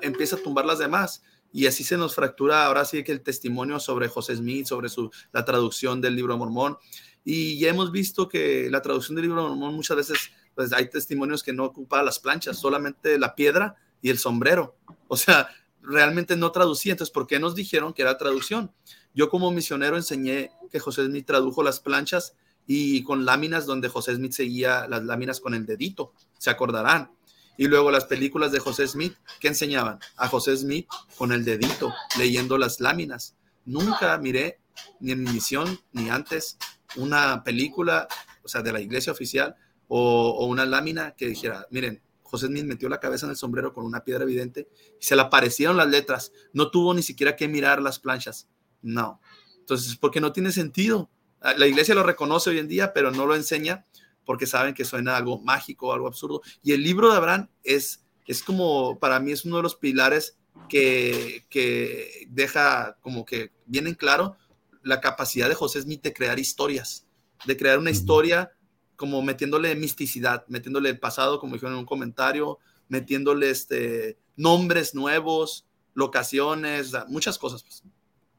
empieza 0.02 0.36
a 0.36 0.40
tumbar 0.40 0.66
las 0.66 0.80
demás. 0.80 1.24
Y 1.52 1.66
así 1.66 1.84
se 1.84 1.98
nos 1.98 2.14
fractura 2.14 2.66
ahora 2.66 2.86
sí 2.86 3.04
que 3.04 3.12
el 3.12 3.22
testimonio 3.22 3.80
sobre 3.80 4.08
José 4.08 4.36
Smith, 4.36 4.68
sobre 4.68 4.90
su, 4.90 5.10
la 5.32 5.46
traducción 5.46 6.00
del 6.00 6.16
libro 6.16 6.38
Mormón. 6.38 6.78
Y 7.26 7.58
ya 7.60 7.70
hemos 7.70 7.92
visto 7.92 8.28
que 8.28 8.70
la 8.70 8.82
traducción 8.82 9.16
del 9.16 9.26
libro 9.26 9.48
Mormón 9.48 9.74
muchas 9.74 9.98
veces, 9.98 10.18
pues 10.54 10.72
hay 10.74 10.90
testimonios 10.90 11.42
que 11.42 11.54
no 11.54 11.66
ocupa 11.66 12.04
las 12.04 12.20
planchas, 12.20 12.58
solamente 12.58 13.18
la 13.18 13.36
piedra 13.36 13.76
y 14.02 14.10
el 14.10 14.20
sombrero. 14.20 14.78
O 15.08 15.18
sea, 15.18 15.50
realmente 15.82 16.36
no 16.36 16.52
traducía. 16.52 16.94
Entonces, 16.94 17.12
¿por 17.12 17.28
qué 17.28 17.40
nos 17.40 17.56
dijeron 17.56 17.94
que 17.94 18.04
era 18.04 18.18
traducción? 18.18 18.72
Yo 19.14 19.30
como 19.30 19.52
misionero 19.52 19.98
enseñé 19.98 20.52
que 20.72 20.80
José 20.80 21.06
Smith 21.06 21.26
tradujo 21.26 21.64
las 21.64 21.80
planchas 21.80 22.36
y 22.68 23.04
con 23.04 23.26
láminas 23.26 23.66
donde 23.66 23.90
José 23.90 24.16
Smith 24.16 24.34
seguía 24.34 24.88
las 24.88 25.04
láminas 25.04 25.40
con 25.40 25.56
el 25.56 25.66
dedito, 25.66 26.14
se 26.38 26.52
acordarán. 26.52 27.12
Y 27.60 27.68
luego 27.68 27.92
las 27.92 28.06
películas 28.06 28.54
de 28.54 28.60
José 28.60 28.88
Smith, 28.88 29.18
¿qué 29.42 29.50
enseñaban? 29.50 30.00
A 30.16 30.30
José 30.30 30.56
Smith 30.56 30.88
con 31.18 31.34
el 31.34 31.44
dedito, 31.44 31.94
leyendo 32.18 32.58
las 32.58 32.80
láminas. 32.80 33.36
Nunca 33.66 34.18
miré, 34.18 34.62
ni 35.02 35.12
en 35.12 35.26
mi 35.26 35.30
misión, 35.30 35.78
ni 35.92 36.10
antes, 36.10 36.58
una 36.96 37.44
película, 37.44 38.08
o 38.44 38.48
sea, 38.48 38.62
de 38.62 38.72
la 38.72 38.80
iglesia 38.80 39.12
oficial 39.12 39.58
o, 39.90 40.48
una 40.48 40.66
lámina 40.66 41.16
que 41.18 41.28
dijera, 41.28 41.68
miren, 41.70 42.02
José 42.24 42.48
Smith 42.48 42.64
metió 42.64 42.88
la 42.88 43.02
cabeza 43.02 43.26
en 43.26 43.32
el 43.32 43.36
sombrero 43.36 43.74
con 43.74 43.84
una 43.84 44.06
piedra 44.06 44.24
evidente 44.24 44.70
y 44.98 45.04
se 45.04 45.18
le 45.18 45.24
aparecieron 45.24 45.76
las 45.76 45.90
letras. 45.90 46.32
No 46.54 46.72
tuvo 46.72 46.94
ni 46.94 47.04
siquiera 47.04 47.36
que 47.36 47.50
mirar 47.50 47.82
las 47.82 48.00
planchas. 48.00 48.48
No. 48.82 49.20
Entonces, 49.60 49.98
porque 49.98 50.22
no 50.22 50.32
tiene 50.32 50.54
sentido. 50.54 51.10
La 51.58 51.68
iglesia 51.68 51.94
lo 51.94 52.04
reconoce 52.04 52.52
hoy 52.52 52.60
en 52.60 52.70
día, 52.70 52.94
pero 52.94 53.12
no 53.12 53.26
lo 53.26 53.36
enseña 53.36 53.84
porque 54.30 54.46
saben 54.46 54.76
que 54.76 54.86
suena 54.86 55.18
algo 55.18 55.40
mágico, 55.40 55.92
algo 55.92 56.06
absurdo. 56.06 56.44
Y 56.62 56.74
el 56.74 56.84
libro 56.84 57.10
de 57.10 57.18
Abraham 57.18 57.48
es, 57.64 58.06
es 58.28 58.44
como, 58.44 59.00
para 59.00 59.20
mí 59.20 59.32
es 59.32 59.44
uno 59.44 59.58
de 59.58 59.64
los 59.64 59.74
pilares 59.76 60.38
que, 60.70 61.48
que 61.50 62.28
deja 62.30 62.96
como 63.02 63.26
que 63.26 63.52
bien 63.66 63.88
en 63.88 63.96
claro 63.96 64.36
la 64.84 65.02
capacidad 65.02 65.50
de 65.50 65.56
José 65.56 65.82
Smith 65.82 66.04
de 66.04 66.14
crear 66.14 66.38
historias, 66.38 67.08
de 67.46 67.58
crear 67.58 67.80
una 67.80 67.90
historia 67.90 68.52
como 68.96 69.24
metiéndole 69.24 69.76
misticidad, 69.76 70.46
metiéndole 70.48 70.90
el 70.90 71.00
pasado, 71.00 71.40
como 71.40 71.54
dijeron 71.56 71.74
en 71.74 71.80
un 71.80 71.86
comentario, 71.88 72.60
metiéndole 72.88 73.50
este, 73.50 74.20
nombres 74.36 74.94
nuevos, 74.94 75.66
locaciones, 75.96 76.92
muchas 77.08 77.40
cosas. 77.40 77.64
pues. 77.64 77.82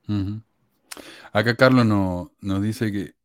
Ujú. 0.07 0.41
Acá 1.33 1.57
Carlos 1.57 1.85
no- 1.85 2.31
nos 2.41 2.63
dice 2.63 2.93
que 2.93 3.19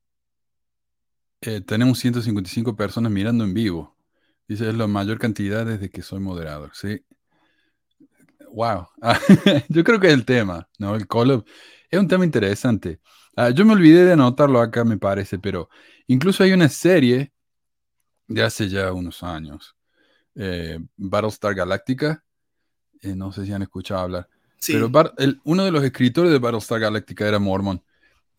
eh, 1.45 1.61
tenemos 1.61 1.99
155 1.99 2.75
personas 2.75 3.11
mirando 3.11 3.43
en 3.43 3.53
vivo. 3.53 3.95
Dice, 4.47 4.69
es 4.69 4.75
la 4.75 4.87
mayor 4.87 5.17
cantidad 5.19 5.65
desde 5.65 5.89
que 5.89 6.01
soy 6.01 6.19
moderador. 6.19 6.71
Sí. 6.73 7.01
Wow. 8.51 8.87
Ah, 9.01 9.19
yo 9.69 9.83
creo 9.83 9.99
que 9.99 10.07
es 10.07 10.13
el 10.13 10.25
tema, 10.25 10.67
¿no? 10.79 10.95
El 10.95 11.07
call 11.07 11.43
es 11.89 11.99
un 11.99 12.07
tema 12.07 12.25
interesante. 12.25 12.99
Ah, 13.35 13.49
yo 13.49 13.65
me 13.65 13.73
olvidé 13.73 14.05
de 14.05 14.13
anotarlo 14.13 14.61
acá, 14.61 14.83
me 14.85 14.97
parece, 14.97 15.39
pero 15.39 15.69
incluso 16.07 16.43
hay 16.43 16.53
una 16.53 16.69
serie 16.69 17.33
de 18.27 18.43
hace 18.43 18.69
ya 18.69 18.91
unos 18.93 19.23
años, 19.23 19.75
eh, 20.35 20.79
Battlestar 20.97 21.55
Galactica. 21.55 22.23
eh, 23.01 23.15
no 23.15 23.31
sé 23.31 23.45
si 23.45 23.53
han 23.53 23.61
escuchado 23.61 24.01
hablar. 24.01 24.29
Sí, 24.57 24.73
Pero 24.73 24.89
Bar- 24.89 25.13
el- 25.17 25.39
uno 25.45 25.63
de 25.65 25.71
los 25.71 25.83
escritores 25.83 26.31
de 26.31 26.39
Battlestar 26.39 26.79
Galactica 26.79 27.27
era 27.27 27.39
Mormon. 27.39 27.83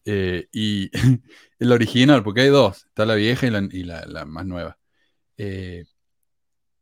Eh, 0.04 0.48
y 0.52 0.90
el 1.58 1.72
original, 1.72 2.22
porque 2.22 2.42
hay 2.42 2.48
dos, 2.48 2.86
está 2.86 3.06
la 3.06 3.14
vieja 3.14 3.46
y 3.46 3.50
la, 3.50 3.68
y 3.70 3.84
la- 3.84 4.06
la 4.06 4.24
más 4.26 4.46
nueva. 4.46 4.78
Eh, 5.38 5.84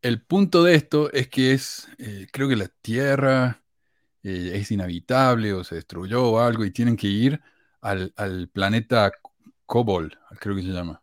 el 0.03 0.23
punto 0.23 0.63
de 0.63 0.75
esto 0.75 1.11
es 1.13 1.29
que 1.29 1.53
es, 1.53 1.89
eh, 1.99 2.27
creo 2.33 2.49
que 2.49 2.57
la 2.57 2.69
Tierra 2.83 3.63
eh, 4.23 4.53
es 4.55 4.71
inhabitable 4.71 5.53
o 5.55 5.65
se 5.65 5.77
destruyó 5.77 6.25
o 6.25 6.41
algo 6.41 6.65
y 6.65 6.71
tienen 6.73 6.97
que 6.97 7.09
ir 7.09 7.41
al, 7.81 8.13
al 8.17 8.49
planeta 8.49 9.13
Kobol, 9.67 10.19
creo 10.41 10.57
que 10.57 10.63
se 10.63 10.69
llama. 10.69 11.03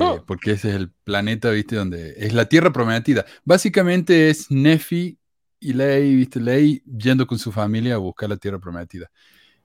Oh. 0.00 0.22
porque 0.26 0.52
ese 0.52 0.68
es 0.70 0.74
el 0.76 0.90
planeta, 1.04 1.50
¿viste? 1.50 1.76
Donde 1.76 2.14
es 2.18 2.34
la 2.34 2.46
Tierra 2.48 2.72
prometida. 2.72 3.24
Básicamente 3.44 4.28
es 4.30 4.50
Nefi 4.50 5.18
y 5.60 5.72
Ley, 5.72 6.14
¿viste? 6.16 6.40
Ley 6.40 6.82
yendo 6.84 7.26
con 7.26 7.38
su 7.38 7.52
familia 7.52 7.94
a 7.94 7.98
buscar 7.98 8.28
la 8.28 8.36
Tierra 8.36 8.58
prometida. 8.58 9.10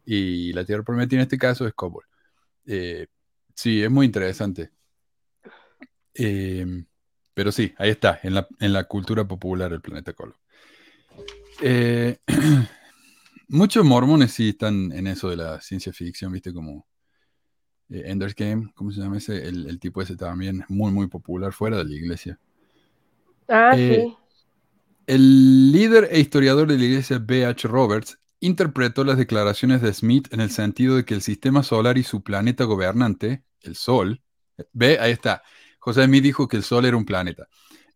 Y 0.06 0.54
la 0.54 0.66
Tierra 0.66 0.84
prometida 0.84 1.20
en 1.20 1.24
este 1.24 1.38
caso 1.38 1.68
es 1.68 1.74
Kobol. 1.74 2.06
Eh, 2.66 3.08
sí, 3.56 3.84
es 3.84 3.92
muy 3.92 4.06
interesante. 4.06 4.72
Eh, 6.16 6.84
pero 7.34 7.52
sí, 7.52 7.74
ahí 7.78 7.90
está, 7.90 8.20
en 8.24 8.36
la, 8.36 8.48
en 8.60 8.74
la 8.74 8.84
cultura 8.86 9.28
popular 9.28 9.74
el 9.74 9.82
planeta 9.82 10.14
Kobol. 10.14 10.36
Eh, 11.62 12.18
muchos 13.48 13.86
mormones 13.86 14.32
sí 14.34 14.50
están 14.50 14.92
en 14.92 15.08
eso 15.08 15.30
de 15.30 15.38
la 15.38 15.62
ciencia 15.62 15.94
ficción, 15.94 16.32
¿viste? 16.32 16.54
Como 16.54 16.86
eh, 17.90 18.04
Ender's 18.06 18.36
Game, 18.36 18.72
¿cómo 18.76 18.92
se 18.92 19.02
llama 19.02 19.18
ese? 19.18 19.48
El, 19.48 19.68
el 19.68 19.80
tipo 19.80 20.02
ese 20.02 20.16
también 20.16 20.66
muy, 20.70 20.92
muy 20.92 21.08
popular 21.08 21.54
fuera 21.54 21.78
de 21.78 21.86
la 21.86 21.94
iglesia. 21.94 22.40
Ah, 23.48 23.76
Eh, 23.78 24.04
sí. 24.06 24.18
El 25.08 25.72
líder 25.72 26.10
e 26.12 26.20
historiador 26.20 26.68
de 26.68 26.78
la 26.78 26.84
iglesia 26.84 27.20
B.H. 27.20 27.68
Roberts 27.68 28.20
interpretó 28.46 29.04
las 29.04 29.18
declaraciones 29.18 29.82
de 29.82 29.94
Smith 29.94 30.28
en 30.34 30.42
el 30.42 30.52
sentido 30.52 30.96
de 30.98 31.06
que 31.06 31.14
el 31.14 31.22
sistema 31.22 31.64
solar 31.64 31.98
y 31.98 32.04
su 32.04 32.24
planeta 32.24 32.66
gobernante, 32.66 33.44
el 33.62 33.76
Sol, 33.76 34.22
ve, 34.74 35.00
ahí 35.00 35.12
está. 35.12 35.44
José 35.80 36.06
Smith 36.06 36.24
dijo 36.24 36.48
que 36.48 36.58
el 36.58 36.64
Sol 36.64 36.86
era 36.86 36.98
un 36.98 37.06
planeta. 37.06 37.48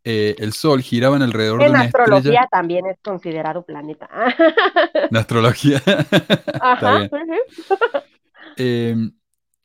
Eh, 0.03 0.35
el 0.39 0.53
Sol 0.53 0.81
giraban 0.81 1.21
alrededor 1.21 1.65
de 1.65 1.65
En 1.65 1.71
una 1.71 1.83
astrología 1.83 2.41
estrella. 2.41 2.49
también 2.51 2.85
es 2.87 2.97
considerado 3.03 3.63
planeta. 3.65 4.09
En 5.09 5.17
astrología. 5.17 5.77
Está 5.87 6.59
Ajá. 6.59 6.91
bien. 6.91 7.11
ujú. 7.11 7.33
Eh, 8.55 8.95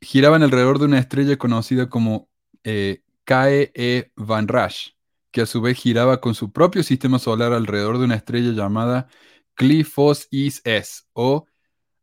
giraban 0.01 0.43
alrededor 0.43 0.79
de 0.79 0.85
una 0.87 0.99
estrella 0.99 1.37
conocida 1.39 1.89
como 1.89 2.29
eh, 2.65 3.03
KE 3.25 4.13
Van 4.17 4.49
Rash, 4.49 4.91
que 5.31 5.43
a 5.43 5.47
su 5.47 5.61
vez 5.63 5.79
giraba 5.79 6.21
con 6.21 6.35
su 6.35 6.53
propio 6.53 6.83
sistema 6.83 7.19
solar 7.19 7.53
alrededor 7.53 7.99
de 7.99 8.05
una 8.05 8.17
estrella 8.17 8.53
llamada 8.53 9.09
Clifos 9.55 10.29
Is 10.31 10.61
S 10.65 11.03
o 11.13 11.47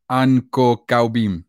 Ankokaubim. 0.07 1.45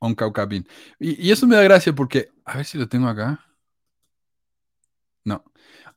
Ankokaubim. 0.00 0.64
Y, 0.98 1.28
y 1.28 1.30
eso 1.30 1.46
me 1.46 1.56
da 1.56 1.62
gracia 1.62 1.94
porque, 1.94 2.28
a 2.44 2.56
ver 2.56 2.66
si 2.66 2.78
lo 2.78 2.88
tengo 2.88 3.08
acá. 3.08 3.44
No. 5.24 5.44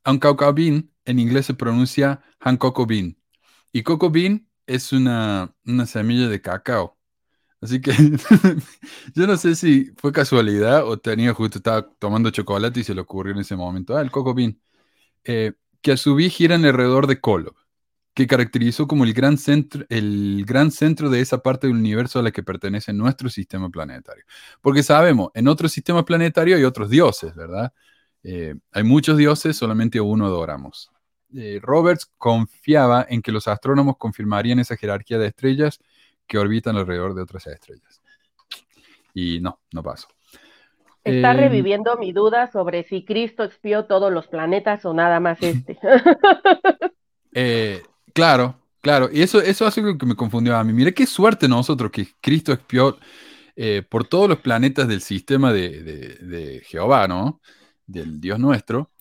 Ankokaubim 0.03 0.89
en 1.05 1.19
inglés 1.19 1.45
se 1.47 1.53
pronuncia 1.53 2.21
Hancock 2.39 2.87
Bean. 2.87 3.17
Y 3.71 3.83
coco 3.83 4.09
bean 4.09 4.47
es 4.67 4.93
una, 4.93 5.53
una 5.65 5.85
semilla 5.85 6.27
de 6.29 6.41
cacao. 6.41 6.97
Así 7.61 7.81
que 7.81 7.91
yo 9.15 9.27
no 9.27 9.37
sé 9.37 9.55
si 9.55 9.91
fue 9.97 10.11
casualidad 10.11 10.85
o 10.87 10.99
tenía 10.99 11.33
justo, 11.33 11.57
estaba 11.59 11.89
tomando 11.99 12.29
chocolate 12.29 12.81
y 12.81 12.83
se 12.83 12.93
le 12.93 13.01
ocurrió 13.01 13.33
en 13.33 13.39
ese 13.39 13.55
momento. 13.55 13.95
Ah, 13.97 14.01
el 14.01 14.11
coco 14.11 14.33
bean. 14.33 14.59
Eh, 15.23 15.53
que 15.81 15.93
a 15.93 15.97
su 15.97 16.15
vez 16.15 16.33
gira 16.33 16.55
alrededor 16.55 17.07
de 17.07 17.19
Kolob, 17.21 17.55
que 18.13 18.27
caracterizó 18.27 18.87
como 18.87 19.03
el 19.05 19.13
gran, 19.13 19.37
centro, 19.37 19.85
el 19.89 20.43
gran 20.45 20.71
centro 20.71 21.09
de 21.09 21.21
esa 21.21 21.39
parte 21.41 21.67
del 21.67 21.75
universo 21.75 22.19
a 22.19 22.23
la 22.23 22.31
que 22.31 22.43
pertenece 22.43 22.93
nuestro 22.93 23.29
sistema 23.29 23.69
planetario. 23.69 24.23
Porque 24.61 24.83
sabemos, 24.83 25.31
en 25.33 25.47
otro 25.47 25.67
sistema 25.69 26.05
planetario 26.05 26.55
hay 26.55 26.63
otros 26.63 26.89
dioses, 26.89 27.33
¿verdad? 27.35 27.73
Eh, 28.23 28.55
hay 28.71 28.83
muchos 28.83 29.17
dioses, 29.17 29.57
solamente 29.57 29.99
uno 29.99 30.25
adoramos. 30.27 30.91
Eh, 31.35 31.59
Roberts 31.61 32.05
confiaba 32.17 33.05
en 33.09 33.21
que 33.23 33.31
los 33.31 33.47
astrónomos 33.47 33.97
confirmarían 33.97 34.59
esa 34.59 34.77
jerarquía 34.77 35.17
de 35.17 35.27
estrellas 35.27 35.79
que 36.27 36.37
orbitan 36.37 36.77
alrededor 36.77 37.15
de 37.15 37.23
otras 37.23 37.47
estrellas. 37.47 38.01
Y 39.13 39.39
no, 39.41 39.59
no 39.71 39.83
pasó. 39.83 40.07
Está 41.03 41.33
Eh, 41.33 41.37
reviviendo 41.37 41.97
mi 41.97 42.13
duda 42.13 42.51
sobre 42.51 42.83
si 42.83 43.03
Cristo 43.03 43.43
expió 43.43 43.85
todos 43.85 44.11
los 44.11 44.27
planetas 44.27 44.85
o 44.85 44.93
nada 44.93 45.19
más 45.19 45.39
este. 45.41 45.77
Eh, 47.33 47.81
claro, 48.13 48.59
claro. 48.81 49.09
Y 49.11 49.21
eso, 49.21 49.41
eso 49.41 49.65
hace 49.65 49.81
algo 49.81 49.97
que 49.97 50.05
me 50.05 50.15
confundió 50.15 50.55
a 50.57 50.63
mí. 50.63 50.73
Mira 50.73 50.91
qué 50.91 51.05
suerte 51.07 51.47
nosotros 51.47 51.91
que 51.91 52.07
Cristo 52.21 52.51
expió 52.53 52.97
eh, 53.55 53.83
por 53.89 54.07
todos 54.07 54.29
los 54.29 54.39
planetas 54.39 54.87
del 54.87 55.01
sistema 55.01 55.53
de, 55.53 55.83
de- 55.83 56.15
de 56.17 56.61
Jehová, 56.65 57.07
¿no? 57.07 57.41
Del 57.87 58.19
Dios 58.21 58.39
nuestro. 58.39 58.91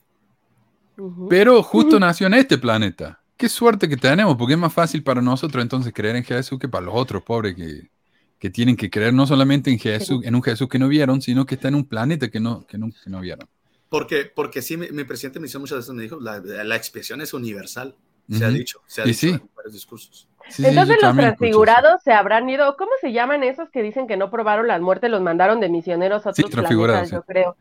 Pero 1.26 1.62
justo 1.62 1.98
nació 1.98 2.26
en 2.26 2.34
este 2.34 2.58
planeta. 2.58 3.22
Qué 3.36 3.48
suerte 3.48 3.88
que 3.88 3.96
tenemos, 3.96 4.36
porque 4.36 4.54
es 4.54 4.58
más 4.58 4.72
fácil 4.72 5.02
para 5.02 5.20
nosotros 5.22 5.62
entonces 5.62 5.92
creer 5.92 6.16
en 6.16 6.24
Jesús 6.24 6.58
que 6.58 6.68
para 6.68 6.86
los 6.86 6.94
otros 6.94 7.22
pobres 7.24 7.56
que, 7.56 7.90
que 8.38 8.50
tienen 8.50 8.76
que 8.76 8.90
creer 8.90 9.14
no 9.14 9.26
solamente 9.26 9.70
en 9.70 9.78
Jesús, 9.78 10.24
en 10.24 10.34
un 10.34 10.42
Jesús 10.42 10.68
que 10.68 10.78
no 10.78 10.88
vieron, 10.88 11.22
sino 11.22 11.46
que 11.46 11.56
está 11.56 11.68
en 11.68 11.74
un 11.76 11.88
planeta 11.88 12.30
que 12.30 12.40
no, 12.40 12.64
que 12.66 12.78
no, 12.78 12.90
que 13.02 13.10
no 13.10 13.20
vieron. 13.20 13.48
Porque, 13.88 14.24
porque 14.34 14.62
sí, 14.62 14.76
mi, 14.76 14.88
mi 14.90 15.04
presidente 15.04 15.38
me 15.40 15.46
hizo 15.46 15.60
muchas 15.60 15.78
veces, 15.78 15.94
me 15.94 16.02
dijo, 16.02 16.18
la, 16.20 16.40
la 16.40 16.76
expiación 16.76 17.20
es 17.20 17.34
universal. 17.34 17.96
Se 18.30 18.44
ha 18.44 18.48
dicho, 18.48 18.80
se 18.86 19.02
ha 19.02 19.04
Y 19.04 19.08
dicho 19.08 19.20
sí. 19.20 19.28
en 19.30 19.50
varios 19.56 19.74
discursos. 19.74 20.28
Sí, 20.48 20.62
sí, 20.62 20.66
Entonces 20.68 20.96
los 21.00 21.16
transfigurados 21.16 22.02
se 22.02 22.12
habrán 22.12 22.48
ido, 22.48 22.76
¿cómo 22.76 22.90
se 23.00 23.12
llaman 23.12 23.42
esos 23.44 23.70
que 23.70 23.82
dicen 23.82 24.06
que 24.06 24.16
no 24.16 24.30
probaron 24.30 24.66
la 24.66 24.78
muerte? 24.80 25.08
Los 25.08 25.20
mandaron 25.22 25.60
de 25.60 25.68
misioneros 25.68 26.26
a 26.26 26.32
Sí, 26.32 26.42
otros 26.42 26.52
transfigurados, 26.52 27.08
planetas, 27.08 27.10
sí. 27.10 27.14
yo 27.16 27.22
creo. 27.22 27.56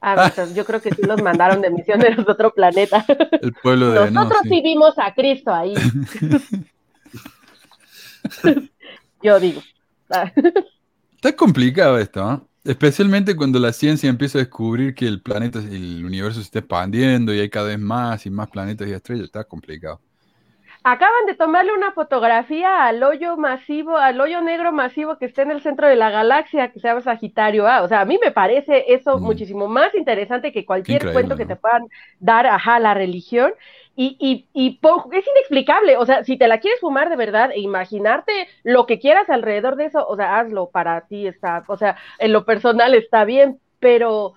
Ah, 0.00 0.30
pues, 0.34 0.54
yo 0.54 0.64
creo 0.66 0.80
que 0.82 0.90
sí 0.90 1.02
los 1.02 1.22
mandaron 1.22 1.60
de 1.62 1.70
misioneros 1.70 2.26
a 2.28 2.32
otro 2.32 2.52
planeta. 2.52 3.04
El 3.42 3.52
pueblo 3.54 3.90
de 3.90 4.10
no, 4.10 4.22
Nosotros 4.22 4.42
sí. 4.44 4.48
sí 4.50 4.60
vimos 4.62 4.98
a 4.98 5.14
Cristo 5.14 5.52
ahí. 5.52 5.74
Yo 9.22 9.40
digo. 9.40 9.62
Ah, 10.10 10.30
Está 11.16 11.34
complicado 11.34 11.98
esto, 11.98 12.22
¿ah? 12.22 12.42
Especialmente 12.64 13.36
cuando 13.36 13.58
la 13.58 13.72
ciencia 13.72 14.08
empieza 14.10 14.38
a 14.38 14.42
descubrir 14.42 14.94
que 14.94 15.06
el 15.06 15.20
planeta, 15.22 15.58
el 15.60 16.04
universo 16.04 16.40
se 16.40 16.44
está 16.46 16.58
expandiendo 16.60 17.32
y 17.34 17.40
hay 17.40 17.50
cada 17.50 17.68
vez 17.68 17.78
más 17.78 18.24
y 18.26 18.30
más 18.30 18.48
planetas 18.48 18.88
y 18.88 18.92
estrellas. 18.92 19.26
Está 19.26 19.44
complicado. 19.44 20.00
Acaban 20.86 21.24
de 21.26 21.34
tomarle 21.34 21.72
una 21.72 21.92
fotografía 21.92 22.84
al 22.86 23.02
hoyo 23.02 23.38
masivo, 23.38 23.96
al 23.96 24.20
hoyo 24.20 24.42
negro 24.42 24.70
masivo 24.70 25.16
que 25.16 25.24
está 25.24 25.40
en 25.42 25.50
el 25.50 25.62
centro 25.62 25.88
de 25.88 25.96
la 25.96 26.10
galaxia, 26.10 26.72
que 26.72 26.78
se 26.80 26.88
llama 26.88 27.00
Sagitario 27.00 27.66
A. 27.66 27.82
O 27.82 27.88
sea, 27.88 28.02
a 28.02 28.04
mí 28.04 28.18
me 28.22 28.32
parece 28.32 28.84
eso 28.92 29.18
Mm. 29.18 29.20
muchísimo 29.20 29.66
más 29.66 29.94
interesante 29.94 30.52
que 30.52 30.66
cualquier 30.66 31.06
increíble, 31.06 31.08
cuento 31.08 31.36
que 31.38 31.46
¿no? 31.46 31.46
te 31.46 31.56
puedan 31.56 31.84
dar, 32.18 32.46
ajá, 32.46 32.78
la 32.80 32.92
religión. 32.92 33.52
Y, 33.96 34.16
y, 34.18 34.48
y 34.52 34.80
es 35.12 35.26
inexplicable. 35.26 35.96
O 35.96 36.06
sea, 36.06 36.24
si 36.24 36.36
te 36.36 36.48
la 36.48 36.58
quieres 36.58 36.80
fumar 36.80 37.08
de 37.10 37.16
verdad 37.16 37.50
e 37.52 37.60
imaginarte 37.60 38.48
lo 38.62 38.86
que 38.86 38.98
quieras 38.98 39.30
alrededor 39.30 39.76
de 39.76 39.86
eso, 39.86 40.06
o 40.06 40.16
sea, 40.16 40.38
hazlo 40.38 40.70
para 40.70 41.02
ti, 41.06 41.26
está, 41.26 41.64
o 41.68 41.76
sea, 41.76 41.96
en 42.18 42.32
lo 42.32 42.44
personal 42.44 42.94
está 42.94 43.24
bien, 43.24 43.60
pero 43.78 44.34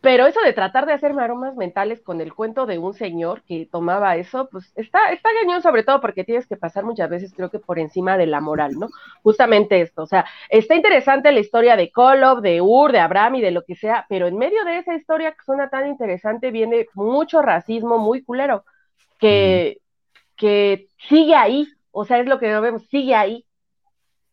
pero 0.00 0.26
eso 0.26 0.40
de 0.42 0.52
tratar 0.52 0.86
de 0.86 0.92
hacer 0.92 1.12
maromas 1.12 1.56
mentales 1.56 2.00
con 2.00 2.20
el 2.20 2.32
cuento 2.32 2.66
de 2.66 2.78
un 2.78 2.94
señor 2.94 3.42
que 3.42 3.66
tomaba 3.70 4.16
eso, 4.16 4.48
pues 4.50 4.72
está, 4.76 5.10
está 5.10 5.28
cañón, 5.40 5.60
sobre 5.60 5.82
todo 5.82 6.00
porque 6.00 6.22
tienes 6.22 6.46
que 6.46 6.56
pasar 6.56 6.84
muchas 6.84 7.10
veces, 7.10 7.34
creo 7.34 7.50
que 7.50 7.58
por 7.58 7.80
encima 7.80 8.16
de 8.16 8.26
la 8.26 8.40
moral, 8.40 8.78
¿no? 8.78 8.88
Justamente 9.24 9.80
esto. 9.80 10.02
O 10.02 10.06
sea, 10.06 10.24
está 10.50 10.76
interesante 10.76 11.32
la 11.32 11.40
historia 11.40 11.74
de 11.74 11.90
Kolob, 11.90 12.42
de 12.42 12.60
Ur, 12.60 12.92
de 12.92 13.00
Abraham 13.00 13.36
y 13.36 13.40
de 13.40 13.50
lo 13.50 13.64
que 13.64 13.74
sea, 13.74 14.06
pero 14.08 14.28
en 14.28 14.38
medio 14.38 14.64
de 14.64 14.78
esa 14.78 14.94
historia 14.94 15.32
que 15.32 15.42
suena 15.44 15.68
tan 15.68 15.88
interesante 15.88 16.52
viene 16.52 16.86
mucho 16.94 17.42
racismo 17.42 17.98
muy 17.98 18.22
culero, 18.22 18.64
que, 19.18 19.80
que 20.36 20.86
sigue 21.08 21.34
ahí. 21.34 21.66
O 21.90 22.04
sea, 22.04 22.20
es 22.20 22.26
lo 22.26 22.38
que 22.38 22.50
no 22.50 22.60
vemos, 22.60 22.86
sigue 22.86 23.16
ahí. 23.16 23.44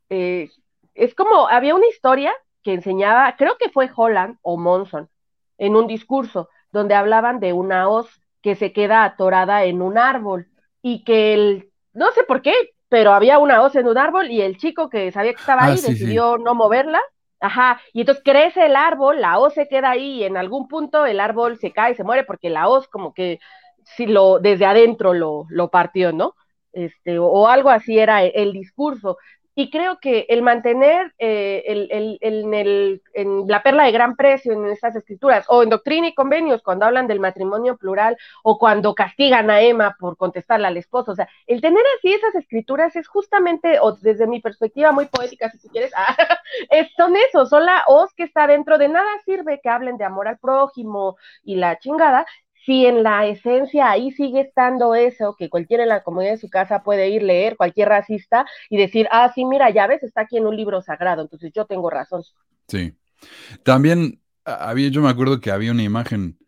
Eh, 0.10 0.50
es 0.94 1.16
como, 1.16 1.48
había 1.48 1.74
una 1.74 1.88
historia 1.88 2.34
que 2.62 2.74
enseñaba, 2.74 3.36
creo 3.36 3.58
que 3.58 3.70
fue 3.70 3.90
Holland 3.96 4.38
o 4.44 4.58
Monson, 4.58 5.10
en 5.58 5.76
un 5.76 5.88
discurso 5.88 6.50
donde 6.72 6.96
hablaban 6.96 7.40
de 7.40 7.54
una 7.54 7.90
hoz 7.90 8.08
que 8.42 8.56
se 8.56 8.74
queda 8.74 9.04
atorada 9.04 9.64
en 9.66 9.82
un 9.82 9.98
árbol 9.98 10.48
y 10.82 11.04
que 11.04 11.34
el, 11.34 11.72
no 11.94 12.12
sé 12.12 12.24
por 12.24 12.42
qué, 12.42 12.54
pero 12.90 13.14
había 13.14 13.40
una 13.40 13.62
hoz 13.62 13.76
en 13.76 13.88
un 13.88 13.98
árbol 13.98 14.30
y 14.32 14.42
el 14.42 14.58
chico 14.58 14.90
que 14.90 15.12
sabía 15.12 15.34
que 15.34 15.40
estaba 15.40 15.66
Ah, 15.66 15.66
ahí 15.66 15.82
sí, 15.86 15.96
sí. 15.98 16.22
decidió 16.22 16.38
no 16.38 16.56
moverla. 16.56 17.02
Ajá, 17.40 17.82
y 17.94 18.02
entonces 18.02 18.24
crece 18.24 18.66
el 18.66 18.76
árbol, 18.76 19.20
la 19.22 19.38
hoz 19.40 19.54
se 19.54 19.68
queda 19.68 19.92
ahí 19.92 20.22
y 20.22 20.24
en 20.24 20.38
algún 20.38 20.68
punto 20.68 21.06
el 21.06 21.20
árbol 21.20 21.58
se 21.60 21.72
cae, 21.74 21.94
se 21.94 22.04
muere 22.04 22.24
porque 22.24 22.50
la 22.50 22.68
hoz 22.70 22.88
como 22.88 23.14
que 23.14 23.40
si 23.84 24.06
lo 24.08 24.40
desde 24.40 24.66
adentro 24.66 25.14
lo, 25.14 25.46
lo 25.50 25.70
partió, 25.70 26.12
¿no? 26.12 26.34
Este, 26.72 27.20
o, 27.20 27.26
o 27.28 27.48
algo 27.48 27.70
así 27.70 28.00
era 28.00 28.24
el, 28.24 28.32
el 28.36 28.54
discurso. 28.54 29.18
Y 29.56 29.70
creo 29.70 30.00
que 30.00 30.26
el 30.30 30.42
mantener 30.42 31.14
eh, 31.18 31.64
el, 31.66 31.88
el, 31.92 32.18
el, 32.22 33.02
en, 33.14 33.48
la 33.48 33.64
perla 33.64 33.86
de 33.86 33.92
gran 33.92 34.16
precio 34.16 34.52
en 34.52 34.66
estas 34.66 34.96
escrituras, 34.96 35.46
o 35.48 35.64
en 35.64 35.70
doctrina 35.70 36.08
y 36.08 36.14
convenios, 36.14 36.62
cuando 36.62 36.86
hablan 36.86 37.08
del 37.08 37.22
matrimonio 37.22 37.78
plural, 37.78 38.18
o 38.44 38.58
cuando 38.60 38.94
castigan 38.94 39.50
a 39.50 39.62
Emma 39.62 39.96
por 40.00 40.18
contestarle 40.18 40.68
al 40.68 40.78
esposo, 40.78 41.14
o 41.14 41.16
sea, 41.16 41.30
el 41.48 41.62
tener 41.62 41.84
así 41.98 42.14
esas 42.14 42.36
escrituras 42.36 42.96
es 42.96 43.08
justamente, 43.08 43.80
o 43.80 43.94
desde 43.94 44.28
mi 44.28 44.42
perspectiva 44.42 44.92
muy 44.92 45.06
poética, 45.06 45.50
si 45.50 45.60
tú 45.60 45.70
quieres, 45.70 45.94
es, 46.70 46.90
son 46.98 47.16
eso, 47.16 47.46
son 47.46 47.66
la 47.66 47.84
hoz 47.88 48.14
que 48.14 48.24
está 48.24 48.48
dentro 48.48 48.78
de 48.78 48.90
nada 48.90 49.10
sirve 49.24 49.60
que 49.62 49.70
hablen 49.70 49.98
de 49.98 50.04
amor 50.04 50.28
al 50.28 50.38
prójimo 50.38 51.18
y 51.44 51.56
la 51.56 51.80
chingada, 51.80 52.26
si 52.66 52.86
en 52.86 53.04
la 53.04 53.26
esencia 53.28 53.90
ahí 53.92 54.12
sigue 54.12 54.42
estando 54.42 54.96
eso, 54.96 55.36
que 55.38 55.50
cualquiera 55.50 55.84
en 55.84 55.90
la 55.90 56.04
comunidad 56.04 56.32
de 56.34 56.38
su 56.38 56.50
casa 56.50 56.84
puede 56.84 57.10
ir 57.10 57.24
leer, 57.24 57.58
cualquier 57.58 57.90
racista, 57.90 58.46
y 58.70 58.78
decir, 58.78 59.08
ah, 59.12 59.32
sí, 59.34 59.46
mira, 59.46 59.70
ya 59.70 59.88
ves, 59.88 60.04
está 60.04 60.22
aquí 60.22 60.38
en 60.38 60.48
un 60.48 60.56
libro 60.58 60.82
sagrado, 60.82 61.22
entonces 61.22 61.52
yo 61.54 61.66
tengo 61.66 61.90
razón. 61.90 62.24
Sí. 62.68 62.94
También 63.64 64.22
había, 64.46 64.90
yo 64.90 65.02
me 65.02 65.10
acuerdo 65.10 65.40
que 65.42 65.52
había 65.52 65.72
una 65.72 65.84
imagen, 65.84 66.40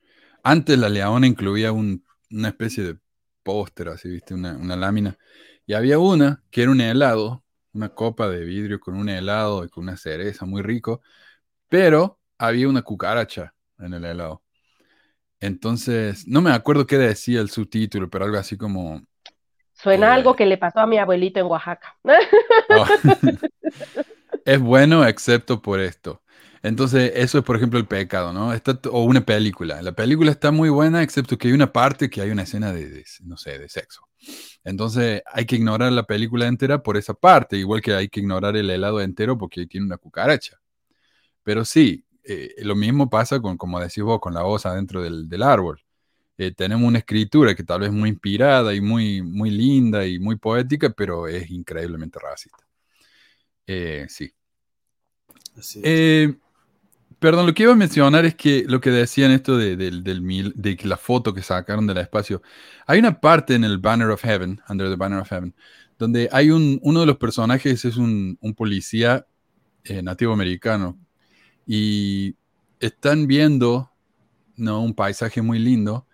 antes 0.43 0.77
la 0.77 0.89
Leona 0.89 1.27
incluía 1.27 1.71
un- 1.71 2.03
una 2.31 2.49
especie 2.49 2.83
de 2.83 2.97
póster, 3.43 3.89
así, 3.89 4.09
viste, 4.09 4.33
una, 4.33 4.57
una 4.57 4.75
lámina, 4.75 5.17
y 5.65 5.73
había 5.73 5.99
una 5.99 6.43
que 6.51 6.63
era 6.63 6.71
un 6.71 6.81
helado, 6.81 7.43
una 7.73 7.89
copa 7.89 8.29
de 8.29 8.43
vidrio 8.45 8.79
con 8.79 8.95
un 8.95 9.09
helado 9.09 9.63
y 9.65 9.69
con 9.69 9.83
una 9.83 9.97
cereza 9.97 10.45
muy 10.45 10.61
rico, 10.61 11.01
pero 11.69 12.19
había 12.37 12.69
una 12.69 12.81
cucaracha 12.83 13.53
en 13.79 13.93
el 13.93 14.05
helado. 14.05 14.43
Entonces, 15.39 16.27
no 16.27 16.41
me 16.41 16.51
acuerdo 16.51 16.87
qué 16.87 16.97
decía 16.97 17.41
el 17.41 17.49
subtítulo, 17.49 18.09
pero 18.09 18.25
algo 18.25 18.37
así 18.37 18.57
como... 18.57 19.01
Suena 19.73 20.07
Eh. 20.07 20.11
algo 20.15 20.35
que 20.35 20.45
le 20.45 20.57
pasó 20.57 20.79
a 20.81 20.87
mi 20.87 20.97
abuelito 20.97 21.39
en 21.39 21.45
Oaxaca. 21.47 21.95
Oh. 22.69 22.85
es 24.45 24.59
bueno 24.59 25.05
excepto 25.05 25.61
por 25.61 25.79
esto. 25.79 26.21
Entonces, 26.63 27.11
eso 27.15 27.37
es, 27.39 27.43
por 27.45 27.55
ejemplo, 27.55 27.79
el 27.79 27.87
pecado, 27.87 28.33
¿no? 28.33 28.51
Está 28.53 28.79
o 28.91 29.03
una 29.03 29.21
película. 29.21 29.81
La 29.81 29.93
película 29.93 30.31
está 30.31 30.51
muy 30.51 30.69
buena, 30.69 31.03
excepto 31.03 31.37
que 31.37 31.47
hay 31.49 31.53
una 31.53 31.71
parte 31.71 32.09
que 32.09 32.21
hay 32.21 32.31
una 32.31 32.43
escena 32.43 32.73
de, 32.73 32.89
de, 32.89 33.05
no 33.23 33.37
sé, 33.37 33.59
de 33.59 33.69
sexo. 33.69 34.01
Entonces, 34.63 35.21
hay 35.31 35.45
que 35.45 35.55
ignorar 35.57 35.91
la 35.93 36.03
película 36.03 36.47
entera 36.47 36.83
por 36.83 36.97
esa 36.97 37.13
parte, 37.13 37.57
igual 37.57 37.81
que 37.81 37.93
hay 37.93 38.09
que 38.09 38.19
ignorar 38.21 38.57
el 38.57 38.69
helado 38.69 39.01
entero 39.01 39.37
porque 39.37 39.67
tiene 39.67 39.85
una 39.85 39.97
cucaracha. 39.97 40.57
Pero 41.43 41.65
sí, 41.65 42.05
eh, 42.27 42.55
lo 42.63 42.75
mismo 42.75 43.09
pasa 43.09 43.39
con, 43.39 43.57
como 43.57 43.79
decís 43.79 44.03
vos, 44.03 44.19
con 44.19 44.33
la 44.33 44.43
osa 44.43 44.75
dentro 44.75 45.01
del, 45.01 45.27
del 45.29 45.43
árbol. 45.43 45.81
Eh, 46.37 46.51
tenemos 46.51 46.87
una 46.87 46.99
escritura 46.99 47.55
que 47.55 47.63
tal 47.63 47.79
vez 47.79 47.91
muy 47.91 48.09
inspirada 48.09 48.73
y 48.75 48.81
muy, 48.81 49.23
muy 49.23 49.49
linda 49.49 50.05
y 50.05 50.19
muy 50.19 50.35
poética, 50.35 50.89
pero 50.91 51.27
es 51.27 51.49
increíblemente 51.49 52.19
racista. 52.19 52.63
Eh, 53.65 54.05
sí. 54.07 54.31
Así 55.57 55.79
es. 55.79 55.85
Eh, 55.85 56.35
perdón, 57.17 57.47
lo 57.47 57.53
que 57.53 57.63
iba 57.63 57.71
a 57.71 57.75
mencionar 57.75 58.25
es 58.25 58.35
que 58.35 58.65
lo 58.67 58.79
que 58.79 58.91
decían 58.91 59.31
esto 59.31 59.57
de, 59.57 59.75
del- 59.75 60.03
del 60.03 60.21
mil- 60.21 60.53
de 60.55 60.77
la 60.83 60.97
foto 60.97 61.33
que 61.33 61.41
sacaron 61.41 61.87
del 61.87 61.97
espacio, 61.97 62.43
hay 62.85 62.99
una 62.99 63.19
parte 63.19 63.55
en 63.55 63.63
el 63.63 63.79
Banner 63.79 64.09
of 64.09 64.23
Heaven, 64.23 64.61
Under 64.69 64.89
the 64.89 64.95
Banner 64.95 65.19
of 65.19 65.29
Heaven, 65.31 65.55
donde 65.97 66.29
hay 66.31 66.51
un, 66.51 66.79
uno 66.83 66.99
de 66.99 67.07
los 67.07 67.17
personajes 67.17 67.83
es 67.83 67.97
un, 67.97 68.37
un 68.41 68.53
policía 68.53 69.25
nativo 70.03 70.33
americano 70.33 70.99
y 71.67 72.35
están 72.79 73.27
viendo 73.27 73.91
¿no? 74.55 74.81
un 74.81 74.93
paisaje 74.93 75.41
muy 75.41 75.59
lindo 75.59 76.07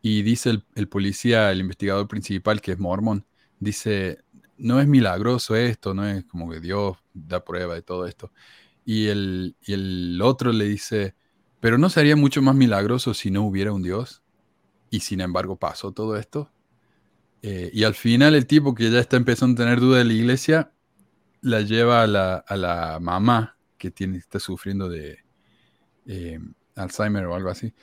y 0.00 0.22
dice 0.22 0.62
el, 0.74 0.88
policía, 0.88 1.50
el 1.50 1.60
investigador 1.60 2.08
principal 2.08 2.60
que 2.60 2.72
es 2.72 2.78
mormón, 2.78 3.26
dice, 3.58 4.24
no 4.56 4.80
es 4.80 4.86
milagroso 4.86 5.56
esto, 5.56 5.92
no 5.94 6.06
es 6.06 6.24
como 6.24 6.50
que 6.50 6.60
Dios 6.60 6.96
da 7.12 7.44
prueba 7.44 7.74
de 7.74 7.82
todo 7.82 8.06
esto. 8.06 8.32
Y 8.84 9.08
el, 9.08 9.56
y 9.62 9.74
el 9.74 10.20
otro 10.22 10.52
le 10.52 10.64
dice, 10.64 11.14
pero 11.60 11.78
¿no 11.78 11.88
sería 11.88 12.16
mucho 12.16 12.42
más 12.42 12.56
milagroso 12.56 13.14
si 13.14 13.30
no 13.30 13.42
hubiera 13.42 13.72
un 13.72 13.82
Dios? 13.82 14.22
Y 14.90 15.00
sin 15.00 15.20
embargo 15.20 15.56
pasó 15.56 15.92
todo 15.92 16.16
esto. 16.16 16.50
Eh, 17.42 17.70
y 17.72 17.84
al 17.84 17.94
final 17.94 18.34
el 18.34 18.46
tipo 18.46 18.74
que 18.74 18.90
ya 18.90 19.00
está 19.00 19.16
empezando 19.16 19.62
a 19.62 19.64
tener 19.64 19.80
duda 19.80 19.98
de 19.98 20.04
la 20.04 20.12
iglesia, 20.12 20.72
la 21.40 21.60
lleva 21.60 22.02
a 22.02 22.06
la, 22.08 22.36
a 22.36 22.56
la 22.56 22.98
mamá 23.00 23.56
que 23.82 23.90
tiene, 23.90 24.18
está 24.18 24.38
sufriendo 24.38 24.88
de 24.88 25.18
eh, 26.06 26.38
Alzheimer 26.76 27.26
o 27.26 27.34
algo 27.34 27.48
así, 27.50 27.74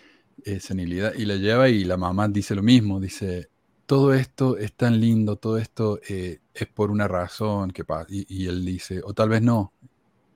eh, 0.46 0.62
senilidad, 0.62 1.14
y 1.14 1.26
la 1.26 1.36
lleva 1.36 1.68
y 1.68 1.84
la 1.84 1.98
mamá 1.98 2.30
dice 2.30 2.56
lo 2.56 2.64
mismo, 2.64 3.02
dice, 3.02 3.50
todo 3.86 4.14
esto 4.14 4.58
es 4.58 4.72
tan 4.78 5.02
lindo, 5.02 5.36
todo 5.36 5.58
esto 5.58 6.00
eh, 6.08 6.40
es 6.54 6.68
por 6.68 6.90
una 6.90 7.10
razón 7.10 7.72
que 7.72 7.84
pasa. 7.84 8.08
Y, 8.10 8.48
él 8.48 8.64
dice, 8.64 9.02
o 9.04 9.14
tal 9.14 9.28
vez 9.28 9.42
no. 9.42 9.74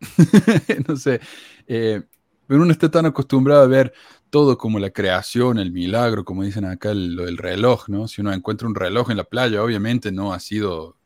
no 0.87 0.97
sé. 0.97 1.21
pero 1.65 2.61
uno 2.61 2.71
está 2.71 2.91
tan 2.91 3.05
acostumbrado 3.05 3.63
a 3.63 3.67
ver 3.67 3.93
todo 4.29 4.57
como 4.57 4.79
la 4.79 4.89
creación, 4.89 5.59
el 5.59 5.71
milagro, 5.71 6.25
como 6.25 6.43
dicen 6.43 6.65
acá, 6.65 6.91
el, 6.91 7.15
del 7.15 7.37
reloj, 7.37 7.87
¿no? 7.87 8.09
Si 8.09 8.19
uno 8.19 8.33
encuentra 8.33 8.67
un 8.67 8.75
reloj 8.75 9.11
en 9.11 9.17
la 9.17 9.23
playa, 9.23 9.63
obviamente 9.63 10.11
no 10.11 10.33
ha 10.33 10.41
sido 10.41 10.97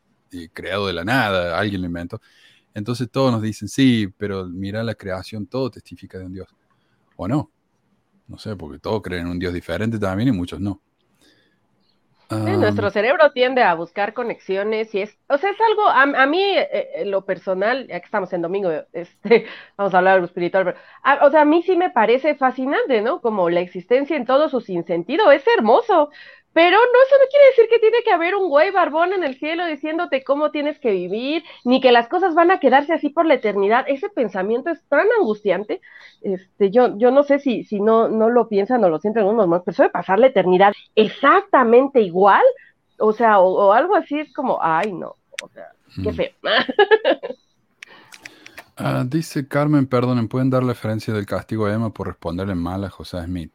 creado 0.53 0.87
de 0.87 0.93
la 0.93 1.03
nada, 1.05 1.59
alguien 1.59 1.81
lo 1.81 1.87
inventó. 1.87 2.21
Entonces 2.77 3.09
todos 3.11 3.31
nos 3.33 3.41
dicen, 3.41 3.67
sí, 3.69 4.07
pero 4.17 4.45
mira 4.47 4.83
la 4.83 4.95
creación, 4.95 5.47
todo 5.47 5.71
testifica 5.71 6.19
de 6.19 6.25
un 6.27 6.33
Dios. 6.33 6.49
O 7.17 7.27
no. 7.27 7.51
No 8.27 8.37
sé, 8.39 8.55
porque 8.57 8.79
todos 8.79 9.01
creen 9.03 9.23
en 9.27 9.31
un 9.33 9.39
Dios 9.39 9.53
diferente 9.53 9.99
también 9.99 10.29
y 10.29 10.33
muchos 10.33 10.59
no. 10.61 10.81
Nuestro 12.39 12.89
cerebro 12.91 13.31
tiende 13.31 13.63
a 13.63 13.73
buscar 13.73 14.13
conexiones 14.13 14.93
y 14.95 15.01
es, 15.01 15.17
o 15.27 15.37
sea, 15.37 15.49
es 15.49 15.57
algo, 15.69 15.87
a, 15.87 16.03
a 16.03 16.25
mí, 16.27 16.39
eh, 16.41 16.89
en 17.01 17.11
lo 17.11 17.25
personal, 17.25 17.87
ya 17.87 17.99
que 17.99 18.05
estamos 18.05 18.31
en 18.31 18.41
domingo, 18.43 18.69
este, 18.93 19.47
vamos 19.75 19.93
a 19.93 19.97
hablar 19.97 20.15
de 20.15 20.19
lo 20.21 20.25
espiritual, 20.27 20.63
pero, 20.65 20.77
a- 21.03 21.25
o 21.25 21.31
sea, 21.31 21.41
a 21.41 21.45
mí 21.45 21.63
sí 21.63 21.75
me 21.75 21.89
parece 21.89 22.35
fascinante, 22.35 23.01
¿no? 23.01 23.21
Como 23.21 23.49
la 23.49 23.59
existencia 23.61 24.15
en 24.15 24.25
todo 24.25 24.49
su 24.49 24.61
sinsentido, 24.61 25.31
es 25.31 25.43
hermoso, 25.57 26.09
pero 26.57 26.75
no, 26.75 27.03
eso 27.05 27.15
no 27.21 27.29
quiere 27.29 27.45
decir 27.49 27.65
que 27.69 27.77
tiene 27.77 28.01
que 28.03 28.09
haber 28.09 28.33
un 28.33 28.49
güey 28.49 28.71
barbón 28.71 29.13
en 29.13 29.23
el 29.23 29.37
cielo 29.37 29.67
diciéndote 29.67 30.23
cómo 30.23 30.49
tienes 30.49 30.79
que 30.79 30.89
vivir, 30.89 31.43
ni 31.63 31.79
que 31.79 31.91
las 31.91 32.07
cosas 32.07 32.33
van 32.33 32.49
a 32.49 32.59
quedarse 32.59 32.93
así 32.93 33.09
por 33.09 33.27
la 33.27 33.35
eternidad. 33.35 33.85
Ese 33.87 34.09
pensamiento 34.09 34.71
es 34.71 34.81
tan 34.89 35.05
angustiante, 35.19 35.81
este, 36.21 36.71
yo, 36.71 36.97
yo 36.97 37.11
no 37.11 37.21
sé 37.21 37.37
si, 37.37 37.63
si 37.63 37.79
no, 37.79 38.09
no 38.09 38.31
lo 38.31 38.47
piensan 38.47 38.83
o 38.83 38.89
lo 38.89 38.97
sienten 38.97 39.21
algunos 39.21 39.47
más, 39.47 39.61
pero 39.63 39.73
eso 39.73 39.83
de 39.83 39.91
pasar 39.91 40.17
la 40.17 40.25
eternidad 40.25 40.73
exactamente 40.95 42.01
igual, 42.01 42.41
o 42.97 43.13
sea, 43.13 43.37
o, 43.37 43.67
o 43.67 43.73
algo 43.73 43.95
así 43.95 44.19
es 44.19 44.33
como, 44.33 44.57
ay, 44.59 44.93
no, 44.93 45.15
o 45.43 45.49
sea, 45.49 45.67
qué 46.03 46.11
mm. 46.11 46.15
feo. 46.15 46.31
Ah, 48.79 49.03
dice 49.07 49.47
Carmen, 49.47 49.87
perdonen, 49.87 50.27
¿pueden 50.27 50.51
dar 50.51 50.63
referencia 50.63 51.11
del 51.11 51.25
castigo 51.25 51.65
a 51.65 51.73
Emma 51.73 51.89
por 51.91 52.05
responderle 52.05 52.53
mal 52.53 52.83
a 52.83 52.91
José 52.91 53.23
Smith? 53.23 53.51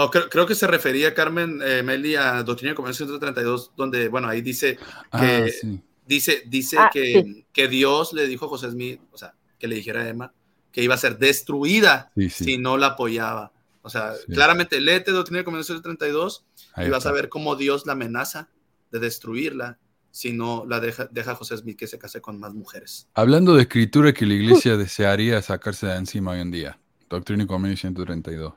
Oh, 0.00 0.10
creo, 0.12 0.28
creo 0.28 0.46
que 0.46 0.54
se 0.54 0.66
refería 0.68 1.12
Carmen 1.12 1.60
eh, 1.60 1.82
Meli 1.82 2.14
a 2.14 2.42
Doctrina 2.44 2.70
y 2.72 2.74
Comercio 2.76 3.04
132, 3.06 3.72
donde, 3.76 4.08
bueno, 4.08 4.28
ahí 4.28 4.40
dice 4.42 4.78
Ah, 5.10 5.20
que 5.20 5.50
sí. 5.50 5.80
dice, 6.06 6.42
dice 6.46 6.76
Ah, 6.78 6.88
que, 6.92 7.22
sí. 7.24 7.46
que 7.52 7.66
Dios 7.66 8.12
le 8.12 8.28
dijo 8.28 8.46
a 8.46 8.48
José 8.48 8.70
Smith, 8.70 9.00
o 9.10 9.18
sea, 9.18 9.34
que 9.58 9.66
le 9.66 9.74
dijera 9.74 10.02
a 10.02 10.08
Emma 10.08 10.32
que 10.70 10.82
iba 10.84 10.94
a 10.94 10.98
ser 10.98 11.18
destruida 11.18 12.12
Sí, 12.14 12.30
sí. 12.30 12.44
si 12.44 12.58
no 12.58 12.76
la 12.76 12.88
apoyaba. 12.88 13.52
O 13.82 13.90
sea, 13.90 14.14
Sí. 14.14 14.32
claramente, 14.32 14.80
léete 14.80 15.10
Doctrina 15.10 15.40
y 15.40 15.44
Comercio 15.44 15.74
132 15.74 16.44
Ahí 16.74 16.86
y 16.86 16.90
vas 16.90 17.06
a 17.06 17.10
ver 17.12 17.28
cómo 17.28 17.56
Dios 17.56 17.84
la 17.86 17.94
amenaza 17.94 18.48
de 18.92 19.00
destruirla 19.00 19.78
si 20.12 20.32
no 20.32 20.64
la 20.68 20.78
deja, 20.78 21.06
deja 21.10 21.32
a 21.32 21.34
José 21.34 21.56
Smith 21.56 21.76
que 21.76 21.86
se 21.88 21.98
case 21.98 22.20
con 22.20 22.38
más 22.38 22.54
mujeres. 22.54 23.08
Hablando 23.14 23.54
de 23.56 23.62
escritura 23.62 24.12
que 24.12 24.26
la 24.26 24.34
iglesia 24.34 24.76
desearía 24.76 25.42
sacarse 25.42 25.86
de 25.88 25.96
encima 25.96 26.32
hoy 26.32 26.40
en 26.40 26.50
día. 26.52 26.78
Doctrina 27.10 27.42
y 27.42 27.46
Convenio 27.46 27.76
132. 27.76 28.54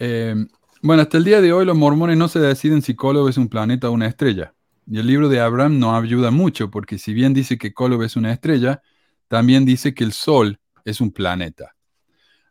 Eh, 0.00 0.34
bueno, 0.80 1.02
hasta 1.02 1.18
el 1.18 1.24
día 1.24 1.42
de 1.42 1.52
hoy 1.52 1.66
los 1.66 1.76
mormones 1.76 2.16
no 2.16 2.26
se 2.28 2.40
deciden 2.40 2.80
si 2.80 2.96
Kolob 2.96 3.28
es 3.28 3.36
un 3.36 3.48
planeta 3.48 3.90
o 3.90 3.92
una 3.92 4.06
estrella. 4.06 4.54
Y 4.86 4.98
el 4.98 5.06
libro 5.06 5.28
de 5.28 5.40
Abraham 5.40 5.78
no 5.78 5.94
ayuda 5.94 6.30
mucho 6.30 6.70
porque 6.70 6.98
si 6.98 7.12
bien 7.12 7.34
dice 7.34 7.58
que 7.58 7.74
Kolob 7.74 8.02
es 8.02 8.16
una 8.16 8.32
estrella, 8.32 8.82
también 9.28 9.66
dice 9.66 9.94
que 9.94 10.02
el 10.02 10.12
Sol 10.12 10.58
es 10.86 11.02
un 11.02 11.12
planeta. 11.12 11.76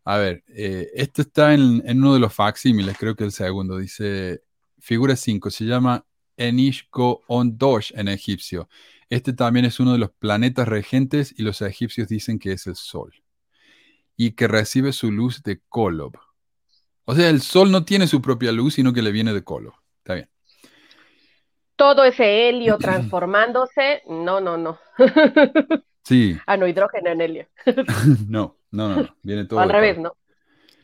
A 0.05 0.17
ver, 0.17 0.43
eh, 0.47 0.89
esto 0.93 1.23
está 1.23 1.55
en, 1.55 1.81
uno 1.85 2.13
de 2.13 2.19
los 2.19 2.33
facsímiles, 2.33 2.97
creo 2.97 3.15
que 3.15 3.23
el 3.23 3.31
segundo, 3.31 3.77
dice 3.77 4.43
figura 4.79 5.15
5, 5.15 5.49
se 5.49 5.65
llama 5.65 6.05
Enishko 6.37 7.23
Ondosh 7.27 7.91
en 7.95 8.07
egipcio. 8.09 8.69
Este 9.09 9.33
también 9.33 9.65
es 9.65 9.79
uno 9.79 9.93
de 9.93 9.97
los 9.97 10.11
planetas 10.11 10.67
regentes 10.67 11.33
y 11.35 11.41
los 11.41 11.61
egipcios 11.63 12.07
dicen 12.07 12.37
que 12.37 12.51
es 12.53 12.67
el 12.67 12.75
Sol. 12.75 13.11
Y 14.15 14.31
que 14.31 14.47
recibe 14.47 14.93
su 14.93 15.11
luz 15.11 15.41
de 15.41 15.61
Kolob. 15.67 16.28
O 17.09 17.15
sea, 17.15 17.27
el 17.29 17.41
Sol 17.41 17.71
no 17.71 17.85
tiene 17.85 18.05
su 18.05 18.21
propia 18.21 18.51
luz, 18.51 18.75
sino 18.75 18.93
que 18.93 19.01
le 19.01 19.11
viene 19.11 19.33
de 19.33 19.43
Kolob. 19.43 19.73
Está 19.97 20.13
bien. 20.13 20.29
Todo 21.75 22.03
ese 22.03 22.47
helio 22.47 22.77
transformándose, 22.79 24.03
no, 24.07 24.39
no, 24.39 24.57
no. 24.57 24.77
Sí, 26.03 26.37
ah, 26.45 26.55
no, 26.55 26.67
hidrógeno 26.67 27.09
en 27.09 27.21
helio. 27.21 27.47
no, 28.27 28.57
no, 28.69 28.89
no, 28.89 28.95
no. 29.01 29.15
Viene 29.23 29.45
todo 29.45 29.59
O 29.59 29.63
al 29.63 29.69
revés. 29.71 29.97
¿no? 29.97 30.13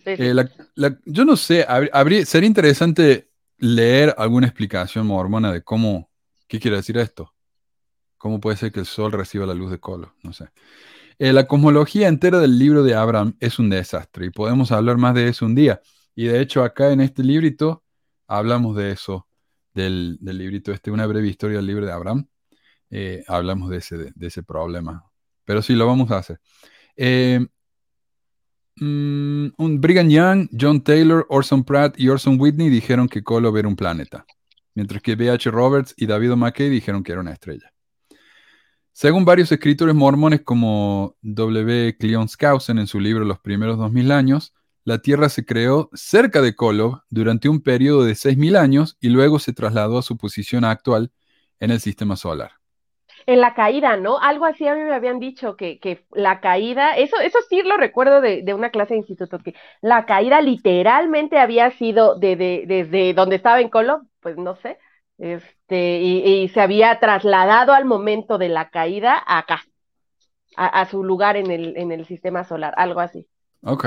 Sí, 0.04 0.18
sí. 0.18 0.24
Eh, 0.24 0.34
la- 0.34 0.50
la- 0.74 0.98
yo 1.06 1.26
no 1.26 1.36
sé, 1.36 1.64
habría, 1.68 2.26
sería 2.26 2.48
interesante 2.48 3.30
leer 3.60 4.16
alguna 4.18 4.48
explicación 4.48 5.06
mormona 5.06 5.52
de 5.54 5.62
cómo, 5.62 6.10
qué 6.48 6.60
quiere 6.60 6.78
decir 6.78 6.98
esto. 6.98 7.36
¿Cómo 8.18 8.40
puede 8.40 8.58
ser 8.58 8.72
que 8.72 8.80
el 8.80 8.88
sol 8.88 9.12
reciba 9.12 9.46
la 9.46 9.54
luz 9.54 9.70
de 9.70 9.80
Kolob? 9.80 10.10
No 10.24 10.34
sé. 10.34 10.50
Eh, 11.20 11.34
la 11.34 11.46
cosmología 11.46 12.08
entera 12.08 12.40
del 12.40 12.58
libro 12.58 12.82
de 12.82 12.96
Abraham 12.96 13.36
es 13.40 13.60
un 13.60 13.70
desastre 13.70 14.26
y 14.26 14.30
podemos 14.32 14.72
hablar 14.72 14.98
más 14.98 15.14
de 15.14 15.28
eso 15.28 15.46
un 15.46 15.54
día. 15.54 15.82
Y 16.16 16.26
de 16.26 16.42
hecho 16.42 16.64
acá 16.64 16.92
en 16.92 17.02
este 17.02 17.24
librito 17.24 17.84
hablamos 18.28 18.76
de 18.76 18.92
eso, 18.92 19.28
del, 19.74 20.18
librito 20.22 20.72
este, 20.72 20.92
una 20.92 21.06
breve 21.06 21.28
historia 21.28 21.58
del 21.58 21.68
libro 21.68 21.86
de 21.86 21.92
Abraham. 21.92 22.28
Eh, 22.90 23.24
hablamos 23.28 23.70
de 23.70 23.78
ese, 23.78 23.98
de 23.98 24.28
ese 24.28 24.44
problema. 24.44 25.04
Pero 25.44 25.62
sí, 25.62 25.76
lo 25.76 25.86
vamos 25.86 26.10
a 26.12 26.18
hacer. 26.18 26.40
Eh, 26.96 27.46
mm, 28.78 29.48
un 29.58 29.82
Brigham 29.82 30.10
Young, 30.10 30.50
John 30.60 30.82
Taylor, 30.82 31.26
Orson 31.30 31.64
Pratt 31.64 32.00
y 32.00 32.10
Orson 32.10 32.40
Whitney 32.40 32.70
dijeron 32.70 33.08
que 33.08 33.24
Kolob 33.24 33.58
era 33.58 33.68
un 33.68 33.76
planeta, 33.76 34.26
mientras 34.74 35.02
que 35.02 35.16
B.H. 35.16 35.52
Roberts 35.52 35.94
y 35.98 36.06
David 36.06 36.32
McKay 36.32 36.70
dijeron 36.70 37.04
que 37.04 37.12
era 37.12 37.22
una 37.22 37.34
estrella. 37.34 37.72
Según 38.94 39.26
varios 39.26 39.52
escritores 39.52 39.94
mormones 39.94 40.42
como 40.42 41.18
W. 41.22 41.98
Cleon 41.98 42.30
Skousen 42.30 42.80
en 42.80 42.88
su 42.88 43.02
libro 43.02 43.26
Los 43.26 43.40
primeros 43.40 43.78
2000 43.78 44.12
años, 44.14 44.54
la 44.86 45.00
Tierra 45.00 45.30
se 45.30 45.46
creó 45.46 45.90
cerca 45.94 46.42
de 46.42 46.56
Kolob 46.56 47.02
durante 47.10 47.50
un 47.50 47.62
periodo 47.62 48.06
de 48.06 48.16
6000 48.16 48.56
años 48.56 48.98
y 49.02 49.10
luego 49.10 49.40
se 49.40 49.54
trasladó 49.54 49.98
a 49.98 50.04
su 50.04 50.18
posición 50.18 50.66
actual 50.66 51.12
en 51.60 51.72
el 51.72 51.82
sistema 51.82 52.16
solar. 52.16 52.54
En 53.28 53.42
la 53.42 53.54
caída, 53.56 53.98
¿no? 53.98 54.20
Algo 54.20 54.46
así 54.46 54.68
a 54.68 54.76
mí 54.76 54.82
me 54.82 54.94
habían 54.94 55.20
dicho 55.20 55.56
que, 55.58 55.80
que 55.80 56.06
la 56.12 56.40
caída, 56.42 56.96
eso, 56.98 57.20
eso 57.20 57.40
sí 57.50 57.62
lo 57.64 57.78
recuerdo 57.78 58.22
de, 58.22 58.42
de 58.44 58.54
una 58.54 58.70
clase 58.72 58.94
de 58.94 59.00
instituto, 59.00 59.40
que 59.40 59.56
la 59.82 60.06
caída 60.06 60.42
literalmente 60.42 61.40
había 61.40 61.72
sido 61.72 62.16
de, 62.20 62.36
de- 62.36 62.66
desde 62.68 63.14
donde 63.14 63.36
estaba 63.38 63.62
en 63.62 63.70
Colo, 63.70 64.02
pues 64.22 64.38
no 64.38 64.56
sé, 64.56 64.78
este, 65.18 66.00
y, 66.02 66.44
y 66.44 66.50
se 66.50 66.62
había 66.62 67.00
trasladado 67.00 67.74
al 67.74 67.86
momento 67.86 68.38
de 68.38 68.50
la 68.50 68.70
caída 68.70 69.24
acá, 69.26 69.62
a, 70.58 70.68
a 70.82 70.86
su 70.88 71.04
lugar 71.04 71.38
en 71.38 71.52
el, 71.52 71.78
en 71.78 71.92
el 71.94 72.06
sistema 72.06 72.44
solar, 72.46 72.74
algo 72.78 73.02
así. 73.02 73.28
Ok. 73.64 73.86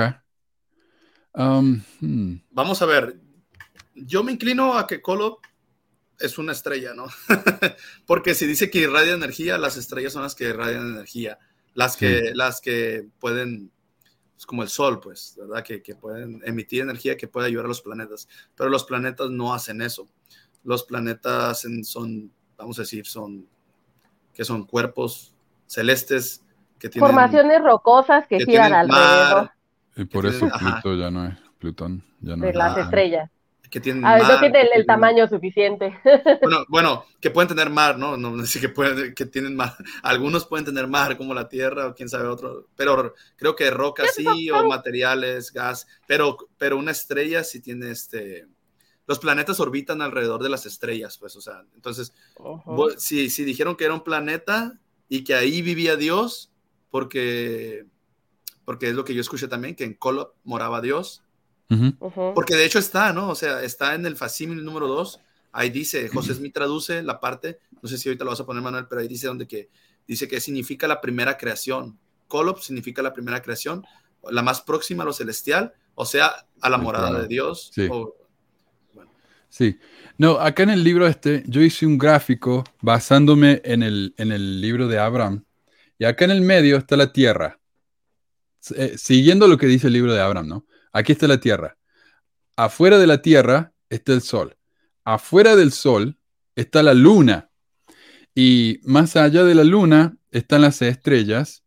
Um, 1.33 1.81
hmm. 1.99 2.41
Vamos 2.51 2.81
a 2.81 2.85
ver, 2.85 3.19
yo 3.95 4.23
me 4.23 4.31
inclino 4.31 4.77
a 4.77 4.87
que 4.87 5.01
Kolob 5.01 5.39
es 6.19 6.37
una 6.37 6.51
estrella, 6.51 6.93
¿no? 6.93 7.05
Porque 8.05 8.33
si 8.35 8.45
dice 8.45 8.69
que 8.69 8.79
irradia 8.79 9.13
energía, 9.13 9.57
las 9.57 9.77
estrellas 9.77 10.13
son 10.13 10.23
las 10.23 10.35
que 10.35 10.45
irradian 10.45 10.89
energía, 10.89 11.39
las 11.73 11.95
que, 11.95 12.31
las 12.33 12.59
que 12.61 13.07
pueden, 13.19 13.71
es 14.37 14.45
como 14.45 14.63
el 14.63 14.69
sol, 14.69 14.99
pues, 14.99 15.35
¿verdad? 15.37 15.63
Que, 15.63 15.81
que 15.81 15.95
pueden 15.95 16.41
emitir 16.45 16.81
energía 16.81 17.15
que 17.15 17.27
puede 17.27 17.47
ayudar 17.47 17.65
a 17.65 17.69
los 17.69 17.81
planetas, 17.81 18.27
pero 18.55 18.69
los 18.69 18.83
planetas 18.83 19.29
no 19.29 19.53
hacen 19.53 19.81
eso. 19.81 20.07
Los 20.63 20.83
planetas 20.83 21.63
en- 21.63 21.85
son, 21.85 22.31
vamos 22.57 22.77
a 22.79 22.81
decir, 22.81 23.05
son, 23.05 23.47
que 24.33 24.43
son 24.43 24.65
cuerpos 24.65 25.33
celestes 25.67 26.43
que 26.77 26.89
tienen... 26.89 27.07
Formaciones 27.07 27.61
rocosas 27.61 28.27
que 28.27 28.39
que 28.39 28.45
giran 28.45 28.87
mar, 28.87 29.01
alrededor. 29.01 29.51
Y 30.01 30.05
por 30.05 30.25
eso 30.25 30.39
tiene- 30.39 30.53
ajá. 30.53 30.81
Pluto 30.81 30.95
ya 30.97 31.11
no 31.11 31.25
es 31.27 31.35
Plutón. 31.59 32.03
Ya 32.21 32.35
no 32.35 32.43
de 32.43 32.49
es 32.51 32.55
las 32.55 32.71
nada. 32.71 32.83
estrellas. 32.83 33.29
que 33.69 33.79
tienen 33.79 34.03
Ah, 34.03 34.17
no 34.17 34.23
mar, 34.23 34.39
tiene 34.39 34.45
el, 34.47 34.51
que 34.53 34.59
el 34.61 34.69
tienen- 34.71 34.85
tamaño 34.87 35.27
suficiente. 35.27 35.99
Bueno, 36.41 36.65
bueno, 36.69 37.05
que 37.21 37.29
pueden 37.29 37.49
tener 37.49 37.69
mar, 37.69 37.99
¿no? 37.99 38.17
No, 38.17 38.31
no 38.31 38.43
sé 38.47 38.59
que 38.59 38.69
pueden, 38.69 39.13
que 39.13 39.25
tienen 39.27 39.55
mar. 39.55 39.75
Algunos 40.01 40.45
pueden 40.47 40.65
tener 40.65 40.87
mar, 40.87 41.15
como 41.17 41.35
la 41.35 41.47
Tierra 41.47 41.85
o 41.87 41.93
quién 41.93 42.09
sabe 42.09 42.27
otro. 42.27 42.65
Pero 42.75 43.13
creo 43.35 43.55
que 43.55 43.69
roca 43.69 44.05
sí, 44.11 44.49
o 44.49 44.67
materiales, 44.67 45.53
gas. 45.53 45.85
Pero, 46.07 46.35
pero 46.57 46.77
una 46.77 46.89
estrella 46.91 47.43
sí 47.43 47.61
tiene 47.61 47.91
este. 47.91 48.47
Los 49.05 49.19
planetas 49.19 49.59
orbitan 49.59 50.01
alrededor 50.01 50.41
de 50.41 50.49
las 50.49 50.65
estrellas, 50.65 51.17
pues, 51.19 51.35
o 51.35 51.41
sea, 51.41 51.63
entonces, 51.75 52.13
si, 52.97 53.29
si 53.31 53.43
dijeron 53.43 53.75
que 53.75 53.85
era 53.85 53.93
un 53.95 54.03
planeta 54.03 54.79
y 55.07 55.23
que 55.23 55.33
ahí 55.35 55.61
vivía 55.63 55.95
Dios, 55.95 56.51
porque, 56.91 57.85
porque 58.69 58.87
es 58.87 58.93
lo 58.93 59.03
que 59.03 59.15
yo 59.15 59.21
escuché 59.21 59.47
también, 59.47 59.73
que 59.73 59.83
en 59.83 59.95
Kolob 59.95 60.35
moraba 60.43 60.79
Dios, 60.79 61.23
porque 62.35 62.55
de 62.55 62.65
hecho 62.65 62.77
está, 62.77 63.13
¿no? 63.13 63.29
O 63.29 63.33
sea, 63.33 63.63
está 63.63 63.95
en 63.95 64.05
el 64.05 64.15
facímil 64.15 64.63
número 64.63 64.87
2. 64.87 65.19
Ahí 65.53 65.71
dice, 65.71 66.07
José 66.07 66.35
Smith 66.35 66.53
traduce 66.53 67.01
la 67.01 67.19
parte, 67.19 67.57
no 67.81 67.89
sé 67.89 67.97
si 67.97 68.09
ahorita 68.09 68.25
lo 68.25 68.29
vas 68.29 68.41
a 68.41 68.45
poner, 68.45 68.61
Manuel, 68.61 68.85
pero 68.87 69.01
ahí 69.01 69.07
dice 69.07 69.25
donde 69.25 69.47
que 69.47 69.69
dice 70.07 70.27
que 70.27 70.39
significa 70.39 70.87
la 70.87 71.01
primera 71.01 71.35
creación. 71.35 71.97
Kolob 72.27 72.59
significa 72.59 73.01
la 73.01 73.11
primera 73.11 73.41
creación, 73.41 73.83
la 74.29 74.43
más 74.43 74.61
próxima 74.61 75.01
a 75.01 75.07
lo 75.07 75.13
celestial, 75.13 75.73
o 75.95 76.05
sea, 76.05 76.45
a 76.61 76.69
la 76.69 76.77
morada 76.77 77.07
claro. 77.09 77.23
de 77.23 77.27
Dios. 77.27 77.71
Sí. 77.73 77.87
o- 77.91 78.15
Sí. 79.49 79.79
No, 80.19 80.33
acá 80.39 80.61
en 80.61 80.69
el 80.69 80.83
libro 80.83 81.07
este, 81.07 81.43
yo 81.47 81.61
hice 81.61 81.87
un 81.87 81.97
gráfico 81.97 82.63
basándome 82.81 83.63
en 83.65 83.81
el, 83.81 84.13
en 84.17 84.31
el 84.31 84.61
libro 84.61 84.87
de 84.87 84.99
Abraham. 84.99 85.43
Y 85.97 86.05
acá 86.05 86.25
en 86.25 86.31
el 86.31 86.41
medio 86.41 86.77
está 86.77 86.95
la 86.95 87.11
tierra. 87.11 87.58
Eh, 88.75 88.97
siguiendo 88.97 89.47
lo 89.47 89.57
que 89.57 89.67
dice 89.67 89.87
el 89.87 89.93
libro 89.93 90.13
de 90.13 90.21
Abraham, 90.21 90.47
¿no? 90.47 90.65
Aquí 90.91 91.11
está 91.11 91.27
la 91.27 91.39
tierra. 91.39 91.77
Afuera 92.55 92.97
de 92.97 93.07
la 93.07 93.21
tierra 93.21 93.73
está 93.89 94.13
el 94.13 94.21
sol. 94.21 94.57
Afuera 95.03 95.55
del 95.55 95.71
sol 95.71 96.17
está 96.55 96.83
la 96.83 96.93
luna. 96.93 97.49
Y 98.35 98.79
más 98.83 99.15
allá 99.15 99.43
de 99.43 99.55
la 99.55 99.63
luna 99.63 100.17
están 100.31 100.61
las 100.61 100.81
estrellas. 100.81 101.63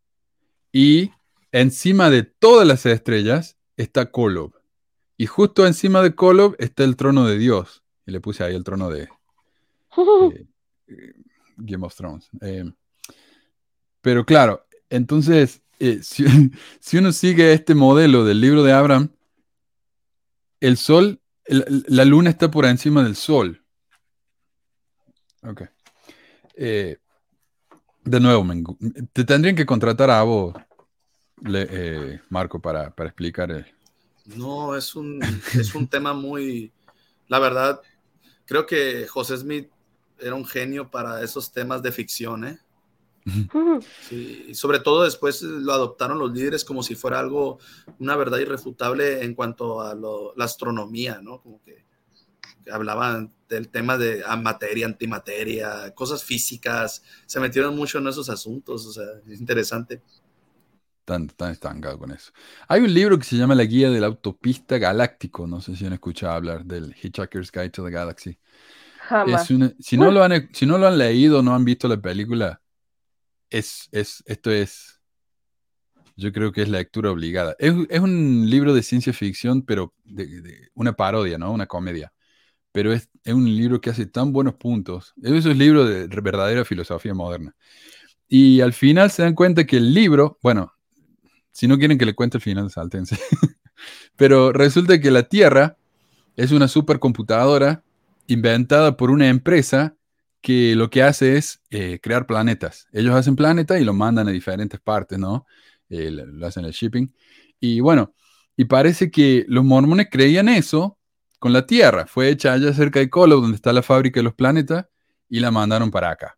Y 0.71 1.13
encima 1.51 2.11
de 2.11 2.23
todas 2.23 2.67
las 2.67 2.87
estrellas 2.87 3.57
está 3.77 4.11
Kolob. 4.11 4.55
Y 5.17 5.27
justo 5.27 5.67
encima 5.67 6.03
de 6.03 6.15
Kolob 6.15 6.57
está 6.59 6.85
el 6.85 6.97
trono 6.97 7.27
de 7.27 7.39
Dios. 7.39 7.83
Y 8.07 8.13
le 8.13 8.21
puse 8.21 8.45
ahí 8.45 8.55
el 8.55 8.65
trono 8.65 8.91
de 8.91 9.09
eh, 10.89 11.13
Game 11.57 11.87
of 11.87 11.95
Thrones. 11.95 12.29
Eh, 12.41 12.71
pero 14.01 14.27
claro, 14.27 14.67
entonces, 14.91 15.63
eh, 15.83 16.01
si, 16.81 16.97
uno 16.97 17.11
sigue 17.11 17.53
este 17.53 17.75
modelo 17.75 18.25
del 18.25 18.41
libro 18.41 18.63
de 18.63 18.73
Abraham, 18.73 19.11
el 20.61 20.77
sol, 20.77 21.21
la 21.49 22.05
luna 22.05 22.31
está 22.31 22.51
por 22.53 22.67
encima 22.67 23.03
del 23.03 23.17
sol. 23.17 23.65
Ok. 25.43 25.63
Eh, 26.55 26.99
de 28.05 28.21
nuevo, 28.21 28.47
te 29.13 29.25
tendrían 29.25 29.57
que 29.57 29.67
contratar 29.67 30.09
a 30.11 30.23
vos, 30.23 30.55
eh, 31.53 32.21
Marco, 32.29 32.61
para, 32.61 32.95
para 32.95 33.09
explicar 33.09 33.51
el, 33.51 33.67
No, 34.37 34.77
es 34.77 34.95
un, 34.95 35.21
es 35.55 35.75
un 35.75 35.89
tema 35.89 36.15
muy, 36.15 36.73
la 37.27 37.41
verdad, 37.41 37.81
creo 38.45 38.67
que 38.67 39.09
José 39.09 39.37
Smith 39.37 39.69
era 40.21 40.37
un 40.37 40.47
genio 40.47 40.89
para 40.89 41.25
esos 41.25 41.53
temas 41.53 41.83
de 41.83 41.91
ficción, 41.91 42.45
¿eh? 42.45 42.61
Sí, 43.99 44.47
y 44.49 44.55
sobre 44.55 44.81
todo 44.81 45.05
después 45.05 45.43
lo 45.43 45.73
adoptaron 45.73 46.19
los 46.19 46.33
líderes 46.33 46.65
como 46.65 46.83
si 46.83 46.97
fuera 46.97 47.21
algo, 47.21 47.59
una 48.01 48.17
verdad 48.17 48.39
irrefutable 48.39 49.23
en 49.23 49.35
cuanto 49.35 49.81
a 49.81 49.95
lo- 49.95 50.35
la 50.37 50.45
astronomía, 50.47 51.21
¿no? 51.23 51.41
Como 51.41 51.63
que, 51.63 51.85
que 52.65 52.73
hablaban 52.73 53.33
del 53.49 53.71
tema 53.71 53.99
de 53.99 54.23
ah, 54.27 54.37
materia, 54.37 54.87
antimateria, 54.87 55.95
cosas 55.95 56.25
físicas, 56.25 57.03
se 57.27 57.41
metieron 57.41 57.77
mucho 57.77 57.99
en 57.99 58.09
esos 58.09 58.31
asuntos, 58.31 58.87
o 58.87 58.93
sea, 58.93 59.05
es 59.29 59.41
interesante. 59.41 60.03
tan, 61.05 61.29
tan 61.29 61.53
estancado 61.53 61.99
con 61.99 62.11
eso. 62.13 62.33
Hay 62.69 62.81
un 62.83 62.93
libro 62.95 63.19
que 63.19 63.25
se 63.25 63.37
llama 63.37 63.55
La 63.55 63.65
Guía 63.65 63.91
del 63.91 64.05
Autopista 64.05 64.79
Galáctico. 64.79 65.47
No 65.47 65.61
sé 65.61 65.77
si 65.77 65.87
han 65.87 65.93
escuchado 65.93 66.33
hablar 66.35 66.65
del 66.65 66.95
Hitchhiker's 67.01 67.51
Guide 67.53 67.71
to 67.71 67.85
the 67.85 67.91
Galaxy. 67.91 68.39
Jamás. 69.09 69.49
Es 69.49 69.51
una- 69.51 69.75
si, 69.81 69.99
no 69.99 70.11
lo 70.11 70.23
han, 70.25 70.51
si 70.55 70.67
no 70.67 70.79
lo 70.79 70.89
han 70.89 70.99
leído, 70.99 71.43
no 71.43 71.55
han 71.55 71.65
visto 71.65 71.89
la 71.89 72.01
película, 72.01 72.63
es, 73.53 73.89
es, 73.93 74.23
esto 74.27 74.51
es, 74.51 75.01
yo 76.17 76.33
creo 76.33 76.53
que 76.53 76.63
es 76.63 76.69
lectura 76.69 77.11
obligada. 77.11 77.55
Es, 77.59 77.75
es 77.89 78.01
un 78.01 78.49
libro 78.49 78.75
de 78.75 78.83
ciencia 78.83 79.13
ficción, 79.13 79.63
pero 79.63 79.95
una 80.75 80.95
parodia, 80.95 81.39
¿no? 81.39 81.53
Una 81.53 81.67
comedia. 81.67 82.13
Pero 82.73 82.93
es, 82.93 83.09
es 83.25 83.35
un 83.35 83.45
libro 83.45 83.81
que 83.81 83.91
hace 83.91 84.07
tan 84.07 84.33
buenos 84.33 84.55
puntos. 84.55 85.13
Es 85.23 85.33
esos 85.33 85.57
libros 85.57 85.89
de 85.89 86.07
verdadera 86.07 86.65
filosofía 86.65 87.15
moderna. 87.15 87.55
Y 88.29 88.63
al 88.63 88.73
final 88.73 89.11
se 89.11 89.23
dan 89.23 89.35
cuenta 89.35 89.67
que 89.67 89.77
el 89.77 89.93
libro, 89.93 90.39
bueno, 90.43 90.73
si 91.51 91.69
no 91.69 91.79
quieren 91.79 91.99
que 91.99 92.07
le 92.07 92.15
cuente 92.15 92.39
el 92.39 92.43
final, 92.43 92.71
sáltense. 92.71 93.19
Pero 94.17 94.53
resulta 94.53 95.01
que 95.01 95.11
la 95.11 95.25
Tierra 95.25 95.77
es 96.37 96.51
una 96.53 96.69
supercomputadora 96.69 97.85
inventada 98.27 98.97
por 98.97 99.11
una 99.11 99.29
empresa 99.29 99.97
que 100.43 100.75
lo 100.75 100.91
que 100.91 101.03
hace 101.03 101.37
es 101.37 101.63
eh, 101.71 102.01
crear 102.03 102.27
planetas. 102.27 102.89
Ellos 102.93 103.15
hacen 103.15 103.37
planetas 103.37 103.81
y 103.81 103.85
lo 103.85 103.95
mandan 103.95 104.29
a 104.29 104.33
diferentes 104.33 104.81
partes, 104.81 105.19
¿no? 105.19 105.47
Eh, 105.89 106.11
lo 106.11 106.47
hacen 106.47 106.65
el 106.65 106.73
shipping. 106.73 107.15
Y 107.61 107.81
bueno, 107.81 108.15
y 108.57 108.65
parece 108.65 109.11
que 109.11 109.45
los 109.49 109.65
mormones 109.65 110.09
creían 110.11 110.49
eso 110.49 110.99
con 111.39 111.53
la 111.53 111.67
Tierra. 111.67 112.07
Fue 112.07 112.29
hecha 112.29 112.53
allá 112.53 112.73
cerca 112.73 112.99
de 112.99 113.09
Colo, 113.09 113.41
donde 113.41 113.57
está 113.57 113.73
la 113.73 113.83
fábrica 113.83 114.21
de 114.21 114.25
los 114.25 114.35
planetas, 114.35 114.87
y 115.29 115.41
la 115.41 115.51
mandaron 115.51 115.91
para 115.91 116.11
acá. 116.11 116.37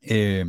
Eh, 0.00 0.44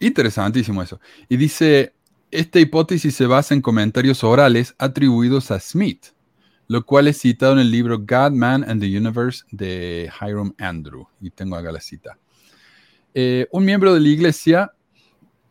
interesantísimo 0.00 0.82
eso. 0.82 1.00
Y 1.28 1.36
dice, 1.36 1.94
esta 2.30 2.58
hipótesis 2.58 3.14
se 3.14 3.26
basa 3.26 3.54
en 3.54 3.62
comentarios 3.62 4.24
orales 4.24 4.74
atribuidos 4.78 5.50
a 5.50 5.60
Smith, 5.60 6.06
lo 6.72 6.86
cual 6.86 7.06
es 7.06 7.20
citado 7.20 7.52
en 7.52 7.58
el 7.58 7.70
libro 7.70 7.98
God, 7.98 8.32
Man 8.32 8.64
and 8.66 8.80
the 8.80 8.96
Universe 8.96 9.44
de 9.50 10.10
Hiram 10.18 10.54
Andrew. 10.56 11.06
Y 11.20 11.28
tengo 11.28 11.54
acá 11.54 11.70
la 11.70 11.82
cita. 11.82 12.16
Eh, 13.12 13.46
un 13.52 13.66
miembro 13.66 13.92
de 13.92 14.00
la 14.00 14.08
iglesia 14.08 14.72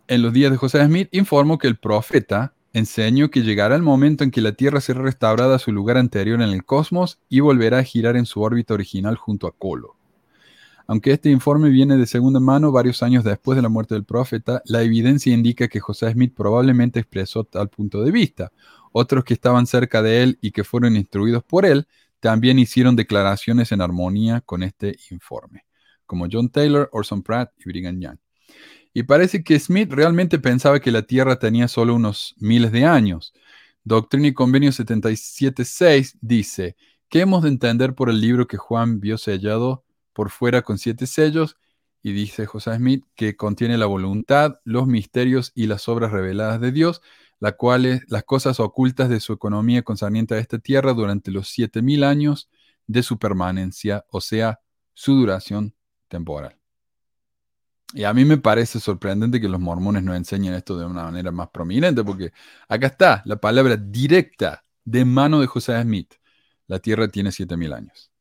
en 0.07 0.23
los 0.23 0.33
días 0.33 0.49
de 0.49 0.57
José 0.57 0.83
Smith 0.83 1.09
informó 1.11 1.59
que 1.59 1.67
el 1.67 1.77
profeta 1.77 2.55
enseñó 2.73 3.29
que 3.29 3.43
llegará 3.43 3.75
el 3.75 3.83
momento 3.83 4.23
en 4.23 4.31
que 4.31 4.41
la 4.41 4.53
Tierra 4.53 4.81
será 4.81 5.03
restaurada 5.03 5.57
a 5.57 5.59
su 5.59 5.71
lugar 5.71 5.97
anterior 5.97 6.41
en 6.41 6.49
el 6.49 6.65
cosmos 6.65 7.19
y 7.29 7.39
volverá 7.39 7.77
a 7.77 7.83
girar 7.83 8.15
en 8.15 8.25
su 8.25 8.41
órbita 8.41 8.73
original 8.73 9.15
junto 9.15 9.45
a 9.45 9.55
Colo. 9.55 9.97
Aunque 10.87 11.11
este 11.11 11.29
informe 11.29 11.69
viene 11.69 11.97
de 11.97 12.07
segunda 12.07 12.39
mano 12.39 12.71
varios 12.71 13.03
años 13.03 13.23
después 13.23 13.57
de 13.57 13.61
la 13.61 13.69
muerte 13.69 13.93
del 13.93 14.05
profeta, 14.05 14.63
la 14.65 14.81
evidencia 14.81 15.31
indica 15.31 15.67
que 15.67 15.79
José 15.79 16.11
Smith 16.11 16.33
probablemente 16.35 16.99
expresó 16.99 17.43
tal 17.43 17.69
punto 17.69 18.01
de 18.01 18.09
vista. 18.09 18.51
Otros 18.91 19.23
que 19.23 19.33
estaban 19.33 19.67
cerca 19.67 20.01
de 20.01 20.23
él 20.23 20.39
y 20.41 20.51
que 20.51 20.63
fueron 20.63 20.95
instruidos 20.95 21.43
por 21.43 21.65
él 21.65 21.87
también 22.19 22.59
hicieron 22.59 22.95
declaraciones 22.95 23.71
en 23.71 23.81
armonía 23.81 24.41
con 24.41 24.63
este 24.63 24.95
informe, 25.09 25.65
como 26.05 26.27
John 26.31 26.49
Taylor, 26.49 26.89
Orson 26.93 27.23
Pratt 27.23 27.51
y 27.57 27.63
Brigham 27.65 27.99
Young. 27.99 28.17
Y 28.93 29.03
parece 29.03 29.43
que 29.43 29.59
Smith 29.59 29.91
realmente 29.91 30.37
pensaba 30.37 30.79
que 30.79 30.91
la 30.91 31.01
Tierra 31.03 31.39
tenía 31.39 31.67
solo 31.67 31.95
unos 31.95 32.35
miles 32.37 32.71
de 32.71 32.85
años. 32.85 33.33
Doctrina 33.83 34.27
y 34.27 34.33
Convenio 34.33 34.71
77.6 34.71 36.17
dice, 36.21 36.75
¿qué 37.09 37.21
hemos 37.21 37.43
de 37.43 37.49
entender 37.49 37.95
por 37.95 38.09
el 38.09 38.21
libro 38.21 38.47
que 38.47 38.57
Juan 38.57 38.99
vio 38.99 39.17
sellado 39.17 39.83
por 40.13 40.29
fuera 40.29 40.61
con 40.61 40.77
siete 40.77 41.07
sellos? 41.07 41.57
Y 42.03 42.11
dice 42.11 42.45
José 42.45 42.75
Smith 42.75 43.05
que 43.15 43.35
contiene 43.35 43.77
la 43.77 43.85
voluntad, 43.85 44.59
los 44.63 44.87
misterios 44.87 45.51
y 45.55 45.67
las 45.67 45.87
obras 45.87 46.11
reveladas 46.11 46.59
de 46.59 46.71
Dios, 46.71 47.01
las 47.41 47.55
cuales 47.55 48.03
las 48.07 48.23
cosas 48.23 48.59
ocultas 48.59 49.09
de 49.09 49.19
su 49.19 49.33
economía 49.33 49.81
concerniente 49.81 50.35
a 50.35 50.37
esta 50.37 50.59
tierra 50.59 50.93
durante 50.93 51.31
los 51.31 51.49
siete 51.49 51.81
mil 51.81 52.03
años 52.03 52.49
de 52.85 53.01
su 53.01 53.17
permanencia, 53.17 54.05
o 54.09 54.21
sea, 54.21 54.59
su 54.93 55.15
duración 55.15 55.73
temporal. 56.07 56.55
Y 57.93 58.03
a 58.03 58.13
mí 58.13 58.25
me 58.25 58.37
parece 58.37 58.79
sorprendente 58.79 59.41
que 59.41 59.49
los 59.49 59.59
mormones 59.59 60.03
no 60.03 60.13
enseñen 60.13 60.53
esto 60.53 60.77
de 60.77 60.85
una 60.85 61.03
manera 61.03 61.31
más 61.31 61.49
prominente, 61.49 62.03
porque 62.03 62.31
acá 62.69 62.87
está 62.87 63.23
la 63.25 63.37
palabra 63.37 63.75
directa 63.75 64.63
de 64.85 65.03
mano 65.03 65.41
de 65.41 65.47
José 65.47 65.81
Smith. 65.81 66.13
La 66.67 66.77
Tierra 66.77 67.07
tiene 67.07 67.31
7000 67.31 67.73
años. 67.73 68.11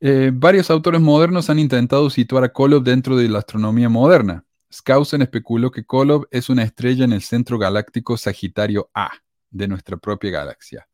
Eh, 0.00 0.30
varios 0.32 0.70
autores 0.70 1.00
modernos 1.00 1.50
han 1.50 1.58
intentado 1.58 2.08
situar 2.08 2.42
a 2.42 2.52
Kolob 2.54 2.82
dentro 2.82 3.16
de 3.16 3.28
la 3.28 3.40
astronomía 3.40 3.90
moderna. 3.90 4.45
Skousen 4.72 5.22
especuló 5.22 5.70
que 5.70 5.84
Kolob 5.84 6.26
es 6.30 6.48
una 6.48 6.62
estrella 6.62 7.04
en 7.04 7.12
el 7.12 7.22
centro 7.22 7.58
galáctico 7.58 8.16
Sagitario 8.16 8.90
A 8.94 9.10
de 9.50 9.68
nuestra 9.68 9.96
propia 9.96 10.30
galaxia. 10.30 10.86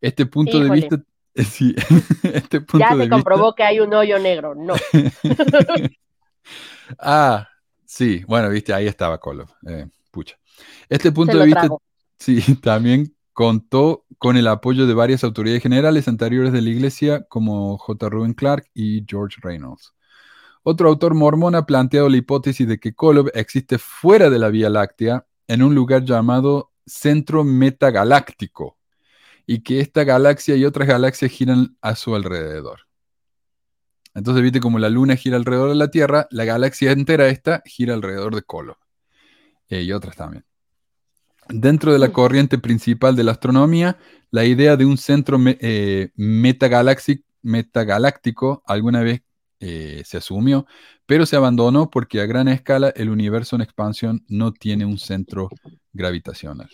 Este 0.00 0.26
punto 0.26 0.58
Híjole. 0.58 0.68
de 0.68 0.74
vista. 0.74 1.02
sí, 1.50 1.74
este 2.22 2.60
punto 2.60 2.86
Ya 2.90 2.96
de 2.96 3.04
se 3.04 3.10
comprobó 3.10 3.54
que 3.54 3.62
hay 3.62 3.80
un 3.80 3.92
hoyo 3.94 4.18
negro. 4.18 4.54
No. 4.54 4.74
ah, 6.98 7.48
sí, 7.84 8.24
bueno, 8.26 8.48
viste, 8.48 8.72
ahí 8.72 8.86
estaba 8.86 9.18
Kolob. 9.18 9.48
Eh, 9.66 9.86
pucha. 10.10 10.36
Este 10.88 11.12
punto 11.12 11.32
Se 11.32 11.38
de 11.38 11.44
vista 11.46 11.60
trago. 11.60 11.82
Sí, 12.18 12.40
también 12.56 13.14
contó 13.32 14.04
con 14.18 14.36
el 14.36 14.46
apoyo 14.46 14.86
de 14.86 14.94
varias 14.94 15.24
autoridades 15.24 15.62
generales 15.62 16.06
anteriores 16.06 16.52
de 16.52 16.62
la 16.62 16.70
iglesia, 16.70 17.24
como 17.28 17.76
J. 17.78 18.08
Reuben 18.08 18.34
Clark 18.34 18.70
y 18.74 19.04
George 19.08 19.38
Reynolds. 19.42 19.94
Otro 20.62 20.88
autor 20.88 21.14
mormón 21.14 21.54
ha 21.54 21.66
planteado 21.66 22.08
la 22.08 22.16
hipótesis 22.16 22.66
de 22.68 22.78
que 22.78 22.94
Kolob 22.94 23.30
existe 23.34 23.78
fuera 23.78 24.30
de 24.30 24.38
la 24.38 24.48
Vía 24.48 24.70
Láctea, 24.70 25.26
en 25.48 25.62
un 25.62 25.74
lugar 25.74 26.04
llamado 26.04 26.70
centro 26.86 27.44
metagaláctico, 27.44 28.78
y 29.44 29.62
que 29.62 29.80
esta 29.80 30.04
galaxia 30.04 30.54
y 30.54 30.64
otras 30.64 30.86
galaxias 30.86 31.32
giran 31.32 31.76
a 31.80 31.96
su 31.96 32.14
alrededor. 32.14 32.82
Entonces, 34.14 34.42
viste 34.42 34.60
como 34.60 34.78
la 34.78 34.88
Luna 34.88 35.16
gira 35.16 35.36
alrededor 35.36 35.70
de 35.70 35.74
la 35.74 35.90
Tierra, 35.90 36.28
la 36.30 36.44
galaxia 36.44 36.92
entera 36.92 37.28
esta 37.28 37.62
gira 37.64 37.94
alrededor 37.94 38.34
de 38.34 38.42
Kolob. 38.42 38.76
Eh, 39.68 39.82
y 39.82 39.92
otras 39.92 40.16
también. 40.16 40.44
Dentro 41.48 41.92
de 41.92 41.98
la 41.98 42.12
corriente 42.12 42.58
principal 42.58 43.16
de 43.16 43.24
la 43.24 43.32
astronomía, 43.32 43.98
la 44.30 44.44
idea 44.44 44.76
de 44.76 44.84
un 44.84 44.96
centro 44.96 45.38
me- 45.38 45.58
eh, 45.60 46.12
metagaláctico 46.14 48.62
alguna 48.66 49.02
vez 49.02 49.22
eh, 49.64 50.02
se 50.04 50.16
asumió, 50.16 50.66
pero 51.06 51.24
se 51.24 51.36
abandonó 51.36 51.88
porque 51.88 52.20
a 52.20 52.26
gran 52.26 52.48
escala 52.48 52.88
el 52.96 53.08
universo 53.10 53.54
en 53.54 53.62
expansión 53.62 54.24
no 54.26 54.52
tiene 54.52 54.84
un 54.84 54.98
centro 54.98 55.48
gravitacional. 55.92 56.68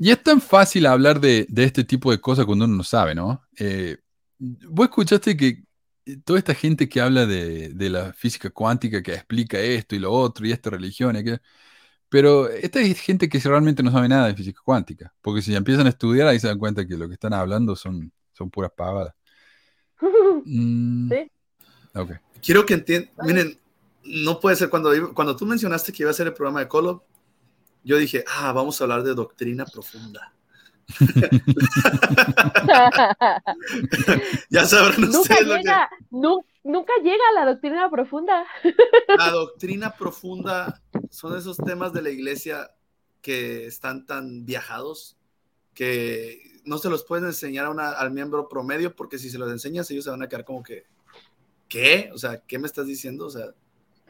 Y 0.00 0.10
es 0.10 0.20
tan 0.20 0.40
fácil 0.40 0.86
hablar 0.86 1.20
de, 1.20 1.46
este 1.56 1.84
tipo 1.84 2.10
de 2.10 2.20
cosas 2.20 2.44
cuando 2.44 2.64
uno 2.64 2.76
no 2.76 2.82
sabe, 2.82 3.14
¿no? 3.14 3.40
Eh, 3.56 3.98
Vos 4.38 4.86
escuchaste 4.86 5.36
que 5.36 5.62
eh, 6.06 6.16
toda 6.24 6.40
esta 6.40 6.54
gente 6.54 6.88
que 6.88 7.00
habla 7.00 7.24
de, 7.24 7.72
la 7.88 8.12
física 8.12 8.50
cuántica, 8.50 9.00
que 9.00 9.14
explica 9.14 9.60
esto 9.60 9.94
y 9.94 10.00
lo 10.00 10.10
otro, 10.12 10.44
y 10.44 10.50
esta 10.50 10.70
religión, 10.70 11.16
pero 12.08 12.48
esta 12.48 12.80
es 12.80 13.00
gente 13.00 13.28
que 13.28 13.38
realmente 13.38 13.82
no 13.84 13.92
sabe 13.92 14.08
nada 14.08 14.26
de 14.26 14.34
física 14.34 14.60
cuántica, 14.64 15.14
porque 15.20 15.42
si 15.42 15.54
empiezan 15.54 15.86
a 15.86 15.90
estudiar 15.90 16.26
ahí 16.26 16.40
se 16.40 16.48
dan 16.48 16.58
cuenta 16.58 16.86
que 16.86 16.96
lo 16.96 17.06
que 17.06 17.14
están 17.14 17.32
hablando 17.32 17.76
son, 17.76 18.12
son 18.32 18.50
puras 18.50 18.72
pavadas. 18.76 19.14
Mm, 20.44 21.08
Sí. 21.10 21.30
ok. 21.94 22.10
Quiero 22.44 22.66
que 22.66 22.74
entiendan, 22.74 23.10
miren, 23.24 23.58
no 24.04 24.40
puede 24.40 24.56
ser, 24.56 24.68
cuando, 24.68 24.94
iba- 24.94 25.14
cuando 25.14 25.36
tú 25.36 25.46
mencionaste 25.46 25.92
que 25.92 26.02
iba 26.02 26.10
a 26.10 26.14
ser 26.14 26.26
el 26.26 26.34
programa 26.34 26.60
de 26.60 26.68
Colo, 26.68 27.04
yo 27.84 27.96
dije, 27.98 28.24
ah, 28.38 28.52
vamos 28.52 28.80
a 28.80 28.84
hablar 28.84 29.02
de 29.04 29.14
doctrina 29.14 29.64
profunda. 29.64 30.32
Ya 34.50 34.64
sabrán 34.66 35.00
nunca 35.02 35.20
ustedes 35.20 35.46
lo 35.46 35.54
que... 35.54 35.58
llega, 35.60 35.90
nu- 36.10 36.44
nunca 36.64 36.92
llega 37.02 37.22
a 37.30 37.34
la 37.40 37.50
doctrina 37.52 37.90
profunda. 37.90 38.44
La 39.18 39.30
doctrina 39.30 39.94
profunda 39.96 40.82
son 41.10 41.36
esos 41.36 41.56
temas 41.56 41.92
de 41.92 42.02
la 42.02 42.10
iglesia 42.10 42.70
que 43.20 43.66
están 43.66 44.06
tan 44.06 44.44
viajados 44.44 45.16
que 45.74 46.51
no 46.64 46.78
se 46.78 46.88
los 46.88 47.04
pueden 47.04 47.26
enseñar 47.26 47.66
a 47.66 47.70
una- 47.70 47.90
al 47.92 48.10
miembro 48.12 48.48
promedio 48.48 48.94
porque 48.94 49.18
si 49.18 49.30
se 49.30 49.38
los 49.38 49.50
enseñas 49.50 49.90
ellos 49.90 50.04
se 50.04 50.10
van 50.10 50.22
a 50.22 50.28
quedar 50.28 50.44
como 50.44 50.62
que, 50.62 50.84
¿qué? 51.68 52.10
O 52.14 52.18
sea, 52.18 52.38
¿qué 52.40 52.58
me 52.58 52.66
estás 52.66 52.86
diciendo? 52.86 53.26
O 53.26 53.30
sea, 53.30 53.46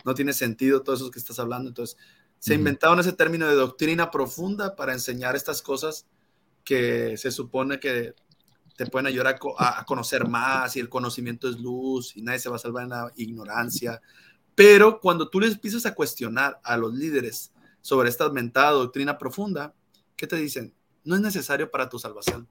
no 0.05 0.15
tiene 0.15 0.33
sentido 0.33 0.83
todo 0.83 0.97
eso 0.97 1.11
que 1.11 1.19
estás 1.19 1.39
hablando. 1.39 1.69
Entonces, 1.69 1.97
se 2.39 2.55
inventaron 2.55 2.99
ese 2.99 3.13
término 3.13 3.47
de 3.47 3.55
doctrina 3.55 4.11
profunda 4.11 4.75
para 4.75 4.93
enseñar 4.93 5.37
estas 5.37 5.63
cosas 5.63 6.07
que 6.65 7.17
se 7.17 7.31
supone 7.31 7.79
que 7.79 8.15
te 8.77 8.87
pueden 8.87 9.07
ayudar 9.07 9.39
a- 9.59 9.81
a 9.81 9.85
conocer 9.85 10.27
más 10.27 10.77
y 10.77 10.81
el 10.81 10.89
conocimiento 10.89 11.49
es 11.49 11.61
luz 11.61 12.17
y 12.17 12.23
nadie 12.23 12.39
se 12.41 12.49
va 12.49 12.57
a 12.57 12.59
salvar 12.59 12.85
en 12.85 12.91
la 12.91 13.13
ignorancia. 13.17 14.01
Pero 14.55 15.01
cuando 15.01 15.29
tú 15.29 15.41
les 15.41 15.53
empiezas 15.53 15.87
a 15.87 15.95
cuestionar 15.95 16.61
a 16.65 16.77
los 16.77 16.93
líderes 16.93 17.53
sobre 17.81 18.09
esta 18.09 18.29
mentada 18.31 18.73
doctrina 18.73 19.19
profunda, 19.19 19.75
¿qué 20.17 20.27
te 20.27 20.37
dicen? 20.37 20.75
No 21.05 21.15
es 21.15 21.21
necesario 21.21 21.71
para 21.71 21.89
tu 21.89 21.99
salvación. 21.99 22.49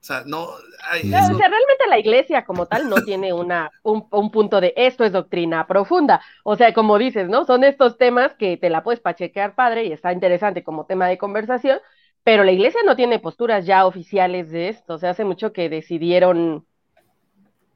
O 0.00 0.04
sea, 0.04 0.24
no, 0.26 0.48
ay, 0.90 1.02
Mm. 1.04 1.14
O 1.14 1.36
sea, 1.38 1.48
realmente 1.48 1.86
la 1.88 1.98
iglesia 1.98 2.44
como 2.44 2.66
tal 2.66 2.88
no 2.88 2.96
tiene 3.04 3.32
una, 3.32 3.70
un, 3.84 4.06
un 4.10 4.30
punto 4.32 4.60
de 4.60 4.74
esto 4.76 5.04
es 5.04 5.12
doctrina 5.12 5.66
profunda. 5.68 6.20
O 6.42 6.56
sea, 6.56 6.74
como 6.74 6.98
dices, 6.98 7.28
¿no? 7.28 7.44
Son 7.44 7.62
estos 7.62 7.98
temas 7.98 8.34
que 8.34 8.56
te 8.56 8.68
la 8.68 8.82
puedes 8.82 9.00
pachequear 9.00 9.54
padre 9.54 9.84
y 9.84 9.92
está 9.92 10.12
interesante 10.12 10.64
como 10.64 10.86
tema 10.86 11.06
de 11.06 11.18
conversación, 11.18 11.78
pero 12.24 12.42
la 12.42 12.50
iglesia 12.52 12.80
no 12.84 12.96
tiene 12.96 13.20
posturas 13.20 13.64
ya 13.64 13.86
oficiales 13.86 14.50
de 14.50 14.68
esto. 14.70 14.94
O 14.94 14.98
sea, 14.98 15.10
hace 15.10 15.24
mucho 15.24 15.52
que 15.52 15.68
decidieron 15.68 16.66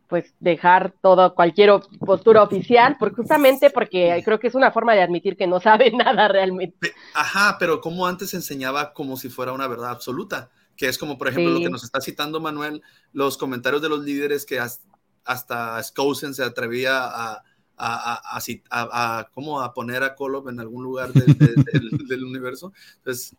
pues 0.08 0.34
dejar 0.40 0.94
toda 1.02 1.30
cualquier 1.30 1.70
postura 1.98 2.42
oficial, 2.42 2.96
porque 2.98 3.16
justamente 3.16 3.70
porque 3.70 4.22
creo 4.24 4.38
que 4.38 4.46
es 4.46 4.54
una 4.54 4.70
forma 4.70 4.94
de 4.94 5.02
admitir 5.02 5.36
que 5.36 5.46
no 5.46 5.60
saben 5.60 5.96
nada 5.98 6.28
realmente. 6.28 6.94
Ajá, 7.14 7.56
pero 7.58 7.80
como 7.80 8.06
antes 8.06 8.30
se 8.30 8.36
enseñaba 8.36 8.92
como 8.92 9.16
si 9.16 9.28
fuera 9.28 9.52
una 9.52 9.66
verdad 9.66 9.90
absoluta, 9.90 10.50
que 10.76 10.88
es 10.88 10.98
como 10.98 11.16
por 11.18 11.28
ejemplo 11.28 11.52
lo 11.54 11.60
que 11.60 11.70
nos 11.70 11.84
está 11.84 12.00
citando 12.00 12.40
Manuel, 12.40 12.82
los 13.12 13.36
comentarios 13.38 13.82
de 13.82 13.88
los 13.88 14.04
líderes 14.04 14.44
que 14.46 14.58
has- 14.60 14.82
hasta 15.24 15.82
Skousen 15.82 16.34
se 16.34 16.44
atrevía 16.44 16.98
a, 17.04 17.32
a, 17.34 17.42
a, 17.76 18.36
a 18.36 18.40
cit- 18.40 18.64
a- 18.70 19.18
a- 19.18 19.30
¿cómo? 19.30 19.60
a 19.60 19.74
poner 19.74 20.02
a 20.02 20.14
Kolob 20.14 20.48
en 20.48 20.60
algún 20.60 20.84
lugar 20.84 21.12
de- 21.12 21.34
de- 21.34 21.62
del, 21.72 21.90
del 22.08 22.24
universo. 22.24 22.72
Entonces, 22.98 23.34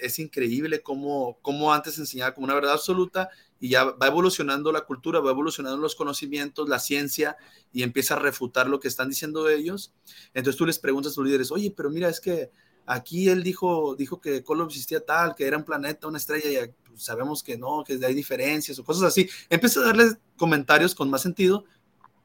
es 0.00 0.18
increíble 0.18 0.82
cómo, 0.82 1.38
cómo 1.40 1.72
antes 1.72 1.94
se 1.94 2.02
enseñaba 2.02 2.34
como 2.34 2.44
una 2.44 2.54
verdad 2.54 2.74
absoluta 2.74 3.30
y 3.64 3.70
ya 3.70 3.84
va 3.84 4.08
evolucionando 4.08 4.72
la 4.72 4.82
cultura, 4.82 5.20
va 5.20 5.30
evolucionando 5.30 5.78
los 5.78 5.94
conocimientos, 5.94 6.68
la 6.68 6.78
ciencia 6.78 7.38
y 7.72 7.82
empieza 7.82 8.12
a 8.14 8.18
refutar 8.18 8.68
lo 8.68 8.78
que 8.78 8.88
están 8.88 9.08
diciendo 9.08 9.48
ellos. 9.48 9.94
Entonces 10.34 10.58
tú 10.58 10.66
les 10.66 10.78
preguntas 10.78 11.12
a 11.12 11.14
tus 11.14 11.24
líderes, 11.24 11.50
oye, 11.50 11.72
pero 11.74 11.88
mira, 11.88 12.10
es 12.10 12.20
que 12.20 12.50
aquí 12.84 13.30
él 13.30 13.42
dijo, 13.42 13.96
dijo 13.96 14.20
que 14.20 14.44
Colo 14.44 14.66
existía 14.66 15.02
tal, 15.02 15.34
que 15.34 15.46
era 15.46 15.56
un 15.56 15.64
planeta, 15.64 16.06
una 16.06 16.18
estrella, 16.18 16.62
y 16.66 16.74
pues, 16.90 17.02
sabemos 17.04 17.42
que 17.42 17.56
no, 17.56 17.84
que 17.86 17.98
hay 18.04 18.12
diferencias 18.12 18.78
o 18.78 18.84
cosas 18.84 19.04
así. 19.04 19.30
Empieza 19.48 19.80
a 19.80 19.84
darles 19.84 20.18
comentarios 20.36 20.94
con 20.94 21.08
más 21.08 21.22
sentido. 21.22 21.64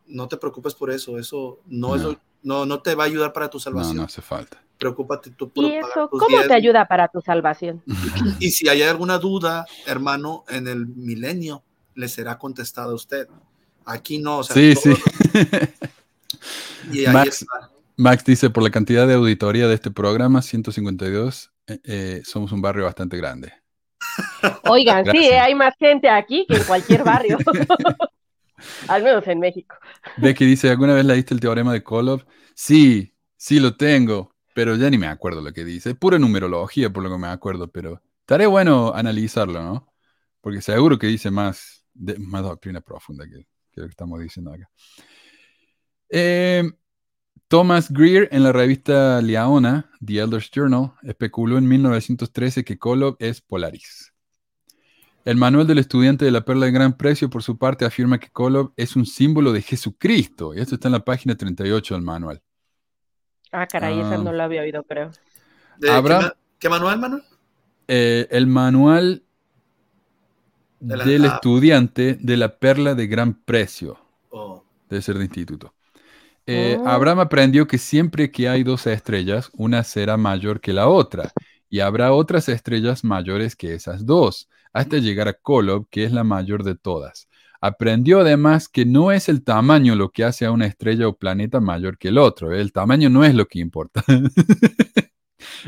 No 0.08 0.28
te 0.28 0.36
preocupes 0.36 0.76
por 0.76 0.92
eso, 0.92 1.18
eso 1.18 1.62
no, 1.68 1.96
es 1.96 2.02
No. 2.02 2.12
lo- 2.12 2.22
no, 2.44 2.66
no 2.66 2.82
te 2.82 2.96
va 2.96 3.04
a 3.04 3.08
ayudar 3.08 3.34
para 3.34 3.50
tu 3.50 3.58
No, 3.58 3.62
salvación. 3.62 3.98
no 3.98 4.04
hace 4.04 4.22
falta. 4.22 4.62
Preocúpate 4.78 5.32
tú 5.32 5.50
por 5.50 5.64
¿Y 5.66 5.76
eso 5.76 6.10
cómo 6.10 6.42
te 6.48 6.54
ayuda 6.54 6.88
para 6.88 7.08
tu 7.10 7.20
salvación? 7.22 7.84
Y 8.40 8.52
si 8.52 8.70
hay 8.70 8.82
alguna 8.84 9.18
duda, 9.18 9.66
hermano, 9.86 10.46
en 10.48 10.68
el 10.68 10.88
milenio 10.88 11.64
le 11.96 12.08
será 12.08 12.38
contestada 12.38 12.92
a 12.92 12.96
usted. 12.96 13.28
Aquí 13.86 14.20
no, 14.20 14.38
o 14.40 14.44
sea, 14.44 14.54
Sí, 14.56 14.76
sí. 14.76 14.94
Y 16.94 17.06
ahí 17.06 17.14
Max, 17.14 17.42
está. 17.42 17.70
Max 17.98 18.24
dice, 18.24 18.50
por 18.50 18.64
la 18.64 18.70
cantidad 18.70 19.06
de 19.06 19.16
auditoría 19.16 19.68
de 19.68 19.74
este 19.76 19.92
programa, 19.92 20.42
152, 20.42 21.52
eh, 21.68 21.80
eh, 21.84 22.22
somos 22.24 22.52
un 22.54 22.62
barrio 22.62 22.86
bastante 22.86 23.18
grande. 23.18 23.52
Oigan, 24.64 25.04
sí, 25.06 25.12
Gracias. 25.12 25.42
hay 25.44 25.56
más 25.56 25.74
gente 25.78 26.10
aquí 26.10 26.46
que 26.48 26.56
en 26.56 26.64
cualquier 26.64 27.04
barrio. 27.04 27.38
Al 28.88 29.04
menos 29.04 29.28
en 29.28 29.40
México. 29.40 29.76
Becky 30.18 30.46
dice, 30.46 30.70
¿alguna 30.70 30.94
vez 30.94 31.06
leíste 31.06 31.34
el 31.34 31.40
teorema 31.40 31.74
de 31.74 31.84
Kolob? 31.84 32.26
Sí, 32.56 33.14
sí 33.38 33.60
lo 33.60 33.76
tengo, 33.76 34.36
pero 34.54 34.76
ya 34.76 34.90
ni 34.90 34.98
me 34.98 35.08
acuerdo 35.08 35.42
lo 35.42 35.54
que 35.54 35.64
dice. 35.66 35.96
Pura 35.96 36.20
numerología 36.20 36.90
por 36.92 37.04
lo 37.04 37.10
que 37.10 37.18
me 37.18 37.28
acuerdo, 37.28 37.68
pero 37.72 38.02
estaría 38.22 38.48
bueno 38.48 38.94
analizarlo, 38.94 39.62
¿no? 39.64 39.94
Porque 40.42 40.62
seguro 40.62 40.98
que 40.98 41.08
dice 41.08 41.32
más, 41.32 41.86
de- 41.94 42.18
más 42.20 42.44
doctrina 42.44 42.82
profunda 42.82 43.26
que, 43.28 43.46
lo 43.76 43.86
que 43.86 43.90
estamos 43.92 44.20
diciendo 44.20 44.54
acá. 44.54 44.70
Eh, 46.10 46.64
Thomas 47.48 47.92
Greer 47.92 48.30
en 48.32 48.44
la 48.44 48.52
revista 48.52 49.22
Liaona, 49.22 49.92
The 50.06 50.20
Elders 50.20 50.52
Journal, 50.52 50.94
especuló 51.04 51.58
en 51.58 51.68
1913 51.68 52.64
que 52.64 52.78
Kolob 52.78 53.16
es 53.20 53.42
Polaris. 53.42 54.09
El 55.26 55.36
manual 55.38 55.68
del 55.68 55.78
estudiante 55.80 56.26
de 56.26 56.32
la 56.32 56.42
perla 56.46 56.66
de 56.66 56.72
gran 56.72 56.94
precio, 56.94 57.30
por 57.30 57.44
su 57.44 57.58
parte, 57.58 57.86
afirma 57.86 58.20
que 58.20 58.30
Kolob 58.30 58.72
es 58.78 58.96
un 58.96 59.06
símbolo 59.06 59.52
de 59.52 59.62
Jesucristo. 59.62 60.54
Y 60.56 60.60
esto 60.60 60.76
está 60.76 60.88
en 60.88 60.94
la 60.94 61.04
página 61.06 61.36
38 61.36 61.94
del 61.94 62.04
manual. 62.04 62.42
Ah, 63.52 63.68
caray, 63.68 64.00
esa 64.00 64.16
Ah. 64.16 64.18
no 64.18 64.32
la 64.32 64.46
había 64.46 64.62
oído, 64.62 64.84
creo. 64.84 65.12
De- 65.78 65.90
Habrá- 65.90 66.20
¿qué, 66.20 66.26
ma- 66.26 66.34
qué 66.60 66.70
manual, 66.70 67.00
Manuel? 67.00 67.24
Eh, 67.88 68.28
el 68.32 68.48
manual 68.48 69.24
De 70.80 70.98
la- 70.98 71.04
del 71.06 71.26
ah. 71.26 71.28
estudiante 71.36 72.18
de 72.20 72.38
la 72.38 72.58
perla 72.58 72.96
de 72.96 73.08
gran 73.08 73.34
precio. 73.34 73.98
Oh, 74.30 74.64
Debe 74.90 75.02
ser 75.02 75.18
de 75.18 75.26
instituto. 75.26 75.74
Eh, 76.48 76.78
Oh. 76.80 76.88
Abraham 76.88 77.20
aprendió 77.20 77.68
que 77.68 77.78
siempre 77.78 78.32
que 78.32 78.48
hay 78.50 78.64
dos 78.64 78.88
estrellas, 78.88 79.50
una 79.54 79.84
será 79.84 80.18
mayor 80.18 80.62
que 80.62 80.74
la 80.74 80.88
otra, 80.88 81.32
y 81.70 81.82
habrá 81.82 82.12
otras 82.14 82.50
estrellas 82.50 83.04
mayores 83.04 83.56
que 83.56 83.74
esas 83.76 84.06
dos, 84.06 84.48
hasta 84.74 84.98
llegar 84.98 85.28
a 85.28 85.34
Kolob, 85.34 85.88
que 85.90 86.04
es 86.04 86.12
la 86.12 86.24
mayor 86.24 86.64
de 86.64 86.76
todas. 86.76 87.30
Aprendió 87.62 88.22
además 88.22 88.70
que 88.70 88.86
no 88.86 89.12
es 89.12 89.28
el 89.28 89.44
tamaño 89.44 89.96
lo 89.96 90.12
que 90.12 90.24
hace 90.24 90.46
a 90.46 90.52
una 90.52 90.66
estrella 90.66 91.08
o 91.08 91.18
planeta 91.18 91.60
mayor 91.60 91.98
que 91.98 92.08
el 92.10 92.18
otro, 92.18 92.54
¿eh? 92.54 92.62
el 92.62 92.72
tamaño 92.72 93.10
no 93.10 93.26
es 93.26 93.36
lo 93.36 93.46
que 93.46 93.60
importa. 93.60 94.04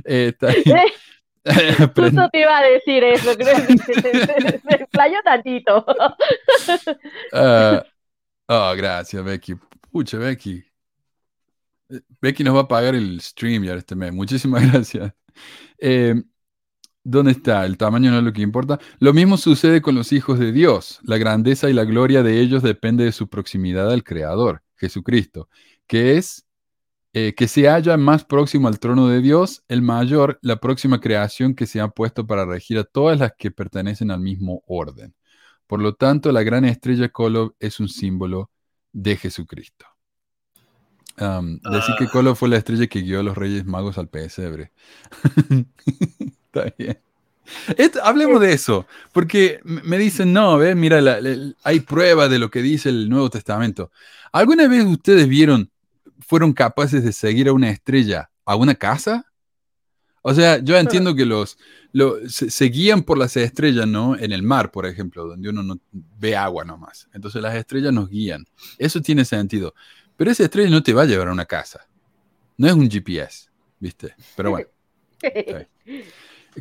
Eh, 0.05 0.33
Justo 1.95 2.29
te 2.31 2.39
iba 2.39 2.57
a 2.57 2.63
decir 2.63 3.03
eso, 3.03 3.35
creo 3.35 3.65
que 3.65 3.77
se, 3.77 4.73
explayó 4.75 5.17
tantito. 5.23 5.85
Ah, 7.33 7.83
oh, 8.47 8.73
gracias, 8.75 9.23
Becky. 9.23 9.55
Pucha, 9.91 10.17
Becky. 10.17 10.63
Eh, 11.89 12.01
Becky 12.21 12.43
nos 12.43 12.55
va 12.55 12.61
a 12.61 12.67
pagar 12.67 12.93
el 12.93 13.19
stream 13.21 13.63
ya 13.63 13.73
este 13.73 13.95
mes. 13.95 14.13
Muchísimas 14.13 14.71
gracias. 14.71 15.13
Eh, 15.79 16.15
¿Dónde 17.03 17.31
está? 17.31 17.65
El 17.65 17.77
tamaño 17.77 18.11
no 18.11 18.19
es 18.19 18.23
lo 18.23 18.33
que 18.33 18.41
importa. 18.41 18.79
Lo 18.99 19.13
mismo 19.13 19.37
sucede 19.37 19.81
con 19.81 19.95
los 19.95 20.11
hijos 20.13 20.37
de 20.37 20.51
Dios. 20.51 20.99
La 21.03 21.17
grandeza 21.17 21.69
y 21.69 21.73
la 21.73 21.83
gloria 21.83 22.21
de 22.21 22.39
ellos 22.39 22.61
depende 22.61 23.03
de 23.03 23.11
su 23.11 23.27
proximidad 23.27 23.91
al 23.91 24.03
Creador, 24.03 24.61
Jesucristo, 24.75 25.49
que 25.87 26.17
es 26.17 26.45
eh, 27.13 27.33
que 27.35 27.47
se 27.47 27.67
halla 27.67 27.97
más 27.97 28.23
próximo 28.23 28.67
al 28.69 28.79
trono 28.79 29.09
de 29.09 29.19
Dios, 29.21 29.63
el 29.67 29.81
mayor, 29.81 30.39
la 30.41 30.57
próxima 30.61 31.01
creación 31.01 31.55
que 31.55 31.65
se 31.65 31.81
ha 31.81 31.89
puesto 31.89 32.25
para 32.25 32.45
regir 32.45 32.77
a 32.77 32.85
todas 32.85 33.19
las 33.19 33.33
que 33.37 33.51
pertenecen 33.51 34.11
al 34.11 34.21
mismo 34.21 34.63
orden. 34.65 35.13
Por 35.67 35.81
lo 35.81 35.95
tanto, 35.95 36.31
la 36.31 36.43
gran 36.43 36.65
estrella 36.65 37.09
Kolob 37.09 37.55
es 37.59 37.79
un 37.79 37.89
símbolo 37.89 38.51
de 38.93 39.17
Jesucristo. 39.17 39.85
Um, 41.19 41.59
decir 41.59 41.95
que 41.97 42.05
Ah. 42.05 42.09
Kolob 42.11 42.35
fue 42.35 42.49
la 42.49 42.57
estrella 42.57 42.87
que 42.87 43.01
guió 43.01 43.19
a 43.19 43.23
los 43.23 43.37
reyes 43.37 43.65
magos 43.65 43.97
al 43.97 44.07
pesebre. 44.09 44.71
Está 46.53 46.73
bien. 46.77 46.99
Et- 47.77 47.97
hablemos 48.03 48.39
de 48.39 48.53
eso, 48.53 48.85
porque 49.11 49.59
me 49.63 49.97
dicen, 49.97 50.31
no, 50.31 50.57
ve, 50.57 50.75
mira, 50.75 51.01
la- 51.01 51.19
la- 51.21 51.53
hay 51.63 51.79
prueba 51.79 52.27
de 52.29 52.39
lo 52.39 52.49
que 52.51 52.61
dice 52.61 52.89
el 52.89 53.09
Nuevo 53.09 53.29
Testamento. 53.29 53.91
¿Alguna 54.31 54.67
vez 54.67 54.85
ustedes 54.85 55.27
vieron, 55.27 55.69
fueron 56.19 56.53
capaces 56.53 57.03
de 57.03 57.11
seguir 57.13 57.47
a 57.49 57.53
una 57.53 57.69
estrella 57.69 58.29
a 58.45 58.55
una 58.55 58.75
casa? 58.75 59.25
O 60.21 60.33
sea, 60.35 60.59
yo 60.59 60.77
entiendo 60.77 61.15
que 61.15 61.25
los, 61.25 61.57
lo- 61.93 62.29
se, 62.29 62.51
se 62.51 62.65
guían 62.65 63.01
por 63.03 63.17
las 63.17 63.35
estrellas, 63.35 63.87
¿no? 63.87 64.15
En 64.15 64.31
el 64.31 64.43
mar, 64.43 64.71
por 64.71 64.85
ejemplo, 64.85 65.25
donde 65.25 65.49
uno 65.49 65.63
no 65.63 65.79
ve 65.91 66.35
agua 66.35 66.63
nomás. 66.63 67.07
Entonces 67.13 67.41
las 67.41 67.55
estrellas 67.55 67.91
nos 67.91 68.07
guían. 68.09 68.45
Eso 68.77 69.01
tiene 69.01 69.25
sentido. 69.25 69.73
Pero 70.15 70.29
esa 70.29 70.43
estrella 70.43 70.69
no 70.69 70.83
te 70.83 70.93
va 70.93 71.01
a 71.01 71.05
llevar 71.05 71.29
a 71.29 71.31
una 71.31 71.45
casa. 71.45 71.87
No 72.55 72.67
es 72.67 72.73
un 72.73 72.87
GPS, 72.89 73.49
¿viste? 73.79 74.13
Pero 74.35 74.51
bueno. 74.51 74.67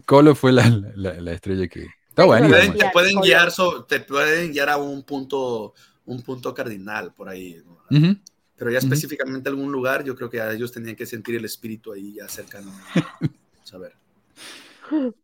Colo 0.06 0.34
fue 0.34 0.52
la, 0.52 0.68
la- 0.94 1.20
la 1.20 1.32
estrella 1.32 1.66
que. 1.68 1.86
Está. 2.08 2.26
Pueden- 2.26 2.50
te 2.50 2.70
Guiar, 2.78 2.92
pueden 2.92 3.20
guiar, 3.20 3.50
so- 3.50 3.84
te 3.84 4.00
pueden 4.00 4.52
guiar 4.52 4.68
a 4.68 4.76
un 4.76 5.02
punto, 5.04 5.74
un 6.06 6.22
punto 6.22 6.52
cardinal 6.54 7.12
por 7.14 7.28
ahí. 7.28 7.62
Pero 7.88 8.70
ya 8.70 8.78
Ujú. 8.78 8.86
específicamente 8.86 9.48
algún 9.48 9.72
lugar, 9.72 10.04
yo 10.04 10.14
creo 10.14 10.28
que 10.28 10.40
a 10.40 10.52
ellos 10.52 10.70
tenían 10.70 10.96
que 10.96 11.06
sentir 11.06 11.34
el 11.36 11.44
espíritu 11.44 11.92
ahí 11.92 12.14
ya 12.14 12.28
cercano. 12.28 12.72
Saber. 13.64 13.92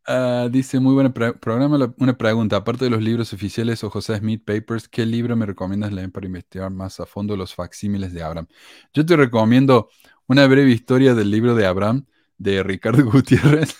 Ah, 0.07 0.49
dice, 0.51 0.79
muy 0.79 0.95
buen 0.95 1.13
programa. 1.13 1.77
La- 1.77 1.93
Una 1.99 2.17
pregunta, 2.17 2.57
aparte 2.57 2.85
de 2.85 2.91
los 2.91 3.03
libros 3.03 3.33
oficiales 3.33 3.83
o 3.85 3.91
José 3.91 4.17
Smith 4.17 4.43
Papers, 4.45 4.89
¿qué 4.89 5.05
libro 5.05 5.35
me 5.37 5.45
recomiendas 5.45 5.93
leer 5.93 6.11
para 6.13 6.27
investigar 6.27 6.71
más 6.71 7.01
a 7.01 7.07
fondo 7.07 7.37
los 7.37 7.53
facsímiles 7.55 8.13
de 8.13 8.23
Abraham? 8.23 8.47
Yo 8.95 9.05
te 9.05 9.17
recomiendo 9.17 9.89
una 10.29 10.47
breve 10.47 10.71
historia 10.71 11.15
del 11.15 11.31
libro 11.31 11.55
de 11.57 11.67
Abraham 11.67 12.07
de 12.39 12.63
Ricardo 12.63 13.05
Gutiérrez. 13.11 13.77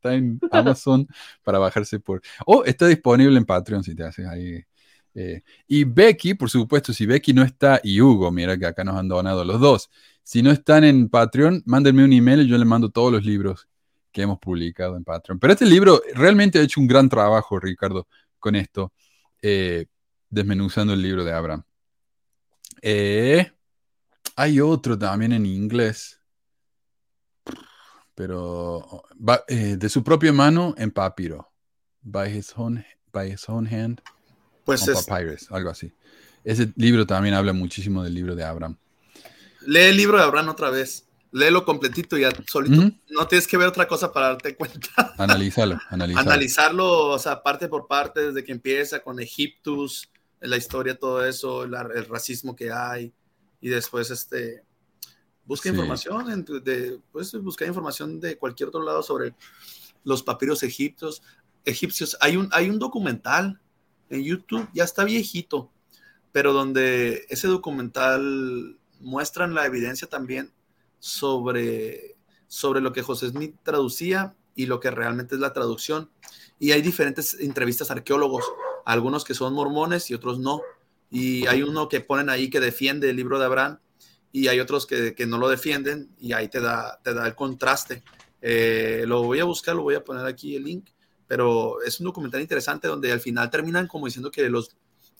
Está 0.00 0.14
en 0.14 0.40
Amazon 0.50 1.06
para 1.44 1.58
bajarse 1.58 2.00
por... 2.00 2.22
Oh, 2.46 2.64
está 2.64 2.86
disponible 2.86 3.36
en 3.36 3.44
Patreon 3.44 3.84
si 3.84 3.94
te 3.94 4.04
haces 4.04 4.26
ahí. 4.26 4.62
eh. 5.14 5.42
y 5.66 5.84
Becky, 5.84 6.34
por 6.34 6.48
supuesto, 6.50 6.92
si 6.92 7.06
Becky 7.06 7.32
no 7.34 7.42
está, 7.42 7.80
y 7.82 8.00
Hugo, 8.00 8.30
mira 8.30 8.56
que 8.56 8.66
acá 8.66 8.82
nos 8.84 8.96
han 8.96 9.08
donado 9.08 9.44
los 9.44 9.60
dos. 9.60 9.90
Si 10.22 10.42
no 10.42 10.50
están 10.50 10.84
en 10.84 11.08
Patreon, 11.08 11.62
mándenme 11.66 12.04
un 12.04 12.12
email 12.12 12.42
y 12.42 12.46
yo 12.48 12.56
le 12.58 12.64
mando 12.64 12.90
todos 12.90 13.12
los 13.12 13.24
libros 13.24 13.68
que 14.12 14.22
hemos 14.22 14.38
publicado 14.38 14.96
en 14.96 15.04
Patreon. 15.04 15.38
Pero 15.38 15.52
este 15.52 15.66
libro 15.66 16.02
realmente 16.14 16.58
ha 16.58 16.62
hecho 16.62 16.80
un 16.80 16.86
gran 16.88 17.08
trabajo, 17.08 17.58
Ricardo, 17.60 18.08
con 18.38 18.56
esto, 18.56 18.92
eh, 19.42 19.86
desmenuzando 20.28 20.92
el 20.94 21.02
libro 21.02 21.24
de 21.24 21.32
Abraham. 21.32 21.62
Eh, 22.82 23.50
hay 24.36 24.60
otro 24.60 24.98
también 24.98 25.32
en 25.32 25.46
inglés, 25.46 26.19
pero 28.14 29.02
eh, 29.48 29.76
de 29.78 29.88
su 29.88 30.02
propia 30.04 30.32
mano 30.32 30.74
en 30.76 30.90
papiro, 30.90 31.50
by 32.02 32.36
his 32.36 32.52
own, 32.56 32.84
by 33.12 33.30
his 33.32 33.48
own 33.48 33.66
hand, 33.66 34.00
Pues 34.64 34.86
on 34.88 34.94
es- 34.96 35.06
papyrus, 35.06 35.50
algo 35.50 35.70
así. 35.70 35.92
Ese 36.44 36.72
libro 36.76 37.06
también 37.06 37.34
habla 37.34 37.52
muchísimo 37.52 38.02
del 38.02 38.14
libro 38.14 38.34
de 38.34 38.44
Abraham. 38.44 38.76
lee 39.66 39.80
el 39.90 39.96
libro 39.96 40.16
de 40.18 40.24
Abraham 40.24 40.48
otra 40.48 40.70
vez. 40.70 41.06
Léelo 41.32 41.64
completito 41.64 42.18
ya 42.18 42.30
solito. 42.48 42.90
No 43.08 43.28
tienes 43.28 43.46
que 43.46 43.56
ver 43.56 43.68
otra 43.68 43.86
cosa 43.86 44.12
para 44.12 44.28
darte 44.28 44.56
cuenta. 44.56 45.14
Analízalo, 45.18 45.78
analízalo. 45.88 46.28
Analizarlo, 46.28 47.08
o 47.10 47.18
sea, 47.20 47.40
parte 47.42 47.68
por 47.68 47.86
parte, 47.86 48.20
desde 48.28 48.42
que 48.42 48.50
empieza 48.52 49.00
con 49.00 49.20
Egiptus, 49.20 50.10
la 50.40 50.56
historia, 50.56 50.98
todo 50.98 51.24
eso, 51.24 51.66
la- 51.68 51.88
el 51.94 52.06
racismo 52.06 52.56
que 52.56 52.72
hay, 52.72 53.12
y 53.60 53.68
después 53.68 54.10
este 54.10 54.64
busca 55.50 55.68
Sí. 55.68 55.74
información, 55.74 56.30
en 56.30 56.44
de, 56.62 57.00
puedes 57.10 57.32
buscar 57.42 57.66
información 57.66 58.20
de 58.20 58.38
cualquier 58.38 58.68
otro 58.68 58.84
lado 58.84 59.02
sobre 59.02 59.34
los 60.04 60.22
papiros 60.22 60.62
egipcios. 60.62 61.22
egipcios. 61.64 62.16
Hay 62.20 62.36
un, 62.36 62.48
hay 62.52 62.70
un 62.70 62.78
documental 62.78 63.60
en 64.10 64.22
YouTube, 64.22 64.68
ya 64.72 64.84
está 64.84 65.02
viejito, 65.02 65.68
pero 66.30 66.52
donde 66.52 67.26
ese 67.28 67.48
documental 67.48 68.78
muestran 69.00 69.52
la 69.52 69.66
evidencia 69.66 70.08
también 70.08 70.52
sobre, 71.00 72.14
sobre 72.46 72.80
lo 72.80 72.92
que 72.92 73.02
José 73.02 73.28
Smith 73.30 73.56
traducía 73.64 74.36
y 74.54 74.66
lo 74.66 74.78
que 74.78 74.92
realmente 74.92 75.34
es 75.34 75.40
la 75.40 75.52
traducción. 75.52 76.10
Y 76.60 76.70
hay 76.70 76.80
diferentes 76.80 77.34
entrevistas 77.40 77.90
a 77.90 77.94
arqueólogos, 77.94 78.44
algunos 78.86 79.24
que 79.24 79.34
son 79.34 79.52
mormones 79.52 80.10
y 80.10 80.14
otros 80.14 80.38
no. 80.38 80.62
Y 81.10 81.48
hay 81.48 81.64
uno 81.64 81.88
que 81.88 82.00
ponen 82.00 82.30
ahí 82.30 82.48
que 82.50 82.60
defiende 82.60 83.10
el 83.10 83.16
libro 83.16 83.40
de 83.40 83.46
Abraham 83.46 83.80
y 84.32 84.48
hay 84.48 84.60
otros 84.60 84.86
que, 84.86 85.14
que 85.14 85.26
no 85.26 85.38
lo 85.38 85.48
defienden 85.48 86.10
y 86.18 86.32
ahí 86.32 86.48
te 86.48 86.60
da, 86.60 87.00
te 87.02 87.14
da 87.14 87.26
el 87.26 87.34
contraste. 87.34 88.02
Eh, 88.42 89.04
lo 89.06 89.22
voy 89.22 89.40
a 89.40 89.44
buscar, 89.44 89.74
lo 89.74 89.82
voy 89.82 89.94
a 89.94 90.04
poner 90.04 90.26
aquí 90.26 90.56
el 90.56 90.64
link, 90.64 90.88
pero 91.26 91.82
es 91.82 92.00
un 92.00 92.04
documental 92.06 92.40
interesante 92.40 92.88
donde 92.88 93.12
al 93.12 93.20
final 93.20 93.50
terminan 93.50 93.86
como 93.86 94.06
diciendo 94.06 94.30
que 94.30 94.48
los, 94.48 94.76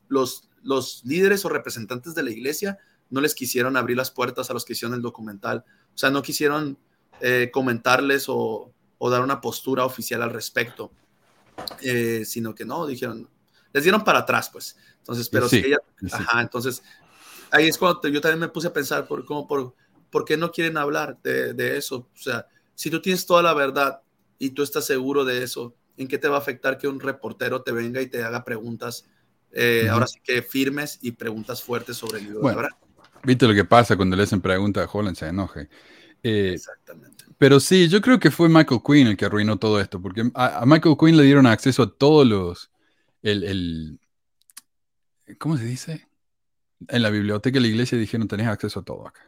los, 0.08 0.48
los 0.62 1.02
líderes 1.04 1.44
o 1.44 1.48
representantes 1.48 2.14
de 2.14 2.22
la 2.22 2.30
iglesia 2.30 2.78
no 3.10 3.20
les 3.20 3.34
quisieron 3.34 3.76
abrir 3.76 3.96
las 3.96 4.10
puertas 4.10 4.50
a 4.50 4.54
los 4.54 4.64
que 4.64 4.72
hicieron 4.74 4.94
el 4.94 5.02
documental. 5.02 5.64
O 5.94 5.98
sea, 5.98 6.10
no 6.10 6.22
quisieron 6.22 6.78
eh, 7.20 7.50
comentarles 7.52 8.28
o, 8.28 8.72
o, 8.98 9.10
dar 9.10 9.22
una 9.22 9.40
postura 9.40 9.84
oficial 9.84 10.22
al 10.22 10.30
respecto, 10.30 10.92
eh, 11.82 12.24
sino 12.24 12.54
que 12.54 12.64
no, 12.64 12.86
dijeron, 12.86 13.28
les 13.72 13.82
dieron 13.82 14.04
para 14.04 14.20
atrás, 14.20 14.50
pues. 14.50 14.76
Entonces, 14.98 15.28
pero 15.28 15.48
sí, 15.48 15.62
ella, 15.64 15.78
sí. 15.98 16.06
ajá, 16.12 16.40
entonces 16.40 16.82
ahí 17.50 17.68
es 17.68 17.78
cuando 17.78 18.08
yo 18.08 18.20
también 18.20 18.40
me 18.40 18.48
puse 18.48 18.68
a 18.68 18.72
pensar 18.72 19.06
por, 19.06 19.24
como 19.24 19.46
por, 19.46 19.74
por 20.10 20.24
qué 20.24 20.36
no 20.36 20.50
quieren 20.50 20.76
hablar 20.76 21.18
de, 21.22 21.54
de, 21.54 21.76
eso. 21.76 22.08
O 22.14 22.18
sea, 22.18 22.46
si 22.74 22.90
tú 22.90 23.00
tienes 23.00 23.26
toda 23.26 23.42
la 23.42 23.54
verdad 23.54 24.02
y 24.38 24.50
tú 24.50 24.62
estás 24.62 24.86
seguro 24.86 25.24
de 25.24 25.42
eso, 25.42 25.74
¿en 25.96 26.08
qué 26.08 26.18
te 26.18 26.28
va 26.28 26.36
a 26.36 26.40
afectar 26.40 26.78
que 26.78 26.88
un 26.88 27.00
reportero 27.00 27.62
te 27.62 27.72
venga 27.72 28.00
y 28.00 28.06
te 28.06 28.22
haga 28.22 28.44
preguntas? 28.44 29.06
Eh, 29.52 29.82
uh 29.84 29.86
-huh. 29.86 29.92
Ahora 29.92 30.06
sí 30.06 30.20
que 30.22 30.42
firmes 30.42 30.98
y 31.02 31.12
preguntas 31.12 31.62
fuertes 31.62 31.96
sobre 31.96 32.18
el 32.18 32.24
libro 32.24 32.40
bueno, 32.40 32.62
de. 32.62 32.68
Viste 33.24 33.46
lo 33.46 33.54
que 33.54 33.64
pasa 33.64 33.96
cuando 33.96 34.16
le 34.16 34.22
hacen 34.22 34.40
preguntas 34.40 34.86
a 34.86 34.90
Holland, 34.90 35.16
se 35.16 35.26
enoje. 35.26 35.68
Eh, 36.22 36.52
Exactamente. 36.54 37.24
Pero 37.36 37.58
sí, 37.58 37.88
yo 37.88 38.00
creo 38.00 38.18
que 38.18 38.30
fue 38.30 38.48
Michael 38.48 38.82
Quinn 38.84 39.06
el 39.06 39.16
que 39.16 39.24
arruinó 39.24 39.58
todo 39.58 39.80
esto, 39.80 40.00
porque 40.00 40.30
a, 40.34 40.60
a 40.60 40.66
Michael 40.66 40.96
Quinn 40.98 41.16
le 41.16 41.22
dieron 41.22 41.46
acceso 41.46 41.82
a 41.82 41.90
todos 41.90 42.26
los. 42.26 42.70
El, 43.22 43.44
el, 43.44 44.00
¿Cómo 45.38 45.56
se 45.56 45.64
dice? 45.64 46.09
En 46.88 47.02
la 47.02 47.10
biblioteca 47.10 47.54
de 47.54 47.60
la 47.60 47.68
iglesia 47.68 47.98
dijeron: 47.98 48.28
tenés 48.28 48.46
acceso 48.46 48.80
a 48.80 48.84
todo 48.84 49.06
acá, 49.06 49.22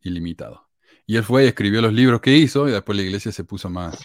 ilimitado. 0.00 0.68
Y 1.06 1.16
él 1.16 1.24
fue 1.24 1.44
y 1.44 1.48
escribió 1.48 1.80
los 1.80 1.92
libros 1.92 2.20
que 2.20 2.36
hizo, 2.36 2.68
y 2.68 2.72
después 2.72 2.96
la 2.96 3.02
iglesia 3.02 3.32
se 3.32 3.44
puso 3.44 3.70
más, 3.70 3.98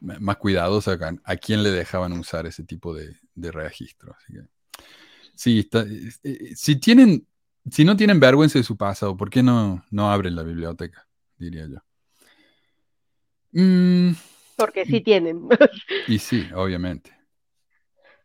más 0.00 0.36
cuidadosa 0.36 0.92
a, 0.92 1.14
a 1.24 1.36
quién 1.36 1.62
le 1.62 1.70
dejaban 1.70 2.12
usar 2.12 2.46
ese 2.46 2.64
tipo 2.64 2.94
de, 2.94 3.16
de 3.34 3.52
registro. 3.52 4.14
Así 4.16 4.32
que, 4.32 4.40
sí, 5.34 5.58
está, 5.60 5.84
eh, 6.24 6.54
si 6.54 6.76
tienen 6.76 7.26
si 7.70 7.84
no 7.84 7.96
tienen 7.96 8.20
vergüenza 8.20 8.58
de 8.58 8.64
su 8.64 8.76
pasado, 8.76 9.16
¿por 9.16 9.30
qué 9.30 9.42
no, 9.42 9.84
no 9.90 10.10
abren 10.10 10.34
la 10.34 10.42
biblioteca? 10.42 11.06
Diría 11.36 11.66
yo. 11.66 11.82
Mm. 13.52 14.12
Porque 14.56 14.84
sí 14.84 15.00
tienen. 15.00 15.48
Y 16.06 16.18
sí, 16.18 16.48
obviamente. 16.54 17.17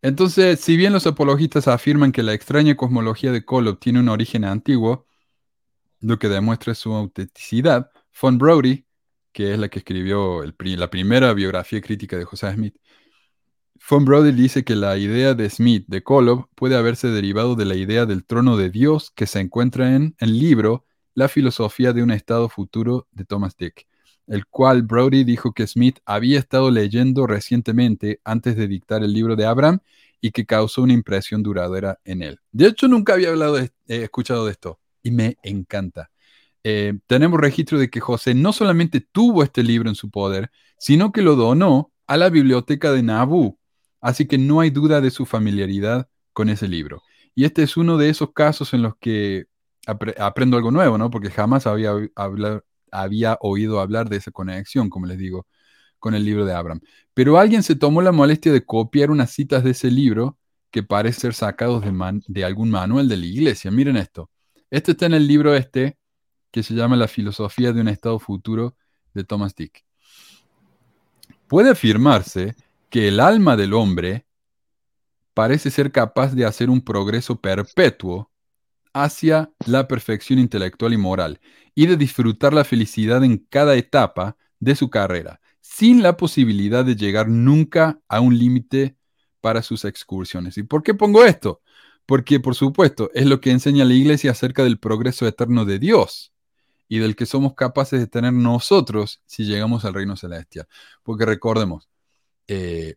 Entonces, 0.04 0.60
si 0.60 0.76
bien 0.76 0.92
los 0.92 1.08
apologistas 1.08 1.70
afirman 1.70 2.12
que 2.12 2.24
la 2.24 2.34
extraña 2.34 2.76
cosmología 2.76 3.32
de 3.32 3.46
Kolob 3.46 3.80
tiene 3.80 4.02
un 4.02 4.10
origen 4.10 4.44
antiguo, 4.44 5.08
lo 6.02 6.20
que 6.20 6.28
demuestra 6.28 6.76
su 6.76 6.94
autenticidad, 6.94 7.90
Von 8.22 8.38
Brody, 8.38 8.86
que 9.32 9.54
es 9.54 9.60
la 9.60 9.70
que 9.70 9.80
escribió 9.80 10.44
la 10.44 10.90
primera 10.90 11.34
biografía 11.34 11.80
crítica 11.80 12.18
de 12.18 12.26
José 12.26 12.54
Smith, 12.54 12.76
Von 13.90 14.04
Brody 14.04 14.34
dice 14.34 14.66
que 14.66 14.76
la 14.76 14.98
idea 14.98 15.36
de 15.36 15.50
Smith 15.50 15.86
de 15.88 16.04
Kolob 16.04 16.50
puede 16.54 16.76
haberse 16.76 17.08
derivado 17.08 17.56
de 17.56 17.64
la 17.64 17.76
idea 17.76 18.06
del 18.06 18.26
trono 18.26 18.58
de 18.58 18.70
Dios 18.70 19.10
que 19.10 19.26
se 19.26 19.40
encuentra 19.40 19.96
en 19.96 20.16
el 20.20 20.38
libro 20.38 20.86
La 21.16 21.30
filosofía 21.30 21.94
de 21.94 22.04
un 22.04 22.12
estado 22.12 22.50
futuro 22.50 23.08
de 23.12 23.24
Thomas 23.24 23.56
Dick, 23.56 23.88
el 24.28 24.46
cual 24.48 24.84
Brody 24.84 25.24
dijo 25.24 25.54
que 25.54 25.68
Smith 25.68 26.00
había 26.06 26.40
estado 26.40 26.72
leyendo 26.72 27.28
recientemente 27.28 28.20
antes 28.24 28.56
de 28.56 28.68
dictar 28.68 29.04
el 29.04 29.14
libro 29.14 29.36
de 29.36 29.46
Abraham 29.46 29.80
y 30.22 30.32
que 30.32 30.46
causó 30.46 30.82
una 30.84 30.94
impresión 30.94 31.44
duradera 31.44 32.00
en 32.06 32.22
él. 32.24 32.40
De 32.52 32.68
hecho, 32.68 32.88
nunca 32.88 33.14
había 33.14 33.30
hablado 33.30 33.58
eh, 33.60 33.70
escuchado 33.88 34.46
de 34.46 34.52
esto 34.52 34.80
y 35.02 35.12
me 35.12 35.38
encanta. 35.44 36.10
eh, 36.64 36.94
tenemos 37.08 37.40
registro 37.42 37.78
de 37.78 37.90
que 37.90 38.00
José 38.00 38.34
no 38.34 38.54
solamente 38.54 39.02
tuvo 39.02 39.44
este 39.44 39.64
libro 39.64 39.90
en 39.90 39.96
su 39.96 40.10
poder, 40.10 40.50
sino 40.78 41.12
que 41.12 41.22
lo 41.22 41.36
donó 41.36 41.92
a 42.08 42.16
la 42.18 42.30
biblioteca 42.30 42.92
de 42.94 43.04
Nabú. 43.04 43.58
Así 44.00 44.26
que 44.28 44.38
no 44.38 44.62
hay 44.62 44.70
duda 44.70 45.02
de 45.02 45.12
su 45.12 45.26
familiaridad 45.26 46.08
con 46.34 46.50
ese 46.50 46.68
libro. 46.68 47.02
Y 47.36 47.46
este 47.46 47.64
es 47.64 47.76
uno 47.78 47.98
de 47.98 48.10
esos 48.10 48.32
casos 48.34 48.74
en 48.74 48.82
los 48.82 48.96
que 48.98 49.46
apre- 49.88 50.18
aprendo 50.20 50.56
algo 50.58 50.72
nuevo, 50.72 50.98
¿no? 50.98 51.10
Porque 51.10 51.30
jamás 51.32 51.68
había, 51.68 51.92
hablar- 52.16 52.64
había 52.94 53.38
oído 53.42 53.80
hablar 53.80 54.10
de 54.10 54.18
esa 54.18 54.32
conexión, 54.32 54.90
como 54.90 55.06
les 55.06 55.18
digo, 55.18 55.48
con 56.00 56.16
el 56.16 56.24
libro 56.26 56.46
de 56.46 56.54
Abraham. 56.54 56.82
Pero 57.14 57.38
alguien 57.38 57.64
se 57.64 57.76
tomó 57.76 58.02
la 58.02 58.12
molestia 58.12 58.52
de 58.52 58.66
copiar 58.66 59.12
unas 59.12 59.32
citas 59.32 59.64
de 59.64 59.72
ese 59.72 59.92
libro 59.92 60.38
que 60.72 60.84
parece 60.84 61.22
ser 61.22 61.34
sacados 61.34 61.84
de, 61.84 62.22
de 62.28 62.46
algún 62.46 62.70
manual 62.70 63.08
de 63.08 63.18
la 63.18 63.26
iglesia. 63.26 63.72
Miren 63.72 63.98
esto. 63.98 64.30
Este 64.70 64.92
está 64.92 65.06
en 65.06 65.14
el 65.14 65.28
libro 65.28 65.56
este 65.56 65.98
que 66.52 66.64
se 66.64 66.74
llama 66.74 66.96
La 66.96 67.08
filosofía 67.08 67.74
de 67.74 67.82
un 67.82 67.88
estado 67.88 68.20
futuro 68.20 68.76
de 69.14 69.24
Thomas 69.24 69.56
Dick. 69.56 69.86
Puede 71.48 71.70
afirmarse 71.70 72.56
que 72.90 73.08
el 73.08 73.20
alma 73.20 73.56
del 73.56 73.74
hombre 73.74 74.26
parece 75.34 75.72
ser 75.72 75.92
capaz 75.92 76.34
de 76.34 76.46
hacer 76.46 76.70
un 76.70 76.82
progreso 76.82 77.40
perpetuo 77.40 78.32
hacia 78.94 79.52
la 79.66 79.88
perfección 79.88 80.40
intelectual 80.40 80.94
y 80.94 80.98
moral 80.98 81.40
y 81.76 81.88
de 81.88 81.98
disfrutar 81.98 82.54
la 82.54 82.64
felicidad 82.64 83.24
en 83.24 83.38
cada 83.50 83.76
etapa 83.76 84.38
de 84.60 84.76
su 84.76 84.90
carrera, 84.90 85.42
sin 85.62 86.04
la 86.04 86.16
posibilidad 86.16 86.86
de 86.86 86.96
llegar 86.96 87.28
nunca 87.28 88.00
a 88.08 88.22
un 88.22 88.38
límite 88.38 88.96
para 89.42 89.62
sus 89.62 89.84
excursiones. 89.86 90.58
¿Y 90.58 90.64
por 90.64 90.84
qué 90.84 90.94
pongo 90.94 91.26
esto? 91.26 91.62
Porque, 92.06 92.40
por 92.40 92.56
supuesto, 92.56 93.10
es 93.14 93.26
lo 93.26 93.42
que 93.42 93.52
enseña 93.52 93.86
la 93.86 93.94
iglesia 93.94 94.32
acerca 94.32 94.64
del 94.64 94.80
progreso 94.80 95.28
eterno 95.28 95.66
de 95.66 95.80
Dios 95.80 96.34
y 96.88 97.00
del 97.00 97.16
que 97.16 97.26
somos 97.26 97.56
capaces 97.56 98.00
de 98.00 98.08
tener 98.08 98.34
nosotros 98.34 99.22
si 99.26 99.46
llegamos 99.46 99.84
al 99.86 99.94
reino 99.94 100.16
celestial. 100.16 100.68
Porque 101.02 101.26
recordemos, 101.26 101.90
eh, 102.48 102.96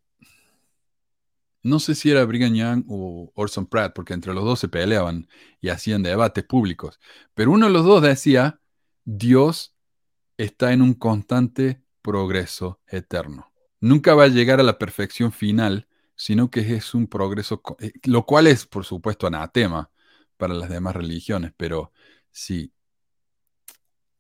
no 1.67 1.81
sé 1.81 1.95
si 1.95 2.11
era 2.11 2.25
Brigham 2.25 2.55
Young 2.55 2.85
o 2.89 3.33
Orson 3.35 3.67
Pratt, 3.67 3.95
porque 3.95 4.15
entre 4.15 4.35
los 4.35 4.45
dos 4.45 4.61
se 4.61 4.69
peleaban 4.69 5.29
y 5.61 5.69
hacían 5.69 6.03
debates 6.03 6.45
públicos, 6.45 7.01
pero 7.35 7.51
uno 7.51 7.67
de 7.67 7.73
los 7.73 7.85
dos 7.85 8.03
decía, 8.03 8.61
Dios 9.05 9.75
está 10.39 10.73
en 10.73 10.83
un 10.83 10.95
constante 10.95 11.83
progreso 12.03 12.81
eterno. 12.87 13.53
Nunca 13.81 14.15
va 14.15 14.25
a 14.25 14.29
llegar 14.29 14.61
a 14.61 14.63
la 14.63 14.79
perfección 14.79 15.33
final, 15.33 15.89
sino 16.15 16.51
que 16.51 16.61
es 16.75 16.95
un 16.95 17.07
progreso, 17.07 17.63
eh, 17.81 17.93
lo 18.05 18.25
cual 18.27 18.47
es, 18.47 18.67
por 18.67 18.85
supuesto, 18.85 19.27
anatema 19.27 19.91
para 20.37 20.55
las 20.55 20.69
demás 20.71 20.97
religiones, 20.97 21.53
pero 21.57 21.93
sí. 22.31 22.73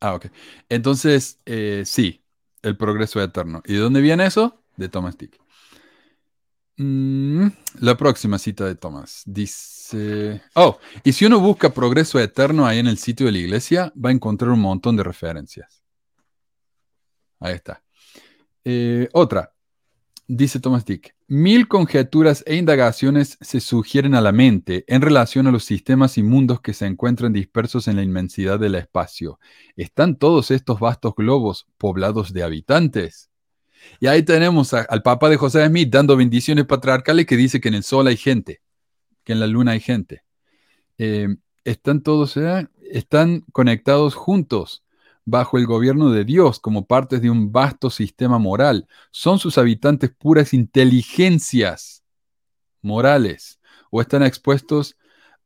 Ah, 0.00 0.14
ok. 0.14 0.26
Entonces, 0.68 1.40
eh, 1.46 1.82
sí, 1.86 2.22
el 2.62 2.76
progreso 2.76 3.22
eterno. 3.22 3.62
¿Y 3.66 3.74
de 3.74 3.80
dónde 3.80 4.00
viene 4.00 4.26
eso? 4.26 4.62
De 4.76 4.88
Thomas 4.88 5.16
Dick. 5.16 5.45
Mm, 6.78 7.46
la 7.80 7.96
próxima 7.96 8.38
cita 8.38 8.66
de 8.66 8.74
Thomas 8.74 9.22
dice, 9.24 10.42
oh, 10.54 10.78
y 11.04 11.12
si 11.12 11.24
uno 11.24 11.40
busca 11.40 11.72
progreso 11.72 12.20
eterno 12.20 12.66
ahí 12.66 12.78
en 12.78 12.86
el 12.86 12.98
sitio 12.98 13.26
de 13.26 13.32
la 13.32 13.38
iglesia, 13.38 13.92
va 13.96 14.10
a 14.10 14.12
encontrar 14.12 14.50
un 14.50 14.60
montón 14.60 14.96
de 14.96 15.02
referencias. 15.02 15.82
Ahí 17.40 17.54
está. 17.54 17.82
Eh, 18.64 19.08
otra, 19.12 19.54
dice 20.26 20.60
Thomas 20.60 20.84
Dick, 20.84 21.14
mil 21.28 21.66
conjeturas 21.66 22.44
e 22.46 22.56
indagaciones 22.56 23.38
se 23.40 23.60
sugieren 23.60 24.14
a 24.14 24.20
la 24.20 24.32
mente 24.32 24.84
en 24.88 25.00
relación 25.00 25.46
a 25.46 25.52
los 25.52 25.64
sistemas 25.64 26.18
y 26.18 26.22
mundos 26.22 26.60
que 26.60 26.74
se 26.74 26.86
encuentran 26.86 27.32
dispersos 27.32 27.88
en 27.88 27.96
la 27.96 28.02
inmensidad 28.02 28.58
del 28.58 28.74
espacio. 28.74 29.38
¿Están 29.76 30.16
todos 30.16 30.50
estos 30.50 30.78
vastos 30.78 31.14
globos 31.16 31.66
poblados 31.78 32.32
de 32.34 32.42
habitantes? 32.42 33.30
Y 34.00 34.06
ahí 34.06 34.22
tenemos 34.22 34.72
al 34.74 35.02
Papa 35.02 35.28
de 35.28 35.36
José 35.36 35.66
Smith 35.66 35.90
dando 35.90 36.16
bendiciones 36.16 36.66
patriarcales 36.66 37.26
que 37.26 37.36
dice 37.36 37.60
que 37.60 37.68
en 37.68 37.74
el 37.74 37.82
Sol 37.82 38.06
hay 38.06 38.16
gente, 38.16 38.60
que 39.24 39.32
en 39.32 39.40
la 39.40 39.46
Luna 39.46 39.72
hay 39.72 39.80
gente. 39.80 40.22
Eh, 40.98 41.28
están 41.64 42.02
todos, 42.02 42.36
eh, 42.36 42.68
están 42.90 43.40
conectados 43.52 44.14
juntos 44.14 44.84
bajo 45.24 45.58
el 45.58 45.66
gobierno 45.66 46.10
de 46.10 46.24
Dios 46.24 46.60
como 46.60 46.86
partes 46.86 47.20
de 47.20 47.30
un 47.30 47.52
vasto 47.52 47.90
sistema 47.90 48.38
moral. 48.38 48.86
Son 49.10 49.38
sus 49.38 49.58
habitantes 49.58 50.10
puras 50.10 50.54
inteligencias 50.54 52.04
morales 52.80 53.60
o 53.90 54.00
están 54.00 54.22
expuestos 54.22 54.96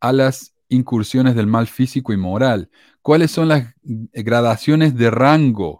a 0.00 0.12
las 0.12 0.54
incursiones 0.68 1.34
del 1.34 1.46
mal 1.46 1.66
físico 1.66 2.12
y 2.12 2.16
moral. 2.16 2.70
¿Cuáles 3.02 3.30
son 3.30 3.48
las 3.48 3.74
gradaciones 3.82 4.94
de 4.94 5.10
rango 5.10 5.79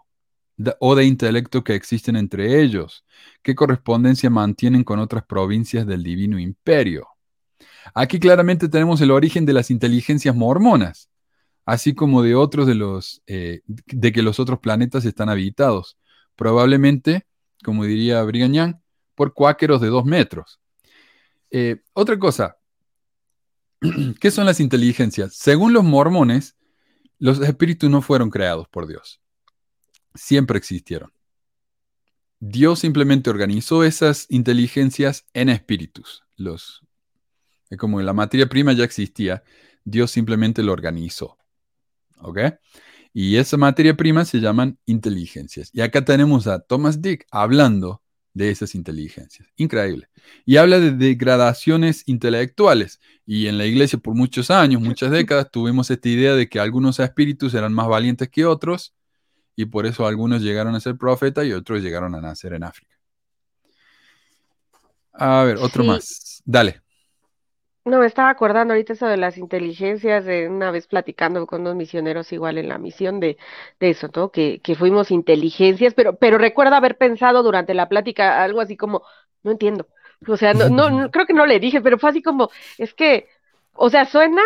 o 0.79 0.95
de 0.95 1.05
intelecto 1.05 1.63
que 1.63 1.75
existen 1.75 2.15
entre 2.15 2.61
ellos? 2.61 3.05
¿Qué 3.41 3.55
correspondencia 3.55 4.29
mantienen 4.29 4.83
con 4.83 4.99
otras 4.99 5.23
provincias 5.25 5.85
del 5.87 6.03
divino 6.03 6.39
imperio? 6.39 7.07
Aquí 7.93 8.19
claramente 8.19 8.69
tenemos 8.69 9.01
el 9.01 9.11
origen 9.11 9.45
de 9.45 9.53
las 9.53 9.71
inteligencias 9.71 10.35
mormonas, 10.35 11.09
así 11.65 11.93
como 11.93 12.21
de 12.21 12.35
otros 12.35 12.67
de 12.67 12.75
los 12.75 13.21
eh, 13.27 13.61
de 13.65 14.11
que 14.11 14.21
los 14.21 14.39
otros 14.39 14.59
planetas 14.59 15.05
están 15.05 15.29
habitados, 15.29 15.97
probablemente, 16.35 17.25
como 17.63 17.85
diría 17.85 18.23
Brigham 18.23 18.53
Young, 18.53 18.75
por 19.15 19.33
cuáqueros 19.33 19.81
de 19.81 19.87
dos 19.87 20.05
metros. 20.05 20.59
Eh, 21.49 21.81
otra 21.93 22.17
cosa, 22.17 22.57
¿qué 24.19 24.31
son 24.31 24.45
las 24.45 24.59
inteligencias? 24.59 25.35
Según 25.35 25.73
los 25.73 25.83
mormones, 25.83 26.55
los 27.19 27.39
espíritus 27.41 27.89
no 27.89 28.01
fueron 28.01 28.29
creados 28.29 28.67
por 28.69 28.87
Dios, 28.87 29.20
siempre 30.13 30.57
existieron. 30.57 31.11
Dios 32.39 32.79
simplemente 32.79 33.29
organizó 33.29 33.83
esas 33.83 34.25
inteligencias 34.29 35.25
en 35.33 35.49
espíritus. 35.49 36.23
Los, 36.35 36.81
como 37.77 38.01
la 38.01 38.13
materia 38.13 38.49
prima 38.49 38.73
ya 38.73 38.83
existía, 38.83 39.43
Dios 39.83 40.09
simplemente 40.09 40.63
lo 40.63 40.73
organizó. 40.73 41.37
¿Ok? 42.17 42.39
Y 43.13 43.35
esa 43.35 43.57
materia 43.57 43.95
prima 43.95 44.25
se 44.25 44.39
llaman 44.39 44.79
inteligencias. 44.85 45.69
Y 45.73 45.81
acá 45.81 46.03
tenemos 46.03 46.47
a 46.47 46.59
Thomas 46.59 47.01
Dick 47.01 47.27
hablando 47.29 48.01
de 48.33 48.49
esas 48.49 48.73
inteligencias. 48.73 49.47
Increíble. 49.57 50.07
Y 50.45 50.57
habla 50.57 50.79
de 50.79 50.91
degradaciones 50.91 52.03
intelectuales. 52.07 52.99
Y 53.25 53.47
en 53.47 53.57
la 53.57 53.65
iglesia 53.65 53.99
por 53.99 54.15
muchos 54.15 54.49
años, 54.49 54.81
muchas 54.81 55.11
décadas, 55.11 55.51
tuvimos 55.51 55.91
esta 55.91 56.09
idea 56.09 56.33
de 56.33 56.49
que 56.49 56.59
algunos 56.59 56.99
espíritus 56.99 57.53
eran 57.53 57.73
más 57.73 57.87
valientes 57.87 58.29
que 58.29 58.45
otros 58.45 58.95
y 59.55 59.65
por 59.65 59.85
eso 59.85 60.05
algunos 60.07 60.41
llegaron 60.41 60.75
a 60.75 60.79
ser 60.79 60.97
profetas 60.97 61.45
y 61.45 61.53
otros 61.53 61.81
llegaron 61.81 62.15
a 62.15 62.21
nacer 62.21 62.53
en 62.53 62.63
África. 62.63 62.95
A 65.13 65.43
ver, 65.43 65.57
otro 65.57 65.83
Sí. 65.83 65.85
más. 65.85 66.41
Dale. 66.45 66.81
No, 67.83 67.97
me 67.99 68.05
estaba 68.05 68.29
acordando 68.29 68.73
ahorita 68.73 68.93
eso 68.93 69.07
de 69.07 69.17
las 69.17 69.37
inteligencias, 69.39 70.23
de 70.25 70.47
una 70.47 70.69
vez 70.69 70.85
platicando 70.87 71.47
con 71.47 71.61
unos 71.61 71.75
misioneros 71.75 72.31
igual 72.31 72.59
en 72.59 72.69
la 72.69 72.77
misión 72.77 73.19
de, 73.19 73.37
de 73.79 73.89
eso, 73.89 74.07
¿no? 74.15 74.29
Que, 74.31 74.59
que 74.61 74.75
fuimos 74.75 75.09
inteligencias, 75.09 75.95
pero, 75.95 76.15
pero 76.17 76.37
recuerdo 76.37 76.75
haber 76.75 76.97
pensado 76.97 77.41
durante 77.41 77.73
la 77.73 77.89
plática 77.89 78.43
algo 78.43 78.61
así 78.61 78.77
como, 78.77 79.01
no 79.41 79.51
entiendo. 79.51 79.87
O 80.27 80.37
sea, 80.37 80.53
no, 80.53 80.69
no, 80.69 80.91
no- 80.91 81.09
creo 81.11 81.25
que 81.25 81.33
no 81.33 81.47
le 81.47 81.59
dije, 81.59 81.81
pero 81.81 81.97
fue 81.97 82.11
así 82.11 82.21
como, 82.21 82.51
es 82.77 82.93
que, 82.93 83.27
o 83.73 83.89
sea, 83.89 84.05
suena, 84.05 84.41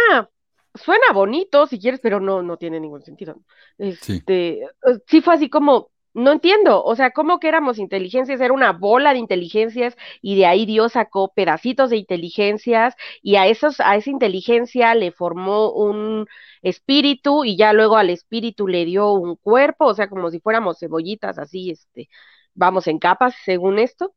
suena 0.76 1.12
bonito 1.14 1.68
si 1.68 1.80
quieres, 1.80 2.00
pero 2.02 2.20
no, 2.20 2.42
no 2.42 2.58
tiene 2.58 2.80
ningún 2.80 3.02
sentido. 3.02 3.36
Sí. 3.78 4.14
Este, 4.14 4.64
eh, 4.64 4.70
sí 5.08 5.22
fue 5.22 5.36
así 5.36 5.50
como, 5.50 5.92
no 6.16 6.32
entiendo, 6.32 6.82
o 6.84 6.96
sea, 6.96 7.12
¿cómo 7.12 7.40
que 7.40 7.50
éramos 7.50 7.78
inteligencias? 7.78 8.40
Era 8.40 8.54
una 8.54 8.72
bola 8.72 9.12
de 9.12 9.20
inteligencias 9.20 9.98
y 10.22 10.38
de 10.38 10.46
ahí 10.46 10.66
Dios 10.66 10.94
sacó 10.94 11.34
pedacitos 11.34 11.90
de 11.90 11.98
inteligencias 11.98 12.96
y 13.22 13.36
a 13.36 13.48
esos, 13.48 13.82
a 13.82 13.98
esa 13.98 14.10
inteligencia 14.10 14.96
le 14.96 15.12
formó 15.12 15.72
un 15.72 16.26
espíritu 16.62 17.44
y 17.44 17.58
ya 17.58 17.74
luego 17.74 17.98
al 17.98 18.10
espíritu 18.10 18.68
le 18.68 18.86
dio 18.86 19.12
un 19.12 19.36
cuerpo, 19.36 19.88
o 19.88 19.94
sea, 19.94 20.08
como 20.10 20.32
si 20.32 20.40
fuéramos 20.40 20.80
cebollitas 20.80 21.38
así, 21.38 21.72
este, 21.72 22.10
vamos 22.54 22.88
en 22.88 23.00
capas 23.00 23.36
según 23.44 23.78
esto. 23.80 24.16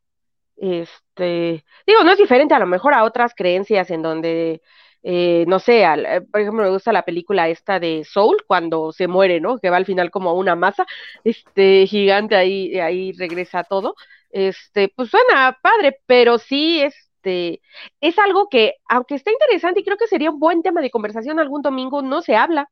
Este, 0.57 1.65
digo, 1.87 2.05
no 2.05 2.13
es 2.13 2.19
diferente 2.19 2.55
a 2.55 2.59
lo 2.59 2.67
mejor 2.67 2.95
a 2.95 3.05
otras 3.05 3.35
creencias 3.35 3.91
en 3.91 4.03
donde, 4.03 4.63
eh, 5.03 5.45
no 5.49 5.59
sé, 5.59 5.85
eh, 5.85 6.21
por 6.31 6.41
ejemplo, 6.41 6.65
me 6.65 6.71
gusta 6.71 6.93
la 6.93 7.03
película 7.05 7.49
esta 7.49 7.79
de 7.81 8.05
Soul, 8.05 8.39
cuando 8.47 8.93
se 8.93 9.09
muere, 9.09 9.41
¿no? 9.41 9.59
Que 9.59 9.71
va 9.71 9.77
al 9.77 9.87
final 9.87 10.11
como 10.11 10.35
una 10.35 10.57
masa, 10.57 10.87
este, 11.25 11.87
gigante, 11.87 12.37
ahí, 12.37 12.79
ahí 12.81 13.13
regresa 13.13 13.65
todo. 13.65 13.95
Este, 14.31 14.93
pues 14.95 15.11
suena 15.11 15.59
padre, 15.63 15.99
pero 16.07 16.39
sí, 16.39 16.81
este, 16.83 17.61
es 18.01 18.19
algo 18.19 18.49
que, 18.49 18.75
aunque 18.89 19.15
está 19.15 19.31
interesante 19.33 19.81
y 19.81 19.85
creo 19.85 19.97
que 19.97 20.07
sería 20.07 20.31
un 20.31 20.39
buen 20.41 20.63
tema 20.63 20.81
de 20.81 20.91
conversación 20.91 21.39
algún 21.41 21.63
domingo, 21.63 22.03
no 22.03 22.21
se 22.23 22.37
habla. 22.37 22.69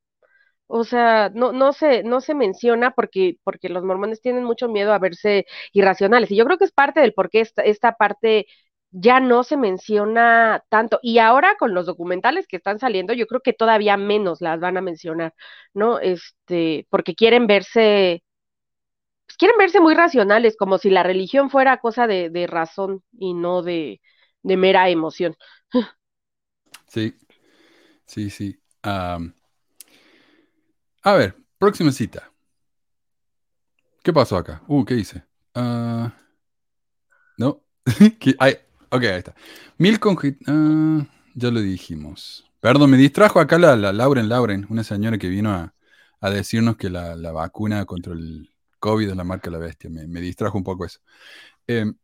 O 0.68 0.82
sea, 0.84 1.30
no, 1.32 1.52
no 1.52 1.72
se, 1.72 2.02
no 2.02 2.20
se 2.20 2.34
menciona 2.34 2.90
porque, 2.92 3.36
porque 3.44 3.68
los 3.68 3.84
mormones 3.84 4.20
tienen 4.20 4.42
mucho 4.44 4.68
miedo 4.68 4.92
a 4.92 4.98
verse 4.98 5.46
irracionales. 5.72 6.30
Y 6.30 6.36
yo 6.36 6.44
creo 6.44 6.58
que 6.58 6.64
es 6.64 6.72
parte 6.72 7.00
del 7.00 7.14
por 7.14 7.30
qué 7.30 7.40
esta, 7.40 7.62
esta 7.62 7.92
parte 7.92 8.46
ya 8.90 9.20
no 9.20 9.44
se 9.44 9.56
menciona 9.56 10.64
tanto. 10.68 10.98
Y 11.02 11.18
ahora 11.18 11.56
con 11.58 11.74
los 11.74 11.86
documentales 11.86 12.46
que 12.46 12.56
están 12.56 12.78
saliendo, 12.78 13.12
yo 13.12 13.26
creo 13.26 13.40
que 13.42 13.52
todavía 13.52 13.96
menos 13.96 14.40
las 14.40 14.60
van 14.60 14.76
a 14.76 14.80
mencionar, 14.80 15.34
¿no? 15.74 15.98
Este, 16.00 16.86
porque 16.90 17.14
quieren 17.14 17.46
verse, 17.46 18.22
pues, 19.26 19.36
quieren 19.36 19.58
verse 19.58 19.80
muy 19.80 19.94
racionales, 19.94 20.56
como 20.56 20.78
si 20.78 20.90
la 20.90 21.02
religión 21.02 21.50
fuera 21.50 21.78
cosa 21.78 22.06
de, 22.06 22.46
razón 22.48 23.02
y 23.18 23.34
no 23.34 23.62
de, 23.62 24.00
mera 24.42 24.88
emoción. 24.90 25.36
Sí, 26.88 27.14
sí, 28.06 28.30
sí. 28.30 28.58
A 28.82 29.18
ver, 31.04 31.34
próxima 31.58 31.90
cita. 31.92 32.32
¿Qué 34.02 34.12
pasó 34.12 34.36
acá? 34.36 34.62
Uh, 34.68 34.84
¿qué 34.84 34.94
hice? 34.94 35.24
Ah, 35.54 36.14
no. 37.36 37.60
¿Qué- 38.20 38.36
ay, 38.38 38.56
ok, 38.96 39.02
ahí 39.04 39.18
está. 39.18 39.34
Mil 39.78 39.98
ah, 40.46 41.06
ya 41.34 41.50
lo 41.50 41.60
dijimos. 41.60 42.44
Perdón, 42.60 42.90
me 42.90 42.96
distrajo 42.96 43.40
acá 43.40 43.58
la, 43.58 43.76
la 43.76 43.92
Lauren 43.92 44.28
Lauren, 44.28 44.66
una 44.70 44.84
señora 44.84 45.18
que 45.18 45.28
vino 45.28 45.50
a, 45.52 45.74
a 46.20 46.30
decirnos 46.30 46.76
que 46.76 46.90
la, 46.90 47.14
la 47.14 47.32
vacuna 47.32 47.84
contra 47.84 48.12
el 48.14 48.50
COVID 48.78 49.10
es 49.10 49.16
la 49.16 49.24
marca 49.24 49.50
de 49.50 49.58
la 49.58 49.64
bestia. 49.64 49.90
Me, 49.90 50.06
me 50.06 50.20
distrajo 50.20 50.58
un 50.58 50.64
poco 50.64 50.84
eso. 50.84 51.00
Em, 51.66 51.94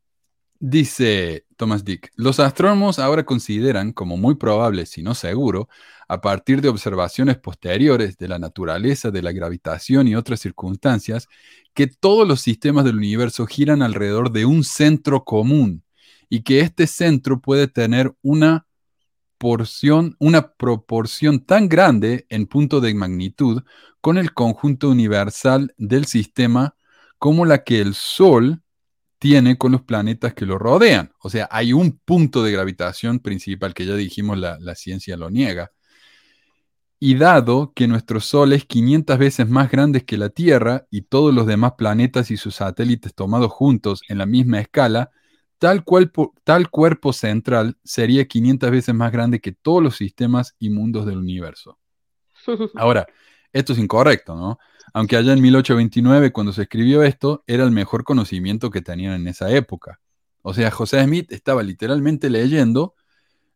Dice 0.64 1.44
Thomas 1.56 1.85
Dick, 1.85 2.12
los 2.14 2.39
astrónomos 2.39 3.01
ahora 3.01 3.24
consideran 3.24 3.93
como 3.93 4.16
muy 4.16 4.36
probable, 4.36 4.86
si 4.86 5.02
no 5.02 5.12
seguro, 5.12 5.69
a 6.06 6.20
partir 6.20 6.60
de 6.60 6.69
observaciones 6.69 7.36
posteriores 7.36 8.16
de 8.16 8.28
la 8.28 8.39
naturaleza 8.39 9.10
de 9.10 9.23
la 9.23 9.32
gravitación 9.32 10.06
y 10.06 10.14
otras 10.14 10.39
circunstancias, 10.39 11.27
que 11.74 11.89
todos 11.89 12.28
los 12.28 12.43
sistemas 12.43 12.85
del 12.85 12.98
universo 12.98 13.44
giran 13.44 13.82
alrededor 13.82 14.31
de 14.31 14.44
un 14.44 14.62
centro 14.62 15.24
común 15.24 15.81
y 16.34 16.40
que 16.44 16.60
este 16.60 16.86
centro 16.86 17.42
puede 17.42 17.68
tener 17.68 18.10
una 18.22 18.66
porción, 19.36 20.16
una 20.18 20.54
proporción 20.54 21.44
tan 21.44 21.68
grande 21.68 22.24
en 22.30 22.46
punto 22.46 22.80
de 22.80 22.94
magnitud 22.94 23.62
con 24.00 24.16
el 24.16 24.32
conjunto 24.32 24.88
universal 24.88 25.74
del 25.76 26.06
sistema 26.06 26.74
como 27.18 27.44
la 27.44 27.64
que 27.64 27.82
el 27.82 27.92
Sol 27.92 28.62
tiene 29.18 29.59
con 29.59 29.72
los 29.72 29.82
planetas 29.82 30.32
que 30.32 30.46
lo 30.46 30.56
rodean. 30.56 31.12
O 31.18 31.28
sea, 31.28 31.48
hay 31.50 31.74
un 31.74 32.00
punto 32.02 32.42
de 32.42 32.52
gravitación 32.52 33.18
principal 33.18 33.74
que 33.74 33.84
ya 33.84 33.94
dijimos 33.94 34.38
la, 34.38 34.59
la 34.59 34.74
ciencia 34.74 35.18
lo 35.18 35.28
niega. 35.28 35.70
Y 36.98 37.16
dado 37.16 37.74
que 37.74 37.86
nuestro 37.86 38.20
Sol 38.20 38.54
es 38.54 38.64
500 38.64 39.18
veces 39.18 39.50
más 39.50 39.70
grande 39.70 40.06
que 40.06 40.16
la 40.16 40.30
Tierra 40.30 40.86
y 40.90 41.02
todos 41.02 41.34
los 41.34 41.46
demás 41.46 41.72
planetas 41.76 42.30
y 42.30 42.38
sus 42.38 42.54
satélites 42.54 43.14
tomados 43.14 43.52
juntos 43.52 44.00
en 44.09 44.16
la 44.16 44.24
misma 44.24 44.60
escala, 44.60 45.10
tal, 45.62 45.84
cuerpo, 45.84 46.34
tal 46.43 46.70
cuerpo 46.70 47.12
central 47.12 47.78
sería 47.84 48.26
500 48.26 48.68
veces 48.72 48.93
más 48.97 49.12
grande 49.12 49.40
que 49.40 49.52
todos 49.52 49.80
los 49.80 49.97
sistemas 49.97 50.56
y 50.59 50.70
mundos 50.70 51.06
del 51.06 51.18
universo. 51.18 51.78
Ahora, 52.74 53.06
esto 53.52 53.72
es 53.72 53.78
incorrecto, 53.78 54.34
¿no? 54.34 54.59
Aunque 54.93 55.16
allá 55.16 55.32
en 55.32 55.40
1829, 55.40 56.32
cuando 56.32 56.52
se 56.52 56.62
escribió 56.62 57.05
esto, 57.05 57.44
era 57.47 57.62
el 57.62 57.70
mejor 57.70 58.02
conocimiento 58.02 58.70
que 58.70 58.80
tenían 58.82 59.14
en 59.14 59.28
esa 59.28 59.52
época. 59.52 60.01
O 60.43 60.52
sea, 60.52 60.72
José 60.72 61.05
Smith 61.05 61.30
estaba 61.30 61.62
literalmente 61.62 62.28
leyendo 62.28 62.97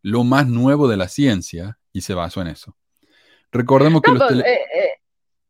lo 0.01 0.23
más 0.23 0.47
nuevo 0.47 0.87
de 0.87 0.97
la 0.97 1.09
ciencia 1.09 1.81
y 1.93 2.03
se 2.03 2.15
basó 2.15 2.41
en 2.41 2.47
eso. 2.47 2.77
Recordemos 3.51 4.01
que 4.01 4.13
No, 4.13 4.19
los 4.19 4.29
pues, 4.29 4.39
tele- 4.39 4.49
eh, 4.49 4.61
eh, 4.75 4.91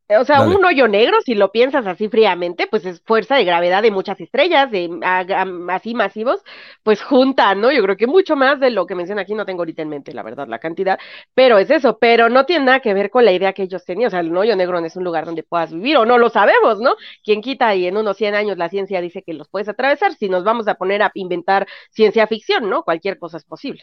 o 0.08 0.24
sea, 0.24 0.40
Dale. 0.40 0.54
un 0.54 0.64
hoyo 0.64 0.86
negro, 0.86 1.20
si 1.24 1.34
lo 1.34 1.50
piensas 1.50 1.86
así 1.86 2.08
fríamente, 2.08 2.68
pues 2.68 2.86
es 2.86 3.00
fuerza 3.02 3.34
de 3.36 3.44
gravedad 3.44 3.82
de 3.82 3.90
muchas 3.90 4.20
estrellas, 4.20 4.70
de 4.70 4.88
a- 5.02 5.20
a- 5.20 5.74
así 5.74 5.94
masivos, 5.94 6.42
pues 6.84 7.02
juntan, 7.02 7.60
¿no? 7.60 7.72
Yo 7.72 7.82
creo 7.82 7.96
que 7.96 8.06
mucho 8.06 8.36
más 8.36 8.60
de 8.60 8.70
lo 8.70 8.86
que 8.86 8.94
menciona 8.94 9.22
aquí, 9.22 9.34
no 9.34 9.44
tengo 9.44 9.62
ahorita 9.62 9.82
en 9.82 9.88
mente, 9.88 10.14
la 10.14 10.22
verdad, 10.22 10.46
la 10.46 10.60
cantidad, 10.60 10.98
pero 11.34 11.58
es 11.58 11.70
eso, 11.70 11.98
pero 11.98 12.28
no 12.28 12.46
tiene 12.46 12.66
nada 12.66 12.80
que 12.80 12.94
ver 12.94 13.10
con 13.10 13.24
la 13.24 13.32
idea 13.32 13.52
que 13.52 13.64
ellos 13.64 13.84
tenían, 13.84 14.08
o 14.08 14.10
sea, 14.10 14.20
el 14.20 14.36
hoyo 14.36 14.54
negro 14.54 14.80
no 14.80 14.86
es 14.86 14.94
un 14.94 15.02
lugar 15.02 15.24
donde 15.26 15.42
puedas 15.42 15.72
vivir, 15.72 15.96
o 15.96 16.06
no 16.06 16.18
lo 16.18 16.28
sabemos, 16.30 16.78
¿no? 16.80 16.94
Quien 17.24 17.40
quita 17.40 17.74
y 17.74 17.86
en 17.86 17.96
unos 17.96 18.16
100 18.16 18.36
años 18.36 18.56
la 18.58 18.68
ciencia 18.68 19.00
dice 19.00 19.22
que 19.22 19.34
los 19.34 19.48
puedes 19.48 19.68
atravesar, 19.68 20.14
si 20.14 20.28
nos 20.28 20.44
vamos 20.44 20.68
a 20.68 20.74
poner 20.74 21.02
a 21.02 21.10
inventar 21.14 21.66
ciencia 21.90 22.26
ficción, 22.28 22.70
¿no? 22.70 22.84
Cualquier 22.84 23.18
cosa 23.18 23.38
es 23.38 23.44
posible. 23.44 23.82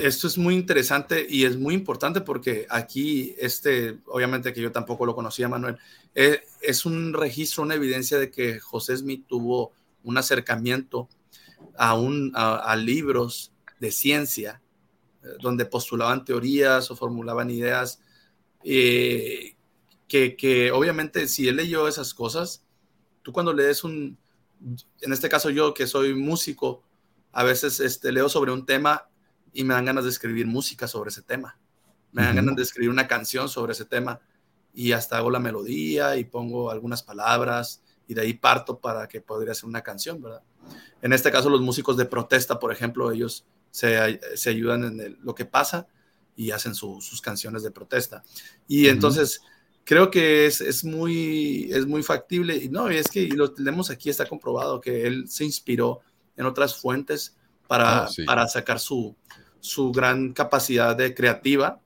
Esto 0.00 0.26
es 0.28 0.38
muy 0.38 0.54
interesante 0.54 1.26
y 1.28 1.44
es 1.44 1.58
muy 1.58 1.74
importante 1.74 2.22
porque 2.22 2.66
aquí, 2.70 3.34
este, 3.38 3.98
obviamente 4.06 4.54
que 4.54 4.62
yo 4.62 4.72
tampoco 4.72 5.04
lo 5.04 5.14
conocía, 5.14 5.48
Manuel, 5.48 5.76
eh, 6.14 6.42
es 6.62 6.86
un 6.86 7.12
registro, 7.12 7.62
una 7.62 7.74
evidencia 7.74 8.18
de 8.18 8.30
que 8.30 8.60
José 8.60 8.96
Smith 8.96 9.26
tuvo 9.26 9.72
un 10.02 10.16
acercamiento 10.16 11.08
a, 11.76 11.94
un, 11.94 12.32
a, 12.34 12.74
libros 12.76 13.52
de 13.78 13.92
ciencia 13.92 14.62
eh, 15.22 15.28
donde 15.42 15.66
postulaban 15.66 16.24
teorías 16.24 16.90
o 16.90 16.96
formulaban 16.96 17.50
ideas 17.50 18.00
eh, 18.64 19.54
que, 20.08 20.34
que 20.34 20.72
obviamente 20.72 21.28
si 21.28 21.46
él 21.46 21.56
leyó 21.56 21.88
esas 21.88 22.14
cosas, 22.14 22.64
tú 23.22 23.32
cuando 23.32 23.52
lees 23.52 23.84
un, 23.84 24.16
en 25.02 25.12
este 25.12 25.28
caso 25.28 25.50
yo 25.50 25.74
que 25.74 25.86
soy 25.86 26.14
músico, 26.14 26.82
a 27.32 27.44
veces 27.44 27.80
este, 27.80 28.12
leo 28.12 28.30
sobre 28.30 28.50
un 28.50 28.64
tema 28.64 29.09
y 29.52 29.64
me 29.64 29.74
dan 29.74 29.84
ganas 29.84 30.04
de 30.04 30.10
escribir 30.10 30.46
música 30.46 30.86
sobre 30.86 31.10
ese 31.10 31.22
tema. 31.22 31.58
Me 32.12 32.22
dan 32.22 32.32
Ujú. 32.32 32.36
ganas 32.44 32.56
de 32.56 32.62
escribir 32.62 32.90
una 32.90 33.06
canción 33.06 33.48
sobre 33.48 33.72
ese 33.72 33.84
tema 33.84 34.20
y 34.72 34.92
hasta 34.92 35.16
hago 35.18 35.30
la 35.30 35.38
melodía 35.40 36.16
y 36.16 36.24
pongo 36.24 36.70
algunas 36.70 37.02
palabras 37.02 37.82
y 38.06 38.14
de 38.14 38.22
ahí 38.22 38.34
parto 38.34 38.78
para 38.78 39.08
que 39.08 39.20
podría 39.20 39.54
ser 39.54 39.66
una 39.68 39.82
canción, 39.82 40.20
¿verdad? 40.20 40.42
En 41.02 41.12
este 41.12 41.30
caso 41.30 41.48
los 41.50 41.60
músicos 41.60 41.96
de 41.96 42.04
protesta, 42.04 42.58
por 42.58 42.72
ejemplo, 42.72 43.10
ellos 43.10 43.44
se, 43.70 44.20
se 44.34 44.50
ayudan 44.50 44.84
en 44.84 45.00
el- 45.00 45.18
lo 45.22 45.34
que 45.34 45.44
pasa 45.44 45.86
y 46.36 46.50
hacen 46.50 46.74
su- 46.74 47.00
sus 47.00 47.20
canciones 47.20 47.62
de 47.62 47.70
protesta. 47.70 48.22
Y 48.68 48.84
Ujú. 48.86 48.92
entonces 48.94 49.40
creo 49.84 50.10
que 50.10 50.46
es, 50.46 50.60
es, 50.60 50.84
muy, 50.84 51.68
es 51.72 51.86
muy 51.86 52.02
factible. 52.02 52.56
Y 52.56 52.68
no, 52.68 52.88
es 52.88 53.08
que 53.08 53.22
y 53.22 53.30
lo 53.30 53.52
tenemos 53.52 53.90
aquí, 53.90 54.10
está 54.10 54.26
comprobado 54.26 54.80
que 54.80 55.06
él 55.06 55.28
se 55.28 55.44
inspiró 55.44 56.00
en 56.36 56.46
otras 56.46 56.74
fuentes 56.76 57.36
para, 57.68 58.04
Oh, 58.04 58.08
sí. 58.08 58.24
para 58.24 58.46
sacar 58.48 58.78
su, 58.80 59.16
su 59.60 59.92
gran 59.92 60.32
capacidad 60.32 60.96
de 60.96 61.14
creativa. 61.14 61.80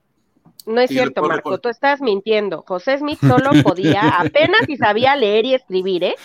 No 0.65 0.81
es 0.81 0.89
cierto, 0.89 1.21
Marco, 1.21 1.59
tú 1.59 1.69
estás 1.69 2.01
mintiendo. 2.01 2.63
José 2.67 2.97
Smith 2.97 3.19
solo 3.21 3.51
podía, 3.61 4.09
apenas 4.19 4.67
y 4.67 4.77
sabía 4.77 5.15
leer 5.15 5.45
y 5.45 5.53
escribir, 5.53 6.03
¿eh? 6.03 6.15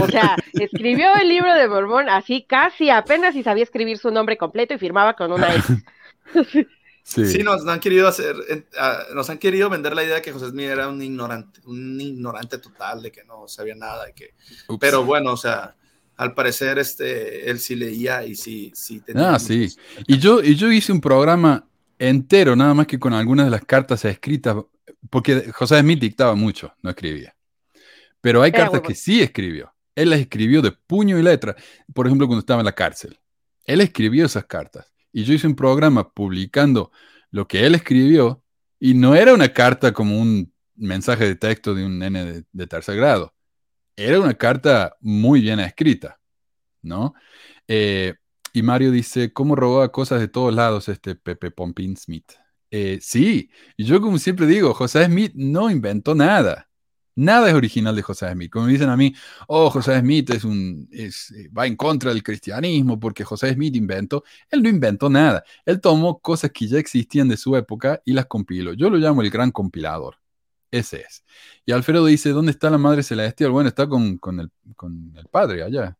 O 0.00 0.06
sea, 0.06 0.36
escribió 0.52 1.14
el 1.16 1.28
libro 1.28 1.52
de 1.54 1.68
Mormón 1.68 2.08
así 2.08 2.44
casi 2.48 2.90
apenas 2.90 3.34
y 3.34 3.42
sabía 3.42 3.64
escribir 3.64 3.98
su 3.98 4.10
nombre 4.10 4.36
completo 4.36 4.74
y 4.74 4.78
firmaba 4.78 5.14
con 5.14 5.32
una 5.32 5.54
X. 5.54 5.76
Sí. 7.08 7.24
Sí, 7.24 7.42
nos 7.42 7.66
han 7.66 7.80
querido 7.80 8.06
hacer, 8.06 8.36
nos 9.14 9.30
han 9.30 9.38
querido 9.38 9.70
vender 9.70 9.96
la 9.96 10.04
idea 10.04 10.16
de 10.16 10.20
que 10.20 10.30
José 10.30 10.50
Smith 10.50 10.68
era 10.68 10.88
un 10.88 11.00
ignorante, 11.00 11.58
un 11.64 11.98
ignorante 11.98 12.58
total, 12.58 13.00
de 13.00 13.10
que 13.10 13.24
no 13.24 13.48
sabía 13.48 13.74
nada, 13.74 14.04
de 14.04 14.12
que, 14.12 14.34
Ups. 14.68 14.78
pero 14.78 15.04
bueno, 15.04 15.32
o 15.32 15.36
sea, 15.38 15.74
al 16.18 16.34
parecer 16.34 16.78
este, 16.78 17.48
él 17.48 17.60
sí 17.60 17.76
leía 17.76 18.26
y 18.26 18.34
sí, 18.34 18.72
sí 18.74 19.00
tenía. 19.00 19.34
Ah, 19.34 19.38
sí. 19.38 19.68
Y 20.06 20.18
yo, 20.18 20.42
y 20.42 20.56
yo 20.56 20.70
hice 20.70 20.90
un 20.90 21.00
programa 21.00 21.64
entero, 21.96 22.56
nada 22.56 22.74
más 22.74 22.88
que 22.88 22.98
con 22.98 23.14
algunas 23.14 23.46
de 23.46 23.52
las 23.52 23.64
cartas 23.64 24.04
escritas, 24.04 24.56
porque 25.10 25.52
José 25.52 25.78
Smith 25.80 26.00
dictaba 26.00 26.34
mucho, 26.34 26.74
no 26.82 26.90
escribía. 26.90 27.36
Pero 28.20 28.42
hay 28.42 28.50
Era 28.50 28.64
cartas 28.64 28.82
que 28.82 28.96
sí 28.96 29.22
escribió. 29.22 29.72
Él 29.94 30.10
las 30.10 30.18
escribió 30.18 30.60
de 30.60 30.72
puño 30.72 31.18
y 31.18 31.22
letra. 31.22 31.54
Por 31.94 32.06
ejemplo, 32.06 32.26
cuando 32.26 32.40
estaba 32.40 32.60
en 32.60 32.66
la 32.66 32.74
cárcel. 32.74 33.16
Él 33.64 33.80
escribió 33.80 34.26
esas 34.26 34.44
cartas. 34.44 34.92
Y 35.12 35.22
yo 35.22 35.34
hice 35.34 35.46
un 35.46 35.54
programa 35.54 36.12
publicando 36.12 36.90
lo 37.30 37.46
que 37.46 37.64
él 37.64 37.76
escribió. 37.76 38.42
Y 38.80 38.94
no 38.94 39.14
era 39.14 39.34
una 39.34 39.52
carta 39.52 39.92
como 39.92 40.20
un 40.20 40.52
mensaje 40.74 41.26
de 41.26 41.36
texto 41.36 41.74
de 41.74 41.84
un 41.86 42.00
nene 42.00 42.24
de, 42.24 42.44
de 42.50 42.66
tercer 42.66 42.96
grado. 42.96 43.34
Era 43.98 44.20
una 44.20 44.34
carta 44.34 44.96
muy 45.00 45.40
bien 45.40 45.58
escrita, 45.58 46.20
¿no? 46.82 47.14
Eh, 47.66 48.14
y 48.52 48.62
Mario 48.62 48.92
dice, 48.92 49.32
¿cómo 49.32 49.56
robaba 49.56 49.90
cosas 49.90 50.20
de 50.20 50.28
todos 50.28 50.54
lados 50.54 50.88
este 50.88 51.16
Pepe 51.16 51.50
Pompín 51.50 51.96
Smith? 51.96 52.30
Eh, 52.70 53.00
sí, 53.02 53.50
y 53.76 53.84
yo 53.84 54.00
como 54.00 54.18
siempre 54.18 54.46
digo, 54.46 54.72
José 54.72 55.06
Smith 55.06 55.32
no 55.34 55.68
inventó 55.68 56.14
nada. 56.14 56.68
Nada 57.16 57.48
es 57.48 57.54
original 57.54 57.96
de 57.96 58.02
José 58.02 58.30
Smith. 58.32 58.52
Como 58.52 58.68
dicen 58.68 58.88
a 58.88 58.96
mí, 58.96 59.12
oh, 59.48 59.68
José 59.68 59.98
Smith 59.98 60.30
es 60.30 60.44
un, 60.44 60.88
eh, 60.92 61.10
va 61.56 61.66
en 61.66 61.74
contra 61.74 62.10
del 62.12 62.22
cristianismo 62.22 63.00
porque 63.00 63.24
José 63.24 63.52
Smith 63.54 63.74
inventó. 63.74 64.22
Él 64.48 64.62
no 64.62 64.68
inventó 64.68 65.10
nada. 65.10 65.42
Él 65.66 65.80
tomó 65.80 66.20
cosas 66.20 66.52
que 66.52 66.68
ya 66.68 66.78
existían 66.78 67.26
de 67.28 67.36
su 67.36 67.56
época 67.56 68.00
y 68.04 68.12
las 68.12 68.26
compiló. 68.26 68.74
Yo 68.74 68.90
lo 68.90 68.96
llamo 68.98 69.22
el 69.22 69.30
gran 69.30 69.50
compilador. 69.50 70.18
Ese 70.70 71.00
es. 71.00 71.24
Y 71.64 71.72
Alfredo 71.72 72.06
dice, 72.06 72.30
¿dónde 72.30 72.52
está 72.52 72.70
la 72.70 72.78
Madre 72.78 73.02
Celestial? 73.02 73.50
Bueno, 73.50 73.68
está 73.68 73.86
con, 73.88 74.18
con, 74.18 74.40
el, 74.40 74.50
con 74.76 75.12
el 75.16 75.26
Padre 75.26 75.62
allá. 75.62 75.96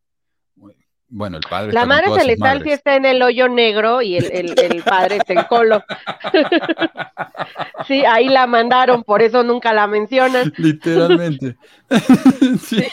Bueno, 1.11 1.37
el 1.37 1.43
Padre 1.49 1.73
La 1.73 1.87
madre 1.87 2.05
celestial 2.13 2.61
sí 2.63 2.69
está 2.71 2.95
en 2.95 3.03
el 3.03 3.19
hoyo 3.23 3.49
negro 3.49 4.03
y 4.03 4.17
el, 4.17 4.25
el, 4.31 4.59
el 4.59 4.83
padre 4.83 5.17
está 5.17 5.33
en 5.33 5.43
colo. 5.43 5.83
Sí, 7.87 8.05
ahí 8.05 8.29
la 8.29 8.45
mandaron, 8.45 9.03
por 9.03 9.21
eso 9.21 9.41
nunca 9.43 9.73
la 9.73 9.87
mencionan. 9.87 10.53
Literalmente. 10.57 11.57
Sí. 12.61 12.85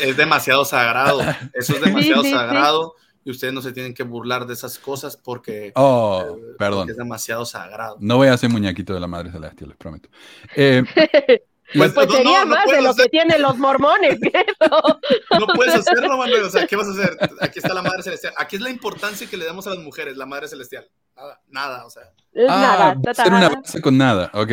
es 0.00 0.16
demasiado 0.16 0.64
sagrado. 0.64 1.20
Eso 1.52 1.74
es 1.74 1.80
demasiado 1.80 2.22
sí, 2.22 2.30
sí. 2.30 2.34
sagrado 2.34 2.94
y 3.24 3.30
ustedes 3.30 3.52
no 3.54 3.62
se 3.62 3.72
tienen 3.72 3.94
que 3.94 4.02
burlar 4.02 4.46
de 4.46 4.54
esas 4.54 4.78
cosas 4.78 5.16
porque, 5.16 5.72
Oh, 5.74 6.22
eh, 6.38 6.42
perdón. 6.58 6.80
porque 6.80 6.92
es 6.92 6.98
demasiado 6.98 7.44
sagrado. 7.44 7.96
No 8.00 8.16
voy 8.16 8.28
a 8.28 8.34
hacer 8.34 8.50
muñequito 8.50 8.92
de 8.94 9.00
la 9.00 9.06
Madre 9.06 9.30
Celestial, 9.32 9.68
les 9.70 9.78
prometo. 9.78 10.08
Eh, 10.56 10.82
Pues, 11.72 11.92
Pues, 11.92 12.06
no, 12.08 12.12
sería 12.14 12.40
no, 12.40 12.44
no 12.44 12.50
más 12.50 12.58
de 12.60 12.64
puedes 12.66 12.84
lo 12.84 12.90
hacer- 12.90 13.04
que 13.04 13.10
tienen 13.10 13.40
los 13.42 13.56
mormones. 13.56 14.18
No 15.40 15.46
puedes 15.54 15.74
hacerlo, 15.74 16.16
Manuel. 16.18 16.42
O 16.44 16.50
sea, 16.50 16.66
¿qué 16.66 16.76
vas 16.76 16.86
a 16.86 16.90
hacer? 16.90 17.16
Aquí 17.40 17.58
está 17.58 17.72
la 17.72 17.80
Madre 17.82 18.02
Celestial. 18.02 18.34
Aquí 18.36 18.56
es 18.56 18.62
la 18.62 18.68
importancia 18.70 19.26
que 19.26 19.36
le 19.38 19.46
damos 19.46 19.66
a 19.66 19.70
las 19.70 19.78
mujeres, 19.78 20.16
la 20.16 20.26
Madre 20.26 20.46
Celestial. 20.46 20.86
Nada, 21.16 21.40
nada 21.48 21.86
o 21.86 21.90
sea. 21.90 22.02
Nada, 22.34 22.90
ah, 23.06 23.10
hacer 23.10 23.28
una 23.28 23.40
nada. 23.40 23.54
base 23.56 23.80
con 23.80 23.96
nada, 23.96 24.30
ok. 24.34 24.50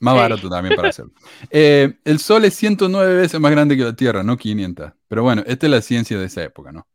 Más 0.00 0.14
Sí. 0.14 0.20
barato 0.20 0.48
también 0.50 0.76
para 0.76 0.90
hacerlo. 0.90 1.12
Eh, 1.50 1.94
el 2.04 2.18
Sol 2.18 2.44
es 2.44 2.54
109 2.54 3.14
veces 3.16 3.40
más 3.40 3.50
grande 3.50 3.76
que 3.76 3.84
la 3.84 3.96
Tierra, 3.96 4.22
no 4.22 4.36
500. 4.36 4.92
Pero 5.08 5.22
bueno, 5.22 5.42
esta 5.46 5.66
es 5.66 5.72
la 5.72 5.80
ciencia 5.80 6.18
de 6.18 6.26
esa 6.26 6.42
época, 6.42 6.70
¿no? 6.70 6.86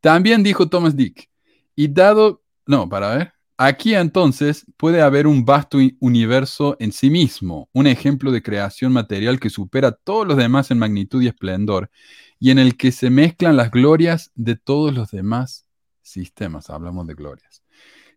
También 0.00 0.42
dijo 0.42 0.68
Thomas 0.68 0.96
Dick, 0.96 1.28
y 1.76 1.88
dado, 1.88 2.42
no, 2.66 2.88
para 2.88 3.14
ver, 3.14 3.32
aquí 3.56 3.94
entonces 3.94 4.64
puede 4.76 5.02
haber 5.02 5.26
un 5.26 5.44
vasto 5.44 5.78
universo 6.00 6.76
en 6.80 6.92
sí 6.92 7.10
mismo, 7.10 7.68
un 7.72 7.86
ejemplo 7.86 8.32
de 8.32 8.42
creación 8.42 8.92
material 8.92 9.38
que 9.38 9.50
supera 9.50 9.88
a 9.88 9.92
todos 9.92 10.26
los 10.26 10.36
demás 10.36 10.70
en 10.70 10.78
magnitud 10.78 11.22
y 11.22 11.28
esplendor, 11.28 11.90
y 12.38 12.50
en 12.50 12.58
el 12.58 12.76
que 12.76 12.92
se 12.92 13.10
mezclan 13.10 13.56
las 13.56 13.70
glorias 13.70 14.30
de 14.34 14.56
todos 14.56 14.94
los 14.94 15.10
demás 15.10 15.66
sistemas, 16.00 16.70
hablamos 16.70 17.06
de 17.06 17.14
glorias. 17.14 17.62